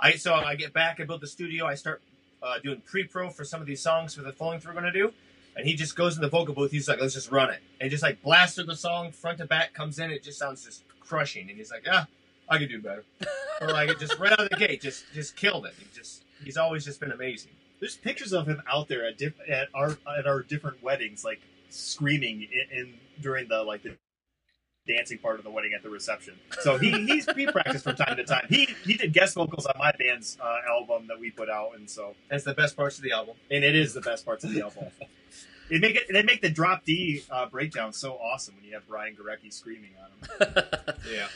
I 0.00 0.12
so 0.16 0.34
I 0.34 0.54
get 0.56 0.72
back, 0.72 0.98
I 0.98 1.04
build 1.04 1.20
the 1.20 1.26
studio, 1.28 1.66
I 1.66 1.74
start 1.76 2.00
uh, 2.42 2.58
doing 2.58 2.80
pre-pro 2.84 3.30
for 3.30 3.44
some 3.44 3.60
of 3.60 3.66
these 3.68 3.80
songs 3.82 4.14
for 4.14 4.22
the 4.22 4.32
flowings 4.32 4.66
we're 4.66 4.72
gonna 4.72 4.90
do. 4.92 5.12
And 5.60 5.68
he 5.68 5.74
just 5.74 5.94
goes 5.94 6.16
in 6.16 6.22
the 6.22 6.28
vocal 6.30 6.54
booth. 6.54 6.70
He's 6.70 6.88
like, 6.88 7.02
let's 7.02 7.12
just 7.12 7.30
run 7.30 7.50
it. 7.50 7.60
And 7.82 7.90
just 7.90 8.02
like 8.02 8.22
blasted 8.22 8.66
the 8.66 8.74
song 8.74 9.12
front 9.12 9.36
to 9.38 9.44
back, 9.44 9.74
comes 9.74 9.98
in. 9.98 10.10
It 10.10 10.22
just 10.22 10.38
sounds 10.38 10.64
just 10.64 10.84
crushing. 11.00 11.50
And 11.50 11.58
he's 11.58 11.70
like, 11.70 11.84
ah, 11.86 12.06
I 12.48 12.56
could 12.56 12.70
do 12.70 12.80
better. 12.80 13.04
or 13.60 13.68
like 13.68 13.98
just 13.98 14.18
right 14.18 14.32
out 14.32 14.40
of 14.40 14.48
the 14.48 14.56
gate, 14.56 14.80
just 14.80 15.04
just 15.12 15.36
killed 15.36 15.66
it. 15.66 15.74
He 15.78 15.84
just 15.94 16.24
he's 16.42 16.56
always 16.56 16.86
just 16.86 16.98
been 16.98 17.12
amazing. 17.12 17.50
There's 17.78 17.94
pictures 17.94 18.32
of 18.32 18.46
him 18.46 18.62
out 18.72 18.88
there 18.88 19.06
at 19.06 19.18
diff- 19.18 19.38
at 19.46 19.68
our 19.74 19.98
at 20.18 20.26
our 20.26 20.42
different 20.42 20.82
weddings, 20.82 21.26
like 21.26 21.42
screaming 21.68 22.48
in, 22.50 22.78
in 22.78 22.94
during 23.20 23.46
the 23.48 23.62
like 23.62 23.82
the 23.82 23.98
dancing 24.86 25.18
part 25.18 25.38
of 25.38 25.44
the 25.44 25.50
wedding 25.50 25.72
at 25.74 25.82
the 25.82 25.90
reception. 25.90 26.34
So 26.62 26.78
he 26.78 26.90
he's 27.06 27.26
he 27.36 27.46
practiced 27.46 27.84
from 27.84 27.96
time 27.96 28.16
to 28.16 28.24
time. 28.24 28.46
He 28.48 28.66
he 28.84 28.94
did 28.94 29.12
guest 29.12 29.34
vocals 29.34 29.66
on 29.66 29.74
my 29.78 29.92
band's 29.98 30.38
uh, 30.42 30.56
album 30.70 31.06
that 31.08 31.20
we 31.20 31.30
put 31.30 31.48
out, 31.50 31.72
and 31.76 31.88
so 31.88 32.14
That's 32.28 32.44
the 32.44 32.54
best 32.54 32.76
parts 32.76 32.96
of 32.98 33.04
the 33.04 33.12
album. 33.12 33.36
and 33.50 33.64
it 33.64 33.74
is 33.76 33.94
the 33.94 34.00
best 34.00 34.24
parts 34.24 34.44
of 34.44 34.52
the 34.52 34.62
album. 34.62 34.86
They 35.70 35.78
make 35.78 35.94
it. 35.94 36.04
They 36.12 36.22
make 36.24 36.40
the 36.42 36.50
drop 36.50 36.84
D 36.84 37.22
uh, 37.30 37.46
breakdown 37.46 37.92
so 37.92 38.14
awesome 38.14 38.56
when 38.56 38.64
you 38.64 38.74
have 38.74 38.86
Brian 38.88 39.14
Gorecki 39.14 39.52
screaming 39.52 39.90
on 40.02 40.46
him. 40.48 40.64
Yeah. 41.12 41.28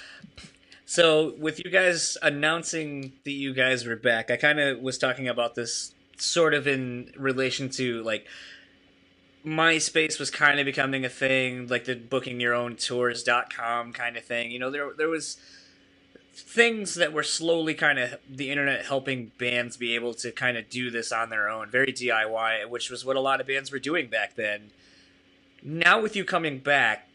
So, 0.86 1.34
with 1.38 1.64
you 1.64 1.70
guys 1.70 2.18
announcing 2.20 3.12
that 3.24 3.30
you 3.32 3.54
guys 3.54 3.86
were 3.86 3.96
back, 3.96 4.30
I 4.30 4.36
kind 4.36 4.60
of 4.60 4.80
was 4.80 4.98
talking 4.98 5.28
about 5.28 5.54
this 5.54 5.94
sort 6.18 6.52
of 6.52 6.66
in 6.66 7.10
relation 7.16 7.68
to 7.70 8.02
like 8.02 8.26
MySpace 9.44 10.18
was 10.18 10.30
kind 10.30 10.58
of 10.58 10.64
becoming 10.64 11.04
a 11.04 11.08
thing, 11.08 11.66
like 11.68 11.84
the 11.84 11.94
booking 11.94 12.40
your 12.40 12.54
own 12.54 12.76
tours.com 12.76 13.92
kind 13.92 14.16
of 14.16 14.24
thing. 14.24 14.50
You 14.50 14.58
know, 14.58 14.70
there 14.70 14.92
there 14.96 15.08
was 15.08 15.36
things 16.32 16.94
that 16.94 17.12
were 17.12 17.22
slowly 17.22 17.74
kind 17.74 17.98
of 17.98 18.18
the 18.28 18.50
internet 18.50 18.86
helping 18.86 19.30
bands 19.38 19.76
be 19.76 19.94
able 19.94 20.14
to 20.14 20.32
kind 20.32 20.56
of 20.56 20.68
do 20.68 20.90
this 20.90 21.12
on 21.12 21.28
their 21.28 21.48
own, 21.48 21.70
very 21.70 21.92
DIY, 21.92 22.68
which 22.68 22.90
was 22.90 23.04
what 23.04 23.16
a 23.16 23.20
lot 23.20 23.40
of 23.40 23.46
bands 23.46 23.70
were 23.70 23.78
doing 23.78 24.08
back 24.08 24.34
then. 24.34 24.70
Now 25.62 26.00
with 26.00 26.16
you 26.16 26.24
coming 26.24 26.58
back, 26.58 27.08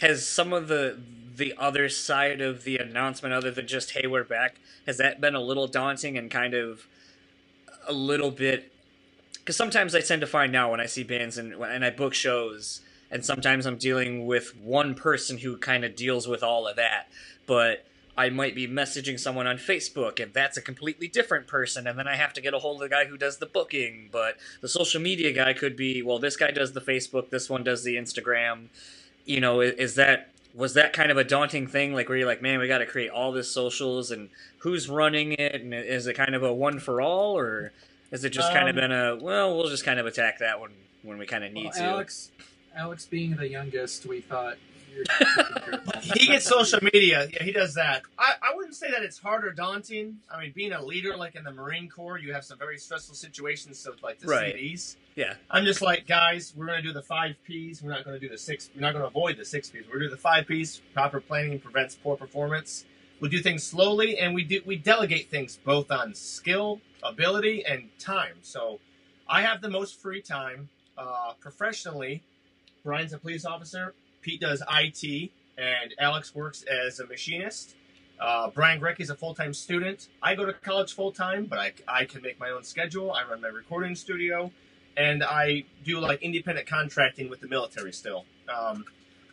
has 0.00 0.26
some 0.26 0.52
of 0.52 0.68
the 0.68 0.98
the 1.36 1.54
other 1.56 1.88
side 1.88 2.40
of 2.40 2.64
the 2.64 2.78
announcement 2.78 3.32
other 3.32 3.50
than 3.50 3.66
just 3.66 3.92
hey 3.92 4.06
we're 4.08 4.24
back 4.24 4.56
has 4.86 4.96
that 4.96 5.20
been 5.20 5.36
a 5.36 5.40
little 5.40 5.68
daunting 5.68 6.18
and 6.18 6.32
kind 6.32 6.52
of 6.52 6.86
a 7.86 7.92
little 7.92 8.32
bit 8.32 8.72
because 9.48 9.56
sometimes 9.56 9.94
i 9.94 10.00
tend 10.02 10.20
to 10.20 10.26
find 10.26 10.52
now 10.52 10.70
when 10.70 10.78
i 10.78 10.84
see 10.84 11.02
bands 11.02 11.38
and 11.38 11.54
and 11.54 11.82
i 11.82 11.88
book 11.88 12.12
shows 12.12 12.82
and 13.10 13.24
sometimes 13.24 13.64
i'm 13.64 13.78
dealing 13.78 14.26
with 14.26 14.54
one 14.58 14.94
person 14.94 15.38
who 15.38 15.56
kind 15.56 15.86
of 15.86 15.96
deals 15.96 16.28
with 16.28 16.42
all 16.42 16.68
of 16.68 16.76
that. 16.76 17.08
But 17.46 17.86
i 18.14 18.28
might 18.28 18.54
be 18.54 18.68
messaging 18.68 19.18
someone 19.18 19.46
on 19.46 19.56
facebook 19.56 20.22
and 20.22 20.34
that's 20.34 20.58
a 20.58 20.60
completely 20.60 21.08
different 21.08 21.46
person 21.46 21.86
and 21.86 21.98
then 21.98 22.06
i 22.06 22.14
have 22.16 22.34
to 22.34 22.42
get 22.42 22.52
a 22.52 22.58
hold 22.58 22.82
of 22.82 22.90
the 22.90 22.94
guy 22.94 23.06
who 23.06 23.16
does 23.16 23.38
the 23.38 23.46
booking. 23.46 24.10
But 24.12 24.36
the 24.60 24.68
social 24.68 25.00
media 25.00 25.32
guy 25.32 25.54
could 25.54 25.76
be 25.76 26.02
well 26.02 26.18
this 26.18 26.36
guy 26.36 26.50
does 26.50 26.74
the 26.74 26.82
facebook 26.82 27.30
this 27.30 27.48
one 27.48 27.64
does 27.64 27.84
the 27.84 27.96
instagram. 27.96 28.66
You 29.24 29.40
know, 29.40 29.62
i- 29.62 29.74
is 29.78 29.94
that 29.94 30.28
was 30.54 30.74
that 30.74 30.92
kind 30.92 31.10
of 31.10 31.16
a 31.16 31.24
daunting 31.24 31.66
thing? 31.66 31.94
Like, 31.94 32.08
where 32.10 32.18
you're 32.18 32.26
like, 32.26 32.42
man, 32.42 32.58
we 32.58 32.66
got 32.68 32.78
to 32.78 32.86
create 32.86 33.10
all 33.10 33.32
this 33.32 33.50
socials, 33.50 34.10
and 34.10 34.28
who's 34.58 34.88
running 34.88 35.32
it, 35.32 35.60
and 35.60 35.72
is 35.74 36.06
it 36.06 36.14
kind 36.14 36.34
of 36.34 36.42
a 36.42 36.52
one 36.52 36.80
for 36.80 37.00
all, 37.00 37.38
or 37.38 37.70
is 38.10 38.24
it 38.24 38.30
just 38.30 38.52
kind 38.52 38.68
of 38.68 38.76
Um, 38.76 38.80
been 38.80 38.92
a 38.92 39.16
well, 39.16 39.56
we'll 39.56 39.68
just 39.68 39.84
kind 39.84 39.98
of 40.00 40.06
attack 40.06 40.38
that 40.38 40.60
one 40.60 40.72
when 41.02 41.18
we 41.18 41.26
kind 41.26 41.44
of 41.44 41.52
need 41.52 41.64
Well, 41.64 41.72
to? 41.74 41.82
Alex, 41.84 42.30
Alex 42.76 43.06
being 43.06 43.36
the 43.36 43.48
youngest, 43.48 44.06
we 44.06 44.20
thought 44.20 44.56
you're 44.94 45.04
taking 45.04 45.44
care 45.62 45.74
of 45.74 45.86
that. 45.86 46.02
He 46.16 46.26
gets 46.26 46.46
social 46.46 46.80
media. 46.82 47.28
Yeah, 47.32 47.42
he 47.44 47.52
does 47.52 47.74
that. 47.74 48.02
I, 48.18 48.32
I 48.42 48.54
wouldn't 48.56 48.74
say 48.74 48.90
that 48.90 49.02
it's 49.02 49.18
hard 49.18 49.44
or 49.44 49.52
daunting. 49.52 50.18
I 50.32 50.40
mean, 50.40 50.52
being 50.54 50.72
a 50.72 50.82
leader 50.84 51.16
like 51.16 51.34
in 51.36 51.44
the 51.44 51.52
Marine 51.52 51.88
Corps, 51.88 52.18
you 52.18 52.32
have 52.32 52.44
some 52.44 52.58
very 52.58 52.78
stressful 52.78 53.14
situations. 53.14 53.78
So 53.78 53.92
like 54.02 54.18
the 54.18 54.26
Right. 54.28 54.54
CDs. 54.54 54.96
Yeah. 55.14 55.34
I'm 55.50 55.64
just 55.64 55.82
like, 55.82 56.06
guys, 56.06 56.52
we're 56.56 56.66
going 56.66 56.80
to 56.82 56.86
do 56.88 56.92
the 56.92 57.02
five 57.02 57.34
P's. 57.44 57.82
We're 57.82 57.90
not 57.90 58.04
going 58.04 58.18
to 58.18 58.20
do 58.20 58.28
the 58.28 58.38
six. 58.38 58.70
We're 58.74 58.80
not 58.82 58.92
going 58.92 59.02
to 59.02 59.08
avoid 59.08 59.36
the 59.36 59.44
six 59.44 59.68
P's. 59.68 59.82
We're 59.86 59.94
going 59.98 60.02
to 60.02 60.06
do 60.08 60.10
the 60.14 60.20
five 60.20 60.46
P's. 60.46 60.80
Proper 60.94 61.20
planning 61.20 61.58
prevents 61.60 61.94
poor 61.96 62.16
performance. 62.16 62.84
We 63.20 63.28
do 63.28 63.38
things 63.38 63.64
slowly, 63.64 64.18
and 64.18 64.34
we 64.34 64.44
do 64.44 64.62
we 64.64 64.76
delegate 64.76 65.30
things 65.30 65.58
both 65.64 65.90
on 65.90 66.14
skill, 66.14 66.80
ability, 67.02 67.64
and 67.64 67.90
time. 67.98 68.36
So, 68.42 68.78
I 69.28 69.42
have 69.42 69.60
the 69.60 69.68
most 69.68 70.00
free 70.00 70.22
time 70.22 70.68
uh, 70.96 71.32
professionally. 71.40 72.22
Brian's 72.84 73.12
a 73.12 73.18
police 73.18 73.44
officer. 73.44 73.94
Pete 74.22 74.40
does 74.40 74.62
IT, 74.70 75.30
and 75.56 75.94
Alex 75.98 76.34
works 76.34 76.62
as 76.62 77.00
a 77.00 77.06
machinist. 77.06 77.74
Uh, 78.20 78.50
Brian 78.50 78.80
Gorecki's 78.80 79.10
a 79.10 79.14
full 79.14 79.34
time 79.34 79.54
student. 79.54 80.08
I 80.22 80.34
go 80.34 80.44
to 80.44 80.52
college 80.52 80.92
full 80.92 81.12
time, 81.12 81.46
but 81.46 81.58
I, 81.58 81.72
I 81.86 82.04
can 82.04 82.22
make 82.22 82.38
my 82.38 82.50
own 82.50 82.64
schedule. 82.64 83.12
I 83.12 83.24
run 83.24 83.40
my 83.40 83.48
recording 83.48 83.94
studio, 83.94 84.50
and 84.96 85.22
I 85.22 85.64
do 85.84 86.00
like 86.00 86.22
independent 86.22 86.66
contracting 86.66 87.28
with 87.28 87.40
the 87.40 87.48
military 87.48 87.92
still. 87.92 88.24
Um, 88.48 88.84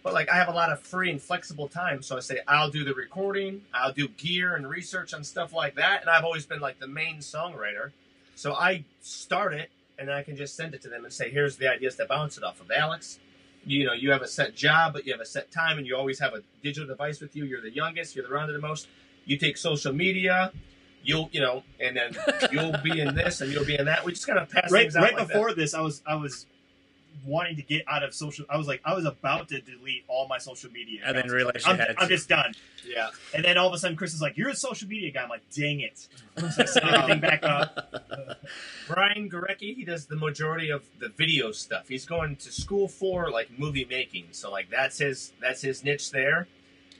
but 0.06 0.14
like 0.14 0.30
I 0.30 0.36
have 0.36 0.49
a 0.49 0.53
lot 0.53 0.72
of 0.72 0.80
free 0.80 1.10
and 1.10 1.20
flexible 1.20 1.68
time, 1.68 2.03
so 2.03 2.16
I 2.16 2.20
say 2.20 2.39
I'll 2.47 2.70
do 2.70 2.86
the 2.86 2.93
recording, 2.93 3.64
I'll 3.74 3.91
do 3.91 4.08
gear 4.08 4.56
and 4.56 4.70
research 4.70 5.16
on 5.16 5.24
stuff 5.24 5.51
like 5.51 5.76
that, 5.76 6.01
and 6.01 6.10
I've 6.12 6.24
always 6.24 6.45
been 6.45 6.60
like 6.60 6.80
the 6.80 6.88
main 6.88 7.18
songwriter. 7.18 7.91
So 8.36 8.53
I 8.53 8.86
start 9.01 9.56
it, 9.56 9.72
and 9.97 10.12
I 10.12 10.22
can 10.22 10.36
just 10.36 10.56
send 10.56 10.76
it 10.76 10.84
to 10.84 10.89
them 10.89 11.06
and 11.06 11.12
say, 11.12 11.32
"Here's 11.32 11.58
the 11.58 11.68
ideas 11.68 11.95
to 11.95 12.06
bounce 12.06 12.38
it 12.38 12.43
off 12.43 12.62
of, 12.62 12.70
Alex." 12.72 13.20
you 13.66 13.84
know 13.84 13.93
you 13.93 14.12
have 14.12 14.22
a 14.22 14.28
set 14.28 14.56
job, 14.56 14.93
but 14.93 15.08
you 15.08 15.12
have 15.12 15.22
a 15.22 15.26
set 15.26 15.51
time, 15.51 15.80
and 15.80 15.88
you 15.88 15.97
always 15.97 16.20
have 16.20 16.36
a 16.36 16.43
digital 16.62 16.88
device 16.88 17.20
with 17.20 17.36
you. 17.36 17.45
You're 17.45 17.62
the 17.62 17.74
youngest. 17.74 18.16
You're 18.16 18.28
the 18.28 18.32
rounded 18.32 18.56
the 18.56 18.62
most. 18.62 18.88
You 19.26 19.38
take 19.38 19.58
social 19.58 19.91
media. 19.91 20.51
You'll 21.03 21.30
you 21.32 21.41
know, 21.41 21.64
and 21.80 21.97
then 21.97 22.16
you'll 22.51 22.78
be 22.84 22.99
in 22.99 23.16
this 23.16 23.41
and 23.41 23.51
you'll 23.51 23.66
be 23.66 23.78
in 23.78 23.86
that. 23.86 24.06
We 24.06 24.12
just 24.12 24.28
kind 24.28 24.38
of 24.38 24.49
pass 24.49 24.72
right 24.72 24.84
things 24.84 24.95
out 24.95 25.03
right 25.03 25.16
like 25.16 25.28
before 25.28 25.53
this, 25.53 25.74
I 25.74 25.82
was 25.82 26.03
I 26.06 26.16
was 26.16 26.45
wanting 27.26 27.55
to 27.57 27.61
get 27.61 27.84
out 27.88 28.03
of 28.03 28.13
social. 28.13 28.45
I 28.49 28.57
was 28.57 28.68
like 28.68 28.82
I 28.84 28.93
was 28.93 29.05
about 29.05 29.47
to 29.49 29.61
delete 29.61 30.03
all 30.07 30.28
my 30.28 30.38
social 30.38 30.72
media, 30.72 31.01
And 31.05 31.16
then 31.16 31.26
accounts. 31.26 31.34
realized 31.34 31.66
you 31.66 31.72
I'm, 31.72 31.78
had 31.80 31.95
I'm 31.97 32.09
just 32.09 32.28
done. 32.30 32.53
Yeah. 32.86 33.09
And 33.34 33.43
then 33.43 33.57
all 33.57 33.68
of 33.68 33.74
a 33.74 33.78
sudden, 33.78 33.97
Chris 33.97 34.13
is 34.13 34.22
like, 34.22 34.38
"You're 34.38 34.49
a 34.49 34.55
social 34.55 34.88
media 34.88 35.11
guy." 35.11 35.24
I'm 35.24 35.30
like, 35.30 35.41
"Dang 35.55 35.80
it!" 35.82 36.07
So 36.38 36.47
I 36.61 36.66
set 36.66 36.84
everything 36.84 37.20
back 37.22 37.43
up. 37.43 38.43
Brian 38.88 39.30
Gorecki, 39.30 39.76
he 39.76 39.84
does 39.84 40.05
the 40.05 40.16
majority 40.16 40.70
of 40.70 40.84
the 40.99 41.09
video 41.09 41.51
stuff. 41.51 41.88
He's 41.88 42.05
going 42.05 42.36
to 42.38 42.51
school 42.51 42.88
for 42.88 43.32
like 43.32 43.49
movie 43.57 43.86
making, 43.86 44.28
so 44.32 44.51
like 44.51 44.70
that's 44.70 44.97
his 44.99 45.34
that's 45.41 45.61
his 45.61 45.84
niche 45.84 46.11
there. 46.11 46.47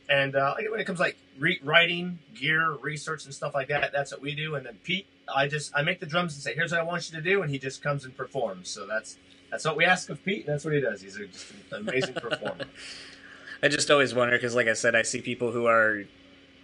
And 0.09 0.36
uh, 0.36 0.53
like 0.57 0.70
when 0.70 0.80
it 0.80 0.86
comes 0.86 0.99
like 0.99 1.18
re- 1.39 1.59
writing, 1.63 2.20
gear, 2.36 2.72
research, 2.82 3.26
and 3.26 3.34
stuff 3.34 3.53
like 3.55 3.68
that, 3.70 3.91
that's 3.91 4.11
what 4.11 4.22
we 4.22 4.36
do. 4.36 4.55
And 4.55 4.66
then 4.66 4.78
Pete, 4.84 5.07
I 5.34 5.47
just 5.47 5.72
I 5.76 5.82
make 5.82 5.99
the 5.99 6.05
drums 6.05 6.34
and 6.36 6.43
say, 6.43 6.53
"Here's 6.55 6.72
what 6.72 6.80
I 6.80 6.84
want 6.84 7.11
you 7.11 7.18
to 7.18 7.24
do," 7.24 7.41
and 7.41 7.49
he 7.51 7.57
just 7.59 7.82
comes 7.84 8.05
and 8.05 8.16
performs. 8.16 8.70
So 8.70 8.86
that's 8.88 9.18
that's 9.51 9.65
what 9.65 9.77
we 9.77 9.85
ask 9.85 10.09
of 10.09 10.23
Pete, 10.23 10.45
and 10.45 10.53
that's 10.53 10.65
what 10.65 10.73
he 10.73 10.81
does. 10.81 11.01
He's 11.01 11.17
a, 11.17 11.27
just 11.27 11.51
an 11.71 11.87
amazing 11.87 12.13
performer. 12.15 12.65
I 13.63 13.67
just 13.67 13.89
always 13.89 14.13
wonder 14.13 14.35
because, 14.37 14.55
like 14.55 14.67
I 14.67 14.73
said, 14.73 14.95
I 14.95 15.01
see 15.01 15.21
people 15.21 15.51
who 15.51 15.65
are 15.65 16.03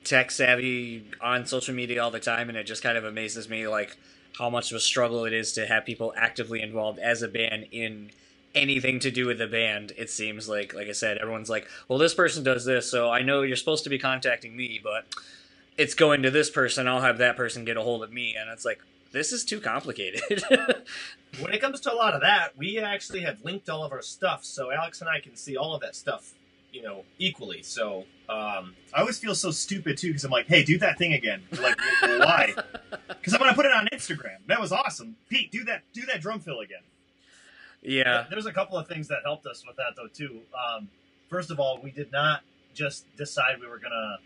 tech 0.04 0.32
savvy 0.32 1.06
on 1.22 1.46
social 1.46 1.74
media 1.74 2.04
all 2.04 2.12
the 2.12 2.20
time, 2.20 2.50
and 2.50 2.58
it 2.58 2.66
just 2.66 2.84
kind 2.84 2.98
of 2.98 3.06
amazes 3.06 3.50
me, 3.50 3.68
like 3.68 3.98
how 4.38 4.50
much 4.50 4.72
of 4.72 4.78
a 4.78 4.80
struggle 4.80 5.26
it 5.26 5.34
is 5.34 5.52
to 5.54 5.66
have 5.68 5.86
people 5.86 6.14
actively 6.18 6.62
involved 6.62 7.00
as 7.00 7.22
a 7.22 7.28
band 7.28 7.68
in 7.72 8.12
anything 8.54 9.00
to 9.00 9.12
do 9.12 9.26
with 9.28 9.38
the 9.38 9.48
band. 9.48 9.94
It 9.98 10.10
seems 10.10 10.50
like, 10.50 10.74
like 10.74 10.88
I 10.88 10.94
said, 10.94 11.18
everyone's 11.18 11.50
like, 11.50 11.68
"Well, 11.88 12.00
this 12.00 12.14
person 12.14 12.44
does 12.44 12.66
this, 12.66 12.90
so 12.90 13.10
I 13.10 13.22
know 13.22 13.42
you're 13.42 13.56
supposed 13.56 13.84
to 13.86 13.90
be 13.90 14.00
contacting 14.00 14.56
me, 14.56 14.80
but 14.84 15.06
it's 15.78 15.94
going 15.94 16.22
to 16.24 16.32
this 16.32 16.50
person. 16.50 16.88
I'll 16.88 17.02
have 17.02 17.18
that 17.20 17.38
person 17.38 17.66
get 17.66 17.78
a 17.78 17.82
hold 17.82 18.04
of 18.04 18.12
me," 18.12 18.36
and 18.36 18.50
it's 18.50 18.66
like. 18.66 18.82
This 19.12 19.32
is 19.32 19.44
too 19.44 19.60
complicated. 19.60 20.22
when 21.40 21.54
it 21.54 21.60
comes 21.62 21.80
to 21.82 21.94
a 21.94 21.96
lot 21.96 22.14
of 22.14 22.22
that, 22.22 22.58
we 22.58 22.80
actually 22.80 23.22
have 23.22 23.44
linked 23.44 23.70
all 23.70 23.84
of 23.84 23.92
our 23.92 24.02
stuff, 24.02 24.46
so 24.46 24.72
Alex 24.72 25.02
and 25.02 25.10
I 25.10 25.20
can 25.20 25.36
see 25.36 25.58
all 25.58 25.76
of 25.76 25.82
that 25.82 25.96
stuff, 25.96 26.34
you 26.72 26.82
know, 26.82 27.04
equally. 27.20 27.62
So 27.62 28.06
um, 28.30 28.76
I 28.94 29.02
always 29.02 29.20
feel 29.20 29.36
so 29.36 29.52
stupid 29.52 29.98
too 29.98 30.08
because 30.08 30.24
I'm 30.24 30.32
like, 30.32 30.48
"Hey, 30.48 30.64
do 30.64 30.78
that 30.80 30.98
thing 30.98 31.14
again." 31.14 31.44
Like, 31.62 31.78
why? 32.02 32.54
Because 33.10 33.34
I'm 33.34 33.40
gonna 33.40 33.54
put 33.54 33.66
it 33.66 33.74
on 33.74 33.88
Instagram. 33.92 34.38
That 34.48 34.62
was 34.62 34.72
awesome, 34.72 35.18
Pete. 35.30 35.52
Do 35.52 35.66
that. 35.66 35.84
Do 35.94 36.06
that 36.06 36.22
drum 36.22 36.40
fill 36.40 36.60
again. 36.62 36.84
yeah. 37.82 38.26
There's 38.30 38.46
a 38.46 38.54
couple 38.54 38.78
of 38.78 38.88
things 38.88 39.10
that 39.10 39.20
helped 39.26 39.46
us 39.46 39.66
with 39.68 39.76
that 39.76 39.96
though 39.98 40.08
too. 40.08 40.42
Um, 40.56 40.88
first 41.30 41.52
of 41.52 41.60
all, 41.60 41.80
we 41.84 41.92
did 41.92 42.12
not 42.14 42.42
just 42.74 43.06
decide 43.18 43.60
we 43.60 43.68
were 43.68 43.80
gonna 43.80 44.20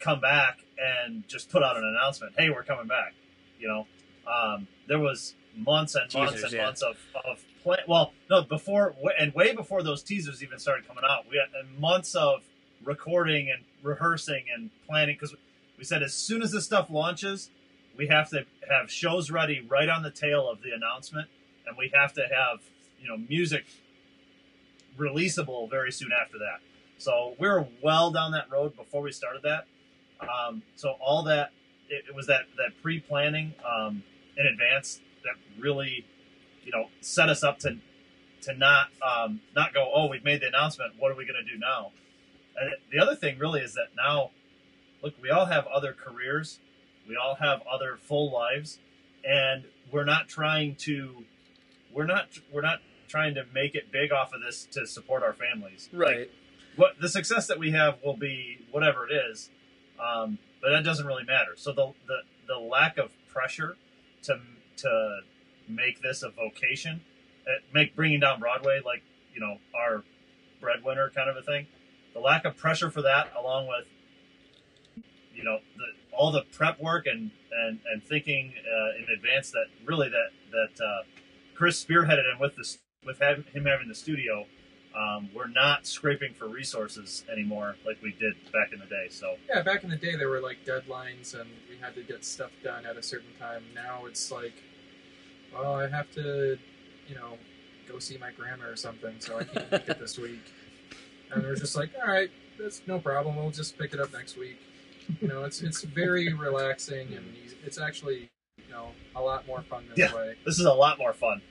come 0.00 0.20
back 0.20 0.60
and 0.78 1.28
just 1.28 1.50
put 1.50 1.62
out 1.62 1.76
an 1.76 1.84
announcement. 1.84 2.32
Hey, 2.36 2.48
we're 2.50 2.64
coming 2.64 2.86
back. 2.86 3.14
You 3.62 3.68
know, 3.68 3.86
um, 4.26 4.66
there 4.88 4.98
was 4.98 5.34
months 5.56 5.94
and 5.94 6.12
months 6.12 6.32
Teasers, 6.34 6.44
and 6.44 6.52
yeah. 6.52 6.64
months 6.64 6.82
of 6.82 6.96
of 7.24 7.44
play. 7.62 7.78
Well, 7.86 8.12
no, 8.28 8.42
before 8.42 8.94
and 9.18 9.32
way 9.34 9.54
before 9.54 9.82
those 9.82 10.02
teasers 10.02 10.42
even 10.42 10.58
started 10.58 10.86
coming 10.86 11.04
out, 11.08 11.26
we 11.30 11.38
had 11.38 11.80
months 11.80 12.14
of 12.16 12.42
recording 12.84 13.50
and 13.50 13.64
rehearsing 13.82 14.44
and 14.52 14.70
planning 14.88 15.14
because 15.14 15.34
we 15.78 15.84
said 15.84 16.02
as 16.02 16.12
soon 16.12 16.42
as 16.42 16.50
this 16.50 16.64
stuff 16.64 16.90
launches, 16.90 17.50
we 17.96 18.08
have 18.08 18.28
to 18.30 18.44
have 18.68 18.90
shows 18.90 19.30
ready 19.30 19.64
right 19.68 19.88
on 19.88 20.02
the 20.02 20.10
tail 20.10 20.50
of 20.50 20.62
the 20.62 20.72
announcement, 20.72 21.28
and 21.66 21.76
we 21.78 21.90
have 21.94 22.12
to 22.14 22.22
have 22.22 22.60
you 23.00 23.08
know 23.08 23.16
music 23.16 23.64
releasable 24.98 25.70
very 25.70 25.92
soon 25.92 26.10
after 26.20 26.38
that. 26.38 26.60
So 26.98 27.34
we 27.38 27.48
were 27.48 27.66
well 27.82 28.10
down 28.10 28.32
that 28.32 28.50
road 28.50 28.76
before 28.76 29.02
we 29.02 29.12
started 29.12 29.42
that. 29.42 29.66
Um, 30.20 30.62
so 30.76 30.96
all 31.00 31.24
that 31.24 31.52
it, 31.88 32.04
it 32.08 32.14
was 32.14 32.26
that 32.26 32.42
that 32.56 32.80
pre 32.82 33.00
planning 33.00 33.54
um, 33.64 34.02
in 34.36 34.46
advance 34.46 35.00
that 35.24 35.34
really 35.60 36.04
you 36.64 36.72
know 36.72 36.88
set 37.00 37.28
us 37.28 37.42
up 37.42 37.58
to 37.60 37.78
to 38.42 38.54
not 38.54 38.88
um, 39.02 39.40
not 39.54 39.72
go 39.74 39.90
oh 39.94 40.08
we've 40.08 40.24
made 40.24 40.40
the 40.40 40.48
announcement. 40.48 40.94
What 40.98 41.12
are 41.12 41.16
we 41.16 41.24
going 41.24 41.42
to 41.44 41.50
do 41.50 41.58
now? 41.58 41.92
And 42.56 42.72
the 42.92 42.98
other 42.98 43.14
thing 43.14 43.38
really 43.38 43.60
is 43.60 43.74
that 43.74 43.88
now 43.96 44.30
look 45.02 45.14
we 45.20 45.30
all 45.30 45.46
have 45.46 45.66
other 45.66 45.92
careers. 45.92 46.58
We 47.08 47.16
all 47.16 47.36
have 47.36 47.62
other 47.70 47.98
full 48.00 48.30
lives. 48.32 48.78
And 49.24 49.64
we're 49.90 50.04
not 50.04 50.28
trying 50.28 50.76
to 50.76 51.24
we're 51.92 52.06
not 52.06 52.28
we're 52.52 52.62
not 52.62 52.80
trying 53.08 53.34
to 53.34 53.44
make 53.52 53.74
it 53.74 53.92
big 53.92 54.10
off 54.10 54.32
of 54.32 54.40
this 54.40 54.66
to 54.72 54.86
support 54.86 55.22
our 55.22 55.34
families. 55.34 55.88
Right. 55.92 56.30
what 56.76 56.98
the 57.00 57.08
success 57.08 57.46
that 57.48 57.58
we 57.58 57.72
have 57.72 57.98
will 58.02 58.16
be 58.16 58.58
whatever 58.70 59.06
it 59.06 59.12
is, 59.12 59.50
um, 60.00 60.38
but 60.62 60.70
that 60.70 60.84
doesn't 60.84 61.06
really 61.06 61.24
matter. 61.24 61.52
So 61.56 61.72
the, 61.72 61.92
the 62.06 62.18
the 62.46 62.58
lack 62.58 62.96
of 62.96 63.10
pressure 63.28 63.76
to 64.22 64.40
to 64.78 65.20
make 65.68 66.00
this 66.02 66.22
a 66.22 66.30
vocation, 66.30 67.00
uh, 67.46 67.60
make 67.74 67.94
bringing 67.96 68.20
down 68.20 68.40
Broadway 68.40 68.80
like 68.84 69.02
you 69.34 69.40
know 69.40 69.58
our 69.76 70.04
breadwinner 70.60 71.10
kind 71.10 71.28
of 71.28 71.36
a 71.36 71.42
thing. 71.42 71.66
The 72.14 72.20
lack 72.20 72.44
of 72.44 72.56
pressure 72.56 72.90
for 72.90 73.02
that, 73.02 73.32
along 73.38 73.66
with 73.66 73.86
you 75.34 75.44
know 75.44 75.58
the, 75.76 76.16
all 76.16 76.30
the 76.30 76.42
prep 76.52 76.80
work 76.80 77.06
and 77.06 77.30
and 77.66 77.80
and 77.92 78.02
thinking 78.02 78.54
uh, 78.58 79.02
in 79.02 79.10
advance 79.12 79.50
that 79.50 79.66
really 79.84 80.08
that 80.08 80.30
that 80.52 80.84
uh, 80.84 81.02
Chris 81.54 81.84
spearheaded 81.84 82.30
and 82.30 82.40
with 82.40 82.56
this 82.56 82.78
with 83.04 83.20
him 83.20 83.64
having 83.66 83.88
the 83.88 83.94
studio 83.94 84.46
um, 84.96 85.28
we're 85.34 85.46
not 85.48 85.86
scraping 85.86 86.34
for 86.34 86.46
resources 86.48 87.24
anymore 87.32 87.76
like 87.86 87.96
we 88.02 88.12
did 88.12 88.34
back 88.52 88.72
in 88.72 88.78
the 88.78 88.86
day. 88.86 89.06
So 89.10 89.36
Yeah, 89.48 89.62
back 89.62 89.84
in 89.84 89.90
the 89.90 89.96
day 89.96 90.16
there 90.16 90.28
were 90.28 90.40
like 90.40 90.58
deadlines 90.66 91.38
and 91.38 91.48
we 91.68 91.76
had 91.80 91.94
to 91.94 92.02
get 92.02 92.24
stuff 92.24 92.50
done 92.62 92.84
at 92.86 92.96
a 92.96 93.02
certain 93.02 93.32
time. 93.38 93.62
Now 93.74 94.06
it's 94.06 94.30
like, 94.30 94.54
well, 95.52 95.74
I 95.74 95.88
have 95.88 96.10
to, 96.12 96.58
you 97.08 97.14
know, 97.14 97.38
go 97.88 97.98
see 97.98 98.16
my 98.18 98.30
grandma 98.32 98.66
or 98.66 98.76
something, 98.76 99.14
so 99.18 99.38
I 99.38 99.44
can't 99.44 99.70
make 99.70 99.88
it 99.88 99.98
this 99.98 100.18
week. 100.18 100.52
And 101.32 101.42
we're 101.42 101.56
just 101.56 101.76
like, 101.76 101.90
all 102.00 102.10
right, 102.12 102.30
that's 102.58 102.82
no 102.86 102.98
problem. 102.98 103.36
We'll 103.36 103.50
just 103.50 103.78
pick 103.78 103.92
it 103.94 104.00
up 104.00 104.12
next 104.12 104.36
week. 104.36 104.58
You 105.20 105.28
know, 105.28 105.44
it's 105.44 105.62
it's 105.62 105.82
very 105.82 106.32
relaxing 106.32 107.08
and 107.14 107.24
easy. 107.44 107.56
it's 107.66 107.78
actually, 107.80 108.30
you 108.58 108.70
know, 108.72 108.88
a 109.16 109.20
lot 109.20 109.46
more 109.46 109.62
fun 109.62 109.84
this 109.88 109.98
Yeah. 109.98 110.14
way. 110.14 110.34
this 110.46 110.58
is 110.60 110.64
a 110.66 110.72
lot 110.72 110.98
more 110.98 111.12
fun. 111.12 111.42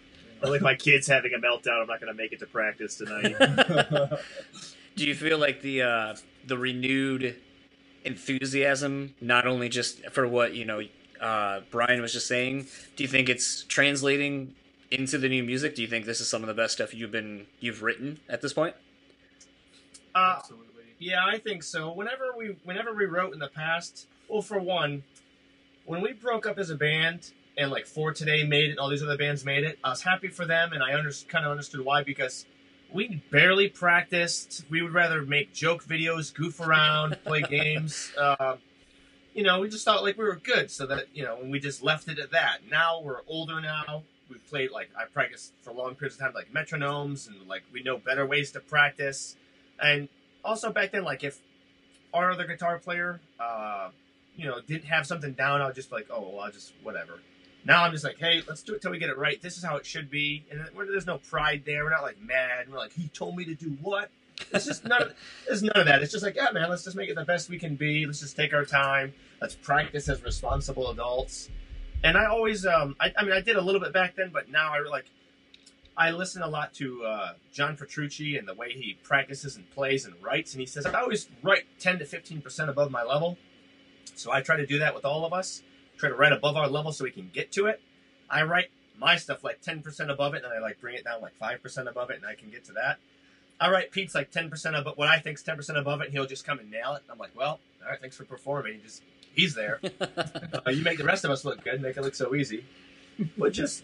Or 0.42 0.50
like 0.50 0.62
my 0.62 0.76
kid's 0.76 1.08
having 1.08 1.34
a 1.34 1.38
meltdown. 1.38 1.82
I'm 1.82 1.88
not 1.88 2.02
going 2.02 2.14
to 2.14 2.14
make 2.14 2.32
it 2.34 2.40
to 2.40 2.48
practice 2.48 2.98
tonight. 2.98 3.36
Do 4.96 5.06
you 5.06 5.16
feel 5.16 5.38
like 5.38 5.62
the 5.62 5.82
uh, 5.84 6.16
the 6.46 6.58
renewed 6.58 7.36
enthusiasm, 8.04 9.16
not 9.22 9.46
only 9.46 9.70
just 9.70 10.06
for 10.10 10.28
what 10.28 10.54
you 10.54 10.66
know 10.66 10.82
uh, 11.20 11.62
Brian 11.70 12.02
was 12.02 12.14
just 12.14 12.28
saying, 12.28 12.66
do 12.96 13.04
you 13.04 13.08
think 13.08 13.30
it's 13.30 13.64
translating 13.64 14.56
into 14.90 15.18
the 15.18 15.30
new 15.30 15.44
music? 15.44 15.76
Do 15.76 15.82
you 15.82 15.88
think 15.88 16.06
this 16.06 16.20
is 16.20 16.28
some 16.28 16.42
of 16.42 16.48
the 16.48 16.54
best 16.54 16.74
stuff 16.74 16.94
you've 16.94 17.12
been 17.12 17.46
you've 17.60 17.84
written 17.84 18.20
at 18.28 18.42
this 18.42 18.54
point? 18.54 18.76
uh, 20.16 20.36
Absolutely. 20.38 20.68
Yeah, 21.00 21.26
I 21.26 21.40
think 21.40 21.64
so. 21.64 21.92
Whenever 21.92 22.26
we 22.38 22.56
whenever 22.64 22.94
we 22.94 23.06
wrote 23.06 23.34
in 23.34 23.40
the 23.40 23.48
past, 23.48 24.08
well, 24.28 24.42
for 24.42 24.60
one, 24.60 25.04
when 25.86 26.02
we 26.02 26.14
broke 26.14 26.46
up 26.46 26.60
as 26.60 26.70
a 26.70 26.76
band 26.76 27.32
and 27.62 27.72
like 27.72 27.86
For 27.86 28.12
Today 28.12 28.44
made 28.44 28.72
it, 28.72 28.80
all 28.80 28.90
these 28.90 29.04
other 29.04 29.18
bands 29.18 29.46
made 29.46 29.64
it, 29.64 29.78
I 29.84 29.90
was 29.90 30.02
happy 30.02 30.30
for 30.30 30.46
them, 30.46 30.74
and 30.74 30.82
I 30.82 30.96
under, 30.96 31.12
kind 31.28 31.46
of 31.46 31.52
understood 31.52 31.82
why 31.86 32.04
because 32.04 32.46
we 32.92 33.22
barely 33.32 33.70
practiced. 33.70 34.66
We 34.70 34.82
would 34.82 34.94
rather 34.94 35.22
make 35.22 35.54
joke 35.54 35.86
videos, 35.86 36.34
goof 36.34 36.60
around, 36.60 37.18
play 37.24 37.42
games. 37.50 38.12
Uh, 38.18 38.58
you 39.34 39.44
know, 39.44 39.62
we 39.62 39.70
just 39.70 39.86
thought 39.86 40.04
like 40.04 40.18
we 40.18 40.24
were 40.24 40.36
good, 40.36 40.72
so 40.72 40.88
that 40.88 41.06
you 41.14 41.24
know, 41.24 41.38
and 41.38 41.52
we 41.52 41.60
just 41.60 41.84
left 41.84 42.08
it 42.08 42.20
at 42.20 42.32
that. 42.32 42.60
Now 42.70 43.00
we're 43.02 43.22
older 43.28 43.62
now. 43.62 44.04
We've 44.28 44.46
played 44.48 44.72
like 44.72 44.90
I 44.98 45.06
practiced 45.06 45.54
for 45.62 45.72
long 45.72 45.96
periods 45.96 46.16
of 46.16 46.22
time, 46.22 46.34
like 46.34 46.52
metronomes, 46.52 47.28
and 47.28 47.48
like 47.48 47.64
we 47.72 47.84
know 47.84 47.98
better 47.98 48.26
ways 48.26 48.52
to 48.54 48.60
practice. 48.60 49.36
And 49.80 50.10
also 50.44 50.72
back 50.72 50.92
then, 50.92 51.04
like 51.04 51.24
if 51.24 51.40
our 52.14 52.32
other 52.32 52.46
guitar 52.46 52.80
player, 52.80 53.22
uh, 53.40 53.90
you 54.36 54.48
know, 54.48 54.60
didn't 54.62 54.86
have 54.86 55.06
something 55.06 55.34
down, 55.34 55.62
I 55.62 55.68
would 55.68 55.76
just 55.76 55.90
be 55.90 55.98
like, 55.98 56.08
oh, 56.10 56.22
well, 56.22 56.40
I'll 56.42 56.52
just 56.52 56.74
whatever. 56.84 57.20
Now 57.64 57.84
I'm 57.84 57.92
just 57.92 58.04
like, 58.04 58.18
hey, 58.18 58.42
let's 58.48 58.64
do 58.64 58.74
it 58.74 58.82
till 58.82 58.92
we 58.92 58.98
get 58.98 59.10
it 59.10 59.18
right. 59.18 59.42
This 59.42 59.58
is 59.58 59.64
how 59.64 59.78
it 59.78 59.86
should 59.86 60.10
be, 60.10 60.46
and 60.50 60.60
there's 60.76 61.06
no 61.06 61.20
pride 61.20 61.64
there. 61.66 61.84
We're 61.84 61.92
not 61.92 62.02
like 62.02 62.20
mad. 62.20 62.70
We're 62.70 62.78
like, 62.78 62.94
he 62.94 63.08
told 63.10 63.36
me 63.36 63.46
to 63.46 63.54
do 63.54 63.78
what? 63.82 64.10
It's 64.52 64.66
just 64.66 64.84
none. 64.86 65.04
Of, 65.04 65.14
there's 65.48 65.62
none 65.62 65.78
of 65.78 65.86
that. 65.86 66.02
It's 66.02 66.12
just 66.12 66.24
like, 66.24 66.36
yeah, 66.36 66.50
man, 66.52 66.70
let's 66.70 66.84
just 66.84 66.96
make 66.96 67.10
it 67.10 67.16
the 67.16 67.26
best 67.26 67.50
we 67.50 67.60
can 67.60 67.76
be. 67.76 68.06
Let's 68.06 68.20
just 68.20 68.36
take 68.36 68.54
our 68.54 68.66
time. 68.66 69.14
Let's 69.40 69.56
practice 69.56 70.10
as 70.10 70.24
responsible 70.24 70.90
adults. 70.90 71.50
And 72.04 72.18
I 72.18 72.26
always, 72.26 72.66
um, 72.66 72.96
I, 73.00 73.14
I 73.16 73.24
mean, 73.24 73.34
I 73.34 73.42
did 73.42 73.58
a 73.58 73.62
little 73.62 73.82
bit 73.82 73.94
back 73.94 74.16
then, 74.16 74.32
but 74.34 74.50
now 74.50 74.74
I 74.74 74.80
like, 74.90 75.06
I 75.96 76.12
listen 76.12 76.42
a 76.42 76.48
lot 76.48 76.74
to 76.76 77.06
uh, 77.06 77.34
John 77.54 77.78
Petrucci 77.78 78.38
and 78.38 78.48
the 78.48 78.56
way 78.56 78.72
he 78.72 78.98
practices 79.04 79.56
and 79.56 79.70
plays 79.72 80.06
and 80.06 80.16
writes. 80.24 80.54
And 80.54 80.62
he 80.62 80.66
says 80.66 80.86
I 80.86 81.00
always 81.00 81.30
write 81.44 81.66
10 81.80 82.00
to 82.00 82.06
15 82.06 82.42
percent 82.42 82.70
above 82.70 82.90
my 82.90 83.04
level. 83.04 83.38
So 84.16 84.32
I 84.32 84.42
try 84.42 84.56
to 84.56 84.66
do 84.66 84.80
that 84.80 84.96
with 84.96 85.06
all 85.06 85.26
of 85.26 85.34
us. 85.34 85.62
Try 86.02 86.10
to 86.10 86.16
write 86.16 86.32
above 86.32 86.58
our 86.58 86.68
level 86.68 86.92
so 86.92 87.04
we 87.04 87.12
can 87.12 87.30
get 87.32 87.52
to 87.52 87.68
it. 87.68 87.80
I 88.28 88.42
write 88.42 88.72
my 88.98 89.18
stuff 89.18 89.44
like 89.44 89.62
ten 89.62 89.84
percent 89.84 90.10
above 90.10 90.34
it, 90.34 90.44
and 90.44 90.52
I 90.52 90.58
like 90.58 90.82
bring 90.82 90.96
it 90.96 91.04
down 91.04 91.22
like 91.22 91.36
five 91.36 91.62
percent 91.62 91.88
above 91.88 92.10
it, 92.10 92.18
and 92.18 92.26
I 92.26 92.34
can 92.34 92.50
get 92.50 92.66
to 92.66 92.72
that. 92.74 92.98
I 93.60 93.70
write 93.70 93.92
Pete's 93.92 94.16
like 94.16 94.32
ten 94.32 94.50
percent 94.50 94.76
of 94.76 94.88
what 94.98 95.08
I 95.08 95.20
think's 95.20 95.44
ten 95.44 95.56
percent 95.58 95.78
above 95.78 96.02
it, 96.02 96.06
and 96.06 96.14
he'll 96.14 96.26
just 96.26 96.44
come 96.44 96.58
and 96.58 96.72
nail 96.72 96.96
it. 96.96 97.04
And 97.04 97.12
I'm 97.12 97.20
like, 97.20 97.36
well, 97.36 97.60
all 97.84 97.92
right, 97.92 98.02
thanks 98.02 98.18
for 98.18 98.24
performing. 98.24 98.74
He 98.74 98.80
just 98.80 99.04
he's 99.36 99.54
there. 99.54 99.80
uh, 100.02 100.72
you 100.72 100.84
make 100.84 100.98
the 100.98 101.04
rest 101.04 101.24
of 101.24 101.30
us 101.30 101.46
look 101.46 101.64
good, 101.64 101.80
make 101.84 101.98
it 101.98 102.02
look 102.02 102.16
so 102.16 102.34
easy. 102.34 102.66
But 103.38 103.54
just 103.54 103.84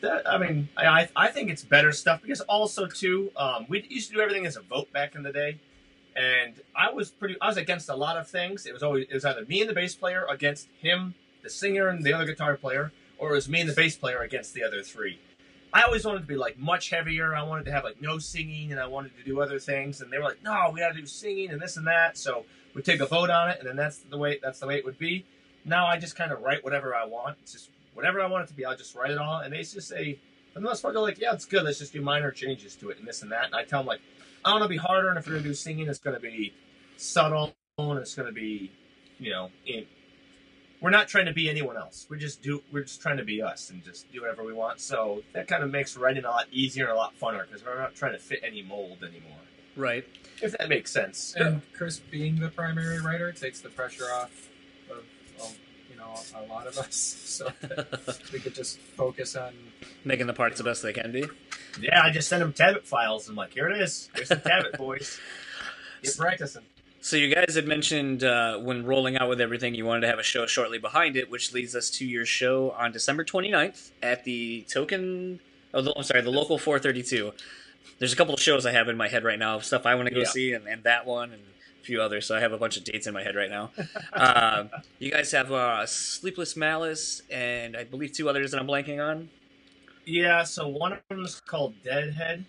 that, 0.00 0.26
I 0.26 0.38
mean, 0.38 0.70
I 0.74 1.10
I 1.14 1.28
think 1.28 1.50
it's 1.50 1.64
better 1.64 1.92
stuff 1.92 2.22
because 2.22 2.40
also 2.40 2.86
too, 2.86 3.30
um, 3.36 3.66
we 3.68 3.84
used 3.90 4.08
to 4.08 4.14
do 4.14 4.22
everything 4.22 4.46
as 4.46 4.56
a 4.56 4.62
vote 4.62 4.90
back 4.90 5.14
in 5.14 5.22
the 5.22 5.32
day, 5.32 5.58
and 6.16 6.54
I 6.74 6.92
was 6.92 7.10
pretty, 7.10 7.36
I 7.42 7.48
was 7.48 7.58
against 7.58 7.90
a 7.90 7.94
lot 7.94 8.16
of 8.16 8.26
things. 8.26 8.64
It 8.64 8.72
was 8.72 8.82
always 8.82 9.06
it 9.10 9.12
was 9.12 9.26
either 9.26 9.44
me 9.44 9.60
and 9.60 9.68
the 9.68 9.74
bass 9.74 9.94
player 9.94 10.24
against 10.30 10.68
him, 10.80 11.14
the 11.42 11.50
singer, 11.50 11.88
and 11.88 12.04
the 12.04 12.12
other 12.12 12.24
guitar 12.24 12.56
player, 12.56 12.92
or 13.18 13.30
it 13.30 13.34
was 13.34 13.48
me 13.48 13.60
and 13.60 13.68
the 13.68 13.74
bass 13.74 13.96
player 13.96 14.20
against 14.20 14.54
the 14.54 14.62
other 14.62 14.82
three. 14.82 15.18
I 15.72 15.82
always 15.82 16.04
wanted 16.04 16.20
to 16.20 16.26
be 16.26 16.36
like 16.36 16.58
much 16.58 16.90
heavier. 16.90 17.34
I 17.34 17.42
wanted 17.42 17.66
to 17.66 17.72
have 17.72 17.84
like 17.84 18.00
no 18.00 18.18
singing, 18.18 18.72
and 18.72 18.80
I 18.80 18.86
wanted 18.86 19.16
to 19.18 19.24
do 19.24 19.40
other 19.40 19.58
things. 19.58 20.00
And 20.00 20.10
they 20.10 20.18
were 20.18 20.24
like, 20.24 20.42
"No, 20.42 20.70
we 20.72 20.80
got 20.80 20.94
to 20.94 21.00
do 21.00 21.06
singing 21.06 21.50
and 21.50 21.60
this 21.60 21.76
and 21.76 21.86
that." 21.86 22.16
So 22.16 22.46
we 22.74 22.82
take 22.82 23.00
a 23.00 23.06
vote 23.06 23.30
on 23.30 23.50
it, 23.50 23.58
and 23.58 23.68
then 23.68 23.76
that's 23.76 23.98
the 23.98 24.16
way 24.16 24.38
that's 24.42 24.60
the 24.60 24.66
way 24.66 24.76
it 24.76 24.84
would 24.84 24.98
be. 24.98 25.26
Now 25.64 25.86
I 25.86 25.98
just 25.98 26.16
kind 26.16 26.32
of 26.32 26.40
write 26.40 26.64
whatever 26.64 26.94
I 26.94 27.04
want. 27.04 27.36
It's 27.42 27.52
just 27.52 27.70
whatever 27.94 28.20
I 28.20 28.26
want 28.26 28.44
it 28.44 28.48
to 28.48 28.54
be. 28.54 28.64
I'll 28.64 28.76
just 28.76 28.94
write 28.94 29.10
it 29.10 29.18
all, 29.18 29.40
and 29.40 29.52
they 29.52 29.58
just 29.58 29.88
say, 29.88 30.18
for 30.54 30.60
the 30.60 30.64
most 30.64 30.80
part, 30.80 30.94
they're 30.94 31.02
like, 31.02 31.18
"Yeah, 31.18 31.34
it's 31.34 31.44
good. 31.44 31.64
Let's 31.64 31.78
just 31.78 31.92
do 31.92 32.00
minor 32.00 32.30
changes 32.30 32.74
to 32.76 32.88
it 32.88 32.98
and 32.98 33.06
this 33.06 33.22
and 33.22 33.30
that." 33.32 33.46
And 33.46 33.54
I 33.54 33.64
tell 33.64 33.80
them 33.80 33.88
like, 33.88 34.00
"I 34.44 34.52
want 34.52 34.62
to 34.62 34.68
be 34.68 34.78
harder, 34.78 35.08
and 35.10 35.18
if 35.18 35.26
we're 35.26 35.34
gonna 35.34 35.44
do 35.44 35.54
singing, 35.54 35.88
it's 35.88 35.98
gonna 35.98 36.20
be 36.20 36.54
subtle, 36.96 37.54
and 37.76 37.98
it's 37.98 38.14
gonna 38.14 38.32
be, 38.32 38.72
you 39.18 39.30
know, 39.30 39.50
in, 39.66 39.86
we're 40.80 40.90
not 40.90 41.08
trying 41.08 41.26
to 41.26 41.32
be 41.32 41.48
anyone 41.50 41.76
else. 41.76 42.06
We're 42.08 42.16
just 42.16 42.42
do 42.42 42.62
we're 42.72 42.82
just 42.84 43.00
trying 43.00 43.16
to 43.16 43.24
be 43.24 43.42
us 43.42 43.70
and 43.70 43.84
just 43.84 44.10
do 44.12 44.20
whatever 44.20 44.44
we 44.44 44.52
want. 44.52 44.80
So 44.80 45.22
that 45.32 45.48
kind 45.48 45.62
of 45.62 45.70
makes 45.70 45.96
writing 45.96 46.24
a 46.24 46.30
lot 46.30 46.46
easier 46.52 46.84
and 46.84 46.92
a 46.92 46.96
lot 46.96 47.14
funner 47.20 47.46
because 47.46 47.64
we're 47.64 47.78
not 47.78 47.94
trying 47.94 48.12
to 48.12 48.18
fit 48.18 48.40
any 48.44 48.62
mold 48.62 48.98
anymore. 49.02 49.38
right. 49.76 50.04
If 50.40 50.56
that 50.56 50.68
makes 50.68 50.92
sense. 50.92 51.34
And 51.36 51.62
Chris 51.72 51.98
being 51.98 52.36
the 52.38 52.48
primary 52.48 53.00
writer 53.00 53.32
takes 53.32 53.60
the 53.60 53.68
pressure 53.70 54.04
off 54.04 54.48
of, 54.88 55.02
well, 55.36 55.50
you 55.90 55.96
know, 55.96 56.14
a 56.36 56.46
lot 56.46 56.68
of 56.68 56.78
us, 56.78 56.94
so 57.24 57.50
that 57.62 58.20
we 58.32 58.38
could 58.38 58.54
just 58.54 58.78
focus 58.78 59.34
on. 59.34 59.52
Making 60.04 60.28
the 60.28 60.32
parts 60.32 60.58
the 60.58 60.64
best 60.64 60.82
they 60.84 60.92
can 60.92 61.10
be. 61.10 61.24
Yeah, 61.80 62.02
I 62.02 62.10
just 62.10 62.28
send 62.28 62.42
them 62.42 62.52
Tablet 62.52 62.86
files. 62.86 63.28
I'm 63.28 63.34
like, 63.34 63.52
here 63.52 63.68
it 63.68 63.80
is. 63.80 64.08
Here's 64.14 64.28
the 64.28 64.36
Tablet, 64.36 64.78
boys. 64.78 65.18
Get 66.02 66.16
practicing. 66.16 66.62
So 67.00 67.16
you 67.16 67.32
guys 67.32 67.54
had 67.54 67.66
mentioned 67.66 68.24
uh, 68.24 68.58
when 68.58 68.84
rolling 68.84 69.16
out 69.16 69.28
with 69.28 69.40
everything, 69.40 69.74
you 69.74 69.84
wanted 69.86 70.00
to 70.02 70.08
have 70.08 70.18
a 70.18 70.22
show 70.24 70.46
shortly 70.46 70.78
behind 70.78 71.16
it, 71.16 71.30
which 71.30 71.52
leads 71.52 71.74
us 71.76 71.90
to 71.90 72.04
your 72.06 72.26
show 72.26 72.72
on 72.72 72.92
December 72.92 73.24
29th 73.24 73.90
at 74.02 74.24
the 74.24 74.66
Token. 74.68 75.38
Oh, 75.72 75.80
the, 75.80 75.94
I'm 75.96 76.02
sorry, 76.02 76.22
the 76.22 76.30
local 76.30 76.58
432. 76.58 77.32
There's 77.98 78.12
a 78.12 78.16
couple 78.16 78.34
of 78.34 78.40
shows 78.40 78.66
I 78.66 78.72
have 78.72 78.88
in 78.88 78.96
my 78.96 79.08
head 79.08 79.22
right 79.24 79.38
now 79.38 79.56
of 79.56 79.64
stuff 79.64 79.86
I 79.86 79.94
want 79.94 80.08
to 80.08 80.14
go 80.14 80.20
Yeah. 80.20 80.26
see, 80.26 80.52
and, 80.52 80.66
and 80.66 80.82
that 80.84 81.06
one, 81.06 81.32
and 81.32 81.42
a 81.80 81.84
few 81.84 82.02
others. 82.02 82.26
So 82.26 82.36
I 82.36 82.40
have 82.40 82.52
a 82.52 82.58
bunch 82.58 82.76
of 82.76 82.84
dates 82.84 83.06
in 83.06 83.14
my 83.14 83.22
head 83.22 83.36
right 83.36 83.50
now. 83.50 83.70
uh, 84.12 84.64
you 84.98 85.10
guys 85.10 85.30
have 85.32 85.52
uh, 85.52 85.86
Sleepless 85.86 86.56
Malice, 86.56 87.22
and 87.30 87.76
I 87.76 87.84
believe 87.84 88.12
two 88.12 88.28
others 88.28 88.50
that 88.50 88.60
I'm 88.60 88.66
blanking 88.66 89.02
on. 89.02 89.30
Yeah, 90.04 90.42
so 90.42 90.66
one 90.68 90.92
of 90.94 91.00
them 91.08 91.24
is 91.24 91.40
called 91.40 91.74
Deadhead. 91.84 92.44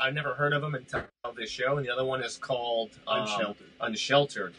I've 0.00 0.14
never 0.14 0.34
heard 0.34 0.52
of 0.52 0.62
them 0.62 0.74
until 0.74 1.04
this 1.36 1.50
show, 1.50 1.76
and 1.76 1.86
the 1.86 1.92
other 1.92 2.04
one 2.04 2.22
is 2.22 2.36
called 2.36 2.90
um, 3.06 3.22
Unsheltered. 3.22 3.66
Unsheltered. 3.80 4.54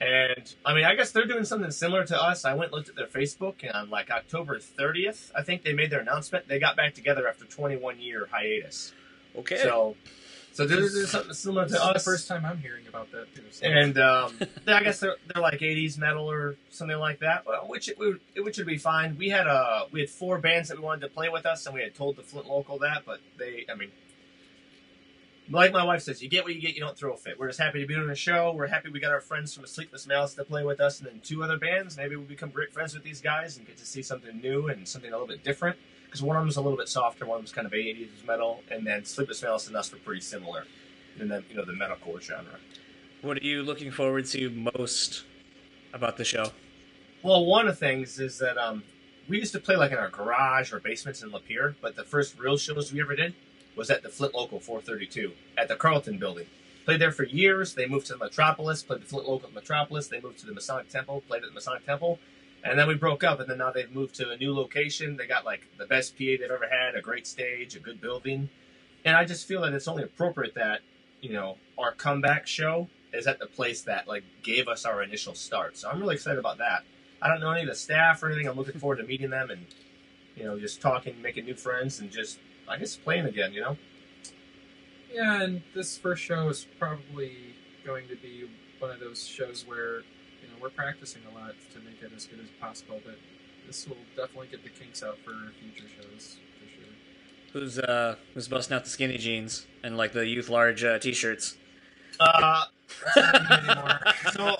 And 0.00 0.52
I 0.66 0.74
mean, 0.74 0.84
I 0.84 0.96
guess 0.96 1.12
they're 1.12 1.26
doing 1.26 1.44
something 1.44 1.70
similar 1.70 2.04
to 2.06 2.20
us. 2.20 2.44
I 2.44 2.54
went 2.54 2.72
and 2.72 2.72
looked 2.72 2.88
at 2.88 2.96
their 2.96 3.06
Facebook, 3.06 3.62
and 3.62 3.70
on 3.72 3.90
like 3.90 4.10
October 4.10 4.58
30th, 4.58 5.30
I 5.36 5.42
think 5.42 5.62
they 5.62 5.72
made 5.72 5.90
their 5.90 6.00
announcement. 6.00 6.48
They 6.48 6.58
got 6.58 6.76
back 6.76 6.94
together 6.94 7.28
after 7.28 7.44
21 7.44 8.00
year 8.00 8.28
hiatus. 8.32 8.92
Okay. 9.36 9.58
So, 9.58 9.94
so 10.52 10.66
they're 10.66 10.78
doing 10.78 11.06
something 11.06 11.32
similar 11.32 11.64
This 11.66 11.72
to 11.72 11.78
is 11.78 11.88
the 11.88 11.94
us. 11.96 12.04
first 12.04 12.28
time 12.28 12.44
I'm 12.44 12.58
hearing 12.58 12.86
about 12.88 13.12
that 13.12 13.32
too. 13.34 13.42
So. 13.52 13.64
and 13.64 13.96
um, 13.98 14.38
I 14.66 14.82
guess 14.82 14.98
they're, 14.98 15.16
they're 15.32 15.40
like 15.42 15.60
80s 15.60 15.96
metal 15.98 16.28
or 16.28 16.56
something 16.70 16.98
like 16.98 17.20
that, 17.20 17.46
well, 17.46 17.68
which 17.68 17.88
it 17.88 17.96
would 17.98 18.18
which 18.36 18.58
would 18.58 18.66
be 18.66 18.78
fine. 18.78 19.16
We 19.16 19.28
had 19.28 19.46
uh 19.46 19.84
we 19.92 20.00
had 20.00 20.10
four 20.10 20.38
bands 20.38 20.68
that 20.68 20.78
we 20.78 20.84
wanted 20.84 21.02
to 21.02 21.08
play 21.08 21.28
with 21.28 21.46
us, 21.46 21.64
and 21.66 21.74
we 21.76 21.80
had 21.82 21.94
told 21.94 22.16
the 22.16 22.22
Flint 22.22 22.48
local 22.48 22.78
that, 22.80 23.04
but 23.06 23.20
they, 23.38 23.66
I 23.72 23.76
mean, 23.76 23.92
like 25.50 25.72
my 25.72 25.84
wife 25.84 26.02
says, 26.02 26.22
you 26.22 26.28
get 26.28 26.44
what 26.44 26.54
you 26.54 26.60
get. 26.60 26.74
You 26.74 26.80
don't 26.80 26.96
throw 26.96 27.12
a 27.12 27.16
fit. 27.16 27.38
We're 27.38 27.48
just 27.48 27.58
happy 27.58 27.80
to 27.80 27.86
be 27.86 27.94
doing 27.94 28.10
a 28.10 28.14
show. 28.14 28.52
We're 28.54 28.68
happy 28.68 28.90
we 28.90 29.00
got 29.00 29.10
our 29.10 29.20
friends 29.20 29.54
from 29.54 29.66
Sleepless 29.66 30.06
Malice 30.06 30.34
to 30.34 30.44
play 30.44 30.64
with 30.64 30.80
us, 30.80 31.00
and 31.00 31.08
then 31.08 31.20
two 31.22 31.42
other 31.42 31.58
bands. 31.58 31.96
Maybe 31.96 32.16
we'll 32.16 32.26
become 32.26 32.50
great 32.50 32.72
friends 32.72 32.94
with 32.94 33.02
these 33.02 33.20
guys 33.20 33.56
and 33.56 33.66
get 33.66 33.76
to 33.78 33.86
see 33.86 34.02
something 34.02 34.40
new 34.40 34.68
and 34.68 34.86
something 34.86 35.10
a 35.10 35.14
little 35.14 35.26
bit 35.26 35.42
different. 35.42 35.76
Because 36.04 36.22
one 36.22 36.36
of 36.36 36.42
them's 36.42 36.56
a 36.56 36.60
little 36.60 36.76
bit 36.76 36.88
softer, 36.88 37.26
one 37.26 37.36
of 37.36 37.42
them's 37.42 37.52
kind 37.52 37.66
of 37.66 37.72
80s 37.72 38.24
metal, 38.26 38.60
and 38.70 38.86
then 38.86 39.04
Sleepless 39.04 39.42
Malice 39.42 39.66
and 39.66 39.76
us 39.76 39.90
were 39.90 39.98
pretty 39.98 40.20
similar 40.20 40.64
in 41.18 41.28
the 41.28 41.42
you 41.50 41.56
know 41.56 41.64
the 41.64 41.72
metalcore 41.72 42.20
genre. 42.20 42.58
what 43.22 43.36
are 43.36 43.44
you 43.44 43.62
looking 43.62 43.90
forward 43.90 44.26
to 44.26 44.50
most 44.74 45.24
about 45.92 46.16
the 46.16 46.24
show? 46.24 46.52
Well, 47.22 47.44
one 47.44 47.68
of 47.68 47.78
the 47.78 47.86
things 47.86 48.18
is 48.18 48.38
that 48.38 48.58
um, 48.58 48.82
we 49.28 49.38
used 49.38 49.52
to 49.52 49.60
play 49.60 49.76
like 49.76 49.92
in 49.92 49.98
our 49.98 50.10
garage 50.10 50.72
or 50.72 50.80
basements 50.80 51.22
in 51.22 51.30
Lapeer, 51.30 51.74
but 51.80 51.96
the 51.96 52.04
first 52.04 52.38
real 52.38 52.56
shows 52.56 52.92
we 52.92 53.00
ever 53.00 53.14
did 53.14 53.34
was 53.76 53.90
at 53.90 54.02
the 54.02 54.08
Flint 54.08 54.34
Local 54.34 54.60
432 54.60 55.32
at 55.56 55.68
the 55.68 55.76
Carlton 55.76 56.18
Building. 56.18 56.46
Played 56.84 57.00
there 57.00 57.12
for 57.12 57.24
years. 57.24 57.74
They 57.74 57.86
moved 57.86 58.06
to 58.06 58.14
the 58.14 58.18
Metropolis, 58.18 58.82
played 58.82 59.02
the 59.02 59.06
Flint 59.06 59.28
Local 59.28 59.48
at 59.48 59.54
Metropolis. 59.54 60.08
They 60.08 60.20
moved 60.20 60.38
to 60.40 60.46
the 60.46 60.52
Masonic 60.52 60.88
Temple, 60.88 61.22
played 61.28 61.42
at 61.42 61.48
the 61.48 61.54
Masonic 61.54 61.86
Temple, 61.86 62.18
and 62.64 62.78
then 62.78 62.88
we 62.88 62.94
broke 62.94 63.22
up. 63.22 63.38
And 63.38 63.48
then 63.48 63.58
now 63.58 63.70
they've 63.70 63.90
moved 63.90 64.16
to 64.16 64.30
a 64.30 64.36
new 64.36 64.54
location. 64.54 65.16
They 65.16 65.26
got 65.26 65.44
like 65.44 65.62
the 65.78 65.86
best 65.86 66.16
PA 66.16 66.24
they've 66.24 66.42
ever 66.42 66.68
had, 66.68 66.96
a 66.96 67.00
great 67.00 67.26
stage, 67.26 67.76
a 67.76 67.80
good 67.80 68.00
building, 68.00 68.48
and 69.04 69.16
I 69.16 69.24
just 69.24 69.46
feel 69.46 69.62
that 69.62 69.72
it's 69.72 69.88
only 69.88 70.02
appropriate 70.02 70.54
that 70.54 70.80
you 71.20 71.32
know 71.32 71.56
our 71.78 71.92
comeback 71.92 72.46
show 72.46 72.88
is 73.12 73.26
at 73.26 73.38
the 73.38 73.46
place 73.46 73.82
that 73.82 74.08
like 74.08 74.24
gave 74.42 74.68
us 74.68 74.84
our 74.84 75.02
initial 75.02 75.34
start. 75.34 75.76
So 75.76 75.88
I'm 75.88 76.00
really 76.00 76.14
excited 76.16 76.38
about 76.38 76.58
that. 76.58 76.82
I 77.20 77.28
don't 77.28 77.40
know 77.40 77.50
any 77.50 77.62
of 77.62 77.68
the 77.68 77.74
staff 77.74 78.22
or 78.22 78.26
anything. 78.26 78.48
I'm 78.48 78.56
looking 78.56 78.80
forward 78.80 78.96
to 78.96 79.04
meeting 79.04 79.30
them 79.30 79.50
and 79.50 79.66
you 80.36 80.44
know 80.44 80.58
just 80.58 80.80
talking, 80.80 81.20
making 81.22 81.44
new 81.44 81.54
friends, 81.54 82.00
and 82.00 82.10
just 82.10 82.38
I 82.72 82.78
guess 82.78 82.96
playing 82.96 83.26
again. 83.26 83.52
You 83.52 83.60
know. 83.60 83.76
Yeah, 85.12 85.42
and 85.42 85.62
this 85.74 85.98
first 85.98 86.22
show 86.22 86.48
is 86.48 86.66
probably 86.78 87.36
going 87.84 88.08
to 88.08 88.16
be 88.16 88.48
one 88.78 88.90
of 88.90 89.00
those 89.00 89.26
shows 89.26 89.66
where 89.66 89.98
you 89.98 90.48
know 90.48 90.56
we're 90.60 90.70
practicing 90.70 91.22
a 91.30 91.34
lot 91.34 91.54
to 91.72 91.78
make 91.80 92.02
it 92.02 92.12
as 92.16 92.26
good 92.26 92.40
as 92.40 92.48
possible. 92.60 93.00
But 93.04 93.16
this 93.66 93.86
will 93.86 93.98
definitely 94.16 94.48
get 94.48 94.62
the 94.62 94.70
kinks 94.70 95.02
out 95.02 95.18
for 95.18 95.32
future 95.60 95.88
shows 95.88 96.38
for 96.58 96.68
sure. 96.68 96.92
Who's 97.52 97.78
uh 97.78 98.16
who's 98.34 98.48
busting 98.48 98.74
out 98.74 98.84
the 98.84 98.90
skinny 98.90 99.18
jeans 99.18 99.66
and 99.82 99.96
like 99.96 100.12
the 100.12 100.26
youth 100.26 100.48
large 100.48 100.82
uh, 100.82 100.98
t-shirts? 100.98 101.56
Uh, 102.18 102.64
That's 103.14 103.32
not 103.32 103.50
me 103.50 103.70
anymore. 103.70 104.00
so 104.32 104.56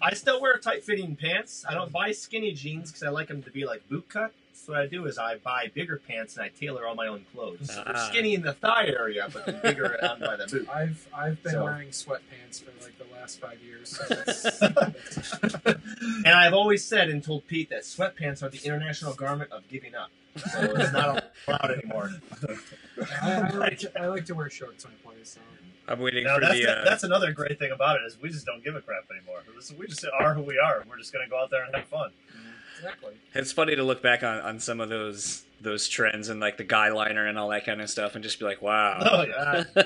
I 0.00 0.14
still 0.14 0.40
wear 0.40 0.56
tight 0.58 0.84
fitting 0.84 1.16
pants. 1.16 1.64
I 1.68 1.74
don't 1.74 1.92
buy 1.92 2.12
skinny 2.12 2.52
jeans 2.52 2.90
because 2.90 3.02
I 3.02 3.10
like 3.10 3.28
them 3.28 3.42
to 3.42 3.50
be 3.50 3.64
like 3.66 3.88
boot 3.88 4.08
cut. 4.08 4.32
So 4.58 4.72
what 4.72 4.82
I 4.82 4.86
do 4.86 5.06
is 5.06 5.18
I 5.18 5.36
buy 5.36 5.70
bigger 5.72 6.00
pants 6.06 6.36
and 6.36 6.44
I 6.44 6.48
tailor 6.48 6.86
all 6.86 6.94
my 6.94 7.06
own 7.06 7.24
clothes. 7.32 7.68
They're 7.68 7.84
Ah. 7.86 8.08
skinny 8.10 8.34
in 8.34 8.42
the 8.42 8.52
thigh 8.52 8.86
area, 8.88 9.28
but 9.32 9.46
then 9.46 9.60
bigger 9.62 9.96
on 10.10 10.20
by 10.20 10.36
the 10.36 10.46
boot. 10.46 10.68
I've 10.68 11.06
I've 11.14 11.42
been 11.42 11.52
So- 11.52 11.64
wearing 11.64 11.88
sweatpants 11.88 12.62
for 12.62 12.72
like 12.84 12.98
the 12.98 13.06
last 13.14 13.40
five 13.40 13.60
years. 13.62 13.88
So 13.96 14.04
that's, 14.14 14.58
that's- 14.58 15.54
And 16.24 16.28
I've 16.34 16.54
always 16.54 16.84
said 16.84 17.08
and 17.08 17.22
told 17.22 17.46
Pete 17.46 17.70
that 17.70 17.82
sweatpants 17.82 18.42
are 18.42 18.48
the 18.48 18.60
international 18.64 19.14
garment 19.14 19.52
of 19.52 19.66
giving 19.68 19.94
up. 19.94 20.10
So 20.36 20.60
it's 20.76 20.92
not 20.92 21.32
allowed 21.46 21.70
anymore. 21.70 22.10
I, 23.22 23.40
I, 23.40 23.50
like 23.50 23.78
to, 23.80 24.00
I 24.00 24.06
like 24.06 24.24
to 24.26 24.34
wear 24.34 24.50
shorts 24.50 24.84
when 24.84 24.94
I 24.94 24.96
play. 25.04 25.14
So 25.24 25.40
I'm 25.88 25.98
waiting 26.00 26.24
Now, 26.24 26.34
for 26.36 26.40
that's, 26.42 26.54
the. 26.54 26.70
Uh, 26.80 26.84
that's 26.84 27.02
another 27.04 27.32
great 27.32 27.58
thing 27.58 27.70
about 27.72 27.96
it 27.96 28.04
is 28.06 28.18
we 28.20 28.28
just 28.28 28.44
don't 28.46 28.62
give 28.62 28.76
a 28.76 28.80
crap 28.80 29.04
anymore. 29.10 29.40
We 29.78 29.86
just 29.86 30.04
are 30.20 30.34
who 30.34 30.42
we 30.42 30.58
are. 30.58 30.84
We're 30.88 30.98
just 30.98 31.12
going 31.12 31.24
to 31.24 31.30
go 31.30 31.40
out 31.40 31.50
there 31.50 31.64
and 31.64 31.74
have 31.74 31.86
fun. 31.86 32.10
Exactly. 32.78 33.14
It's 33.34 33.52
funny 33.52 33.76
to 33.76 33.82
look 33.84 34.02
back 34.02 34.22
on, 34.22 34.38
on 34.40 34.60
some 34.60 34.80
of 34.80 34.88
those 34.88 35.44
those 35.60 35.88
trends 35.88 36.28
and 36.28 36.38
like 36.38 36.56
the 36.56 36.62
guy 36.62 36.88
liner 36.90 37.26
and 37.26 37.36
all 37.36 37.48
that 37.48 37.66
kind 37.66 37.80
of 37.80 37.90
stuff 37.90 38.14
and 38.14 38.22
just 38.22 38.38
be 38.38 38.44
like, 38.44 38.62
wow. 38.62 38.96
Oh, 39.00 39.22
yeah. 39.24 39.64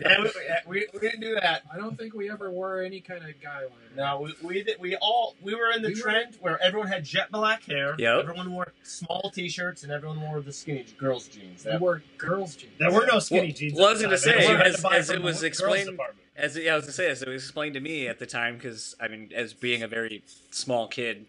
Yeah, 0.00 0.22
we, 0.22 0.30
we, 0.66 0.86
we 0.92 1.00
didn't 1.00 1.20
do 1.20 1.34
that. 1.34 1.62
I 1.72 1.78
don't 1.78 1.96
think 1.98 2.14
we 2.14 2.30
ever 2.30 2.50
wore 2.50 2.80
any 2.82 3.00
kind 3.00 3.24
of 3.24 3.40
guy 3.40 3.60
liner. 3.62 3.70
No, 3.96 4.20
we, 4.20 4.34
we 4.42 4.74
we 4.80 4.96
all 4.96 5.34
we 5.42 5.54
were 5.54 5.70
in 5.70 5.82
the 5.82 5.88
We 5.88 5.94
were- 5.94 6.00
trend 6.00 6.36
where 6.40 6.62
everyone 6.62 6.88
had 6.88 7.04
jet 7.04 7.30
black 7.32 7.64
hair. 7.64 7.94
Yep. 7.98 8.20
Everyone 8.20 8.52
wore 8.52 8.72
small 8.82 9.30
T-shirts 9.34 9.82
and 9.82 9.90
everyone 9.92 10.20
wore 10.20 10.40
the 10.42 10.52
skinny 10.52 10.84
girls' 10.98 11.26
jeans. 11.28 11.64
we 11.64 11.76
wore 11.78 12.02
girls' 12.18 12.54
jeans. 12.56 12.72
There 12.78 12.92
were 12.92 13.06
no 13.06 13.18
skinny 13.18 13.48
Well- 13.48 13.52
jeans. 13.56 13.74
well, 13.78 13.88
I 13.88 13.92
was 13.92 14.02
gonna 14.02 14.18
say, 14.18 14.46
as- 14.62 14.84
as 14.84 15.10
it 15.10 15.22
was 15.22 15.42
explained- 15.42 15.98
As 16.36 16.56
yeah, 16.56 16.72
I 16.72 16.76
was 16.76 16.84
gonna 16.84 16.92
say, 16.92 17.08
as 17.10 17.22
it 17.22 17.28
was 17.28 17.42
explained 17.44 17.74
to 17.74 17.80
me 17.80 18.06
at 18.08 18.18
the 18.18 18.26
time, 18.26 18.56
because 18.56 18.94
I 19.00 19.08
mean, 19.08 19.30
as 19.34 19.54
being 19.54 19.82
a 19.82 19.88
very 19.88 20.22
small 20.50 20.86
kid, 20.88 21.26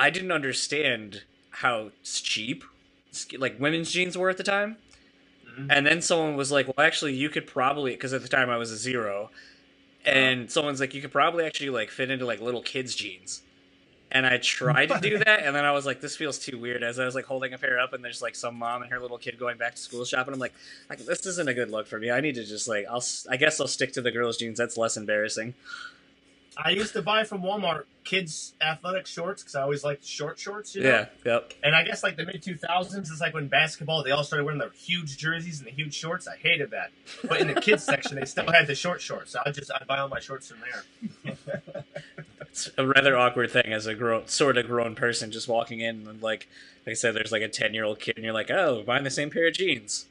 I 0.00 0.10
didn't 0.10 0.32
understand 0.32 1.22
how 1.50 1.90
cheap 2.02 2.64
like 3.38 3.60
women's 3.60 3.90
jeans 3.92 4.16
were 4.16 4.30
at 4.30 4.36
the 4.38 4.44
time. 4.44 4.76
Mhm. 5.46 5.66
And 5.70 5.86
then 5.86 6.00
someone 6.00 6.36
was 6.36 6.50
like, 6.52 6.66
"Well, 6.66 6.86
actually, 6.86 7.14
you 7.14 7.28
could 7.28 7.46
probably," 7.46 7.92
because 7.92 8.12
at 8.12 8.22
the 8.22 8.28
time 8.28 8.48
I 8.50 8.56
was 8.56 8.70
a 8.72 8.76
zero, 8.76 9.30
and 10.04 10.50
someone's 10.50 10.80
like, 10.80 10.94
"You 10.94 11.02
could 11.02 11.12
probably 11.12 11.44
actually 11.44 11.70
like 11.70 11.90
fit 11.90 12.10
into 12.10 12.24
like 12.24 12.40
little 12.40 12.62
kids' 12.62 12.94
jeans." 12.94 13.42
And 14.12 14.26
I 14.26 14.38
tried 14.38 14.88
to 14.90 15.00
do 15.00 15.18
that, 15.24 15.44
and 15.44 15.54
then 15.54 15.64
I 15.64 15.72
was 15.72 15.86
like, 15.86 16.00
"This 16.00 16.16
feels 16.16 16.38
too 16.38 16.58
weird." 16.58 16.82
As 16.82 16.98
I 16.98 17.04
was 17.04 17.14
like 17.14 17.26
holding 17.26 17.52
a 17.52 17.58
pair 17.58 17.78
up, 17.80 17.92
and 17.92 18.04
there's 18.04 18.22
like 18.22 18.34
some 18.36 18.56
mom 18.56 18.82
and 18.82 18.90
her 18.92 19.00
little 19.00 19.18
kid 19.18 19.38
going 19.38 19.58
back 19.58 19.74
to 19.74 19.82
school 19.82 20.04
shopping. 20.04 20.34
I'm 20.34 20.40
like, 20.40 20.54
like 20.88 21.00
"This 21.00 21.26
isn't 21.26 21.48
a 21.48 21.54
good 21.54 21.70
look 21.70 21.86
for 21.86 21.98
me. 21.98 22.10
I 22.10 22.20
need 22.20 22.36
to 22.36 22.44
just 22.44 22.68
like, 22.68 22.86
I'll, 22.90 23.04
I 23.28 23.36
guess 23.36 23.60
I'll 23.60 23.68
stick 23.68 23.92
to 23.94 24.02
the 24.02 24.10
girls' 24.12 24.36
jeans. 24.38 24.58
That's 24.58 24.76
less 24.76 24.96
embarrassing." 24.96 25.54
I 26.56 26.70
used 26.70 26.92
to 26.94 27.02
buy 27.02 27.24
from 27.24 27.42
Walmart 27.42 27.84
kids 28.04 28.54
athletic 28.60 29.06
shorts 29.06 29.42
because 29.42 29.54
I 29.54 29.62
always 29.62 29.84
liked 29.84 30.04
short 30.04 30.38
shorts. 30.38 30.74
You 30.74 30.82
know? 30.82 30.88
Yeah, 30.88 31.06
yep. 31.24 31.52
And 31.62 31.76
I 31.76 31.84
guess 31.84 32.02
like 32.02 32.16
the 32.16 32.24
mid 32.24 32.42
two 32.42 32.56
thousands 32.56 33.10
is 33.10 33.20
like 33.20 33.34
when 33.34 33.48
basketball 33.48 34.02
they 34.02 34.10
all 34.10 34.24
started 34.24 34.44
wearing 34.44 34.58
the 34.58 34.70
huge 34.76 35.16
jerseys 35.16 35.58
and 35.58 35.66
the 35.66 35.72
huge 35.72 35.94
shorts. 35.94 36.26
I 36.26 36.36
hated 36.36 36.70
that. 36.70 36.90
But 37.28 37.40
in 37.40 37.46
the 37.48 37.60
kids 37.60 37.84
section 37.84 38.16
they 38.16 38.24
still 38.24 38.50
had 38.50 38.66
the 38.66 38.74
short 38.74 39.00
shorts. 39.00 39.32
So 39.32 39.40
I 39.44 39.50
just 39.52 39.70
I'd 39.72 39.86
buy 39.86 39.98
all 39.98 40.08
my 40.08 40.20
shorts 40.20 40.48
from 40.48 40.58
there. 40.60 41.84
It's 42.50 42.68
a 42.76 42.84
rather 42.84 43.16
awkward 43.16 43.52
thing 43.52 43.72
as 43.72 43.86
a 43.86 43.94
grown, 43.94 44.26
sort 44.26 44.58
of 44.58 44.66
grown 44.66 44.96
person 44.96 45.30
just 45.30 45.46
walking 45.46 45.80
in 45.80 46.08
and 46.08 46.20
like, 46.20 46.48
like 46.84 46.92
I 46.92 46.94
said, 46.94 47.14
there's 47.14 47.30
like 47.30 47.42
a 47.42 47.48
ten 47.48 47.74
year 47.74 47.84
old 47.84 48.00
kid, 48.00 48.16
and 48.16 48.24
you're 48.24 48.34
like, 48.34 48.50
"Oh, 48.50 48.82
buying 48.84 49.04
the 49.04 49.10
same 49.10 49.30
pair 49.30 49.46
of 49.46 49.54
jeans." 49.54 50.06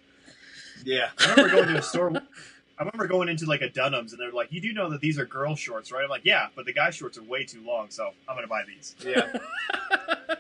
Yeah. 0.86 1.10
I 1.20 1.32
remember 1.32 1.56
going 1.56 1.68
to 1.70 1.80
a 1.80 1.82
store. 1.82 2.22
I 2.80 2.84
remember 2.84 3.08
going 3.08 3.28
into 3.28 3.46
like 3.46 3.62
a 3.62 3.70
Dunham's 3.70 4.14
and 4.14 4.22
they're 4.22 4.32
like, 4.32 4.52
"You 4.54 4.62
do 4.62 4.72
know 4.72 4.90
that 4.90 5.02
these 5.02 5.20
are 5.20 5.26
girl 5.26 5.56
shorts, 5.56 5.92
right?" 5.92 6.04
I'm 6.04 6.10
like, 6.10 6.24
"Yeah, 6.24 6.48
but 6.56 6.66
the 6.66 6.72
guy 6.74 6.90
shorts 6.92 7.18
are 7.18 7.24
way 7.24 7.44
too 7.44 7.62
long, 7.66 7.88
so 7.90 8.12
I'm 8.28 8.36
gonna 8.36 8.48
buy 8.48 8.64
these." 8.66 8.96
Yeah. 9.06 9.32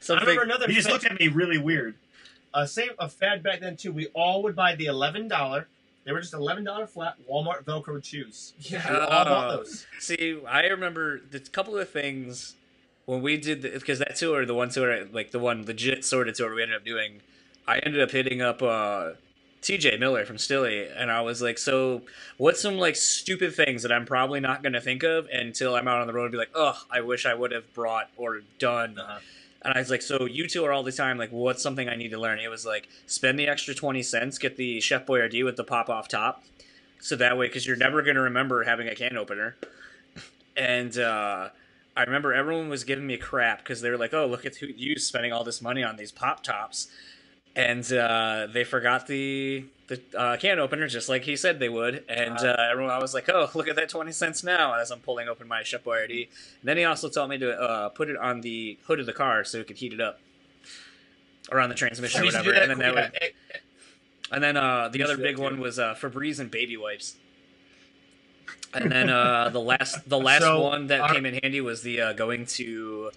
So 0.00 0.14
I 0.14 0.20
remember 0.20 0.42
another 0.42 0.66
He 0.68 0.74
just 0.74 0.88
looked 0.88 1.04
at 1.04 1.18
me 1.18 1.26
really 1.26 1.58
weird. 1.58 1.96
uh, 2.54 2.64
same 2.64 2.90
a 3.00 3.08
fad 3.08 3.42
back 3.42 3.58
then 3.60 3.76
too. 3.76 3.90
We 3.90 4.06
all 4.14 4.40
would 4.44 4.54
buy 4.54 4.76
the 4.76 4.86
eleven 4.86 5.26
dollar. 5.26 5.66
They 6.04 6.12
were 6.12 6.20
just 6.20 6.32
eleven 6.32 6.62
dollar 6.62 6.86
flat 6.86 7.16
Walmart 7.28 7.64
Velcro 7.64 8.02
shoes. 8.04 8.52
Yeah. 8.60 8.88
We 8.88 8.96
all 8.98 9.08
bought 9.08 9.26
Oh. 9.28 9.56
those. 9.56 9.84
See, 9.98 10.38
I 10.48 10.66
remember 10.66 11.20
the 11.28 11.40
couple 11.40 11.76
of 11.76 11.88
things 11.90 12.54
when 13.06 13.20
we 13.20 13.36
did 13.36 13.62
because 13.62 13.98
that 13.98 14.14
tour, 14.14 14.46
the 14.46 14.54
one 14.54 14.68
tour, 14.68 15.06
like 15.06 15.32
the 15.32 15.40
one 15.40 15.66
legit 15.66 16.04
sorted 16.04 16.36
tour 16.36 16.54
we 16.54 16.62
ended 16.62 16.76
up 16.76 16.84
doing. 16.84 17.20
I 17.66 17.78
ended 17.80 18.00
up 18.00 18.12
hitting 18.12 18.40
up 18.40 18.62
uh, 18.62 19.12
T.J. 19.66 19.96
Miller 19.96 20.24
from 20.24 20.38
Stilly, 20.38 20.86
and 20.86 21.10
I 21.10 21.22
was 21.22 21.42
like, 21.42 21.58
"So, 21.58 22.02
what's 22.36 22.60
some 22.62 22.78
like 22.78 22.94
stupid 22.94 23.52
things 23.52 23.82
that 23.82 23.90
I'm 23.90 24.06
probably 24.06 24.38
not 24.38 24.62
going 24.62 24.74
to 24.74 24.80
think 24.80 25.02
of 25.02 25.26
until 25.26 25.74
I'm 25.74 25.88
out 25.88 26.00
on 26.00 26.06
the 26.06 26.12
road 26.12 26.26
and 26.26 26.30
be 26.30 26.38
like, 26.38 26.52
oh, 26.54 26.80
I 26.88 27.00
wish 27.00 27.26
I 27.26 27.34
would 27.34 27.50
have 27.50 27.74
brought 27.74 28.08
or 28.16 28.42
done." 28.60 28.96
Uh-huh. 28.96 29.18
And 29.62 29.74
I 29.74 29.80
was 29.80 29.90
like, 29.90 30.02
"So 30.02 30.24
you 30.24 30.46
two 30.46 30.64
are 30.64 30.72
all 30.72 30.84
the 30.84 30.92
time 30.92 31.18
like, 31.18 31.32
what's 31.32 31.64
something 31.64 31.88
I 31.88 31.96
need 31.96 32.12
to 32.12 32.16
learn?" 32.16 32.38
It 32.38 32.46
was 32.46 32.64
like, 32.64 32.88
spend 33.08 33.40
the 33.40 33.48
extra 33.48 33.74
twenty 33.74 34.04
cents, 34.04 34.38
get 34.38 34.56
the 34.56 34.80
Chef 34.80 35.04
Boyardee 35.04 35.44
with 35.44 35.56
the 35.56 35.64
pop 35.64 35.90
off 35.90 36.06
top, 36.06 36.44
so 37.00 37.16
that 37.16 37.36
way, 37.36 37.48
because 37.48 37.66
you're 37.66 37.74
never 37.74 38.02
going 38.02 38.14
to 38.14 38.22
remember 38.22 38.62
having 38.62 38.86
a 38.86 38.94
can 38.94 39.16
opener. 39.16 39.56
And 40.56 40.96
uh, 40.96 41.48
I 41.96 42.02
remember 42.04 42.32
everyone 42.32 42.68
was 42.68 42.84
giving 42.84 43.08
me 43.08 43.16
crap 43.16 43.64
because 43.64 43.80
they 43.80 43.90
were 43.90 43.98
like, 43.98 44.14
"Oh, 44.14 44.26
look 44.26 44.46
at 44.46 44.54
who 44.54 44.68
you 44.68 44.96
spending 44.96 45.32
all 45.32 45.42
this 45.42 45.60
money 45.60 45.82
on 45.82 45.96
these 45.96 46.12
pop 46.12 46.44
tops," 46.44 46.86
and 47.56 47.90
uh, 47.92 48.46
they 48.52 48.62
forgot 48.64 49.06
the 49.06 49.64
the 49.88 50.00
uh, 50.16 50.36
can 50.36 50.58
opener 50.58 50.86
just 50.88 51.08
like 51.08 51.22
he 51.24 51.36
said 51.36 51.58
they 51.58 51.68
would. 51.70 52.04
And 52.08 52.36
uh, 52.38 52.56
everyone, 52.70 52.92
I 52.92 52.98
was 52.98 53.14
like, 53.14 53.28
"Oh, 53.30 53.48
look 53.54 53.66
at 53.66 53.76
that 53.76 53.88
twenty 53.88 54.12
cents 54.12 54.44
now!" 54.44 54.74
As 54.74 54.90
I'm 54.90 55.00
pulling 55.00 55.26
open 55.28 55.48
my 55.48 55.62
Chef 55.62 55.82
Boyardee. 55.82 56.28
And 56.60 56.64
then 56.68 56.76
he 56.76 56.84
also 56.84 57.08
told 57.08 57.30
me 57.30 57.38
to 57.38 57.58
uh, 57.58 57.88
put 57.88 58.10
it 58.10 58.16
on 58.18 58.42
the 58.42 58.78
hood 58.86 59.00
of 59.00 59.06
the 59.06 59.12
car 59.14 59.42
so 59.42 59.58
it 59.58 59.66
could 59.66 59.78
heat 59.78 59.92
it 59.94 60.00
up, 60.00 60.20
or 61.50 61.58
on 61.60 61.70
the 61.70 61.74
transmission 61.74 62.20
or 62.20 62.22
We 62.24 62.26
used 62.26 62.36
to 62.36 62.42
do 62.44 62.50
whatever. 62.50 62.72
And 62.72 62.80
then 62.80 62.94
that 62.94 63.12
would, 63.12 63.32
and 64.32 64.44
then 64.44 64.56
uh, 64.56 64.88
the 64.88 65.02
other 65.02 65.12
used 65.14 65.22
to 65.22 65.28
do 65.28 65.34
big 65.34 65.38
one 65.38 65.58
was 65.58 65.78
uh, 65.78 65.94
Febreze 65.94 66.38
and 66.38 66.50
baby 66.50 66.76
wipes. 66.76 67.16
And 68.74 68.92
then 68.92 69.08
uh, 69.08 69.48
the 69.48 69.60
last 69.60 70.06
the 70.06 70.18
last 70.18 70.42
So, 70.42 70.60
one 70.60 70.88
that 70.88 71.00
our- 71.00 71.14
came 71.14 71.24
in 71.24 71.38
handy 71.42 71.62
was 71.62 71.80
the 71.82 72.00
uh, 72.00 72.12
going 72.12 72.44
to 72.60 73.10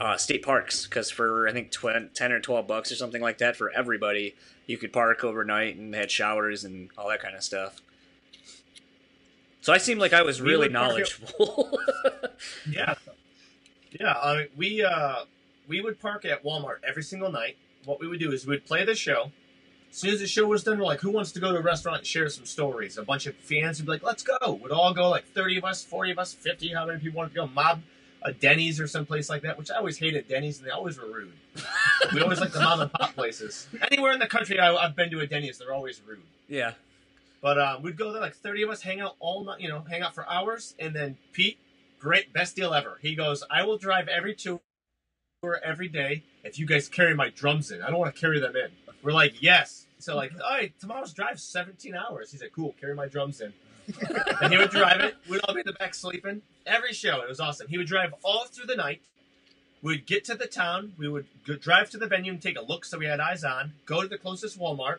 uh, 0.00 0.16
state 0.16 0.42
parks 0.42 0.86
because 0.86 1.10
for 1.10 1.48
I 1.48 1.52
think 1.52 1.70
tw- 1.70 2.12
ten 2.14 2.32
or 2.32 2.40
twelve 2.40 2.66
bucks 2.66 2.90
or 2.92 2.96
something 2.96 3.22
like 3.22 3.38
that 3.38 3.56
for 3.56 3.70
everybody, 3.70 4.34
you 4.66 4.76
could 4.78 4.92
park 4.92 5.24
overnight 5.24 5.76
and 5.76 5.94
had 5.94 6.10
showers 6.10 6.64
and 6.64 6.90
all 6.98 7.08
that 7.08 7.20
kind 7.22 7.34
of 7.34 7.42
stuff. 7.42 7.80
So 9.60 9.72
I 9.72 9.78
seemed 9.78 10.00
like 10.00 10.12
I 10.12 10.22
was 10.22 10.40
really 10.40 10.66
it- 10.66 10.72
knowledgeable. 10.72 11.78
Yeah, 12.70 12.94
yeah. 13.98 14.10
Uh, 14.12 14.42
we 14.56 14.82
uh, 14.84 15.24
we 15.66 15.80
would 15.80 15.98
park 16.00 16.26
at 16.26 16.44
Walmart 16.44 16.76
every 16.86 17.02
single 17.02 17.32
night. 17.32 17.56
What 17.86 17.98
we 17.98 18.06
would 18.06 18.20
do 18.20 18.30
is 18.32 18.46
we'd 18.46 18.66
play 18.66 18.84
the 18.84 18.94
show. 18.94 19.30
As 19.90 19.96
soon 19.96 20.10
as 20.10 20.20
the 20.20 20.26
show 20.26 20.46
was 20.46 20.62
done, 20.64 20.78
we're 20.78 20.84
like, 20.84 21.00
"Who 21.00 21.10
wants 21.10 21.32
to 21.32 21.40
go 21.40 21.52
to 21.52 21.58
a 21.58 21.62
restaurant 21.62 21.98
and 21.98 22.06
share 22.06 22.28
some 22.28 22.44
stories?" 22.44 22.98
A 22.98 23.02
bunch 23.02 23.26
of 23.26 23.34
fans 23.36 23.78
would 23.78 23.86
be 23.86 23.92
like, 23.92 24.02
"Let's 24.02 24.22
go!" 24.22 24.60
We'd 24.62 24.70
all 24.70 24.92
go, 24.92 25.08
like 25.08 25.24
thirty 25.32 25.56
of 25.56 25.64
us, 25.64 25.82
forty 25.82 26.10
of 26.10 26.18
us, 26.18 26.34
fifty. 26.34 26.74
How 26.74 26.84
many 26.84 27.00
people 27.00 27.16
wanted 27.16 27.30
to 27.30 27.34
go? 27.36 27.46
Mob 27.46 27.80
a 28.26 28.32
Denny's 28.32 28.80
or 28.80 28.88
someplace 28.88 29.30
like 29.30 29.42
that, 29.42 29.56
which 29.56 29.70
I 29.70 29.76
always 29.76 29.96
hated 29.98 30.26
Denny's, 30.28 30.58
and 30.58 30.66
they 30.66 30.72
always 30.72 30.98
were 30.98 31.06
rude. 31.06 31.32
we 32.12 32.20
always 32.20 32.40
like 32.40 32.52
the 32.52 32.60
mom 32.60 32.80
and 32.80 32.92
pop 32.92 33.14
places. 33.14 33.68
Anywhere 33.90 34.12
in 34.12 34.18
the 34.18 34.26
country 34.26 34.58
I, 34.58 34.74
I've 34.74 34.96
been 34.96 35.10
to 35.12 35.20
a 35.20 35.26
Denny's, 35.26 35.58
they're 35.58 35.72
always 35.72 36.02
rude. 36.06 36.20
yeah. 36.48 36.72
But 37.40 37.58
uh, 37.58 37.78
we'd 37.80 37.96
go 37.96 38.12
there 38.12 38.20
like 38.20 38.34
thirty 38.34 38.62
of 38.62 38.70
us, 38.70 38.82
hang 38.82 39.00
out 39.00 39.14
all 39.20 39.44
night, 39.44 39.60
you 39.60 39.68
know, 39.68 39.84
hang 39.88 40.02
out 40.02 40.14
for 40.14 40.28
hours, 40.28 40.74
and 40.80 40.94
then 40.96 41.16
Pete, 41.32 41.58
great, 42.00 42.32
best 42.32 42.56
deal 42.56 42.74
ever. 42.74 42.98
He 43.00 43.14
goes, 43.14 43.44
"I 43.48 43.62
will 43.62 43.78
drive 43.78 44.08
every 44.08 44.34
tour 44.34 44.60
every 45.62 45.86
day 45.86 46.24
if 46.42 46.58
you 46.58 46.66
guys 46.66 46.88
carry 46.88 47.14
my 47.14 47.30
drums 47.30 47.70
in. 47.70 47.82
I 47.82 47.90
don't 47.90 48.00
want 48.00 48.12
to 48.12 48.20
carry 48.20 48.40
them 48.40 48.56
in." 48.56 48.70
We're 49.02 49.12
like, 49.12 49.40
"Yes." 49.42 49.86
So 49.98 50.16
like, 50.16 50.32
all 50.42 50.50
right, 50.50 50.72
tomorrow's 50.80 51.12
drive 51.12 51.38
seventeen 51.38 51.94
hours. 51.94 52.32
He 52.32 52.38
said, 52.38 52.50
"Cool, 52.52 52.74
carry 52.80 52.94
my 52.94 53.06
drums 53.06 53.40
in." 53.40 53.52
And 54.40 54.52
he 54.52 54.58
would 54.58 54.70
drive 54.70 55.00
it. 55.00 55.16
We'd 55.28 55.40
all 55.42 55.54
be 55.54 55.60
in 55.60 55.66
the 55.66 55.72
back 55.72 55.94
sleeping. 55.94 56.42
Every 56.66 56.92
show, 56.92 57.20
it 57.22 57.28
was 57.28 57.40
awesome. 57.40 57.68
He 57.68 57.78
would 57.78 57.86
drive 57.86 58.14
all 58.22 58.46
through 58.46 58.66
the 58.66 58.76
night. 58.76 59.00
We'd 59.82 60.06
get 60.06 60.24
to 60.26 60.34
the 60.34 60.46
town. 60.46 60.94
We 60.98 61.08
would 61.08 61.26
go, 61.46 61.54
drive 61.56 61.90
to 61.90 61.98
the 61.98 62.06
venue 62.06 62.32
and 62.32 62.42
take 62.42 62.58
a 62.58 62.62
look 62.62 62.84
so 62.84 62.98
we 62.98 63.06
had 63.06 63.20
eyes 63.20 63.44
on. 63.44 63.74
Go 63.84 64.02
to 64.02 64.08
the 64.08 64.18
closest 64.18 64.58
Walmart 64.58 64.98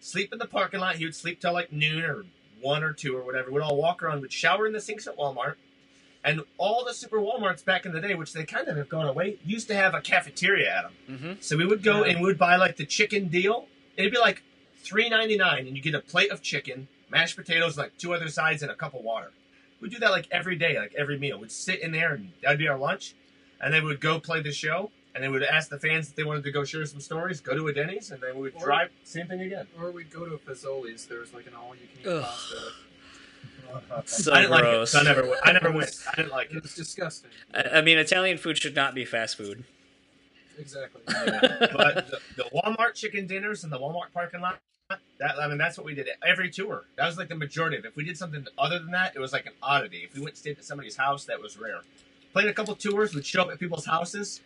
sleep 0.00 0.32
in 0.32 0.38
the 0.38 0.46
parking 0.46 0.80
lot. 0.80 0.96
He 0.96 1.04
would 1.04 1.14
sleep 1.14 1.40
till 1.40 1.52
like 1.52 1.72
noon 1.72 2.04
or 2.04 2.24
one 2.60 2.82
or 2.82 2.92
two 2.92 3.16
or 3.16 3.22
whatever. 3.22 3.50
We'd 3.50 3.60
all 3.62 3.76
walk 3.76 4.02
around. 4.02 4.22
We'd 4.22 4.32
shower 4.32 4.66
in 4.66 4.72
the 4.72 4.80
sinks 4.80 5.06
at 5.06 5.16
Walmart. 5.16 5.54
And 6.24 6.42
all 6.58 6.84
the 6.84 6.92
super 6.92 7.18
Walmarts 7.18 7.64
back 7.64 7.86
in 7.86 7.92
the 7.92 8.00
day, 8.00 8.14
which 8.14 8.32
they 8.32 8.44
kind 8.44 8.66
of 8.66 8.76
have 8.76 8.88
gone 8.88 9.06
away, 9.06 9.38
used 9.44 9.68
to 9.68 9.76
have 9.76 9.94
a 9.94 10.00
cafeteria 10.00 10.74
at 10.76 10.82
them. 10.82 11.18
hmm 11.18 11.32
So 11.40 11.56
we 11.56 11.66
would 11.66 11.82
go 11.84 12.02
and 12.02 12.20
we 12.20 12.26
would 12.26 12.38
buy 12.38 12.56
like 12.56 12.76
the 12.76 12.86
chicken 12.86 13.28
deal. 13.28 13.66
It'd 13.96 14.12
be 14.12 14.18
like 14.18 14.42
three 14.82 15.08
ninety 15.08 15.36
nine, 15.36 15.66
and 15.66 15.76
you 15.76 15.82
get 15.82 15.94
a 15.94 16.00
plate 16.00 16.30
of 16.32 16.42
chicken, 16.42 16.88
mashed 17.10 17.36
potatoes, 17.36 17.76
like 17.78 17.96
two 17.98 18.12
other 18.14 18.28
sides, 18.28 18.62
and 18.62 18.70
a 18.70 18.74
cup 18.74 18.94
of 18.94 19.02
water. 19.02 19.30
We'd 19.80 19.92
do 19.92 19.98
that 19.98 20.10
like 20.10 20.26
every 20.30 20.56
day, 20.56 20.78
like 20.78 20.94
every 20.96 21.18
meal. 21.18 21.38
We'd 21.38 21.52
sit 21.52 21.80
in 21.80 21.92
there, 21.92 22.14
and 22.14 22.32
that'd 22.42 22.58
be 22.58 22.68
our 22.68 22.78
lunch. 22.78 23.14
And 23.60 23.72
then 23.72 23.84
we'd 23.84 24.00
go 24.00 24.18
play 24.20 24.40
the 24.42 24.52
show, 24.52 24.90
and 25.14 25.22
then 25.24 25.32
we'd 25.32 25.42
ask 25.42 25.68
the 25.70 25.78
fans 25.78 26.08
if 26.08 26.14
they 26.16 26.24
wanted 26.24 26.44
to 26.44 26.50
go 26.52 26.64
share 26.64 26.84
some 26.86 27.00
stories, 27.00 27.40
go 27.40 27.54
to 27.54 27.68
a 27.68 27.72
Denny's, 27.72 28.10
and 28.10 28.22
then 28.22 28.34
we 28.36 28.42
would 28.42 28.54
Or- 28.56 28.64
drive. 28.64 28.90
Same 29.04 29.26
thing 29.26 29.40
again. 29.42 29.66
Or 29.80 29.90
we'd 29.90 30.10
go 30.10 30.24
to 30.26 30.34
a 30.34 30.38
Fazoli's. 30.38 31.06
There 31.06 31.20
was 31.20 31.32
like 31.34 31.46
an 31.46 31.54
all-you-can-eat 31.54 32.22
pasta. 32.22 32.56
So 34.06 34.32
I 34.32 34.40
didn't 34.42 34.50
like 34.52 34.60
it. 34.64 34.70
gross. 34.70 34.92
So 34.92 35.00
I 35.00 35.02
never, 35.02 35.22
went- 35.22 35.40
I 35.44 35.52
never 35.52 35.70
went. 35.72 35.90
I 36.10 36.16
didn't 36.16 36.32
like 36.32 36.50
It 36.50 36.56
it. 36.56 36.62
was 36.62 36.74
disgusting. 36.74 37.30
I, 37.52 37.62
I 37.78 37.80
mean, 37.82 37.98
Italian 37.98 38.38
food 38.38 38.58
should 38.58 38.76
not 38.76 38.94
be 38.94 39.04
fast 39.04 39.36
food. 39.36 39.64
Exactly. 40.58 41.02
but 41.06 42.08
the, 42.10 42.18
the 42.36 42.44
Walmart 42.54 42.94
chicken 42.94 43.26
dinners 43.26 43.64
in 43.64 43.70
the 43.70 43.78
Walmart 43.78 44.12
parking 44.14 44.40
lot. 44.40 44.58
That 45.18 45.40
I 45.40 45.48
mean, 45.48 45.58
that's 45.58 45.78
what 45.78 45.86
we 45.86 45.94
did 45.94 46.08
every 46.26 46.50
tour. 46.50 46.84
That 46.96 47.06
was 47.06 47.16
like 47.16 47.28
the 47.28 47.34
majority 47.34 47.78
of 47.78 47.84
it. 47.84 47.88
If 47.88 47.96
we 47.96 48.04
did 48.04 48.18
something 48.18 48.46
other 48.58 48.78
than 48.78 48.90
that, 48.90 49.16
it 49.16 49.18
was 49.18 49.32
like 49.32 49.46
an 49.46 49.52
oddity. 49.62 49.98
If 50.04 50.14
we 50.14 50.20
went 50.20 50.32
and 50.32 50.38
stayed 50.38 50.58
at 50.58 50.64
somebody's 50.64 50.96
house, 50.96 51.24
that 51.24 51.40
was 51.40 51.58
rare. 51.58 51.80
Played 52.32 52.48
a 52.48 52.54
couple 52.54 52.74
tours, 52.74 53.14
we'd 53.14 53.24
show 53.24 53.42
up 53.42 53.50
at 53.50 53.58
people's 53.58 53.86
houses. 53.86 54.42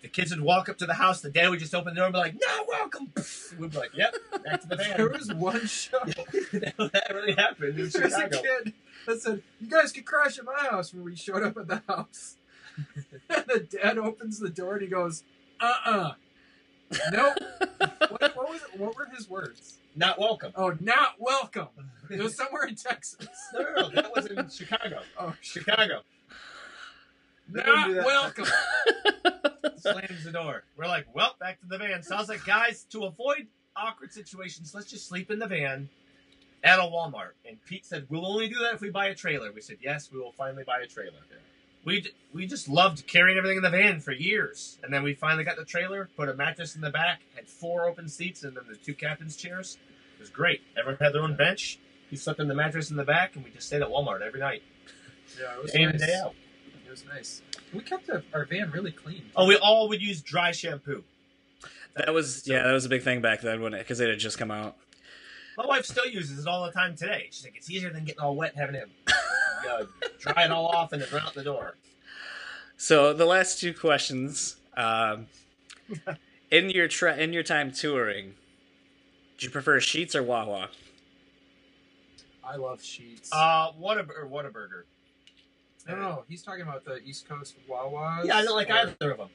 The 0.00 0.08
kids 0.08 0.30
would 0.30 0.40
walk 0.40 0.68
up 0.68 0.78
to 0.78 0.86
the 0.86 0.94
house. 0.94 1.20
The 1.20 1.30
dad 1.30 1.50
would 1.50 1.58
just 1.58 1.74
open 1.74 1.94
the 1.94 1.98
door 2.00 2.06
and 2.06 2.12
be 2.12 2.18
like, 2.18 2.34
"No, 2.34 2.64
welcome." 2.68 3.12
We'd 3.58 3.70
be 3.70 3.76
like, 3.78 3.94
"Yep, 3.94 4.14
back 4.44 4.60
to 4.62 4.68
the 4.68 4.76
van. 4.76 4.96
there 4.96 5.08
was 5.08 5.32
one 5.32 5.66
show. 5.66 5.98
that 6.04 7.06
really 7.12 7.34
happened 7.34 7.78
in 7.78 7.88
There 7.88 8.02
was 8.02 8.14
a 8.14 8.28
kid 8.28 8.72
that 9.06 9.22
said, 9.22 9.42
"You 9.60 9.68
guys 9.68 9.92
could 9.92 10.04
crash 10.04 10.38
at 10.38 10.44
my 10.44 10.58
house." 10.70 10.92
When 10.92 11.04
we 11.04 11.14
showed 11.14 11.44
up 11.44 11.56
at 11.56 11.68
the 11.68 11.82
house, 11.88 12.36
and 12.76 13.44
the 13.46 13.60
dad 13.60 13.98
opens 13.98 14.40
the 14.40 14.50
door 14.50 14.74
and 14.74 14.82
he 14.82 14.88
goes, 14.88 15.22
"Uh, 15.60 15.72
uh 15.84 16.12
nope." 17.12 17.36
what, 17.78 18.36
what 18.36 18.48
was 18.48 18.62
it? 18.62 18.80
What 18.80 18.96
were 18.96 19.06
his 19.14 19.30
words? 19.30 19.78
Not 19.94 20.18
welcome. 20.18 20.52
Oh, 20.56 20.74
not 20.80 21.14
welcome. 21.18 21.68
It 22.10 22.20
was 22.20 22.36
somewhere 22.36 22.64
in 22.64 22.74
Texas. 22.76 23.26
No, 23.54 23.62
no, 23.62 23.88
no, 23.88 23.88
that 23.90 24.16
was 24.16 24.26
in 24.26 24.48
Chicago. 24.48 25.00
Oh. 25.18 25.34
Chicago. 25.42 26.00
They 27.48 27.60
wouldn't 27.60 27.76
Not 27.76 27.88
do 27.88 27.94
that. 27.94 28.06
welcome. 28.06 28.46
slams 29.76 30.24
the 30.24 30.32
door. 30.32 30.64
We're 30.76 30.86
like, 30.86 31.06
well, 31.14 31.34
back 31.38 31.60
to 31.60 31.66
the 31.66 31.76
van. 31.78 32.02
So 32.02 32.16
I 32.16 32.20
was 32.20 32.28
like, 32.28 32.44
guys, 32.46 32.84
to 32.92 33.04
avoid 33.04 33.48
awkward 33.76 34.12
situations, 34.12 34.74
let's 34.74 34.90
just 34.90 35.06
sleep 35.08 35.30
in 35.30 35.38
the 35.38 35.46
van 35.46 35.88
at 36.64 36.78
a 36.78 36.82
Walmart. 36.82 37.32
And 37.46 37.58
Pete 37.66 37.84
said, 37.84 38.06
we'll 38.08 38.26
only 38.26 38.48
do 38.48 38.58
that 38.60 38.74
if 38.74 38.80
we 38.80 38.90
buy 38.90 39.08
a 39.08 39.14
trailer. 39.14 39.52
We 39.52 39.60
said, 39.60 39.78
yes, 39.82 40.10
we 40.10 40.18
will 40.18 40.32
finally 40.32 40.64
buy 40.64 40.80
a 40.80 40.86
trailer. 40.86 41.18
We, 41.84 42.00
d- 42.02 42.10
we 42.32 42.46
just 42.46 42.68
loved 42.68 43.06
carrying 43.06 43.36
everything 43.38 43.56
in 43.58 43.62
the 43.62 43.70
van 43.70 44.00
for 44.00 44.12
years. 44.12 44.78
And 44.84 44.92
then 44.92 45.02
we 45.02 45.14
finally 45.14 45.42
got 45.44 45.56
the 45.56 45.64
trailer, 45.64 46.08
put 46.16 46.28
a 46.28 46.34
mattress 46.34 46.74
in 46.76 46.80
the 46.80 46.90
back, 46.90 47.22
had 47.34 47.48
four 47.48 47.86
open 47.88 48.08
seats, 48.08 48.44
and 48.44 48.56
then 48.56 48.64
the 48.68 48.76
two 48.76 48.94
captain's 48.94 49.36
chairs. 49.36 49.78
It 50.16 50.20
was 50.20 50.30
great. 50.30 50.60
Everyone 50.78 50.98
had 51.00 51.12
their 51.12 51.22
own 51.22 51.36
bench. 51.36 51.78
He 52.08 52.16
slept 52.16 52.38
in 52.38 52.46
the 52.46 52.54
mattress 52.54 52.90
in 52.90 52.96
the 52.96 53.04
back, 53.04 53.34
and 53.34 53.44
we 53.44 53.50
just 53.50 53.66
stayed 53.66 53.82
at 53.82 53.88
Walmart 53.88 54.20
every 54.20 54.38
night, 54.40 54.62
Yeah, 55.40 55.54
it 55.56 55.62
was 55.62 55.72
day 55.72 55.82
in 55.82 55.90
nice. 55.90 56.00
and 56.00 56.08
day 56.08 56.14
out. 56.14 56.34
It 56.86 56.90
was 56.90 57.04
nice. 57.06 57.42
We 57.72 57.80
kept 57.80 58.06
the, 58.06 58.22
our 58.34 58.44
van 58.44 58.70
really 58.70 58.92
clean. 58.92 59.22
Oh, 59.34 59.46
we 59.46 59.56
all 59.56 59.88
would 59.88 60.02
use 60.02 60.20
dry 60.20 60.52
shampoo. 60.52 61.04
That 61.96 62.12
was 62.14 62.46
yeah, 62.46 62.62
that 62.64 62.72
was 62.72 62.84
a 62.84 62.88
big 62.88 63.02
thing 63.02 63.20
back 63.20 63.40
then 63.40 63.60
when 63.60 63.72
because 63.72 63.98
it 64.00 64.08
had 64.08 64.18
just 64.18 64.38
come 64.38 64.50
out. 64.50 64.76
My 65.58 65.66
wife 65.66 65.84
still 65.84 66.06
uses 66.06 66.38
it 66.38 66.46
all 66.46 66.64
the 66.64 66.72
time 66.72 66.96
today. 66.96 67.28
She's 67.30 67.44
like, 67.44 67.56
it's 67.56 67.70
easier 67.70 67.90
than 67.90 68.04
getting 68.04 68.20
all 68.20 68.34
wet, 68.36 68.54
having 68.56 68.74
it 68.74 68.88
uh, 69.68 69.84
dry 70.20 70.44
it 70.44 70.50
all 70.50 70.66
off 70.68 70.92
and 70.92 71.02
then 71.02 71.08
run 71.12 71.22
out 71.22 71.34
the 71.34 71.44
door. 71.44 71.76
So 72.76 73.12
the 73.12 73.26
last 73.26 73.60
two 73.60 73.72
questions. 73.74 74.56
Um, 74.76 75.26
in 76.50 76.70
your 76.70 76.88
tra- 76.88 77.16
in 77.16 77.32
your 77.32 77.42
time 77.42 77.70
touring, 77.72 78.34
do 79.38 79.46
you 79.46 79.50
prefer 79.50 79.78
Sheetz 79.80 80.14
or 80.14 80.22
Wawa? 80.22 80.68
I 82.44 82.56
love 82.56 82.80
Sheetz. 82.80 83.28
Uh, 83.32 83.72
what 83.78 83.98
a 83.98 84.00
or 84.00 84.26
Whataburger. 84.26 84.82
no, 85.88 85.96
no, 85.96 86.24
he's 86.28 86.42
talking 86.42 86.62
about 86.62 86.84
the 86.84 86.98
East 87.02 87.28
Coast 87.28 87.56
Wawas. 87.68 88.24
Yeah, 88.24 88.38
I 88.38 88.42
don't 88.44 88.56
like 88.56 88.70
or- 88.70 88.94
either 89.00 89.12
of 89.12 89.18
them. 89.18 89.28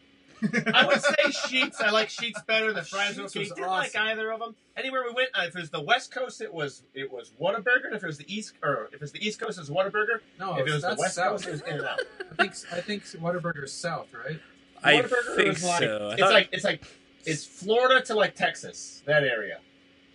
I 0.74 0.86
would 0.86 1.02
say 1.02 1.16
Sheetz. 1.28 1.82
I 1.82 1.90
like 1.92 2.10
Sheetz 2.10 2.46
better. 2.46 2.72
The 2.74 2.84
fries 2.84 3.18
are 3.18 3.24
Sheetz 3.24 3.26
okay. 3.28 3.40
was 3.40 3.50
Didn't 3.50 3.70
like 3.70 3.96
either 3.96 4.32
of 4.32 4.40
them. 4.40 4.56
Anywhere 4.76 5.04
we 5.08 5.14
went, 5.14 5.30
uh, 5.34 5.44
if 5.48 5.56
it 5.56 5.60
was 5.60 5.70
the 5.70 5.82
West 5.82 6.12
Coast, 6.12 6.42
it 6.42 6.54
was 6.54 6.84
it 6.94 7.12
was 7.12 7.32
Whataburger. 7.42 7.86
And 7.86 7.96
if 7.96 8.04
it 8.04 8.08
was 8.08 8.18
the 8.18 8.34
East 8.34 8.54
or 8.64 8.86
if 8.88 8.96
it 8.96 9.02
was 9.02 9.12
the 9.12 9.26
East 9.26 9.40
Coast, 9.40 9.58
it 9.58 9.62
was 9.62 9.70
Whataburger. 9.70 10.20
No, 10.40 10.58
if 10.58 10.68
it 10.68 10.74
was 10.74 10.84
the 10.84 10.96
West 10.98 11.16
south. 11.16 11.32
Coast, 11.32 11.48
it 11.48 11.52
was 11.52 11.62
In 11.62 11.78
and 11.78 11.86
Out. 11.86 12.00
I 12.32 12.36
think 12.36 12.54
I 12.72 12.82
think 12.82 13.04
Whataburger's 13.06 13.74
south, 13.74 14.14
right? 14.14 14.40
I 14.84 15.02
think 15.02 15.48
is 15.58 15.64
like, 15.64 15.80
so. 15.80 16.10
It's 16.12 16.22
like 16.22 16.50
it's 16.52 16.64
like 16.64 16.84
it's 17.26 17.46
Florida 17.46 18.02
to 18.06 18.16
like 18.16 18.36
Texas, 18.36 19.02
that 19.08 19.24
area, 19.24 19.60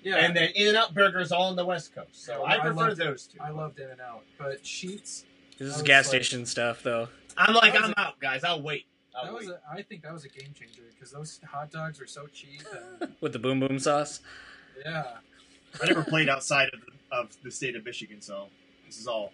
Yeah. 0.04 0.16
and 0.16 0.36
then 0.36 0.50
In 0.54 0.68
and 0.68 0.76
Out 0.76 0.94
Burger 0.94 1.18
is 1.20 1.32
all 1.32 1.48
on 1.48 1.56
the 1.56 1.64
West 1.64 1.94
Coast. 1.94 2.24
So 2.24 2.32
Yeah, 2.38 2.42
I 2.44 2.54
I 2.54 2.58
prefer 2.60 2.74
loved- 2.88 2.96
those 3.00 3.26
two. 3.26 3.38
I 3.40 3.50
loved 3.50 3.80
In 3.80 3.90
and 3.90 4.00
Out, 4.00 4.22
but 4.38 4.62
Sheetz. 4.62 5.24
this 5.58 5.76
is 5.76 5.82
gas 5.82 6.04
like- 6.06 6.22
station 6.22 6.46
stuff 6.46 6.82
though. 6.84 7.08
I'm 7.36 7.54
like 7.54 7.74
I'm 7.74 7.92
out, 7.96 8.20
guys. 8.20 8.44
I'll 8.44 8.62
wait. 8.62 8.84
I'll 9.14 9.24
That 9.26 9.32
was 9.34 9.46
wait. 9.46 9.54
a, 9.56 9.60
I 9.78 9.82
think 9.82 10.02
that 10.02 10.12
was 10.12 10.24
a 10.24 10.28
game 10.28 10.52
changer 10.58 10.82
because 10.94 11.10
those 11.10 11.40
hot 11.48 11.70
dogs 11.70 12.00
are 12.00 12.06
so 12.06 12.26
cheap 12.32 12.62
and 13.00 13.12
with 13.20 13.32
the 13.32 13.38
boom 13.38 13.60
boom 13.60 13.78
sauce. 13.78 14.20
yeah. 14.84 15.04
I 15.82 15.86
never 15.86 16.02
played 16.04 16.28
outside 16.28 16.68
of 16.74 16.80
the, 16.80 17.16
of 17.16 17.28
the 17.42 17.50
state 17.50 17.76
of 17.76 17.84
Michigan, 17.84 18.20
so 18.20 18.48
this 18.86 18.98
is 18.98 19.06
all 19.06 19.32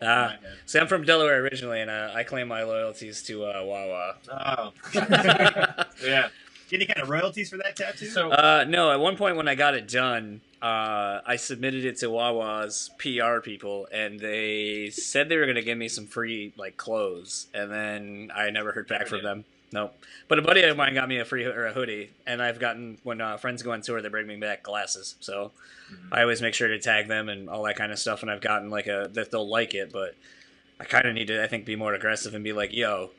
in 0.00 0.08
Ah, 0.08 0.36
my 0.42 0.48
see, 0.66 0.78
I'm 0.80 0.88
from 0.88 1.04
Delaware 1.04 1.40
originally, 1.40 1.80
and 1.80 1.88
uh, 1.90 2.10
I 2.12 2.24
claim 2.24 2.48
my 2.48 2.64
loyalties 2.64 3.22
to 3.24 3.44
uh, 3.44 3.62
Wawa. 3.64 4.16
Oh, 4.28 4.72
yeah. 6.04 6.28
Get 6.72 6.78
any 6.80 6.86
kind 6.86 7.00
of 7.02 7.10
royalties 7.10 7.50
for 7.50 7.58
that 7.58 7.76
tattoo? 7.76 8.06
So 8.06 8.30
Uh, 8.32 8.64
no, 8.66 8.90
at 8.90 8.98
one 8.98 9.16
point 9.16 9.36
when 9.36 9.46
I 9.46 9.54
got 9.54 9.74
it 9.74 9.86
done, 9.86 10.40
uh, 10.62 11.20
I 11.26 11.36
submitted 11.36 11.84
it 11.84 11.98
to 11.98 12.08
Wawa's 12.08 12.90
PR 12.98 13.40
people, 13.40 13.86
and 13.92 14.18
they 14.18 14.88
said 14.90 15.28
they 15.28 15.36
were 15.36 15.44
going 15.44 15.56
to 15.56 15.62
give 15.62 15.76
me 15.76 15.88
some 15.88 16.06
free 16.06 16.52
like 16.56 16.76
clothes, 16.78 17.46
and 17.52 17.70
then 17.70 18.32
I 18.34 18.48
never 18.50 18.72
heard 18.72 18.88
back 18.88 19.00
Never 19.00 19.08
from 19.10 19.18
did. 19.18 19.26
them. 19.26 19.44
Nope. 19.74 19.94
But 20.28 20.38
a 20.38 20.42
buddy 20.42 20.62
of 20.62 20.76
mine 20.76 20.94
got 20.94 21.08
me 21.08 21.18
a 21.18 21.24
free 21.24 21.44
or 21.44 21.66
a 21.66 21.72
hoodie, 21.72 22.10
and 22.26 22.42
I've 22.42 22.58
gotten 22.58 22.98
when 23.04 23.20
uh, 23.20 23.36
friends 23.36 23.62
go 23.62 23.72
on 23.72 23.82
tour, 23.82 24.00
they 24.02 24.08
bring 24.08 24.26
me 24.26 24.36
back 24.36 24.62
glasses. 24.62 25.14
So 25.20 25.52
Mm-hmm. 25.92 26.14
I 26.14 26.22
always 26.22 26.40
make 26.40 26.54
sure 26.54 26.68
to 26.68 26.78
tag 26.78 27.06
them 27.08 27.28
and 27.28 27.50
all 27.50 27.64
that 27.64 27.76
kind 27.76 27.92
of 27.92 27.98
stuff. 27.98 28.22
And 28.22 28.30
I've 28.30 28.40
gotten 28.40 28.70
like 28.70 28.86
a 28.86 29.10
that 29.12 29.30
they'll 29.30 29.46
like 29.46 29.74
it, 29.74 29.92
but 29.92 30.14
I 30.80 30.84
kind 30.84 31.06
of 31.06 31.12
need 31.14 31.26
to 31.26 31.44
I 31.44 31.48
think 31.48 31.66
be 31.66 31.76
more 31.76 31.92
aggressive 31.92 32.34
and 32.34 32.42
be 32.42 32.54
like, 32.54 32.72
yo. 32.72 33.10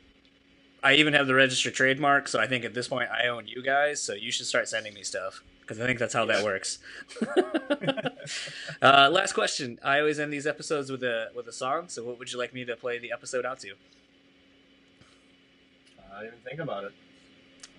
I 0.84 0.94
even 0.96 1.14
have 1.14 1.26
the 1.26 1.34
registered 1.34 1.72
trademark, 1.72 2.28
so 2.28 2.38
I 2.38 2.46
think 2.46 2.64
at 2.64 2.74
this 2.74 2.88
point 2.88 3.08
I 3.10 3.28
own 3.28 3.46
you 3.48 3.62
guys, 3.62 4.02
so 4.02 4.12
you 4.12 4.30
should 4.30 4.44
start 4.44 4.68
sending 4.68 4.92
me 4.92 5.02
stuff 5.02 5.42
because 5.62 5.80
I 5.80 5.86
think 5.86 5.98
that's 5.98 6.12
how 6.12 6.26
that 6.26 6.44
works. 6.44 6.78
uh, 8.82 9.08
last 9.10 9.32
question. 9.32 9.78
I 9.82 10.00
always 10.00 10.20
end 10.20 10.30
these 10.30 10.46
episodes 10.46 10.92
with 10.92 11.02
a 11.02 11.30
with 11.34 11.48
a 11.48 11.52
song. 11.52 11.88
So, 11.88 12.04
what 12.04 12.18
would 12.18 12.30
you 12.30 12.38
like 12.38 12.52
me 12.52 12.66
to 12.66 12.76
play 12.76 12.98
the 12.98 13.12
episode 13.12 13.46
out 13.46 13.60
to? 13.60 13.72
I 16.14 16.24
didn't 16.24 16.44
think 16.44 16.60
about 16.60 16.84
it. 16.84 16.92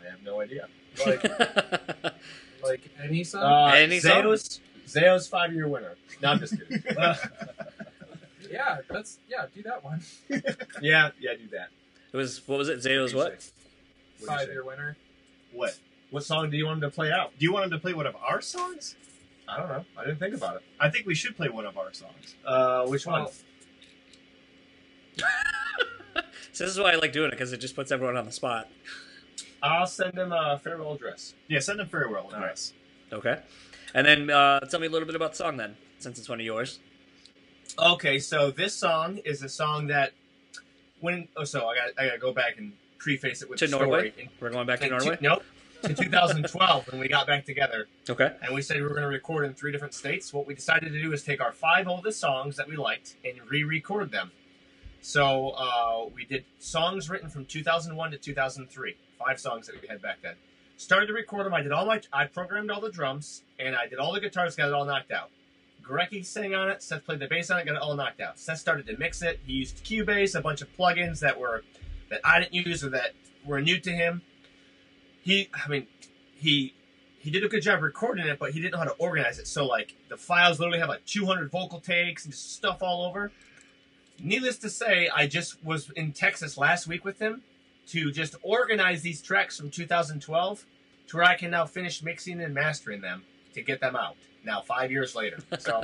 I 0.04 0.10
have 0.10 0.24
no 0.24 0.42
idea. 0.42 0.68
Like 1.06 1.24
like 2.64 2.82
any 3.04 3.26
song. 3.26 3.44
Uh, 3.44 3.74
Any 3.76 4.00
song? 4.00 4.24
Zao's, 4.24 4.62
Zao's 4.88 5.28
five 5.28 5.54
year 5.54 5.68
winner. 5.68 5.96
No, 6.22 6.30
I'm 6.30 6.40
just 6.40 6.58
kidding. 6.58 6.82
yeah, 8.50 8.78
that's 8.90 9.20
yeah. 9.30 9.46
Do 9.54 9.62
that 9.64 9.84
one. 9.84 10.02
yeah, 10.82 11.12
yeah, 11.20 11.34
do 11.36 11.50
that. 11.52 11.70
It 12.16 12.18
was 12.18 12.48
what 12.48 12.58
was 12.58 12.70
it? 12.70 12.82
Zao's 12.82 13.14
what? 13.14 13.26
What'd 13.26 13.44
Five 14.26 14.48
year 14.48 14.64
winner. 14.64 14.96
what? 15.52 15.78
What 16.12 16.24
song 16.24 16.50
do 16.50 16.56
you 16.56 16.66
want 16.66 16.82
him 16.82 16.90
to 16.90 16.96
play 16.96 17.12
out? 17.12 17.38
Do 17.38 17.44
you 17.44 17.52
want 17.52 17.66
him 17.66 17.72
to 17.72 17.78
play 17.78 17.92
one 17.94 18.08
of 18.08 18.16
our 18.16 18.40
songs? 18.40 18.96
I 19.50 19.58
don't 19.60 19.68
know. 19.68 19.84
I 19.98 20.06
didn't 20.06 20.20
think 20.20 20.34
about 20.34 20.56
it. 20.56 20.62
I 20.80 20.90
think 20.90 21.06
we 21.06 21.14
should 21.14 21.36
play 21.36 21.50
one 21.50 21.66
of 21.66 21.78
our 21.78 21.92
songs. 21.92 22.36
Uh, 22.46 22.86
which 22.86 23.06
one? 23.06 23.28
So 26.54 26.64
this 26.64 26.72
is 26.72 26.80
why 26.80 26.94
I 26.94 26.96
like 26.96 27.12
doing 27.12 27.28
it 27.28 27.32
because 27.32 27.52
it 27.52 27.58
just 27.58 27.76
puts 27.76 27.92
everyone 27.92 28.16
on 28.16 28.26
the 28.26 28.32
spot. 28.32 28.70
I'll 29.62 29.86
send 29.86 30.18
him 30.18 30.32
a 30.32 30.58
farewell 30.58 30.94
address. 30.94 31.34
Yeah, 31.50 31.60
send 31.60 31.82
him 31.82 31.90
farewell 31.90 32.28
All 32.28 32.32
right. 32.32 32.38
address. 32.38 32.72
Okay, 33.12 33.42
and 33.94 34.08
then 34.08 34.30
uh, 34.30 34.62
tell 34.62 34.80
me 34.80 34.88
a 34.88 34.90
little 34.90 35.06
bit 35.06 35.18
about 35.18 35.32
the 35.32 35.36
song 35.36 35.58
then, 35.58 35.76
since 36.00 36.18
it's 36.18 36.30
one 36.30 36.40
of 36.40 36.46
yours. 36.46 36.80
Okay, 37.78 38.20
so 38.20 38.52
this 38.52 38.74
song 38.74 39.18
is 39.26 39.44
a 39.44 39.50
song 39.50 39.88
that 39.88 40.14
when 41.06 41.28
oh, 41.38 41.44
so 41.46 41.68
I 41.68 41.76
got 41.76 41.90
I 41.98 42.08
got 42.08 42.14
to 42.14 42.20
go 42.20 42.34
back 42.34 42.58
and 42.58 42.74
preface 42.98 43.42
it 43.42 43.50
with 43.50 43.60
To 43.60 43.68
Norway? 43.68 44.14
In, 44.18 44.30
We're 44.40 44.50
going 44.50 44.68
back 44.68 44.80
to 44.82 44.90
Norway. 44.90 45.16
two- 45.16 45.22
nope. 45.22 45.44
To 45.84 45.94
2012 46.04 46.92
when 46.92 47.00
we 47.00 47.08
got 47.08 47.28
back 47.28 47.46
together 47.46 47.88
Okay. 48.10 48.32
and 48.42 48.56
we 48.56 48.62
said 48.64 48.78
we 48.78 48.84
were 48.84 48.90
going 48.90 49.04
to 49.04 49.08
record 49.08 49.46
in 49.46 49.54
three 49.54 49.72
different 49.72 49.94
states. 49.94 50.34
What 50.34 50.48
we 50.48 50.56
decided 50.56 50.92
to 50.92 51.00
do 51.02 51.14
is 51.14 51.22
take 51.24 51.40
our 51.42 51.52
five 51.52 51.88
oldest 51.88 52.20
songs 52.20 52.56
that 52.58 52.68
we 52.68 52.76
liked 52.76 53.16
and 53.24 53.36
re-record 53.50 54.10
them. 54.10 54.32
So 55.02 55.50
uh, 55.50 56.06
we 56.16 56.26
did 56.26 56.46
songs 56.58 57.08
written 57.10 57.30
from 57.30 57.46
2001 57.46 58.12
to 58.12 58.18
2003, 58.18 58.96
five 59.20 59.40
songs 59.40 59.68
that 59.68 59.80
we 59.80 59.88
had 59.88 60.02
back 60.02 60.18
then. 60.24 60.34
Started 60.78 61.06
to 61.08 61.14
record 61.14 61.46
them. 61.46 61.54
I 61.54 61.62
did 61.62 61.72
all 61.72 61.86
my, 61.86 62.02
I 62.12 62.26
programmed 62.26 62.72
all 62.72 62.82
the 62.82 62.90
drums 62.90 63.44
and 63.60 63.76
I 63.76 63.88
did 63.88 64.00
all 64.00 64.12
the 64.14 64.20
guitars, 64.22 64.56
got 64.56 64.70
it 64.70 64.74
all 64.74 64.86
knocked 64.86 65.12
out. 65.12 65.30
Gorecki 65.88 66.26
sang 66.26 66.56
on 66.56 66.70
it. 66.70 66.82
Seth 66.82 67.06
played 67.06 67.20
the 67.20 67.28
bass 67.28 67.52
on 67.52 67.60
it, 67.60 67.66
got 67.66 67.76
it 67.76 67.82
all 67.82 67.96
knocked 67.96 68.22
out. 68.22 68.40
Seth 68.40 68.60
started 68.60 68.88
to 68.88 68.98
mix 68.98 69.22
it. 69.22 69.40
He 69.46 69.54
used 69.54 69.84
Cubase, 69.84 70.36
a 70.36 70.42
bunch 70.42 70.62
of 70.62 70.76
plugins 70.76 71.20
that 71.20 71.40
were 71.40 71.64
that 72.10 72.22
I 72.24 72.40
didn't 72.40 72.54
use 72.54 72.84
or 72.84 72.90
that 72.90 73.14
were 73.46 73.62
new 73.62 73.80
to 73.80 73.92
him. 73.92 74.22
He, 75.22 75.50
I 75.54 75.68
mean, 75.68 75.88
he 76.36 76.74
he 77.20 77.32
did 77.32 77.44
a 77.44 77.48
good 77.48 77.62
job 77.62 77.82
recording 77.82 78.28
it, 78.28 78.38
but 78.38 78.52
he 78.52 78.60
didn't 78.60 78.74
know 78.74 78.80
how 78.80 78.86
to 78.86 78.92
organize 78.94 79.40
it. 79.40 79.48
So 79.48 79.66
like 79.66 79.96
the 80.10 80.18
files 80.18 80.60
literally 80.60 80.80
have 80.80 80.90
like 80.90 81.06
200 81.06 81.52
vocal 81.52 81.80
takes 81.80 82.26
and 82.26 82.34
just 82.34 82.54
stuff 82.54 82.82
all 82.82 83.06
over. 83.06 83.32
Needless 84.20 84.60
to 84.60 84.70
say, 84.70 85.10
I 85.14 85.28
just 85.28 85.64
was 85.64 85.90
in 85.96 86.14
Texas 86.14 86.58
last 86.58 86.88
week 86.88 87.04
with 87.04 87.20
him 87.20 87.42
to 87.88 88.12
just 88.12 88.36
organize 88.44 89.02
these 89.02 89.22
tracks 89.22 89.58
from 89.58 89.70
2012 89.70 90.66
to 91.08 91.18
where 91.18 91.26
I 91.26 91.36
can 91.36 91.52
now 91.52 91.66
finish 91.66 92.02
mixing 92.02 92.42
and 92.42 92.54
mastering 92.54 93.02
them 93.02 93.24
to 93.56 93.62
get 93.62 93.82
them 93.82 93.96
out. 93.96 94.16
Now 94.46 94.62
five 94.62 94.92
years 94.92 95.16
later, 95.16 95.40
so 95.60 95.84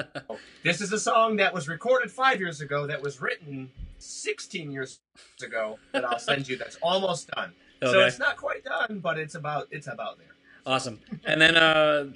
this 0.63 0.81
is 0.81 0.93
a 0.93 0.99
song 0.99 1.37
that 1.37 1.53
was 1.53 1.67
recorded 1.67 2.11
five 2.11 2.39
years 2.39 2.61
ago 2.61 2.87
that 2.87 3.01
was 3.01 3.19
written 3.21 3.71
16 3.97 4.71
years 4.71 4.99
ago 5.43 5.79
that 5.93 6.05
I'll 6.05 6.19
send 6.19 6.47
you. 6.47 6.57
That's 6.57 6.77
almost 6.81 7.29
done. 7.31 7.53
So 7.83 8.01
it's 8.01 8.19
not 8.19 8.37
quite 8.37 8.63
done, 8.63 8.99
but 8.99 9.17
it's 9.17 9.33
about 9.33 9.67
it's 9.71 9.87
about 9.87 10.19
there. 10.19 10.27
Awesome. 10.65 10.99
And 11.25 11.41
then 11.41 11.55
uh, 11.57 12.11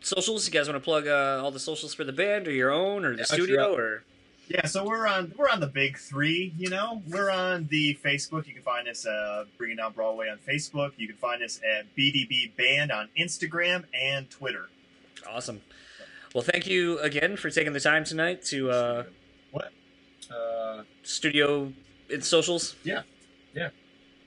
socials. 0.00 0.46
You 0.46 0.52
guys 0.52 0.66
want 0.66 0.76
to 0.80 0.84
plug 0.84 1.06
uh, 1.06 1.42
all 1.44 1.50
the 1.50 1.60
socials 1.60 1.92
for 1.92 2.04
the 2.04 2.12
band 2.12 2.48
or 2.48 2.52
your 2.52 2.70
own 2.70 3.04
or 3.04 3.12
the 3.12 3.18
Yeah, 3.18 3.24
studio 3.24 3.74
or? 3.74 4.04
Yeah, 4.48 4.66
so 4.66 4.84
we're 4.84 5.06
on 5.06 5.32
we're 5.36 5.48
on 5.50 5.60
the 5.60 5.66
big 5.68 5.98
three. 5.98 6.52
You 6.56 6.70
know, 6.70 7.02
we're 7.08 7.30
on 7.30 7.68
the 7.70 7.96
Facebook. 8.02 8.46
You 8.48 8.54
can 8.54 8.62
find 8.62 8.88
us 8.88 9.06
uh, 9.06 9.44
bringing 9.58 9.76
down 9.76 9.92
Broadway 9.92 10.28
on 10.28 10.38
Facebook. 10.38 10.92
You 10.96 11.06
can 11.06 11.16
find 11.16 11.42
us 11.42 11.60
at 11.78 11.94
BDB 11.94 12.56
Band 12.56 12.90
on 12.90 13.10
Instagram 13.18 13.84
and 13.94 14.28
Twitter. 14.30 14.68
Awesome. 15.28 15.60
Well, 16.34 16.42
thank 16.42 16.66
you 16.66 16.98
again 17.00 17.36
for 17.36 17.50
taking 17.50 17.72
the 17.72 17.80
time 17.80 18.04
tonight 18.04 18.42
to 18.46 18.70
uh, 18.70 19.04
What? 19.50 19.72
Uh, 20.30 20.82
studio 21.02 21.72
in 22.08 22.22
socials, 22.22 22.76
Yeah, 22.84 23.02
yeah. 23.54 23.70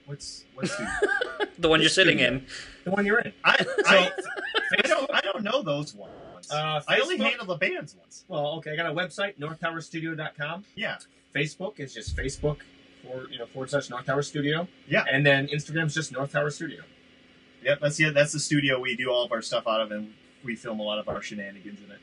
What's 0.05 0.43
what's 0.53 0.75
the, 0.77 1.47
the 1.59 1.69
one 1.69 1.79
you're 1.79 1.89
sitting 1.89 2.17
studio. 2.17 2.37
in. 2.39 2.45
the 2.83 2.91
one 2.91 3.05
you're 3.05 3.19
in. 3.19 3.31
I, 3.45 3.65
I, 3.85 4.11
I 4.83 4.87
don't 4.87 5.09
I 5.13 5.21
don't 5.21 5.43
know 5.43 5.61
those 5.61 5.95
ones. 5.95 6.51
Uh, 6.51 6.81
I 6.89 6.99
only 6.99 7.17
handle 7.17 7.45
the 7.45 7.55
band's 7.55 7.95
ones. 7.95 8.25
Well, 8.27 8.47
okay, 8.57 8.71
I 8.71 8.75
got 8.75 8.85
a 8.85 8.93
website, 8.93 9.37
northtowerstudio.com. 9.39 10.65
Yeah, 10.75 10.97
Facebook 11.33 11.79
is 11.79 11.93
just 11.93 12.15
Facebook 12.17 12.57
for 13.01 13.29
you 13.29 13.39
know 13.39 13.45
forward 13.45 13.69
slash 13.69 13.89
North 13.89 14.05
Tower 14.05 14.21
Studio. 14.23 14.67
Yeah. 14.87 15.05
And 15.09 15.25
then 15.25 15.47
Instagram's 15.47 15.93
just 15.93 16.11
North 16.11 16.33
Tower 16.33 16.49
Studio. 16.49 16.81
yep. 17.63 17.79
That's 17.81 17.97
yeah. 17.97 18.09
That's 18.09 18.33
the 18.33 18.39
studio 18.39 18.79
we 18.81 18.95
do 18.97 19.09
all 19.09 19.23
of 19.23 19.31
our 19.31 19.41
stuff 19.41 19.67
out 19.67 19.79
of, 19.79 19.91
and 19.91 20.13
we 20.43 20.55
film 20.55 20.79
a 20.79 20.83
lot 20.83 20.99
of 20.99 21.07
our 21.07 21.21
shenanigans 21.21 21.79
in 21.85 21.91
it. 21.91 21.99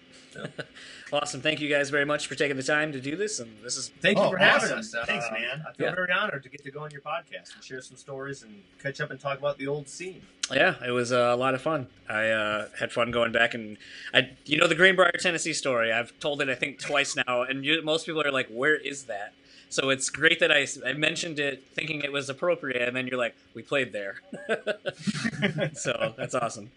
Awesome. 1.13 1.41
Thank 1.41 1.61
you 1.61 1.69
guys 1.69 1.91
very 1.91 2.05
much 2.05 2.29
for 2.29 2.37
taking 2.37 2.57
the 2.57 2.63
time 2.63 2.93
to 2.93 3.01
do 3.01 3.17
this. 3.17 3.41
And 3.41 3.51
this 3.65 3.77
is 3.77 3.89
Thank 4.01 4.17
you 4.17 4.23
Oh, 4.23 4.31
for 4.31 4.37
having 4.39 4.71
us. 4.71 4.95
Uh, 4.95 5.05
Thanks, 5.05 5.27
man. 5.33 5.65
I 5.69 5.73
feel 5.73 5.89
Yeah. 5.89 5.95
very 5.97 6.13
honored 6.13 6.45
to 6.45 6.49
get 6.49 6.63
to 6.63 6.71
go 6.71 6.85
on 6.85 6.93
your 6.93 7.01
podcast 7.01 7.53
and 7.57 7.65
share 7.65 7.81
some 7.83 7.97
stories 7.97 8.45
and 8.45 8.63
catch 8.81 9.01
up 9.01 9.11
and 9.11 9.19
talk 9.19 9.37
about 9.41 9.59
the 9.59 9.67
old 9.67 9.89
scene. 9.89 10.23
yeah, 10.53 10.77
it 10.87 10.93
was 10.93 11.11
uh, 11.11 11.17
a 11.17 11.37
lot 11.37 11.55
of 11.55 11.61
fun. 11.63 11.89
I 12.09 12.29
uh, 12.29 12.69
had 12.79 12.93
fun 12.93 13.11
going 13.11 13.33
back 13.33 13.55
and 13.55 13.77
I, 14.15 14.31
you 14.47 14.57
know, 14.57 14.69
the 14.69 14.77
Greenbrier, 14.77 15.11
Tennessee 15.19 15.53
story. 15.53 15.91
I've 15.93 16.17
told 16.21 16.41
it 16.43 16.49
I 16.49 16.55
think 16.55 16.79
twice 16.79 17.17
now, 17.17 17.43
and 17.43 17.65
you, 17.65 17.83
most 17.83 18.07
people 18.07 18.23
are 18.25 18.31
like, 18.31 18.47
"Where 18.49 18.77
is 18.77 19.05
that?" 19.07 19.33
So 19.69 19.91
it's 19.91 20.11
great 20.11 20.39
that 20.39 20.53
I, 20.53 20.65
I 20.87 20.93
mentioned 20.93 21.41
it 21.41 21.65
thinking 21.75 22.03
it 22.03 22.13
was 22.13 22.29
appropriate, 22.31 22.87
and 22.87 22.97
then 22.97 23.09
you're 23.09 23.19
like, 23.19 23.35
we 23.55 23.63
played 23.63 23.93
there. 23.93 24.21
so 25.75 26.15
that's 26.17 26.35
awesome. 26.37 26.71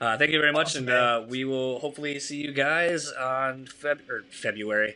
Uh, 0.00 0.16
thank 0.16 0.30
you 0.30 0.40
very 0.40 0.52
much, 0.52 0.68
Awesome, 0.68 0.88
and 0.88 0.90
uh, 0.96 1.22
we 1.28 1.44
will 1.44 1.78
hopefully 1.80 2.18
see 2.20 2.38
you 2.38 2.52
guys 2.52 3.12
on 3.12 3.66
Feb- 3.66 4.08
or 4.08 4.22
February. 4.30 4.94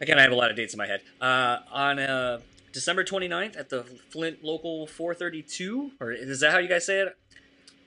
Again, 0.00 0.18
I 0.18 0.22
have 0.22 0.32
a 0.32 0.34
lot 0.34 0.50
of 0.50 0.56
dates 0.56 0.74
in 0.74 0.78
my 0.78 0.86
head. 0.86 1.00
Uh, 1.22 1.58
on 1.70 1.98
uh, 1.98 2.40
December 2.72 3.02
29th 3.02 3.58
at 3.58 3.70
the 3.70 3.82
Flint 4.10 4.44
Local 4.44 4.86
432, 4.86 5.92
or 6.00 6.12
is 6.12 6.40
that 6.40 6.52
how 6.52 6.58
you 6.58 6.68
guys 6.68 6.84
say 6.84 7.00
it? 7.00 7.16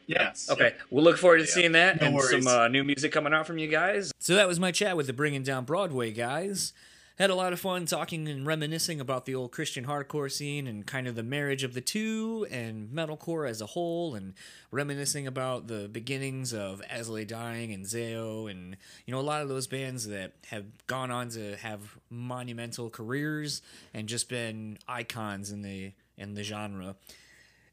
Yes. 0.07 0.49
Okay, 0.49 0.73
we'll 0.89 1.03
look 1.03 1.17
forward 1.19 1.37
to 1.37 1.43
Yeah. 1.43 1.49
seeing 1.51 1.71
that 1.73 2.01
No 2.01 2.07
and 2.07 2.15
worries. 2.15 2.43
some 2.43 2.47
uh, 2.47 2.67
new 2.67 2.83
music 2.83 3.11
coming 3.11 3.33
out 3.33 3.45
from 3.45 3.59
you 3.59 3.67
guys. 3.67 4.11
So 4.19 4.33
that 4.33 4.47
was 4.47 4.59
my 4.59 4.71
chat 4.71 4.97
with 4.97 5.05
the 5.07 5.13
Bringing 5.13 5.43
Down 5.43 5.65
Broadway 5.65 6.11
guys. 6.11 6.73
Had 7.17 7.29
a 7.29 7.35
lot 7.35 7.53
of 7.53 7.61
fun 7.61 7.85
talking 7.85 8.27
and 8.27 8.45
reminiscing 8.45 8.99
about 8.99 9.25
the 9.25 9.35
old 9.35 9.53
Christian 9.53 9.85
hardcore 9.85 10.29
scene 10.29 10.67
and 10.67 10.85
kind 10.85 11.07
of 11.07 11.15
the 11.15 11.23
marriage 11.23 11.63
of 11.63 11.73
the 11.73 11.79
two 11.79 12.45
and 12.51 12.89
metalcore 12.89 13.49
as 13.49 13.61
a 13.61 13.67
whole 13.67 14.15
and 14.15 14.33
reminiscing 14.69 15.25
about 15.25 15.67
the 15.67 15.87
beginnings 15.87 16.53
of 16.53 16.81
As 16.89 17.09
I 17.09 17.13
Lay 17.13 17.23
Dying 17.23 17.71
and 17.71 17.85
Zao 17.85 18.51
and 18.51 18.75
you 19.05 19.13
know 19.13 19.19
a 19.19 19.21
lot 19.21 19.41
of 19.41 19.47
those 19.47 19.65
bands 19.65 20.07
that 20.07 20.33
have 20.47 20.65
gone 20.87 21.09
on 21.09 21.29
to 21.29 21.55
have 21.55 21.97
monumental 22.09 22.89
careers 22.89 23.61
and 23.93 24.09
just 24.09 24.27
been 24.27 24.77
icons 24.85 25.51
in 25.51 25.61
the 25.61 25.93
in 26.17 26.33
the 26.33 26.43
genre. 26.43 26.97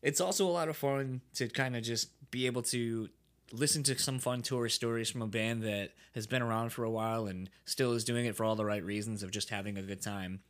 It's 0.02 0.20
also 0.20 0.46
a 0.46 0.50
lot 0.50 0.68
of 0.68 0.76
fun 0.76 1.20
to 1.34 1.48
kind 1.48 1.74
of 1.74 1.82
just 1.82 2.10
be 2.30 2.46
able 2.46 2.62
to 2.62 3.08
listen 3.50 3.82
to 3.84 3.98
some 3.98 4.18
fun 4.18 4.42
tour 4.42 4.68
stories 4.68 5.10
from 5.10 5.22
a 5.22 5.26
band 5.26 5.62
that 5.62 5.90
has 6.14 6.26
been 6.26 6.42
around 6.42 6.70
for 6.70 6.84
a 6.84 6.90
while 6.90 7.26
and 7.26 7.50
still 7.64 7.92
is 7.92 8.04
doing 8.04 8.26
it 8.26 8.36
for 8.36 8.44
all 8.44 8.56
the 8.56 8.64
right 8.64 8.84
reasons 8.84 9.22
of 9.22 9.30
just 9.30 9.50
having 9.50 9.76
a 9.76 9.82
good 9.82 10.00
time. 10.00 10.40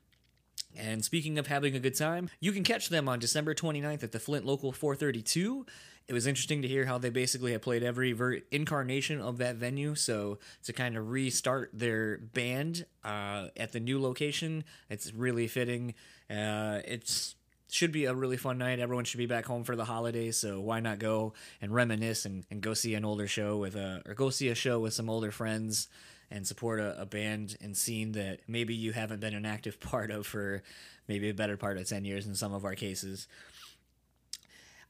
And 0.76 1.04
speaking 1.04 1.38
of 1.38 1.46
having 1.48 1.74
a 1.74 1.80
good 1.80 1.96
time, 1.96 2.30
you 2.40 2.52
can 2.52 2.64
catch 2.64 2.88
them 2.88 3.08
on 3.08 3.18
December 3.18 3.54
29th 3.54 4.02
at 4.02 4.12
the 4.12 4.18
Flint 4.18 4.46
Local 4.46 4.72
432. 4.72 5.66
It 6.08 6.14
was 6.14 6.26
interesting 6.26 6.62
to 6.62 6.68
hear 6.68 6.86
how 6.86 6.98
they 6.98 7.10
basically 7.10 7.52
have 7.52 7.62
played 7.62 7.82
every 7.82 8.12
ver- 8.12 8.40
incarnation 8.50 9.20
of 9.20 9.38
that 9.38 9.56
venue. 9.56 9.94
So 9.94 10.38
to 10.64 10.72
kind 10.72 10.96
of 10.96 11.10
restart 11.10 11.70
their 11.72 12.18
band 12.18 12.86
uh, 13.04 13.48
at 13.56 13.72
the 13.72 13.80
new 13.80 14.00
location, 14.00 14.64
it's 14.88 15.12
really 15.12 15.46
fitting. 15.46 15.94
Uh, 16.30 16.80
it's 16.84 17.34
should 17.72 17.92
be 17.92 18.04
a 18.04 18.14
really 18.14 18.36
fun 18.36 18.58
night. 18.58 18.78
Everyone 18.78 19.04
should 19.04 19.18
be 19.18 19.26
back 19.26 19.46
home 19.46 19.64
for 19.64 19.76
the 19.76 19.86
holidays, 19.86 20.36
so 20.36 20.60
why 20.60 20.80
not 20.80 20.98
go 20.98 21.32
and 21.60 21.72
reminisce 21.72 22.26
and, 22.26 22.44
and 22.50 22.60
go 22.60 22.74
see 22.74 22.94
an 22.94 23.04
older 23.04 23.26
show 23.26 23.56
with 23.56 23.76
a 23.76 24.02
or 24.06 24.14
go 24.14 24.30
see 24.30 24.48
a 24.48 24.54
show 24.54 24.78
with 24.78 24.92
some 24.92 25.08
older 25.08 25.30
friends 25.30 25.88
and 26.30 26.46
support 26.46 26.80
a, 26.80 27.00
a 27.00 27.06
band 27.06 27.56
and 27.60 27.76
scene 27.76 28.12
that 28.12 28.40
maybe 28.46 28.74
you 28.74 28.92
haven't 28.92 29.20
been 29.20 29.34
an 29.34 29.46
active 29.46 29.80
part 29.80 30.10
of 30.10 30.26
for 30.26 30.62
maybe 31.08 31.30
a 31.30 31.34
better 31.34 31.56
part 31.56 31.78
of 31.78 31.88
ten 31.88 32.04
years 32.04 32.26
in 32.26 32.34
some 32.34 32.52
of 32.52 32.64
our 32.64 32.74
cases. 32.74 33.26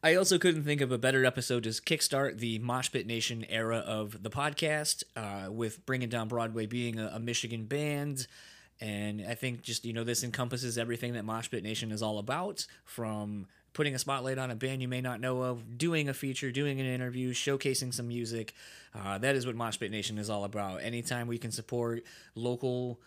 I 0.04 0.16
also 0.16 0.36
couldn't 0.36 0.64
think 0.64 0.80
of 0.80 0.90
a 0.90 0.98
better 0.98 1.24
episode 1.24 1.62
to 1.62 1.68
kickstart 1.68 2.38
the 2.38 2.58
Mosh 2.58 2.90
Pit 2.90 3.06
Nation 3.06 3.44
era 3.48 3.78
of 3.78 4.24
the 4.24 4.30
podcast, 4.30 5.04
uh, 5.14 5.52
with 5.52 5.86
Bringing 5.86 6.08
Down 6.08 6.26
Broadway 6.26 6.66
being 6.66 6.98
a, 6.98 7.12
a 7.14 7.20
Michigan 7.20 7.66
band. 7.66 8.26
And 8.82 9.24
I 9.28 9.36
think 9.36 9.62
just, 9.62 9.84
you 9.84 9.92
know, 9.92 10.02
this 10.02 10.24
encompasses 10.24 10.76
everything 10.76 11.12
that 11.12 11.24
Mosh 11.24 11.48
Pit 11.48 11.62
Nation 11.62 11.92
is 11.92 12.02
all 12.02 12.18
about 12.18 12.66
from 12.84 13.46
putting 13.74 13.94
a 13.94 13.98
spotlight 13.98 14.38
on 14.38 14.50
a 14.50 14.56
band 14.56 14.82
you 14.82 14.88
may 14.88 15.00
not 15.00 15.20
know 15.20 15.42
of, 15.42 15.78
doing 15.78 16.08
a 16.08 16.14
feature, 16.14 16.50
doing 16.50 16.80
an 16.80 16.86
interview, 16.86 17.32
showcasing 17.32 17.94
some 17.94 18.08
music. 18.08 18.54
Uh, 18.92 19.18
that 19.18 19.36
is 19.36 19.46
what 19.46 19.54
Mosh 19.54 19.78
Pit 19.78 19.92
Nation 19.92 20.18
is 20.18 20.28
all 20.28 20.42
about. 20.42 20.82
Anytime 20.82 21.28
we 21.28 21.38
can 21.38 21.52
support 21.52 22.02
local 22.34 22.98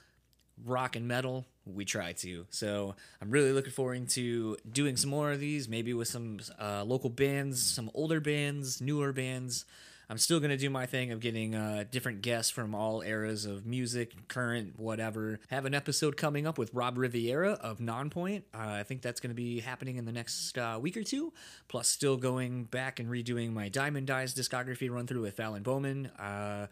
rock 0.65 0.95
and 0.95 1.09
metal, 1.09 1.45
we 1.65 1.83
try 1.83 2.13
to. 2.13 2.45
So 2.51 2.95
I'm 3.21 3.29
really 3.29 3.51
looking 3.51 3.73
forward 3.73 4.07
to 4.11 4.55
doing 4.71 4.95
some 4.95 5.09
more 5.09 5.33
of 5.33 5.41
these, 5.41 5.67
maybe 5.67 5.93
with 5.93 6.07
some 6.07 6.39
uh, 6.57 6.85
local 6.85 7.09
bands, 7.09 7.61
some 7.61 7.91
older 7.93 8.21
bands, 8.21 8.79
newer 8.79 9.11
bands. 9.11 9.65
I'm 10.09 10.17
still 10.17 10.39
going 10.39 10.51
to 10.51 10.57
do 10.57 10.69
my 10.69 10.85
thing 10.85 11.11
of 11.11 11.19
getting 11.19 11.55
uh, 11.55 11.85
different 11.89 12.21
guests 12.21 12.51
from 12.51 12.75
all 12.75 13.01
eras 13.01 13.45
of 13.45 13.65
music, 13.65 14.27
current, 14.27 14.79
whatever. 14.79 15.39
Have 15.49 15.65
an 15.65 15.73
episode 15.73 16.15
coming 16.15 16.45
up 16.45 16.57
with 16.57 16.73
Robb 16.73 16.97
Rivera 16.97 17.53
of 17.53 17.79
Nonpoint. 17.79 18.43
Uh, 18.53 18.59
I 18.59 18.83
think 18.83 19.01
that's 19.01 19.19
going 19.19 19.31
to 19.31 19.35
be 19.35 19.59
happening 19.59 19.97
in 19.97 20.05
the 20.05 20.11
next 20.11 20.57
uh, 20.57 20.77
week 20.79 20.95
or 20.95 21.03
two. 21.03 21.33
Plus, 21.67 21.87
still 21.87 22.17
going 22.17 22.65
back 22.65 22.99
and 22.99 23.09
redoing 23.09 23.51
my 23.51 23.69
Diamond 23.69 24.07
Dies 24.07 24.35
discography 24.35 24.91
run 24.91 25.07
through 25.07 25.21
with 25.21 25.35
Fallon 25.35 25.63
Bowman. 25.63 26.07
Uh, 26.19 26.67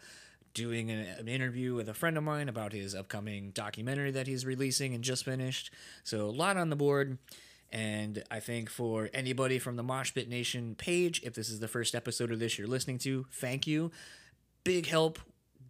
doing 0.52 0.88
an, 0.88 1.00
an 1.18 1.26
interview 1.26 1.74
with 1.74 1.88
a 1.88 1.94
friend 1.94 2.16
of 2.16 2.22
mine 2.22 2.48
about 2.48 2.72
his 2.72 2.94
upcoming 2.94 3.50
documentary 3.50 4.12
that 4.12 4.28
he's 4.28 4.46
releasing 4.46 4.94
and 4.94 5.02
just 5.02 5.24
finished. 5.24 5.72
So, 6.04 6.26
a 6.26 6.30
lot 6.30 6.56
on 6.56 6.70
the 6.70 6.76
board. 6.76 7.18
And 7.74 8.22
I 8.30 8.38
think 8.38 8.70
for 8.70 9.10
anybody 9.12 9.58
from 9.58 9.74
the 9.74 9.82
Mosh 9.82 10.14
Pit 10.14 10.28
Nation 10.28 10.76
page, 10.76 11.20
if 11.24 11.34
this 11.34 11.48
is 11.50 11.58
the 11.58 11.66
first 11.66 11.96
episode 11.96 12.30
of 12.30 12.38
this 12.38 12.56
you're 12.56 12.68
listening 12.68 12.98
to, 12.98 13.26
thank 13.32 13.66
you. 13.66 13.90
Big 14.62 14.86
help. 14.86 15.18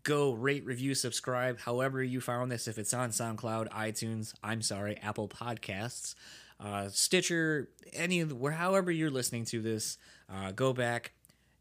Go 0.03 0.35
rate, 0.35 0.67
review, 0.67 0.95
subscribe, 0.95 1.61
however 1.61 2.03
you 2.03 2.21
found 2.21 2.53
this. 2.53 2.69
If 2.69 2.77
it's 2.77 2.93
on 2.93 3.09
SoundCloud, 3.09 3.71
iTunes, 3.71 4.35
I'm 4.45 4.61
sorry, 4.61 4.99
Apple 5.03 5.29
Podcasts, 5.29 6.15
uh, 6.61 6.91
Stitcher, 6.91 7.71
any 7.95 8.21
of 8.21 8.31
where, 8.35 8.53
however 8.53 8.91
you're 8.91 9.11
listening 9.11 9.47
to 9.47 9.63
this, 9.63 9.97
uh, 10.31 10.53
go 10.53 10.75
back, 10.75 11.13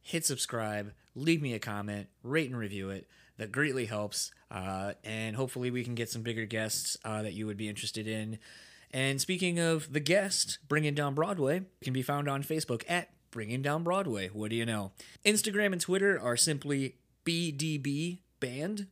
hit 0.02 0.26
subscribe, 0.26 0.91
leave 1.15 1.41
me 1.41 1.53
a 1.53 1.60
comment, 1.60 2.07
rate 2.22 2.49
and 2.49 2.60
review 2.60 2.90
it. 2.90 3.07
That 3.38 3.53
greatly 3.53 3.86
helps. 3.86 4.32
Uh, 4.52 4.91
and 5.06 5.38
hopefully, 5.38 5.72
we 5.72 5.86
can 5.86 5.95
get 5.95 6.10
some 6.10 6.22
bigger 6.22 6.45
guests 6.45 6.98
uh, 7.06 7.22
that 7.22 7.32
you 7.32 7.45
would 7.45 7.57
be 7.57 7.70
interested 7.70 8.10
in. 8.10 8.40
And 8.94 9.20
speaking 9.20 9.60
of 9.60 9.91
the 9.91 9.99
guest, 9.99 10.60
Bringing 10.68 10.94
Down 10.94 11.15
Broadway, 11.15 11.64
can 11.82 11.94
be 11.94 12.03
found 12.03 12.30
on 12.30 12.44
Facebook 12.44 12.84
at 12.88 13.10
Bringing 13.32 13.64
Down 13.64 13.84
Broadway. 13.84 14.28
What 14.28 14.52
do 14.52 14.56
you 14.56 14.65
know? 14.65 14.91
Instagram 15.26 15.72
and 15.74 15.82
Twitter 15.82 16.20
are 16.22 16.38
simply 16.38 16.98
BDB 17.26 18.20
Band. 18.40 18.88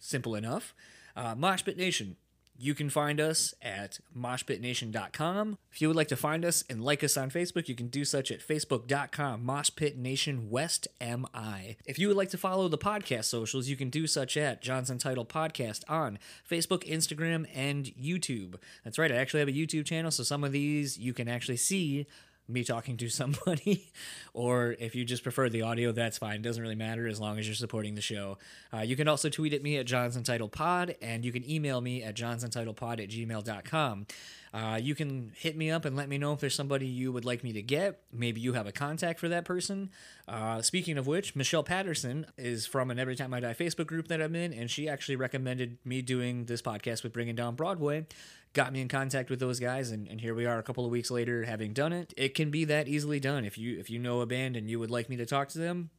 Simple 0.00 0.34
enough. 0.34 0.74
Uh, 1.14 1.34
Mosh 1.36 1.62
Pit 1.62 1.76
Nation. 1.76 2.16
You 2.60 2.74
can 2.74 2.90
find 2.90 3.20
us 3.20 3.54
at 3.62 4.00
moshpitnation.com. 4.18 5.58
If 5.70 5.80
you 5.80 5.86
would 5.86 5.96
like 5.96 6.08
to 6.08 6.16
find 6.16 6.44
us 6.44 6.64
and 6.68 6.82
like 6.82 7.04
us 7.04 7.16
on 7.16 7.30
Facebook, 7.30 7.68
you 7.68 7.76
can 7.76 7.86
do 7.86 8.04
such 8.04 8.32
at 8.32 8.40
facebook.com 8.40 9.46
moshpitnation 9.46 10.48
west 10.48 10.88
mi. 11.00 11.76
If 11.86 12.00
you 12.00 12.08
would 12.08 12.16
like 12.16 12.30
to 12.30 12.36
follow 12.36 12.66
the 12.66 12.76
podcast 12.76 13.26
socials, 13.26 13.68
you 13.68 13.76
can 13.76 13.90
do 13.90 14.08
such 14.08 14.36
at 14.36 14.60
Johnson 14.60 14.98
Title 14.98 15.24
Podcast 15.24 15.84
on 15.88 16.18
Facebook, 16.50 16.82
Instagram, 16.82 17.46
and 17.54 17.86
YouTube. 17.94 18.56
That's 18.82 18.98
right, 18.98 19.12
I 19.12 19.16
actually 19.16 19.40
have 19.40 19.48
a 19.48 19.52
YouTube 19.52 19.84
channel, 19.84 20.10
so 20.10 20.24
some 20.24 20.42
of 20.42 20.50
these 20.50 20.98
you 20.98 21.14
can 21.14 21.28
actually 21.28 21.58
see 21.58 22.08
me 22.48 22.64
talking 22.64 22.96
to 22.96 23.08
somebody, 23.08 23.90
or 24.32 24.76
if 24.78 24.94
you 24.94 25.04
just 25.04 25.22
prefer 25.22 25.48
the 25.48 25.62
audio, 25.62 25.92
that's 25.92 26.18
fine. 26.18 26.36
It 26.36 26.42
doesn't 26.42 26.62
really 26.62 26.74
matter 26.74 27.06
as 27.06 27.20
long 27.20 27.38
as 27.38 27.46
you're 27.46 27.54
supporting 27.54 27.94
the 27.94 28.00
show. 28.00 28.38
Uh, 28.72 28.80
you 28.80 28.96
can 28.96 29.08
also 29.08 29.28
tweet 29.28 29.52
at 29.52 29.62
me 29.62 29.76
at 29.76 29.86
Johnson 29.86 30.22
Title 30.22 30.48
Pod, 30.48 30.96
and 31.02 31.24
you 31.24 31.32
can 31.32 31.48
email 31.48 31.80
me 31.80 32.02
at 32.02 32.14
johnsontitlepod 32.16 33.02
at 33.02 33.08
gmail.com. 33.10 34.06
Uh, 34.52 34.78
you 34.80 34.94
can 34.94 35.32
hit 35.36 35.56
me 35.56 35.70
up 35.70 35.84
and 35.84 35.94
let 35.96 36.08
me 36.08 36.16
know 36.16 36.32
if 36.32 36.40
there's 36.40 36.54
somebody 36.54 36.86
you 36.86 37.12
would 37.12 37.24
like 37.24 37.44
me 37.44 37.52
to 37.52 37.62
get. 37.62 38.00
Maybe 38.12 38.40
you 38.40 38.54
have 38.54 38.66
a 38.66 38.72
contact 38.72 39.20
for 39.20 39.28
that 39.28 39.44
person. 39.44 39.90
Uh, 40.26 40.62
speaking 40.62 40.96
of 40.96 41.06
which, 41.06 41.36
Michelle 41.36 41.62
Patterson 41.62 42.26
is 42.36 42.66
from 42.66 42.90
an 42.90 42.98
Every 42.98 43.16
Time 43.16 43.34
I 43.34 43.40
Die 43.40 43.54
Facebook 43.54 43.86
group 43.86 44.08
that 44.08 44.22
I'm 44.22 44.34
in, 44.34 44.52
and 44.52 44.70
she 44.70 44.88
actually 44.88 45.16
recommended 45.16 45.78
me 45.84 46.02
doing 46.02 46.46
this 46.46 46.62
podcast 46.62 47.02
with 47.02 47.12
Bringing 47.12 47.34
Down 47.34 47.56
Broadway 47.56 48.06
got 48.52 48.72
me 48.72 48.80
in 48.80 48.88
contact 48.88 49.30
with 49.30 49.40
those 49.40 49.60
guys 49.60 49.90
and, 49.90 50.08
and 50.08 50.20
here 50.20 50.34
we 50.34 50.46
are 50.46 50.58
a 50.58 50.62
couple 50.62 50.84
of 50.84 50.90
weeks 50.90 51.10
later 51.10 51.44
having 51.44 51.72
done 51.72 51.92
it. 51.92 52.12
It 52.16 52.34
can 52.34 52.50
be 52.50 52.64
that 52.64 52.88
easily 52.88 53.20
done. 53.20 53.44
If 53.44 53.58
you 53.58 53.78
if 53.78 53.90
you 53.90 53.98
know 53.98 54.20
a 54.20 54.26
band 54.26 54.56
and 54.56 54.68
you 54.68 54.78
would 54.78 54.90
like 54.90 55.08
me 55.08 55.16
to 55.16 55.26
talk 55.26 55.48
to 55.50 55.58
them 55.58 55.90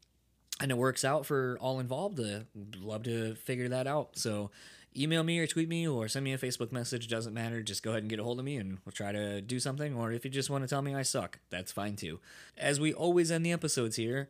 and 0.60 0.72
it 0.72 0.78
works 0.78 1.06
out 1.06 1.26
for 1.26 1.58
all 1.62 1.80
involved 1.80 2.20
uh, 2.20 2.42
love 2.80 3.04
to 3.04 3.36
figure 3.36 3.70
that 3.70 3.88
out. 3.88 4.18
So 4.18 4.52
email 4.98 5.24
me 5.24 5.40
or 5.40 5.48
tweet 5.48 5.70
me 5.70 5.88
or 5.88 6.08
send 6.08 6.26
me 6.26 6.34
a 6.34 6.38
facebook 6.38 6.72
message 6.72 7.08
doesn't 7.08 7.34
matter. 7.34 7.62
Just 7.62 7.84
go 7.84 7.92
ahead 7.92 8.04
and 8.04 8.10
get 8.10 8.20
a 8.20 8.24
hold 8.24 8.40
of 8.40 8.46
me 8.46 8.58
and 8.58 8.80
we'll 8.86 8.94
try 8.94 9.12
to 9.12 9.42
do 9.42 9.60
something. 9.60 9.96
Or 9.96 10.12
if 10.12 10.26
you 10.26 10.32
just 10.32 10.50
want 10.50 10.64
to 10.64 10.68
tell 10.68 10.82
me 10.82 10.96
i 10.96 11.04
suck 11.04 11.40
that's 11.50 11.72
fine 11.72 11.96
too. 11.96 12.20
As 12.58 12.80
we 12.80 12.94
always 12.94 13.32
end 13.32 13.46
the 13.46 13.52
episodes 13.52 13.96
here 13.96 14.30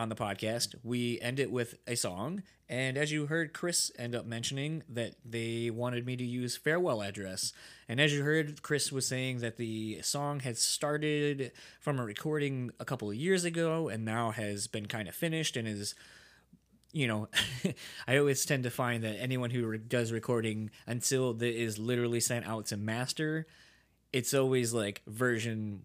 on 0.00 0.08
the 0.08 0.16
podcast, 0.16 0.74
we 0.82 1.20
end 1.20 1.38
it 1.38 1.52
with 1.52 1.74
a 1.86 1.94
song. 1.94 2.42
And 2.70 2.96
as 2.96 3.12
you 3.12 3.26
heard 3.26 3.52
Chris 3.52 3.92
end 3.98 4.14
up 4.14 4.24
mentioning, 4.24 4.82
that 4.88 5.16
they 5.24 5.68
wanted 5.68 6.06
me 6.06 6.16
to 6.16 6.24
use 6.24 6.56
Farewell 6.56 7.02
Address. 7.02 7.52
And 7.86 8.00
as 8.00 8.12
you 8.14 8.22
heard, 8.22 8.62
Chris 8.62 8.90
was 8.90 9.06
saying 9.06 9.40
that 9.40 9.58
the 9.58 10.00
song 10.00 10.40
had 10.40 10.56
started 10.56 11.52
from 11.80 12.00
a 12.00 12.04
recording 12.04 12.70
a 12.80 12.84
couple 12.86 13.10
of 13.10 13.16
years 13.16 13.44
ago 13.44 13.88
and 13.88 14.04
now 14.04 14.30
has 14.30 14.66
been 14.66 14.86
kind 14.86 15.06
of 15.06 15.14
finished 15.14 15.56
and 15.56 15.68
is. 15.68 15.94
You 16.92 17.06
know, 17.06 17.28
I 18.08 18.16
always 18.16 18.44
tend 18.44 18.64
to 18.64 18.70
find 18.70 19.04
that 19.04 19.20
anyone 19.20 19.50
who 19.50 19.64
re- 19.64 19.78
does 19.78 20.10
recording 20.10 20.70
until 20.88 21.40
it 21.40 21.54
is 21.54 21.78
literally 21.78 22.18
sent 22.18 22.48
out 22.48 22.66
to 22.66 22.76
master, 22.76 23.46
it's 24.12 24.34
always 24.34 24.72
like 24.72 25.00
version 25.06 25.82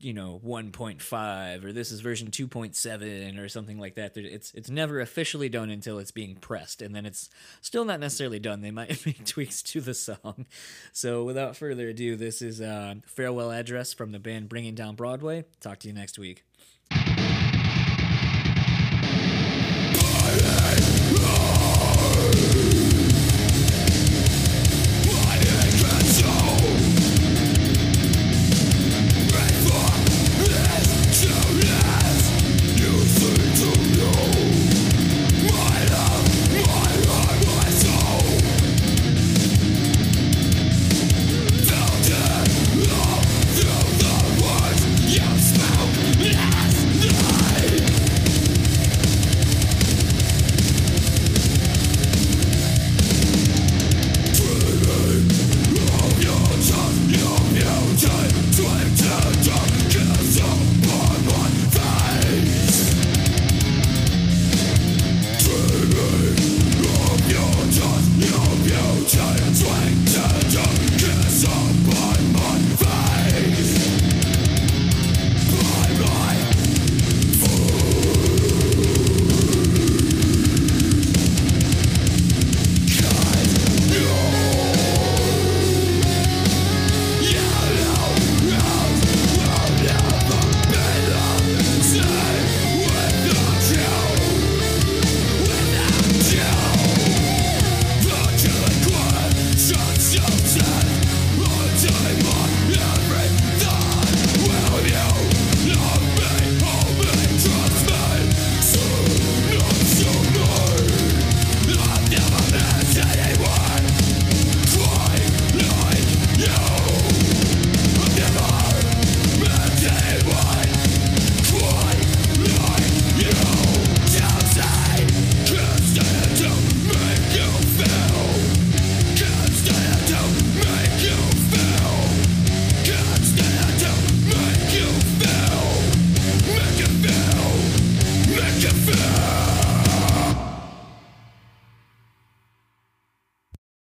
you 0.00 0.12
know 0.12 0.40
1.5 0.44 1.64
or 1.64 1.72
this 1.72 1.90
is 1.92 2.00
version 2.00 2.30
2.7 2.30 3.38
or 3.38 3.48
something 3.48 3.78
like 3.78 3.94
that. 3.96 4.16
It's 4.16 4.52
it's 4.54 4.70
never 4.70 5.00
officially 5.00 5.48
done 5.48 5.70
until 5.70 5.98
it's 5.98 6.10
being 6.10 6.36
pressed, 6.36 6.82
and 6.82 6.94
then 6.94 7.06
it's 7.06 7.28
still 7.60 7.84
not 7.84 8.00
necessarily 8.00 8.38
done. 8.38 8.60
They 8.60 8.70
might 8.70 8.88
make 9.06 9.24
tweaks 9.24 9.62
to 9.62 9.80
the 9.80 9.94
song. 9.94 10.46
So 10.92 11.24
without 11.24 11.56
further 11.56 11.88
ado, 11.88 12.16
this 12.16 12.42
is 12.42 12.60
a 12.60 12.96
farewell 13.06 13.50
address 13.50 13.92
from 13.92 14.12
the 14.12 14.18
band 14.18 14.48
Bringing 14.48 14.74
Down 14.74 14.94
Broadway. 14.94 15.44
Talk 15.60 15.78
to 15.80 15.88
you 15.88 15.94
next 15.94 16.18
week. 16.18 16.44